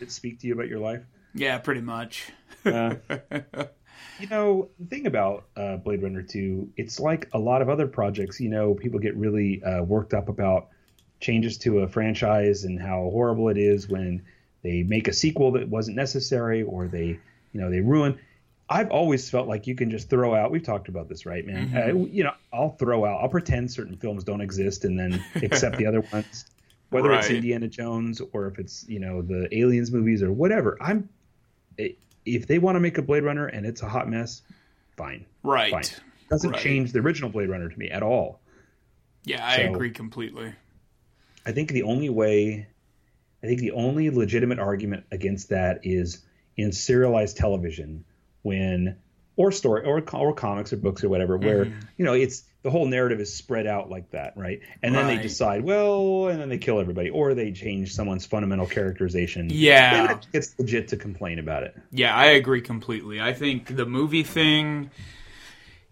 It 0.00 0.10
speak 0.10 0.40
to 0.40 0.46
you 0.46 0.54
about 0.54 0.68
your 0.68 0.80
life? 0.80 1.02
Yeah, 1.34 1.58
pretty 1.58 1.80
much. 1.80 2.30
Uh, 2.64 2.96
you 4.18 4.26
know, 4.28 4.68
the 4.78 4.86
thing 4.86 5.06
about 5.06 5.46
uh, 5.56 5.76
Blade 5.76 6.02
Runner 6.02 6.22
2, 6.22 6.72
it's 6.76 7.00
like 7.00 7.28
a 7.32 7.38
lot 7.38 7.62
of 7.62 7.68
other 7.68 7.86
projects, 7.86 8.40
you 8.40 8.48
know, 8.48 8.74
people 8.74 8.98
get 8.98 9.16
really 9.16 9.62
uh, 9.62 9.82
worked 9.82 10.14
up 10.14 10.28
about 10.28 10.68
changes 11.20 11.58
to 11.58 11.80
a 11.80 11.88
franchise 11.88 12.64
and 12.64 12.80
how 12.80 13.08
horrible 13.10 13.48
it 13.48 13.58
is 13.58 13.88
when 13.88 14.24
they 14.62 14.82
make 14.82 15.08
a 15.08 15.12
sequel 15.12 15.52
that 15.52 15.68
wasn't 15.68 15.96
necessary 15.96 16.62
or 16.62 16.88
they, 16.88 17.18
you 17.52 17.60
know, 17.60 17.70
they 17.70 17.80
ruin. 17.80 18.18
I've 18.68 18.90
always 18.90 19.28
felt 19.28 19.48
like 19.48 19.66
you 19.66 19.74
can 19.74 19.90
just 19.90 20.08
throw 20.08 20.34
out. 20.34 20.52
We've 20.52 20.62
talked 20.62 20.88
about 20.88 21.08
this, 21.08 21.26
right, 21.26 21.44
man? 21.44 21.76
Uh, 21.76 21.94
you 22.06 22.22
know, 22.22 22.32
I'll 22.52 22.70
throw 22.70 23.04
out. 23.04 23.20
I'll 23.20 23.28
pretend 23.28 23.72
certain 23.72 23.96
films 23.96 24.22
don't 24.22 24.40
exist 24.40 24.84
and 24.84 24.98
then 24.98 25.24
accept 25.42 25.76
the 25.76 25.86
other 25.86 26.00
ones, 26.12 26.44
whether 26.90 27.12
it's 27.12 27.30
Indiana 27.30 27.68
Jones 27.68 28.20
or 28.32 28.46
if 28.48 28.58
it's 28.58 28.84
you 28.88 28.98
know 29.00 29.22
the 29.22 29.48
Aliens 29.56 29.90
movies 29.90 30.22
or 30.22 30.32
whatever. 30.32 30.76
I'm 30.80 31.08
eh, 31.78 31.90
if 32.26 32.46
they 32.46 32.58
want 32.58 32.76
to 32.76 32.80
make 32.80 32.98
a 32.98 33.02
Blade 33.02 33.24
Runner 33.24 33.46
and 33.46 33.64
it's 33.64 33.82
a 33.82 33.88
hot 33.88 34.08
mess, 34.08 34.42
fine. 34.96 35.24
Right. 35.42 35.70
Fine. 35.72 35.84
Doesn't 36.28 36.50
Right. 36.50 36.60
change 36.60 36.92
the 36.92 36.98
original 37.00 37.30
Blade 37.30 37.48
Runner 37.48 37.68
to 37.68 37.78
me 37.78 37.90
at 37.90 38.02
all. 38.02 38.40
Yeah, 39.24 39.44
I 39.44 39.56
So- 39.56 39.74
agree 39.74 39.90
completely. 39.90 40.52
I 41.46 41.52
think 41.52 41.70
the 41.70 41.82
only 41.84 42.10
way, 42.10 42.66
I 43.42 43.46
think 43.46 43.60
the 43.60 43.72
only 43.72 44.10
legitimate 44.10 44.58
argument 44.58 45.04
against 45.10 45.48
that 45.48 45.80
is 45.84 46.22
in 46.56 46.70
serialized 46.72 47.36
television 47.38 48.04
when, 48.42 48.96
or 49.40 49.50
story, 49.52 49.84
or 49.84 50.02
or 50.12 50.34
comics 50.34 50.72
or 50.72 50.76
books 50.76 51.02
or 51.02 51.08
whatever, 51.08 51.36
where 51.38 51.64
Mm-hmm. 51.64 51.78
you 51.96 52.04
know 52.04 52.12
it's 52.12 52.44
the 52.62 52.70
whole 52.70 52.86
narrative 52.86 53.20
is 53.20 53.32
spread 53.34 53.66
out 53.66 53.88
like 53.88 54.10
that, 54.10 54.36
right? 54.36 54.60
And 54.82 54.94
then 54.94 55.06
they 55.06 55.16
decide, 55.16 55.64
well, 55.64 56.28
and 56.28 56.38
then 56.38 56.50
they 56.50 56.58
kill 56.58 56.78
everybody, 56.78 57.08
or 57.08 57.32
they 57.32 57.52
change 57.52 57.94
someone's 57.94 58.26
fundamental 58.26 58.66
characterization. 58.66 59.48
Yeah. 59.50 60.18
it's 60.34 60.54
legit 60.58 60.88
to 60.88 60.98
complain 60.98 61.38
about 61.38 61.62
it. 61.62 61.74
Yeah, 61.90 62.14
I 62.14 62.26
agree 62.26 62.60
completely. 62.60 63.18
I 63.18 63.32
think 63.32 63.74
the 63.74 63.86
movie 63.86 64.24
thing, 64.24 64.90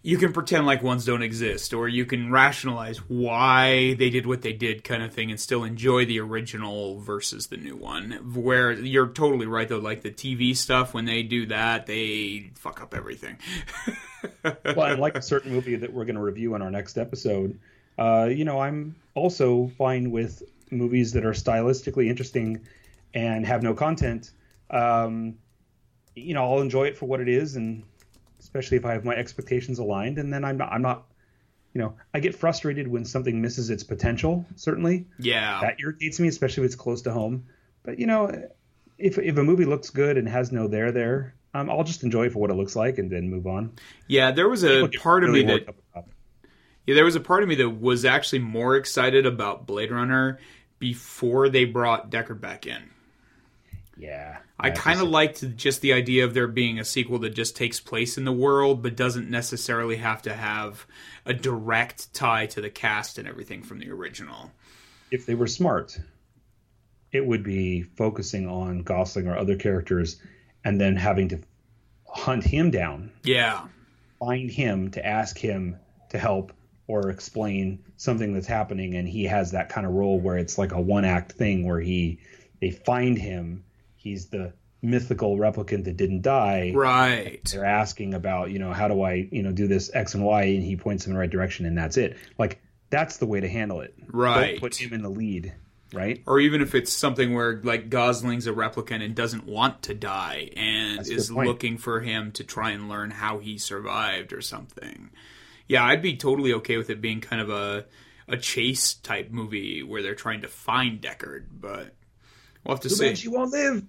you 0.02 0.16
can 0.16 0.32
pretend 0.32 0.64
like 0.64 0.82
ones 0.82 1.04
don't 1.04 1.22
exist, 1.22 1.74
or 1.74 1.88
you 1.88 2.06
can 2.06 2.30
rationalize 2.30 2.98
why 3.08 3.94
they 3.94 4.10
did 4.10 4.26
what 4.26 4.42
they 4.42 4.52
did, 4.52 4.84
kind 4.84 5.02
of 5.02 5.12
thing, 5.12 5.30
and 5.30 5.40
still 5.40 5.64
enjoy 5.64 6.04
the 6.04 6.20
original 6.20 7.00
versus 7.00 7.48
the 7.48 7.56
new 7.56 7.76
one. 7.76 8.12
Where 8.34 8.72
you're 8.72 9.08
totally 9.08 9.46
right, 9.46 9.68
though, 9.68 9.78
like 9.78 10.02
the 10.02 10.10
TV 10.10 10.56
stuff, 10.56 10.94
when 10.94 11.04
they 11.04 11.22
do 11.24 11.46
that, 11.46 11.86
they 11.86 12.50
fuck 12.54 12.80
up 12.80 12.94
everything. 12.94 13.38
well, 14.44 14.82
and 14.82 15.00
like 15.00 15.16
a 15.16 15.22
certain 15.22 15.52
movie 15.52 15.76
that 15.76 15.92
we're 15.92 16.04
going 16.04 16.16
to 16.16 16.22
review 16.22 16.54
in 16.54 16.62
our 16.62 16.70
next 16.70 16.96
episode, 16.96 17.58
uh, 17.98 18.28
you 18.30 18.44
know, 18.44 18.60
I'm 18.60 18.94
also 19.14 19.66
fine 19.76 20.12
with 20.12 20.44
movies 20.70 21.12
that 21.12 21.24
are 21.24 21.32
stylistically 21.32 22.08
interesting 22.08 22.60
and 23.14 23.44
have 23.44 23.64
no 23.64 23.74
content. 23.74 24.30
Um, 24.70 25.38
you 26.14 26.34
know, 26.34 26.44
I'll 26.44 26.60
enjoy 26.60 26.84
it 26.84 26.96
for 26.96 27.06
what 27.06 27.20
it 27.20 27.28
is, 27.28 27.56
and 27.56 27.82
especially 28.48 28.78
if 28.78 28.86
I 28.86 28.92
have 28.94 29.04
my 29.04 29.14
expectations 29.14 29.78
aligned. 29.78 30.18
And 30.18 30.32
then 30.32 30.42
I'm 30.42 30.56
not, 30.56 30.72
I'm 30.72 30.80
not, 30.80 31.04
you 31.74 31.82
know, 31.82 31.94
I 32.14 32.20
get 32.20 32.34
frustrated 32.34 32.88
when 32.88 33.04
something 33.04 33.42
misses 33.42 33.68
its 33.68 33.84
potential. 33.84 34.46
Certainly, 34.56 35.06
yeah. 35.18 35.60
that 35.60 35.76
irritates 35.78 36.18
me, 36.18 36.28
especially 36.28 36.64
if 36.64 36.68
it's 36.68 36.74
close 36.74 37.02
to 37.02 37.12
home. 37.12 37.44
But 37.82 37.98
you 37.98 38.06
know, 38.06 38.48
if 38.96 39.18
if 39.18 39.36
a 39.36 39.44
movie 39.44 39.66
looks 39.66 39.90
good 39.90 40.16
and 40.16 40.26
has 40.28 40.50
no 40.50 40.66
there 40.66 40.92
there, 40.92 41.34
um, 41.52 41.68
I'll 41.68 41.84
just 41.84 42.02
enjoy 42.02 42.26
it 42.26 42.32
for 42.32 42.38
what 42.38 42.50
it 42.50 42.54
looks 42.54 42.74
like 42.74 42.96
and 42.96 43.10
then 43.10 43.28
move 43.28 43.46
on. 43.46 43.72
Yeah, 44.06 44.30
there 44.30 44.48
was 44.48 44.64
a 44.64 44.88
part 44.88 45.24
of 45.24 45.30
me 45.30 45.42
that 45.42 45.68
up 45.68 45.76
about 45.92 46.08
it. 46.08 46.48
Yeah, 46.86 46.94
there 46.94 47.04
was 47.04 47.16
a 47.16 47.20
part 47.20 47.42
of 47.42 47.50
me 47.50 47.56
that 47.56 47.68
was 47.68 48.06
actually 48.06 48.38
more 48.38 48.76
excited 48.76 49.26
about 49.26 49.66
Blade 49.66 49.90
Runner 49.90 50.38
before 50.78 51.50
they 51.50 51.66
brought 51.66 52.10
Deckard 52.10 52.40
back 52.40 52.66
in. 52.66 52.82
Yeah, 53.98 54.38
I 54.60 54.70
kind 54.70 55.00
of 55.00 55.08
liked 55.08 55.56
just 55.56 55.80
the 55.82 55.92
idea 55.92 56.24
of 56.24 56.34
there 56.34 56.48
being 56.48 56.78
a 56.80 56.84
sequel 56.84 57.20
that 57.20 57.30
just 57.30 57.56
takes 57.56 57.78
place 57.78 58.18
in 58.18 58.24
the 58.24 58.32
world, 58.32 58.82
but 58.82 58.96
doesn't 58.96 59.30
necessarily 59.30 59.96
have 59.96 60.22
to 60.22 60.34
have 60.34 60.84
a 61.24 61.32
direct 61.32 62.12
tie 62.12 62.46
to 62.46 62.60
the 62.60 62.70
cast 62.70 63.18
and 63.18 63.28
everything 63.28 63.62
from 63.62 63.78
the 63.78 63.90
original. 63.90 64.50
if 65.10 65.26
they 65.26 65.34
were 65.34 65.46
smart, 65.46 65.98
it 67.12 67.24
would 67.24 67.42
be 67.42 67.82
focusing 67.82 68.48
on 68.48 68.82
Gosling 68.82 69.28
or 69.28 69.36
other 69.38 69.56
characters, 69.56 70.20
and 70.64 70.80
then 70.80 70.96
having 70.96 71.28
to 71.28 71.38
hunt 72.06 72.44
him 72.44 72.70
down, 72.70 73.10
Yeah, 73.22 73.68
find 74.18 74.50
him 74.50 74.90
to 74.90 75.06
ask 75.06 75.38
him 75.38 75.76
to 76.10 76.18
help 76.18 76.52
or 76.88 77.10
explain 77.10 77.78
something 77.96 78.32
that's 78.32 78.46
happening, 78.46 78.94
and 78.96 79.08
he 79.08 79.24
has 79.24 79.52
that 79.52 79.68
kind 79.68 79.86
of 79.86 79.92
role 79.92 80.18
where 80.18 80.36
it's 80.36 80.58
like 80.58 80.72
a 80.72 80.80
one 80.80 81.04
act 81.04 81.32
thing 81.32 81.66
where 81.66 81.80
he 81.80 82.18
they 82.60 82.70
find 82.70 83.16
him, 83.16 83.64
he's 83.98 84.26
the 84.26 84.52
mythical 84.80 85.36
replicant 85.36 85.84
that 85.84 85.96
didn't 85.96 86.22
die. 86.22 86.72
right. 86.74 87.40
They're 87.44 87.64
asking 87.64 88.14
about, 88.14 88.50
you 88.50 88.58
know, 88.58 88.72
how 88.72 88.88
do 88.88 89.02
I, 89.02 89.28
you 89.30 89.42
know, 89.42 89.52
do 89.52 89.66
this 89.66 89.90
X 89.92 90.14
and 90.14 90.24
Y, 90.24 90.42
and 90.42 90.62
he 90.62 90.76
points 90.76 91.04
them 91.04 91.12
in 91.12 91.14
the 91.16 91.20
right 91.20 91.30
direction, 91.30 91.66
and 91.66 91.76
that's 91.76 91.96
it. 91.96 92.16
Like 92.38 92.60
that's 92.90 93.18
the 93.18 93.26
way 93.26 93.40
to 93.40 93.48
handle 93.48 93.80
it. 93.80 93.94
Right. 94.06 94.52
Don't 94.52 94.60
put 94.60 94.76
him 94.76 94.92
in 94.92 95.02
the 95.02 95.10
lead, 95.10 95.52
right? 95.92 96.22
Or 96.26 96.40
even 96.40 96.62
if 96.62 96.74
it's 96.74 96.92
something 96.92 97.34
where 97.34 97.60
like 97.62 97.90
Gosling's 97.90 98.46
a 98.46 98.52
replicant 98.52 99.04
and 99.04 99.14
doesn't 99.14 99.46
want 99.46 99.82
to 99.84 99.94
die 99.94 100.50
and 100.56 100.98
That's 100.98 101.10
is 101.10 101.30
looking 101.30 101.76
for 101.78 102.00
him 102.00 102.32
to 102.32 102.44
try 102.44 102.70
and 102.70 102.88
learn 102.88 103.10
how 103.10 103.38
he 103.38 103.58
survived 103.58 104.32
or 104.32 104.40
something. 104.40 105.10
Yeah, 105.66 105.84
I'd 105.84 106.02
be 106.02 106.16
totally 106.16 106.54
okay 106.54 106.78
with 106.78 106.88
it 106.88 107.00
being 107.00 107.20
kind 107.20 107.42
of 107.42 107.50
a 107.50 107.84
a 108.28 108.36
chase 108.36 108.94
type 108.94 109.30
movie 109.30 109.82
where 109.82 110.02
they're 110.02 110.14
trying 110.14 110.42
to 110.42 110.48
find 110.48 111.00
Deckard, 111.00 111.46
but 111.50 111.94
we'll 112.68 112.76
have 112.76 112.82
to 112.82 112.88
Too 112.88 112.94
see. 112.94 113.14
she 113.14 113.28
won't 113.28 113.50
live. 113.50 113.82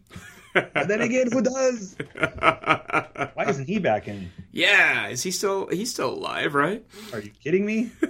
and 0.56 0.90
then 0.90 1.02
again, 1.02 1.32
who 1.32 1.42
does? 1.42 1.96
Why 2.16 3.46
isn't 3.48 3.68
he 3.68 3.78
back 3.78 4.08
in? 4.08 4.32
Yeah, 4.52 5.08
is 5.10 5.22
he 5.22 5.32
still 5.32 5.68
he's 5.68 5.92
still 5.92 6.14
alive, 6.14 6.56
right? 6.56 6.84
Are 7.14 7.20
you 7.20 7.32
kidding 7.44 7.66
me? 7.66 7.92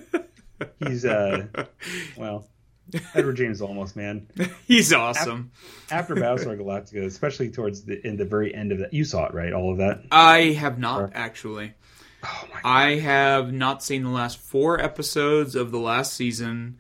He's 0.85 1.05
uh, 1.05 1.47
well, 2.17 2.45
Edward 3.13 3.37
James 3.37 3.61
Olmos 3.61 3.95
man. 3.95 4.27
He's 4.67 4.91
awesome. 4.91 5.51
After 5.89 6.15
Battlestar 6.15 6.57
Galactica, 6.57 7.05
especially 7.05 7.49
towards 7.49 7.83
the 7.85 8.05
in 8.05 8.17
the 8.17 8.25
very 8.25 8.53
end 8.53 8.73
of 8.73 8.79
that, 8.79 8.93
you 8.93 9.05
saw 9.05 9.25
it, 9.27 9.33
right? 9.33 9.53
All 9.53 9.71
of 9.71 9.77
that. 9.77 10.03
I 10.11 10.51
have 10.51 10.77
not 10.77 11.11
actually. 11.13 11.73
Oh 12.25 12.43
my! 12.53 12.59
I 12.63 12.95
have 12.99 13.53
not 13.53 13.81
seen 13.83 14.03
the 14.03 14.09
last 14.09 14.37
four 14.37 14.81
episodes 14.81 15.55
of 15.55 15.71
the 15.71 15.79
last 15.79 16.13
season 16.13 16.77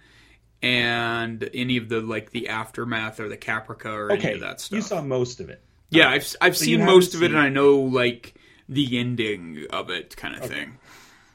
and 0.61 1.49
any 1.53 1.77
of 1.77 1.89
the 1.89 2.01
like 2.01 2.31
the 2.31 2.49
aftermath 2.49 3.19
or 3.19 3.29
the 3.29 3.37
Caprica 3.37 3.85
or 3.85 4.11
any 4.11 4.33
of 4.33 4.41
that 4.41 4.59
stuff. 4.61 4.75
you 4.75 4.81
saw 4.81 5.01
most 5.01 5.39
of 5.39 5.49
it. 5.49 5.61
yeah, 5.89 6.09
I've 6.09 6.35
I've 6.41 6.57
So 6.57 6.65
seen 6.65 6.85
most 6.85 7.13
of 7.15 7.21
it 7.23 7.27
seen- 7.27 7.35
and 7.35 7.39
I 7.43 7.49
know 7.49 7.75
like 7.81 8.35
the 8.67 8.99
ending 8.99 9.65
of 9.71 9.89
it 9.89 10.15
kind 10.17 10.35
of 10.35 10.45
thing. 10.45 10.77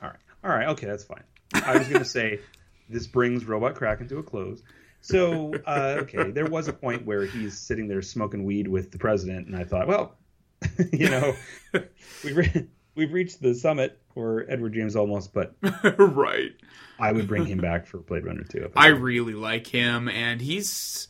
All 0.03 0.09
right, 0.11 0.19
all 0.45 0.51
right, 0.51 0.69
okay, 0.69 0.87
that's 0.87 1.05
fine. 1.05 1.25
I 1.55 1.79
was 1.79 1.89
gonna 1.89 2.05
say 2.05 2.41
this 2.89 3.07
brings 3.07 3.45
Robot 3.45 3.75
Kraken 3.77 4.09
to 4.09 4.19
a 4.19 4.23
close. 4.23 4.63
So, 5.01 5.53
uh, 5.67 5.97
okay, 6.03 6.31
there 6.31 6.47
was 6.47 6.67
a 6.69 6.73
point 6.73 7.05
where 7.05 7.27
he's 7.27 7.59
sitting 7.59 7.89
there 7.89 8.01
smoking 8.01 8.45
weed 8.45 8.67
with 8.69 8.91
the 8.91 8.97
president, 8.99 9.47
and 9.47 9.55
I 9.55 9.65
thought, 9.65 9.87
well, 9.87 10.17
you 10.93 11.11
know, 11.11 11.35
we've 12.25 12.37
re- 12.37 12.67
we've 12.95 13.13
reached 13.13 13.43
the 13.43 13.55
summit 13.55 13.99
for 14.15 14.47
Edward 14.49 14.75
James 14.75 14.95
Olmos, 14.95 15.29
but 15.33 15.55
right. 15.99 16.53
I 16.99 17.13
would 17.13 17.27
bring 17.27 17.47
him 17.47 17.59
back 17.59 17.87
for 17.87 17.99
Blade 17.99 18.25
Runner 18.25 18.45
2. 18.45 18.59
if 18.65 18.77
I 18.77 18.89
really 18.89 19.35
like 19.35 19.67
him, 19.67 20.09
and 20.09 20.41
he's 20.41 21.09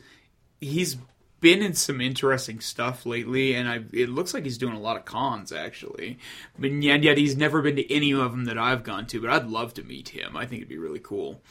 he's 0.60 0.96
been 1.40 1.62
in 1.62 1.74
some 1.74 2.00
interesting 2.00 2.58
stuff 2.60 3.04
lately, 3.04 3.54
and 3.54 3.68
I 3.68 3.84
it 3.92 4.08
looks 4.08 4.32
like 4.32 4.44
he's 4.44 4.58
doing 4.58 4.74
a 4.74 4.80
lot 4.80 4.96
of 4.96 5.04
cons 5.04 5.52
actually, 5.52 6.18
but 6.58 6.70
yet 6.70 7.02
yet 7.02 7.18
he's 7.18 7.36
never 7.36 7.60
been 7.60 7.76
to 7.76 7.92
any 7.92 8.12
of 8.12 8.30
them 8.30 8.46
that 8.46 8.56
I've 8.56 8.82
gone 8.82 9.06
to. 9.08 9.20
But 9.20 9.30
I'd 9.30 9.46
love 9.46 9.74
to 9.74 9.82
meet 9.82 10.08
him. 10.08 10.36
I 10.36 10.46
think 10.46 10.60
it'd 10.60 10.68
be 10.70 10.78
really 10.78 11.00
cool. 11.00 11.42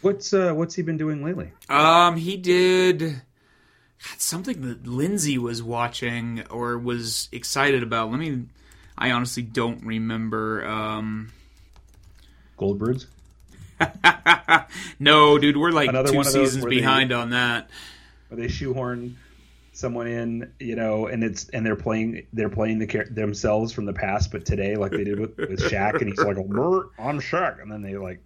What's 0.00 0.34
uh, 0.34 0.52
what's 0.54 0.74
he 0.74 0.82
been 0.82 0.96
doing 0.96 1.24
lately? 1.24 1.52
Um, 1.68 2.16
he 2.16 2.36
did 2.36 3.00
God, 3.00 4.20
something 4.20 4.60
that 4.62 4.86
Lindsay 4.86 5.38
was 5.38 5.62
watching 5.62 6.44
or 6.50 6.78
was 6.78 7.28
excited 7.32 7.82
about. 7.82 8.10
Let 8.10 8.20
me. 8.20 8.46
I 8.98 9.12
honestly 9.12 9.42
don't 9.42 9.84
remember. 9.84 10.66
Um, 10.66 11.32
Goldbirds. 12.58 13.06
no, 14.98 15.38
dude, 15.38 15.56
we're 15.56 15.70
like 15.70 15.88
Another 15.88 16.12
two 16.12 16.24
seasons 16.24 16.62
where 16.64 16.70
they- 16.70 16.76
behind 16.78 17.12
on 17.12 17.30
that. 17.30 17.70
where 18.28 18.40
they 18.40 18.48
shoehorn 18.48 19.16
someone 19.72 20.08
in, 20.08 20.52
you 20.58 20.74
know, 20.74 21.06
and 21.06 21.22
it's 21.22 21.48
and 21.50 21.64
they're 21.64 21.76
playing 21.76 22.26
they're 22.32 22.48
playing 22.48 22.80
the 22.80 23.06
themselves 23.10 23.72
from 23.72 23.84
the 23.84 23.92
past, 23.92 24.32
but 24.32 24.44
today, 24.44 24.74
like 24.74 24.90
they 24.90 25.04
did 25.04 25.20
with, 25.20 25.36
with 25.38 25.60
Shaq, 25.60 26.00
and 26.00 26.10
he's 26.10 26.18
like, 26.18 26.36
"Bert, 26.48 26.88
I'm 26.98 27.20
Shaq," 27.20 27.62
and 27.62 27.70
then 27.70 27.82
they 27.82 27.96
like 27.96 28.20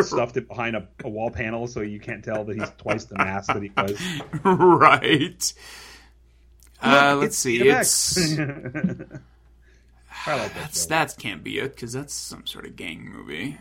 stuffed 0.00 0.36
it 0.36 0.46
behind 0.48 0.76
a, 0.76 0.86
a 1.04 1.08
wall 1.08 1.30
panel 1.30 1.66
so 1.66 1.80
you 1.80 1.98
can't 2.00 2.24
tell 2.24 2.44
that 2.44 2.56
he's 2.56 2.70
twice 2.78 3.04
the 3.06 3.16
mass 3.16 3.46
that 3.48 3.62
he 3.62 3.70
was. 3.76 4.00
right. 4.44 5.52
Uh, 6.82 7.12
Look, 7.14 7.22
let's 7.22 7.36
see. 7.38 7.60
It's 7.60 8.36
I 10.26 10.48
that's 10.54 10.86
that 10.86 11.16
can't 11.18 11.42
be 11.44 11.58
it 11.58 11.74
because 11.74 11.92
that's 11.92 12.14
some 12.14 12.46
sort 12.46 12.66
of 12.66 12.76
gang 12.76 13.04
movie. 13.10 13.58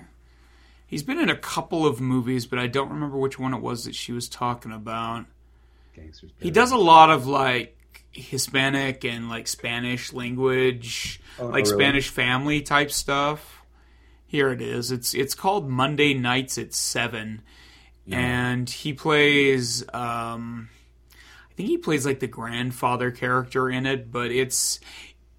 He's 0.88 1.04
been 1.04 1.20
in 1.20 1.30
a 1.30 1.36
couple 1.36 1.86
of 1.88 2.00
movies, 2.00 2.46
but 2.46 2.60
I 2.60 2.68
don't 2.68 2.90
remember 2.90 3.18
which 3.18 3.40
one 3.40 3.54
it 3.54 3.62
was 3.62 3.86
that 3.86 3.96
she 3.96 4.12
was 4.12 4.30
talking 4.30 4.72
about. 4.72 5.26
Gangsters. 5.96 6.32
He 6.40 6.52
does 6.52 6.72
a 6.72 6.78
lot 6.78 7.10
of 7.10 7.26
like 7.26 7.76
Hispanic 8.12 9.04
and 9.04 9.28
like 9.30 9.48
Spanish 9.48 10.14
language, 10.14 11.20
Oh, 11.40 11.48
like 11.48 11.66
really? 11.66 11.76
Spanish 11.78 12.10
family 12.10 12.62
type 12.62 12.92
stuff. 12.92 13.62
Here 14.28 14.52
it 14.52 14.62
is. 14.62 14.92
It's 14.92 15.14
it's 15.14 15.36
called 15.36 15.70
Monday 15.70 16.14
Nights 16.14 16.58
at 16.58 16.74
Seven, 16.74 17.42
and 18.10 18.70
he 18.70 18.94
plays. 18.94 19.84
Um, 19.94 20.70
I 21.14 21.54
think 21.56 21.70
he 21.70 21.78
plays 21.78 22.06
like 22.06 22.20
the 22.20 22.28
grandfather 22.28 23.12
character 23.12 23.70
in 23.70 23.86
it, 23.86 24.12
but 24.12 24.32
it's 24.32 24.80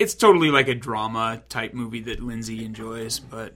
it's 0.05 0.15
totally 0.15 0.51
like 0.51 0.69
a 0.69 0.75
drama 0.75 1.43
type 1.49 1.73
movie 1.73 2.01
that 2.01 2.21
Lindsay 2.21 2.63
enjoys. 2.63 3.19
But 3.19 3.55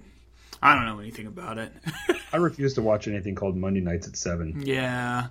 I 0.62 0.74
don't 0.74 0.86
know 0.86 0.98
anything 0.98 1.26
about 1.26 1.58
it. 1.58 1.72
I 2.32 2.38
refuse 2.38 2.72
to 2.74 2.82
watch 2.82 3.06
anything 3.06 3.34
called 3.34 3.54
Monday 3.54 3.80
Nights 3.80 4.08
at 4.08 4.16
Seven. 4.16 4.62
Yeah. 4.64 5.26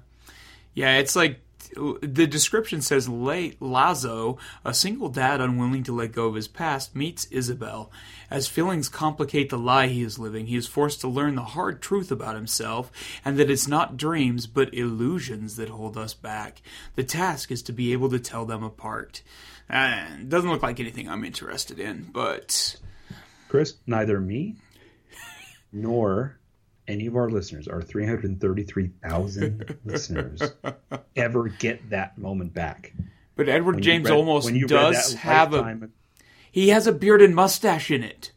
Yeah, 0.76 0.98
it's 0.98 1.16
like 1.16 1.40
the 1.76 2.28
description 2.28 2.82
says 2.84 3.10
La- 3.10 3.50
Lazo, 3.60 4.38
a 4.64 4.76
single 4.76 5.10
dad 5.10 5.42
unwilling 5.42 5.84
to 5.84 5.92
let 5.92 6.12
go 6.12 6.28
of 6.28 6.36
his 6.36 6.48
past, 6.48 6.96
meets 6.96 7.26
Isabel. 7.26 7.92
As 8.30 8.48
feelings 8.48 8.88
complicate 8.88 9.50
the 9.50 9.58
lie 9.58 9.88
he 9.88 10.04
is 10.04 10.20
living, 10.20 10.46
he 10.46 10.56
is 10.56 10.68
forced 10.68 11.02
to 11.02 11.08
learn 11.08 11.34
the 11.34 11.42
hard 11.42 11.82
truth 11.82 12.12
about 12.12 12.36
himself 12.36 12.92
and 13.26 13.38
that 13.40 13.50
it's 13.50 13.68
not 13.68 13.98
dreams 13.98 14.46
but 14.46 14.74
illusions 14.74 15.56
that 15.56 15.70
hold 15.70 15.98
us 15.98 16.14
back. 16.14 16.62
The 16.96 17.04
task 17.04 17.52
is 17.52 17.64
to 17.64 17.74
be 17.74 17.92
able 17.92 18.10
to 18.10 18.20
tell 18.20 18.46
them 18.46 18.64
apart. 18.64 19.24
Uh, 19.70 20.06
doesn't 20.28 20.50
look 20.50 20.64
like 20.64 20.80
anything 20.80 21.10
I'm 21.10 21.24
interested 21.26 21.80
in, 21.80 22.10
but 22.14 22.76
Chris, 23.50 23.74
neither 23.86 24.20
me 24.20 24.56
nor 25.74 26.38
any 26.88 27.06
of 27.08 27.16
our 27.18 27.30
listeners, 27.30 27.68
our 27.68 27.82
333,000 27.82 29.78
listeners, 29.86 30.42
ever 31.16 31.50
get 31.50 31.90
that 31.90 32.18
moment 32.18 32.54
back. 32.54 32.94
but 33.36 33.50
Edward 33.50 33.76
When 33.76 33.84
James 33.84 34.10
read- 34.10 34.16
almost 34.16 34.46
when 34.46 34.56
you 34.56 34.64
read 34.68 34.70
does 34.70 35.14
have 35.16 35.54
a 35.54 35.90
he 36.52 36.70
has 36.70 36.88
a 36.88 36.92
beard 36.94 37.22
and 37.22 37.36
mustache 37.36 37.92
in 37.92 38.04
it. 38.04 38.32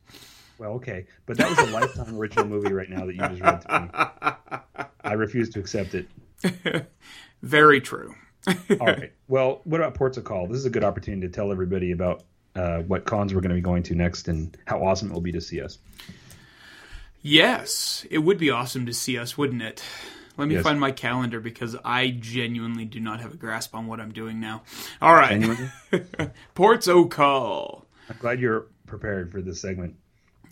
Well, 0.59 0.72
okay, 0.72 1.07
but 1.26 1.39
that 1.39 1.49
was 1.49 1.59
a 1.59 1.72
lifetime 1.72 2.18
original 2.18 2.47
movie 2.47 2.72
right 2.72 2.91
now 2.91 3.07
that 3.07 3.14
you 3.14 3.20
just 3.20 3.41
read 3.41 3.61
to 3.62 3.81
me. 3.81 4.85
I 5.05 5.12
refuse 5.14 5.49
to 5.51 5.61
accept 5.61 5.95
it. 5.95 6.09
Very 7.43 7.81
true. 7.81 8.14
All 8.49 8.86
right. 8.86 9.12
Well, 9.28 9.61
what 9.64 9.80
about 9.80 9.95
Ports 9.95 10.16
of 10.16 10.24
Call? 10.24 10.47
This 10.47 10.59
is 10.59 10.64
a 10.66 10.70
good 10.70 10.84
opportunity 10.84 11.26
to 11.26 11.32
tell 11.32 11.53
everybody 11.53 11.93
about 11.93 12.24
uh, 12.57 12.78
what 12.80 13.05
cons 13.05 13.34
we're 13.34 13.41
going 13.41 13.51
to 13.51 13.55
be 13.55 13.61
going 13.61 13.82
to 13.84 13.95
next 13.95 14.28
and 14.28 14.57
how 14.66 14.82
awesome 14.82 15.11
it 15.11 15.14
will 15.14 15.20
be 15.20 15.32
to 15.32 15.41
see 15.41 15.61
us. 15.61 15.78
Yes, 17.22 18.07
it 18.11 18.18
would 18.18 18.38
be 18.38 18.51
awesome 18.51 18.86
to 18.86 18.95
see 18.95 19.18
us, 19.18 19.36
wouldn't 19.36 19.62
it? 19.62 19.82
Let 20.36 20.49
me 20.49 20.55
Yes. 20.55 20.62
find 20.64 20.80
my 20.80 20.91
calendar 20.91 21.38
because 21.38 21.76
I 21.84 22.11
genuinely 22.18 22.86
do 22.86 22.99
not 22.99 23.20
have 23.20 23.34
a 23.34 23.36
grasp 23.36 23.74
on 23.74 23.86
what 23.86 24.01
I'm 24.01 24.12
doing 24.12 24.41
now. 24.41 24.62
All 25.03 25.14
right. 25.14 25.45
Ports 26.55 26.88
O 26.88 27.05
Call. 27.05 27.84
I'm 28.09 28.16
glad 28.18 28.41
you're 28.41 28.66
prepared 28.86 29.30
for 29.32 29.43
this 29.43 29.61
segment. 29.61 29.97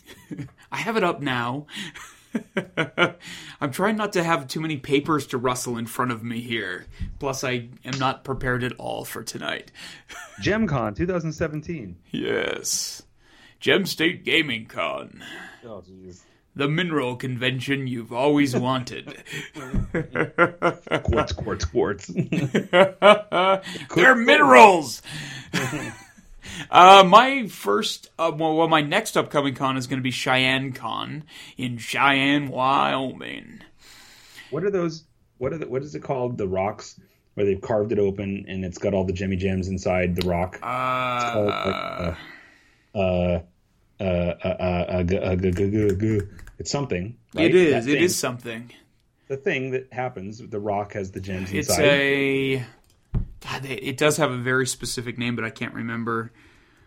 I 0.72 0.76
have 0.76 0.96
it 0.98 1.04
up 1.04 1.22
now. 1.22 1.66
I'm 3.60 3.72
trying 3.72 3.96
not 3.96 4.12
to 4.14 4.22
have 4.22 4.48
too 4.48 4.60
many 4.60 4.76
papers 4.76 5.26
to 5.28 5.38
rustle 5.38 5.76
in 5.76 5.86
front 5.86 6.12
of 6.12 6.22
me 6.22 6.40
here. 6.40 6.86
Plus, 7.18 7.44
I 7.44 7.68
am 7.84 7.98
not 7.98 8.24
prepared 8.24 8.64
at 8.64 8.72
all 8.78 9.04
for 9.04 9.22
tonight. 9.22 9.72
GemCon 10.42 10.96
2017. 10.96 11.96
Yes. 12.10 13.02
Gem 13.60 13.86
State 13.86 14.24
Gaming 14.24 14.66
Con. 14.66 15.22
Oh. 15.64 15.82
The 16.54 16.68
mineral 16.68 17.14
convention 17.14 17.86
you've 17.86 18.12
always 18.12 18.56
wanted. 18.56 19.22
Quartz, 21.04 21.32
quartz, 21.32 21.64
quartz. 21.64 22.06
They're 23.94 24.14
minerals. 24.16 25.02
Uh, 26.70 27.04
my 27.06 27.46
first, 27.48 28.08
uh, 28.18 28.32
well, 28.34 28.56
well, 28.56 28.68
my 28.68 28.80
next 28.80 29.16
upcoming 29.16 29.54
con 29.54 29.76
is 29.76 29.86
going 29.86 29.98
to 29.98 30.02
be 30.02 30.10
Cheyenne 30.10 30.72
Con 30.72 31.24
in 31.56 31.78
Cheyenne, 31.78 32.48
Wyoming. 32.48 33.60
what 34.50 34.64
are 34.64 34.70
those? 34.70 35.04
What 35.38 35.52
are 35.52 35.58
the, 35.58 35.68
What 35.68 35.82
is 35.82 35.94
it 35.94 36.02
called? 36.02 36.36
The 36.38 36.48
rocks 36.48 36.98
where 37.34 37.46
they've 37.46 37.60
carved 37.60 37.92
it 37.92 37.98
open 38.00 38.44
and 38.48 38.64
it's 38.64 38.78
got 38.78 38.94
all 38.94 39.04
the 39.04 39.12
Jimmy 39.12 39.36
Gems 39.36 39.68
inside 39.68 40.16
the 40.16 40.28
rock. 40.28 40.54
It's 40.56 40.62
Uh, 40.64 40.66
uh, 42.94 42.98
uh, 42.98 43.40
uh, 44.00 44.04
uh, 44.04 44.04
uh, 44.44 45.04
uh, 45.04 46.20
it's 46.58 46.70
something. 46.70 47.16
right? 47.34 47.44
it 47.46 47.54
is. 47.54 47.86
It 47.86 48.02
is 48.02 48.16
something. 48.16 48.72
the 49.28 49.36
thing 49.36 49.70
that 49.72 49.92
happens. 49.92 50.38
The 50.38 50.58
rock 50.58 50.94
has 50.94 51.12
the 51.12 51.20
gems 51.20 51.52
It's 51.52 51.68
inside. 51.68 51.84
a. 51.84 52.64
God, 53.40 53.64
it 53.66 53.96
does 53.96 54.16
have 54.16 54.32
a 54.32 54.36
very 54.36 54.66
specific 54.66 55.16
name, 55.18 55.36
but 55.36 55.44
I 55.44 55.50
can't 55.50 55.74
remember. 55.74 56.32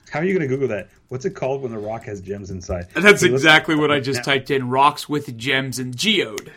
How 0.10 0.20
are 0.20 0.26
you 0.26 0.34
going 0.38 0.42
to 0.42 0.54
Google 0.54 0.68
that? 0.70 0.90
What's 1.10 1.26
it 1.26 1.32
called 1.36 1.62
when 1.62 1.72
the 1.72 1.78
rock 1.78 2.04
has 2.04 2.20
gems 2.22 2.52
inside? 2.52 2.88
That's 2.94 3.22
Hey, 3.22 3.30
exactly 3.30 3.76
what 3.76 3.92
I 3.92 4.00
just 4.00 4.20
Now- 4.20 4.24
typed 4.34 4.52
in. 4.52 4.70
Rocks 4.70 5.08
with 5.08 5.38
gems 5.38 5.80
and 5.80 5.96
geode. 5.96 6.52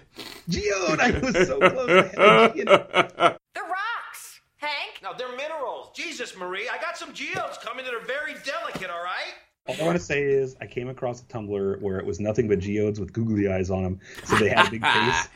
Geode. 0.48 1.00
I 1.00 1.18
was 1.20 1.46
so 1.46 1.58
close. 1.58 1.90
I 2.16 2.20
had 2.20 2.50
a 2.50 2.52
G. 2.54 2.64
The 2.64 3.60
rocks, 3.60 4.40
Hank. 4.56 5.00
Now, 5.02 5.12
they're 5.12 5.36
minerals. 5.36 5.90
Jesus, 5.94 6.36
Marie, 6.36 6.68
I 6.68 6.80
got 6.80 6.96
some 6.98 7.12
geodes 7.12 7.58
coming 7.58 7.84
that 7.84 7.94
are 7.94 8.04
very 8.04 8.34
delicate, 8.44 8.90
all 8.90 9.02
right? 9.04 9.34
All 9.66 9.76
I 9.80 9.84
want 9.84 9.96
to 9.98 10.04
say 10.04 10.22
is 10.22 10.56
I 10.60 10.66
came 10.66 10.88
across 10.88 11.22
a 11.22 11.24
Tumblr 11.24 11.80
where 11.80 11.98
it 11.98 12.04
was 12.04 12.20
nothing 12.20 12.48
but 12.48 12.58
geodes 12.58 13.00
with 13.00 13.12
googly 13.12 13.48
eyes 13.50 13.70
on 13.70 13.82
them. 13.82 14.00
So 14.24 14.36
they 14.36 14.48
had 14.50 14.66
a 14.66 14.70
big 14.70 14.82
face. 14.84 15.28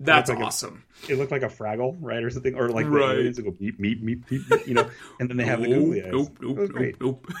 That's 0.00 0.28
like 0.30 0.38
a- 0.38 0.42
awesome. 0.44 0.84
It 1.08 1.18
looked 1.18 1.32
like 1.32 1.42
a 1.42 1.48
Fraggle, 1.48 1.96
right, 2.00 2.22
or 2.22 2.30
something, 2.30 2.54
or 2.54 2.68
like 2.70 2.86
Right. 2.86 3.08
the 3.08 3.12
aliens 3.20 3.36
that 3.36 3.42
go 3.42 3.50
beep, 3.50 3.78
beep, 3.80 4.04
beep, 4.04 4.26
beep, 4.28 4.48
beep, 4.48 4.66
you 4.66 4.74
know, 4.74 4.88
and 5.20 5.28
then 5.28 5.36
they 5.36 5.44
have 5.44 5.60
the 5.60 5.68
googly 5.68 6.02
eyes. 6.02 6.10
Nope, 6.12 6.38
nope, 6.40 6.70
nope, 6.74 6.94
nope, 7.00 7.32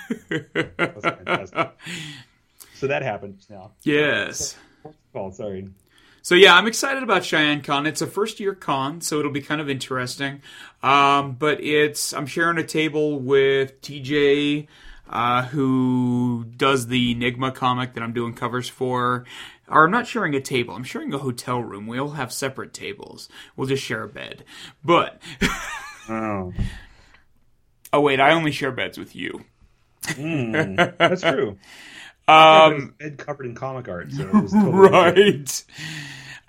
That 0.76 0.94
was 0.94 1.04
fantastic. 1.04 1.70
So 2.74 2.88
that 2.88 3.02
happened 3.02 3.38
now. 3.48 3.72
yes. 3.82 4.56
Oh, 5.14 5.30
sorry. 5.30 5.68
So 6.22 6.34
yeah, 6.34 6.54
I'm 6.54 6.66
excited 6.66 7.02
about 7.02 7.24
Cheyenne 7.24 7.62
Con. 7.62 7.86
It's 7.86 8.02
a 8.02 8.06
first 8.06 8.40
year 8.40 8.54
con, 8.54 9.00
so 9.00 9.18
it'll 9.20 9.30
be 9.30 9.40
kind 9.40 9.60
of 9.60 9.70
interesting. 9.70 10.42
Um, 10.82 11.32
but 11.38 11.62
it's 11.62 12.12
I'm 12.12 12.26
sharing 12.26 12.58
a 12.58 12.64
table 12.64 13.18
with 13.20 13.80
TJ, 13.80 14.66
uh, 15.08 15.42
who 15.44 16.44
does 16.56 16.88
the 16.88 17.12
Enigma 17.12 17.52
comic 17.52 17.94
that 17.94 18.02
I'm 18.02 18.12
doing 18.12 18.34
covers 18.34 18.68
for. 18.68 19.24
Or 19.68 19.84
I'm 19.84 19.90
not 19.90 20.06
sharing 20.06 20.34
a 20.34 20.40
table. 20.40 20.74
I'm 20.74 20.84
sharing 20.84 21.12
a 21.14 21.18
hotel 21.18 21.60
room. 21.60 21.86
We 21.86 21.98
all 21.98 22.10
have 22.10 22.32
separate 22.32 22.72
tables. 22.74 23.28
We'll 23.56 23.66
just 23.68 23.82
share 23.82 24.02
a 24.02 24.08
bed. 24.08 24.44
But 24.84 25.20
Oh, 26.08 26.52
oh 27.92 28.00
wait, 28.00 28.20
I 28.20 28.32
only 28.32 28.50
share 28.52 28.72
beds 28.72 28.98
with 28.98 29.16
you. 29.16 29.44
mm, 30.02 30.96
that's 30.98 31.22
true. 31.22 31.58
Um, 32.26 32.94
Ed 33.02 33.18
covered 33.18 33.44
in 33.44 33.54
comic 33.54 33.86
art, 33.86 34.10
so 34.10 34.24
totally 34.32 34.60
right. 34.72 35.64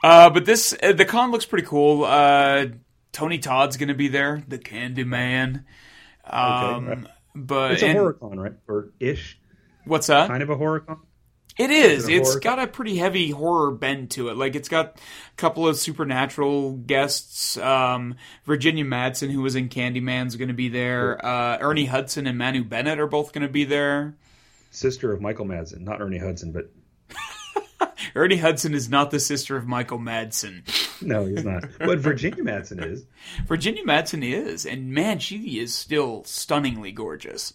Uh, 0.01 0.29
but 0.29 0.45
this 0.45 0.73
uh, 0.81 0.93
the 0.93 1.03
con 1.03 1.31
looks 1.31 1.45
pretty 1.45 1.67
cool. 1.67 2.05
Uh, 2.05 2.67
Tony 3.11 3.39
Todd's 3.39 3.75
gonna 3.75 3.93
be 3.93 4.07
there, 4.07 4.41
the 4.47 4.57
Candyman. 4.57 5.65
Um, 6.23 6.87
right. 6.87 6.97
But 7.35 7.71
It's 7.73 7.81
a 7.83 7.87
and- 7.87 7.97
horror 7.97 8.13
con, 8.13 8.39
right? 8.39 8.53
Or 8.69 8.91
ish, 9.01 9.37
What's 9.83 10.07
that? 10.07 10.29
kind 10.29 10.41
of 10.41 10.49
a 10.49 10.55
horror 10.55 10.79
con. 10.79 10.99
It 11.57 11.71
is. 11.71 12.03
Is 12.03 12.09
it 12.09 12.13
It's 12.13 12.35
got 12.37 12.59
a 12.59 12.67
pretty 12.67 12.97
heavy 12.97 13.31
horror 13.31 13.71
bend 13.71 14.11
to 14.11 14.27
it. 14.27 14.37
Like 14.37 14.55
it's 14.55 14.67
got 14.67 14.97
a 14.97 15.35
couple 15.37 15.67
of 15.67 15.77
supernatural 15.77 16.73
guests. 16.73 17.57
Um, 17.57 18.15
Virginia 18.43 18.83
Madsen, 18.83 19.31
who 19.31 19.41
was 19.41 19.55
in 19.55 19.69
Candyman's, 19.69 20.35
going 20.35 20.49
to 20.49 20.53
be 20.53 20.67
there. 20.67 21.25
Uh, 21.25 21.57
Ernie 21.59 21.85
Hudson 21.85 22.27
and 22.27 22.37
Manu 22.37 22.63
Bennett 22.63 22.99
are 22.99 23.07
both 23.07 23.31
going 23.31 23.47
to 23.47 23.51
be 23.51 23.63
there. 23.63 24.15
Sister 24.71 25.13
of 25.13 25.21
Michael 25.21 25.45
Madsen, 25.45 25.81
not 25.81 26.01
Ernie 26.01 26.17
Hudson, 26.17 26.51
but 26.51 26.69
Ernie 28.15 28.35
Hudson 28.35 28.73
is 28.73 28.89
not 28.89 29.09
the 29.09 29.21
sister 29.21 29.55
of 29.55 29.65
Michael 29.65 29.99
Madsen. 29.99 30.63
no, 31.01 31.25
he's 31.25 31.45
not. 31.45 31.63
But 31.79 31.99
Virginia 31.99 32.43
Madsen 32.43 32.85
is. 32.85 33.05
Virginia 33.45 33.85
Madsen 33.85 34.23
is, 34.23 34.65
and 34.65 34.91
man, 34.91 35.19
she 35.19 35.59
is 35.59 35.73
still 35.73 36.25
stunningly 36.25 36.91
gorgeous. 36.91 37.53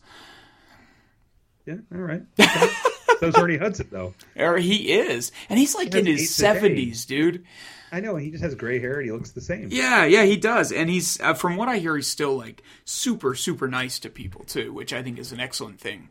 Yeah, 1.66 1.76
all 1.92 2.00
right. 2.00 2.22
Okay. 2.40 2.70
So's 3.20 3.36
Ernie 3.36 3.58
Hudson, 3.58 3.88
though. 3.90 4.14
Or 4.36 4.56
he 4.58 4.92
is, 4.92 5.30
and 5.48 5.58
he's 5.58 5.74
like 5.74 5.92
He 5.92 6.00
in 6.00 6.06
his 6.06 6.34
seventies, 6.34 7.04
dude. 7.04 7.44
I 7.92 8.00
know 8.00 8.16
he 8.16 8.30
just 8.30 8.42
has 8.42 8.54
gray 8.54 8.78
hair 8.78 8.98
and 8.98 9.04
he 9.04 9.12
looks 9.12 9.32
the 9.32 9.40
same. 9.40 9.68
Yeah, 9.70 10.04
yeah, 10.04 10.24
he 10.24 10.36
does, 10.36 10.72
and 10.72 10.88
he's 10.88 11.20
uh, 11.20 11.34
from 11.34 11.56
what 11.56 11.68
I 11.68 11.78
hear, 11.78 11.96
he's 11.96 12.06
still 12.06 12.36
like 12.36 12.62
super, 12.84 13.34
super 13.34 13.68
nice 13.68 13.98
to 14.00 14.10
people 14.10 14.44
too, 14.44 14.72
which 14.72 14.92
I 14.92 15.02
think 15.02 15.18
is 15.18 15.32
an 15.32 15.40
excellent 15.40 15.80
thing. 15.80 16.08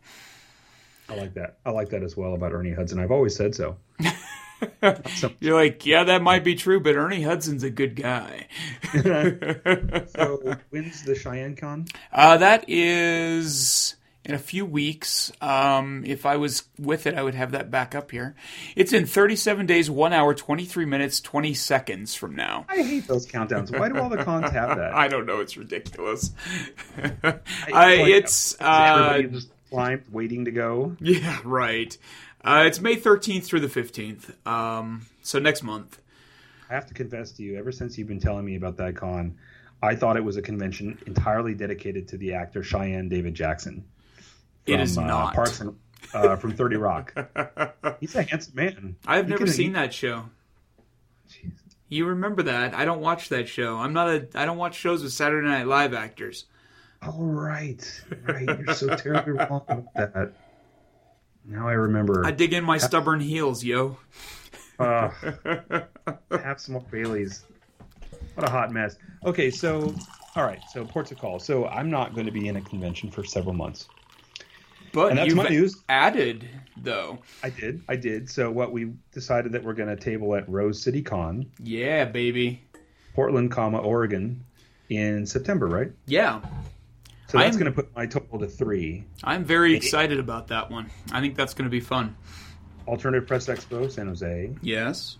I 1.07 1.15
like 1.15 1.33
that. 1.33 1.57
I 1.65 1.71
like 1.71 1.89
that 1.89 2.03
as 2.03 2.15
well 2.15 2.35
about 2.35 2.53
Ernie 2.53 2.73
Hudson. 2.73 2.99
I've 2.99 3.11
always 3.11 3.35
said 3.35 3.55
so. 3.55 3.77
so, 5.15 5.31
You're 5.39 5.55
like, 5.55 5.85
yeah, 5.85 6.03
that 6.03 6.21
might 6.21 6.43
be 6.43 6.53
true, 6.53 6.79
but 6.79 6.95
Ernie 6.95 7.23
Hudson's 7.23 7.63
a 7.63 7.71
good 7.71 7.95
guy. 7.95 8.47
so 8.93 10.57
when's 10.69 11.03
the 11.03 11.15
Cheyenne 11.15 11.55
Con? 11.55 11.87
Uh, 12.11 12.37
that 12.37 12.65
is 12.67 13.95
in 14.25 14.33
a 14.35 14.39
few 14.39 14.65
weeks. 14.65 15.31
Um, 15.41 16.03
if 16.05 16.25
I 16.25 16.35
was 16.37 16.63
with 16.77 17.07
it, 17.07 17.15
I 17.15 17.23
would 17.23 17.35
have 17.35 17.51
that 17.51 17.71
back 17.71 17.95
up 17.95 18.11
here. 18.11 18.35
It's 18.75 18.93
in 18.93 19.05
37 19.05 19.65
days, 19.65 19.89
1 19.89 20.13
hour, 20.13 20.33
23 20.33 20.85
minutes, 20.85 21.19
20 21.21 21.53
seconds 21.53 22.15
from 22.15 22.35
now. 22.35 22.65
I 22.69 22.81
hate 22.81 23.07
those 23.07 23.25
countdowns. 23.25 23.77
Why 23.77 23.89
do 23.89 23.97
all 23.97 24.09
the 24.09 24.23
cons 24.23 24.51
have 24.51 24.77
that? 24.77 24.93
I 24.95 25.07
don't 25.07 25.25
know. 25.25 25.39
It's 25.39 25.57
ridiculous. 25.57 26.31
I- 27.23 27.39
I, 27.73 27.93
it's. 27.93 28.55
Uh, 28.59 29.21
just 29.23 29.49
climbed, 29.69 30.03
waiting 30.11 30.45
to 30.45 30.51
go. 30.51 30.95
yeah, 30.99 31.39
right. 31.43 31.97
Uh, 32.43 32.63
it's 32.67 32.79
May 32.79 32.95
13th 32.95 33.43
through 33.45 33.59
the 33.61 33.67
15th. 33.67 34.45
Um, 34.47 35.05
so 35.21 35.39
next 35.39 35.63
month. 35.63 35.99
I 36.69 36.73
have 36.73 36.85
to 36.87 36.93
confess 36.93 37.31
to 37.33 37.43
you, 37.43 37.57
ever 37.57 37.71
since 37.71 37.97
you've 37.97 38.07
been 38.07 38.19
telling 38.19 38.45
me 38.45 38.55
about 38.55 38.77
that 38.77 38.95
con, 38.95 39.37
I 39.81 39.95
thought 39.95 40.17
it 40.17 40.23
was 40.23 40.37
a 40.37 40.41
convention 40.41 40.99
entirely 41.07 41.53
dedicated 41.55 42.07
to 42.09 42.17
the 42.17 42.33
actor 42.33 42.63
Cheyenne 42.63 43.09
David 43.09 43.33
Jackson. 43.33 43.83
It 44.65 44.79
is 44.79 44.97
uh, 44.97 45.01
not. 45.05 45.33
Parks 45.35 45.59
and, 45.61 45.75
uh, 46.13 46.35
from 46.35 46.51
Thirty 46.53 46.75
Rock. 46.77 47.13
He's 47.99 48.15
a 48.15 48.23
handsome 48.23 48.55
man. 48.55 48.95
I've 49.07 49.25
He 49.25 49.31
never 49.31 49.47
seen 49.47 49.67
he- 49.67 49.73
that 49.73 49.93
show. 49.93 50.25
You 51.91 52.05
remember 52.05 52.43
that? 52.43 52.75
I 52.75 52.85
don't 52.85 53.01
watch 53.01 53.29
that 53.29 53.47
show. 53.49 53.77
I'm 53.77 53.93
not 53.93 54.09
a. 54.09 54.27
I 54.35 54.45
don't 54.45 54.57
watch 54.57 54.75
shows 54.75 55.01
with 55.03 55.11
Saturday 55.11 55.47
Night 55.47 55.65
Live 55.67 55.93
actors. 55.93 56.45
All 57.01 57.23
right, 57.23 58.01
right. 58.27 58.45
You're 58.59 58.75
so 58.75 58.95
terribly 58.95 59.33
wrong 59.33 59.63
about 59.67 59.93
that. 59.95 60.33
Now 61.45 61.67
I 61.67 61.73
remember. 61.73 62.25
I 62.25 62.31
dig 62.31 62.53
in 62.53 62.63
my 62.63 62.77
stubborn 62.77 63.19
heels, 63.21 63.63
yo. 63.63 63.97
Uh, 64.77 65.09
have 66.31 66.59
some 66.59 66.73
more 66.73 66.85
Baileys. 66.91 67.43
What 68.35 68.47
a 68.47 68.51
hot 68.51 68.71
mess. 68.71 68.97
Okay, 69.25 69.49
so 69.49 69.95
all 70.35 70.43
right, 70.43 70.59
so 70.71 70.85
ports 70.85 71.11
of 71.11 71.17
call. 71.17 71.39
So 71.39 71.65
I'm 71.67 71.89
not 71.89 72.13
going 72.13 72.25
to 72.25 72.31
be 72.31 72.47
in 72.49 72.57
a 72.57 72.61
convention 72.61 73.09
for 73.09 73.23
several 73.23 73.53
months. 73.55 73.87
But 74.91 75.09
And 75.11 75.19
that's 75.19 75.33
my 75.35 75.47
news. 75.47 75.77
added 75.87 76.47
though. 76.81 77.19
I 77.43 77.49
did, 77.49 77.81
I 77.89 77.95
did. 77.95 78.29
So 78.29 78.49
what 78.51 78.71
we 78.71 78.93
decided 79.11 79.51
that 79.51 79.63
we're 79.63 79.73
going 79.73 79.89
to 79.89 80.01
table 80.01 80.33
at 80.35 80.47
Rose 80.49 80.81
City 80.81 81.01
Con, 81.01 81.45
Yeah, 81.61 82.05
baby. 82.05 82.61
Portland, 83.13 83.51
comma 83.51 83.79
Oregon, 83.79 84.43
in 84.89 85.25
September, 85.25 85.67
right? 85.67 85.91
Yeah, 86.05 86.41
So 87.27 87.37
that's 87.37 87.57
going 87.57 87.71
to 87.71 87.75
put 87.75 87.93
my 87.95 88.05
total 88.05 88.39
to 88.39 88.47
three. 88.47 89.03
I'm 89.23 89.43
very 89.43 89.75
excited 89.75 90.19
about 90.19 90.47
that 90.47 90.71
one. 90.71 90.89
I 91.11 91.19
think 91.19 91.35
that's 91.35 91.53
going 91.53 91.65
to 91.65 91.69
be 91.71 91.81
fun. 91.81 92.15
Alternative 92.87 93.27
Press 93.27 93.47
Expo, 93.47 93.91
San 93.91 94.07
Jose, 94.07 94.55
Yes. 94.61 95.17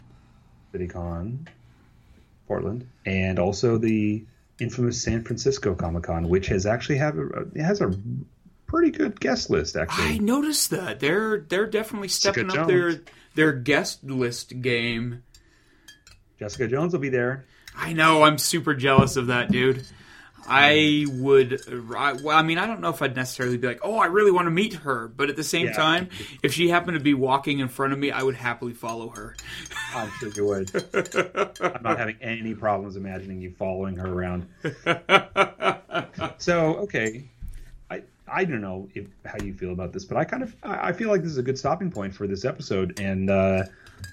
CityCon, 0.74 1.47
Portland, 2.47 2.88
and 3.05 3.38
also 3.38 3.78
the 3.78 4.26
infamous 4.59 5.01
San 5.03 5.24
Francisco 5.24 5.76
Comic 5.76 6.03
Con, 6.03 6.30
which 6.30 6.47
has 6.47 6.65
actually 6.65 6.97
have 6.97 7.17
a, 7.17 7.28
it 7.53 7.61
has 7.61 7.82
a 7.82 7.93
pretty 8.70 8.91
good 8.91 9.20
guest 9.20 9.49
list. 9.49 9.76
Actually. 9.76 10.05
I 10.05 10.17
noticed 10.20 10.70
that 10.70 10.99
they're 10.99 11.39
they're 11.41 11.67
definitely 11.67 12.07
stepping 12.07 12.45
Jessica 12.45 12.61
up 12.61 12.67
their 12.67 13.01
their 13.36 13.51
guest 13.51 14.03
list 14.03 14.61
game. 14.61 15.24
Jessica 16.39 16.67
Jones 16.67 16.93
will 16.93 16.99
be 17.01 17.09
there. 17.09 17.45
I 17.76 17.93
know. 17.93 18.24
I'm 18.24 18.38
super 18.38 18.74
jealous 18.74 19.15
of 19.17 19.28
that, 19.28 19.51
dude. 19.51 19.86
I 20.51 21.05
would. 21.07 21.61
I, 21.95 22.13
well, 22.13 22.36
I 22.38 22.41
mean, 22.41 22.57
I 22.57 22.65
don't 22.65 22.82
know 22.82 22.89
if 22.89 23.01
I'd 23.01 23.15
necessarily 23.15 23.57
be 23.57 23.67
like, 23.67 23.82
"Oh, 23.84 23.97
I 23.97 24.05
really 24.07 24.32
want 24.32 24.47
to 24.47 24.51
meet 24.51 24.74
her," 24.74 25.07
but 25.07 25.30
at 25.30 25.36
the 25.36 25.43
same 25.43 25.67
Yeah. 25.67 25.74
time, 25.74 26.09
if 26.41 26.53
she 26.53 26.70
happened 26.70 26.97
to 26.97 27.03
be 27.03 27.13
walking 27.13 27.59
in 27.59 27.67
front 27.67 27.93
of 27.93 27.99
me, 27.99 28.09
I 28.09 28.24
would 28.24 28.36
happily 28.36 28.74
follow 28.74 29.09
her. 29.09 29.36
I'm 29.93 30.09
sure 30.20 30.30
you 30.30 30.45
would. 30.45 30.72
I'm 31.61 31.84
not 31.84 31.99
having 31.99 32.15
any 32.22 32.55
problems 32.55 32.95
imagining 32.95 33.41
you 33.41 33.51
following 33.59 33.97
her 33.97 34.07
around. 34.07 34.47
so 36.39 36.78
okay, 36.78 37.30
I 38.32 38.45
don't 38.45 38.61
know 38.61 38.89
if 38.93 39.07
how 39.25 39.43
you 39.43 39.53
feel 39.53 39.71
about 39.71 39.93
this, 39.93 40.05
but 40.05 40.17
I 40.17 40.23
kind 40.23 40.43
of 40.43 40.55
I 40.63 40.91
feel 40.91 41.09
like 41.09 41.21
this 41.21 41.32
is 41.32 41.38
a 41.38 41.43
good 41.43 41.57
stopping 41.57 41.91
point 41.91 42.13
for 42.13 42.27
this 42.27 42.45
episode, 42.45 42.99
and 42.99 43.30
uh, 43.30 43.63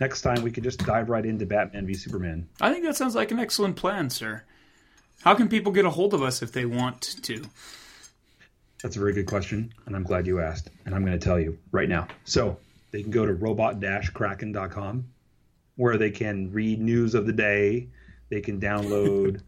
next 0.00 0.22
time 0.22 0.42
we 0.42 0.50
could 0.50 0.64
just 0.64 0.84
dive 0.84 1.08
right 1.08 1.24
into 1.24 1.46
Batman 1.46 1.86
v 1.86 1.94
Superman. 1.94 2.48
I 2.60 2.72
think 2.72 2.84
that 2.84 2.96
sounds 2.96 3.14
like 3.14 3.30
an 3.30 3.38
excellent 3.38 3.76
plan, 3.76 4.10
sir. 4.10 4.42
How 5.22 5.34
can 5.34 5.48
people 5.48 5.72
get 5.72 5.84
a 5.84 5.90
hold 5.90 6.14
of 6.14 6.22
us 6.22 6.42
if 6.42 6.52
they 6.52 6.66
want 6.66 7.16
to? 7.22 7.44
That's 8.82 8.96
a 8.96 8.98
very 8.98 9.12
good 9.12 9.26
question, 9.26 9.72
and 9.86 9.96
I'm 9.96 10.04
glad 10.04 10.26
you 10.26 10.40
asked. 10.40 10.70
And 10.84 10.94
I'm 10.94 11.04
going 11.04 11.18
to 11.18 11.24
tell 11.24 11.40
you 11.40 11.58
right 11.72 11.88
now. 11.88 12.06
So 12.24 12.58
they 12.92 13.02
can 13.02 13.10
go 13.10 13.26
to 13.26 13.34
robot-kraken.com, 13.34 15.04
where 15.76 15.96
they 15.96 16.10
can 16.10 16.52
read 16.52 16.80
news 16.80 17.14
of 17.14 17.26
the 17.26 17.32
day. 17.32 17.88
They 18.28 18.40
can 18.40 18.60
download. 18.60 19.40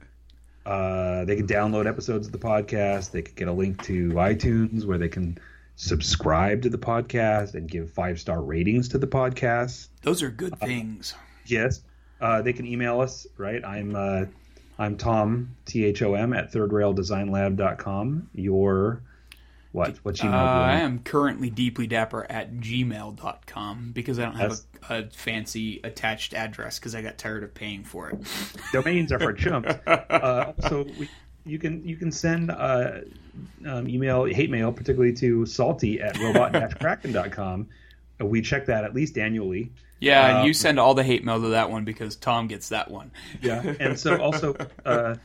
Uh, 0.68 1.24
they 1.24 1.34
can 1.34 1.46
download 1.46 1.86
episodes 1.86 2.26
of 2.26 2.32
the 2.32 2.38
podcast. 2.38 3.10
They 3.10 3.22
can 3.22 3.34
get 3.34 3.48
a 3.48 3.52
link 3.52 3.82
to 3.84 4.10
iTunes, 4.10 4.84
where 4.84 4.98
they 4.98 5.08
can 5.08 5.38
subscribe 5.76 6.60
to 6.62 6.68
the 6.68 6.76
podcast 6.76 7.54
and 7.54 7.70
give 7.70 7.90
five 7.90 8.20
star 8.20 8.42
ratings 8.42 8.88
to 8.90 8.98
the 8.98 9.06
podcast. 9.06 9.88
Those 10.02 10.22
are 10.22 10.28
good 10.28 10.58
things. 10.60 11.14
Yes. 11.46 11.80
Uh, 12.20 12.42
they 12.42 12.52
can 12.52 12.66
email 12.66 13.00
us, 13.00 13.26
right? 13.38 13.64
I'm 13.64 13.96
uh, 13.96 14.26
I'm 14.78 14.98
Tom 14.98 15.56
T 15.64 15.86
H 15.86 16.02
O 16.02 16.14
M 16.14 16.34
at 16.34 16.52
thirdraildesignlab.com. 16.52 18.28
Your 18.34 19.00
what? 19.72 19.96
What 20.04 20.18
Uh, 20.22 20.26
email? 20.26 20.38
do 20.38 20.46
I 20.46 20.74
am 20.80 21.00
currently 21.00 21.50
deeply 21.50 21.86
dapper 21.86 22.26
at 22.30 22.54
gmail.com 22.56 23.90
because 23.92 24.18
I 24.18 24.24
don't 24.24 24.36
have 24.36 24.60
a, 24.88 24.98
a 24.98 25.10
fancy 25.10 25.80
attached 25.84 26.34
address 26.34 26.78
because 26.78 26.94
I 26.94 27.02
got 27.02 27.18
tired 27.18 27.42
of 27.44 27.54
paying 27.54 27.84
for 27.84 28.10
it. 28.10 28.18
Domains 28.72 29.12
are 29.12 29.18
for 29.18 29.32
chumps. 29.32 29.74
Uh, 29.86 30.52
also, 30.62 30.84
we, 30.98 31.08
you 31.44 31.58
can 31.58 31.84
you 31.86 31.96
can 31.96 32.10
send 32.12 32.50
uh, 32.50 33.00
um, 33.66 33.88
email 33.88 34.24
hate 34.24 34.50
mail, 34.50 34.72
particularly 34.72 35.12
to 35.14 35.46
salty 35.46 36.00
at 36.00 36.18
robot-kraken.com. 36.18 37.68
Uh, 38.20 38.26
we 38.26 38.40
check 38.42 38.66
that 38.66 38.84
at 38.84 38.94
least 38.94 39.16
annually. 39.18 39.70
Yeah, 40.00 40.40
Um, 40.40 40.46
you 40.46 40.52
send 40.54 40.78
all 40.78 40.94
the 40.94 41.02
hate 41.02 41.24
mail 41.24 41.40
to 41.42 41.48
that 41.48 41.70
one 41.70 41.84
because 41.84 42.14
Tom 42.16 42.46
gets 42.46 42.68
that 42.68 42.88
one. 42.90 43.10
Yeah, 43.42 43.74
and 43.80 43.98
so 43.98 44.20
also, 44.20 44.54
uh, 44.84 45.16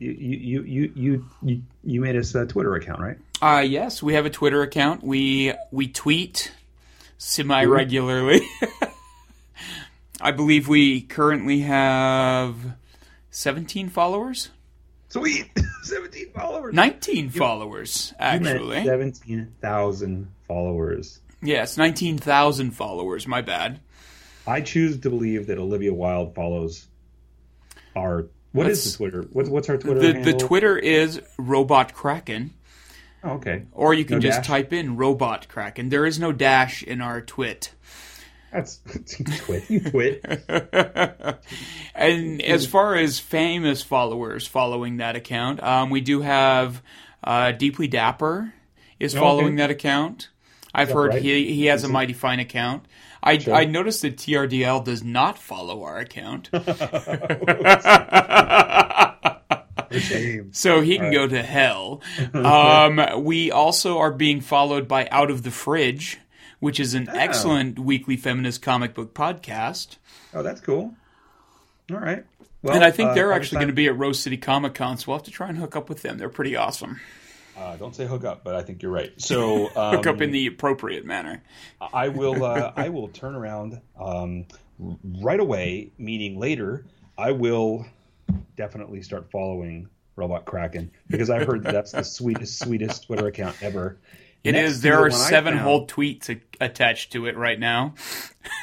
you, 0.00 0.10
you 0.10 0.62
you 0.62 0.92
you 0.94 1.24
you 1.42 1.62
you 1.84 2.00
made 2.00 2.16
us 2.16 2.34
a 2.34 2.46
Twitter 2.46 2.74
account, 2.74 3.00
right? 3.00 3.18
Uh, 3.42 3.60
yes, 3.60 4.02
we 4.02 4.14
have 4.14 4.26
a 4.26 4.30
Twitter 4.30 4.62
account. 4.62 5.02
We 5.02 5.52
we 5.70 5.88
tweet 5.88 6.52
semi 7.18 7.64
regularly. 7.64 8.40
I 10.20 10.32
believe 10.32 10.68
we 10.68 11.00
currently 11.00 11.60
have 11.60 12.54
17 13.30 13.88
followers, 13.88 14.50
Sweet, 15.08 15.50
seventeen 15.82 16.30
followers. 16.32 16.74
19 16.74 17.30
followers 17.30 18.12
actually. 18.18 18.84
seventeen 18.84 19.52
thousand 19.60 20.30
followers. 20.46 21.20
Yes, 21.42 21.78
19,000 21.78 22.72
followers. 22.72 23.26
My 23.26 23.40
bad. 23.40 23.80
I 24.46 24.60
choose 24.60 24.98
to 25.00 25.08
believe 25.08 25.46
that 25.46 25.58
Olivia 25.58 25.92
Wilde 25.94 26.34
follows 26.34 26.86
our. 27.96 28.26
What 28.52 28.66
is 28.68 28.78
Let's- 28.78 28.92
the 28.92 28.96
Twitter? 28.98 29.28
What's 29.32 29.48
what's 29.48 29.68
our 29.68 29.76
Twitter? 29.78 30.00
The 30.12 30.32
the? 30.32 30.38
Twitter 30.38 30.76
is 30.76 31.20
Robot 31.38 31.94
Kraken, 31.94 32.52
Oh, 33.22 33.32
okay. 33.34 33.62
or 33.72 33.94
you 33.94 34.04
can 34.04 34.16
No 34.16 34.20
just 34.20 34.38
dash? 34.38 34.46
type 34.46 34.72
in 34.72 34.96
Robot 34.96 35.46
Kraken. 35.48 35.88
There 35.88 36.04
is 36.06 36.18
no 36.18 36.32
dash 36.32 36.82
in 36.82 37.00
our 37.00 37.20
twit. 37.20 37.72
That's 38.52 38.80
twit. 39.46 39.70
You 39.70 39.80
twit. 39.80 40.24
And 41.94 42.40
as 42.42 42.66
far 42.66 42.94
as 42.96 43.18
famous 43.18 43.82
followers 43.82 44.46
following 44.46 44.96
that 44.98 45.16
account, 45.16 45.62
um, 45.62 45.90
we 45.90 46.00
do 46.00 46.20
have 46.22 46.82
uh, 47.22 47.52
Deeply 47.52 47.86
Dapper 47.88 48.54
is 48.98 49.14
Oh, 49.14 49.20
following 49.20 49.48
okay. 49.54 49.56
that 49.56 49.70
account. 49.70 50.28
I've 50.74 50.88
that 50.88 50.94
heard 50.94 51.08
right? 51.14 51.22
he 51.22 51.52
he 51.54 51.66
has 51.66 51.84
a 51.84 51.88
Mighty 51.88 52.12
Fine 52.12 52.40
account. 52.40 52.86
I 53.22 53.38
Sure. 53.38 53.54
I 53.54 53.64
noticed 53.64 54.02
that 54.02 54.16
TRDL 54.16 54.84
does 54.84 55.04
not 55.04 55.38
follow 55.38 55.82
our 55.82 55.98
account, 55.98 56.50
Shame. 59.92 60.50
so 60.52 60.80
he 60.80 60.98
can 60.98 61.12
go 61.12 61.26
to 61.26 61.42
hell. 61.42 62.02
Um, 62.34 63.24
we 63.24 63.50
also 63.50 63.98
are 63.98 64.12
being 64.12 64.40
followed 64.40 64.88
by 64.88 65.08
Out 65.10 65.30
of 65.30 65.42
the 65.42 65.50
Fridge, 65.50 66.18
which 66.58 66.80
is 66.80 66.94
an 66.94 67.08
excellent 67.08 67.78
weekly 67.78 68.16
feminist 68.16 68.62
comic 68.62 68.94
book 68.94 69.14
podcast. 69.14 69.96
Oh, 70.32 70.42
that's 70.42 70.60
cool. 70.60 70.94
All 71.90 71.98
right. 71.98 72.24
Well, 72.62 72.74
and 72.74 72.84
I 72.84 72.90
think 72.90 73.10
uh, 73.10 73.14
they're 73.14 73.32
actually 73.32 73.56
going 73.56 73.68
to 73.68 73.74
be 73.74 73.86
at 73.86 73.96
Rose 73.96 74.20
City 74.20 74.36
Comic 74.36 74.74
Con, 74.74 74.98
so 74.98 75.06
we'll 75.08 75.18
have 75.18 75.24
to 75.24 75.30
try 75.30 75.48
and 75.48 75.58
hook 75.58 75.76
up 75.76 75.88
with 75.88 76.02
them. 76.02 76.18
They're 76.18 76.28
pretty 76.28 76.56
awesome. 76.56 77.00
Uh, 77.56 77.76
don't 77.76 77.94
say 77.94 78.06
hook 78.06 78.24
up, 78.24 78.42
but 78.44 78.54
I 78.54 78.62
think 78.62 78.82
you're 78.82 78.92
right. 78.92 79.12
So 79.20 79.66
um, 79.76 79.96
Hook 79.96 80.06
up 80.06 80.20
in 80.20 80.30
the 80.30 80.46
appropriate 80.46 81.04
manner. 81.04 81.42
I 81.92 82.08
will. 82.08 82.44
Uh, 82.44 82.72
I 82.76 82.88
will 82.88 83.08
turn 83.08 83.34
around 83.34 83.80
um, 83.98 84.46
right 84.78 85.40
away. 85.40 85.92
Meaning 85.98 86.38
later, 86.38 86.86
I 87.18 87.32
will 87.32 87.86
definitely 88.56 89.02
start 89.02 89.30
following 89.30 89.88
Robot 90.16 90.44
Kraken 90.44 90.90
because 91.08 91.30
I 91.30 91.44
heard 91.44 91.64
that 91.64 91.72
that's 91.72 91.92
the 91.92 92.04
sweetest, 92.04 92.58
sweetest 92.60 93.06
Twitter 93.06 93.26
account 93.26 93.56
ever. 93.62 93.98
It 94.42 94.52
Next 94.52 94.70
is. 94.70 94.80
There 94.80 94.98
are 94.98 95.10
seven 95.10 95.54
found- 95.54 95.64
whole 95.64 95.86
tweets 95.86 96.30
a- 96.30 96.64
attached 96.64 97.12
to 97.12 97.26
it 97.26 97.36
right 97.36 97.58
now. 97.58 97.94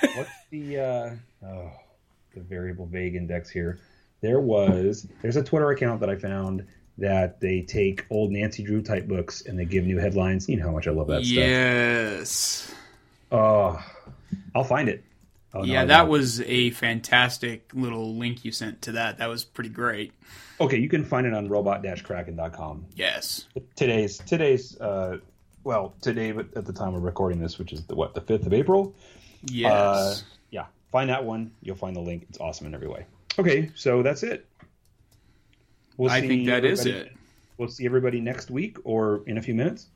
What's 0.16 0.32
the 0.50 0.80
uh, 0.80 1.10
oh, 1.46 1.72
the 2.34 2.42
variable 2.42 2.88
vague 2.88 3.16
index 3.16 3.50
here? 3.50 3.80
There 4.22 4.40
was 4.40 5.08
there's 5.22 5.36
a 5.36 5.44
Twitter 5.44 5.70
account 5.70 6.00
that 6.00 6.10
I 6.10 6.16
found 6.16 6.66
that 6.98 7.40
they 7.40 7.62
take 7.62 8.06
old 8.10 8.32
Nancy 8.32 8.64
Drew 8.64 8.82
type 8.82 9.08
books 9.08 9.42
and 9.42 9.58
they 9.58 9.66
give 9.66 9.86
new 9.86 9.98
headlines. 9.98 10.50
You 10.50 10.58
know 10.58 10.66
how 10.66 10.72
much 10.72 10.88
I 10.88 10.92
love 10.92 11.08
that 11.08 11.24
stuff. 11.24 11.38
yes. 11.38 12.72
Oh, 13.32 13.84
I'll 14.56 14.64
find 14.64 14.90
it. 14.90 15.04
Oh, 15.54 15.60
no, 15.60 15.66
yeah, 15.66 15.86
that 15.86 16.08
was 16.08 16.42
a 16.42 16.72
fantastic 16.72 17.72
little 17.74 18.16
link 18.16 18.44
you 18.44 18.52
sent 18.52 18.82
to 18.84 18.94
that. 18.94 19.20
That 19.20 19.28
was 19.28 19.44
pretty 19.44 19.70
great. 19.70 20.14
okay. 20.60 20.78
You 20.78 20.90
can 20.90 21.04
find 21.06 21.26
it 21.26 21.34
on 21.34 21.48
robot-kraken.com. 21.48 22.86
Yes. 22.96 23.46
Today's 23.76 24.18
today's 24.20 24.80
uh, 24.80 25.18
well 25.64 25.94
today, 26.02 26.32
but 26.32 26.48
at 26.56 26.66
the 26.66 26.74
time 26.74 26.96
of 26.96 27.04
recording 27.04 27.40
this, 27.40 27.58
which 27.58 27.74
is 27.74 27.86
the 27.86 27.96
what 27.96 28.14
the 28.14 28.22
fifth 28.22 28.46
of 28.46 28.54
April. 28.54 28.94
Yes. 29.44 29.72
Uh, 29.72 30.16
yeah, 30.52 30.66
find 30.92 31.10
that 31.10 31.24
one. 31.24 31.52
You'll 31.62 31.76
find 31.76 31.96
the 31.96 32.02
link. 32.02 32.26
It's 32.30 32.40
awesome 32.40 32.68
in 32.68 32.74
every 32.76 32.88
way. 32.88 33.06
Okay, 33.40 33.72
so 33.76 34.04
that's 34.04 34.24
it. 34.24 34.46
We'll 35.98 36.12
I 36.12 36.22
think 36.22 36.48
that 36.48 36.64
is 36.64 36.86
it. 36.86 37.12
We'll 37.58 37.70
see 37.70 37.86
everybody 37.86 38.22
next 38.22 38.52
week 38.52 38.78
or 38.84 39.24
in 39.26 39.38
a 39.38 39.42
few 39.42 39.56
minutes. 39.56 39.88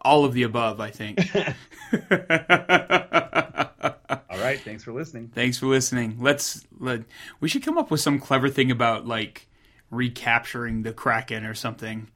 All 0.00 0.24
of 0.24 0.32
the 0.32 0.44
above, 0.44 0.80
I 0.80 0.90
think. 0.90 1.18
All 4.30 4.38
right, 4.38 4.60
thanks 4.60 4.84
for 4.84 4.92
listening. 4.92 5.30
Thanks 5.34 5.58
for 5.58 5.66
listening. 5.66 6.16
Let's 6.20 6.64
let 6.78 7.02
we 7.40 7.48
should 7.48 7.62
come 7.62 7.78
up 7.78 7.90
with 7.90 8.00
some 8.00 8.18
clever 8.18 8.48
thing 8.48 8.70
about 8.70 9.06
like 9.06 9.48
recapturing 9.90 10.82
the 10.82 10.92
Kraken 10.92 11.44
or 11.44 11.54
something. 11.54 12.08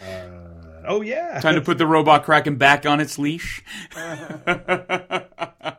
Uh, 0.00 0.82
oh 0.86 1.00
yeah, 1.00 1.40
Time 1.40 1.54
to 1.54 1.60
put 1.60 1.78
the 1.78 1.86
robot 1.86 2.24
Kraken 2.24 2.56
back 2.56 2.84
on 2.84 3.00
its 3.00 3.18
leash. 3.18 3.62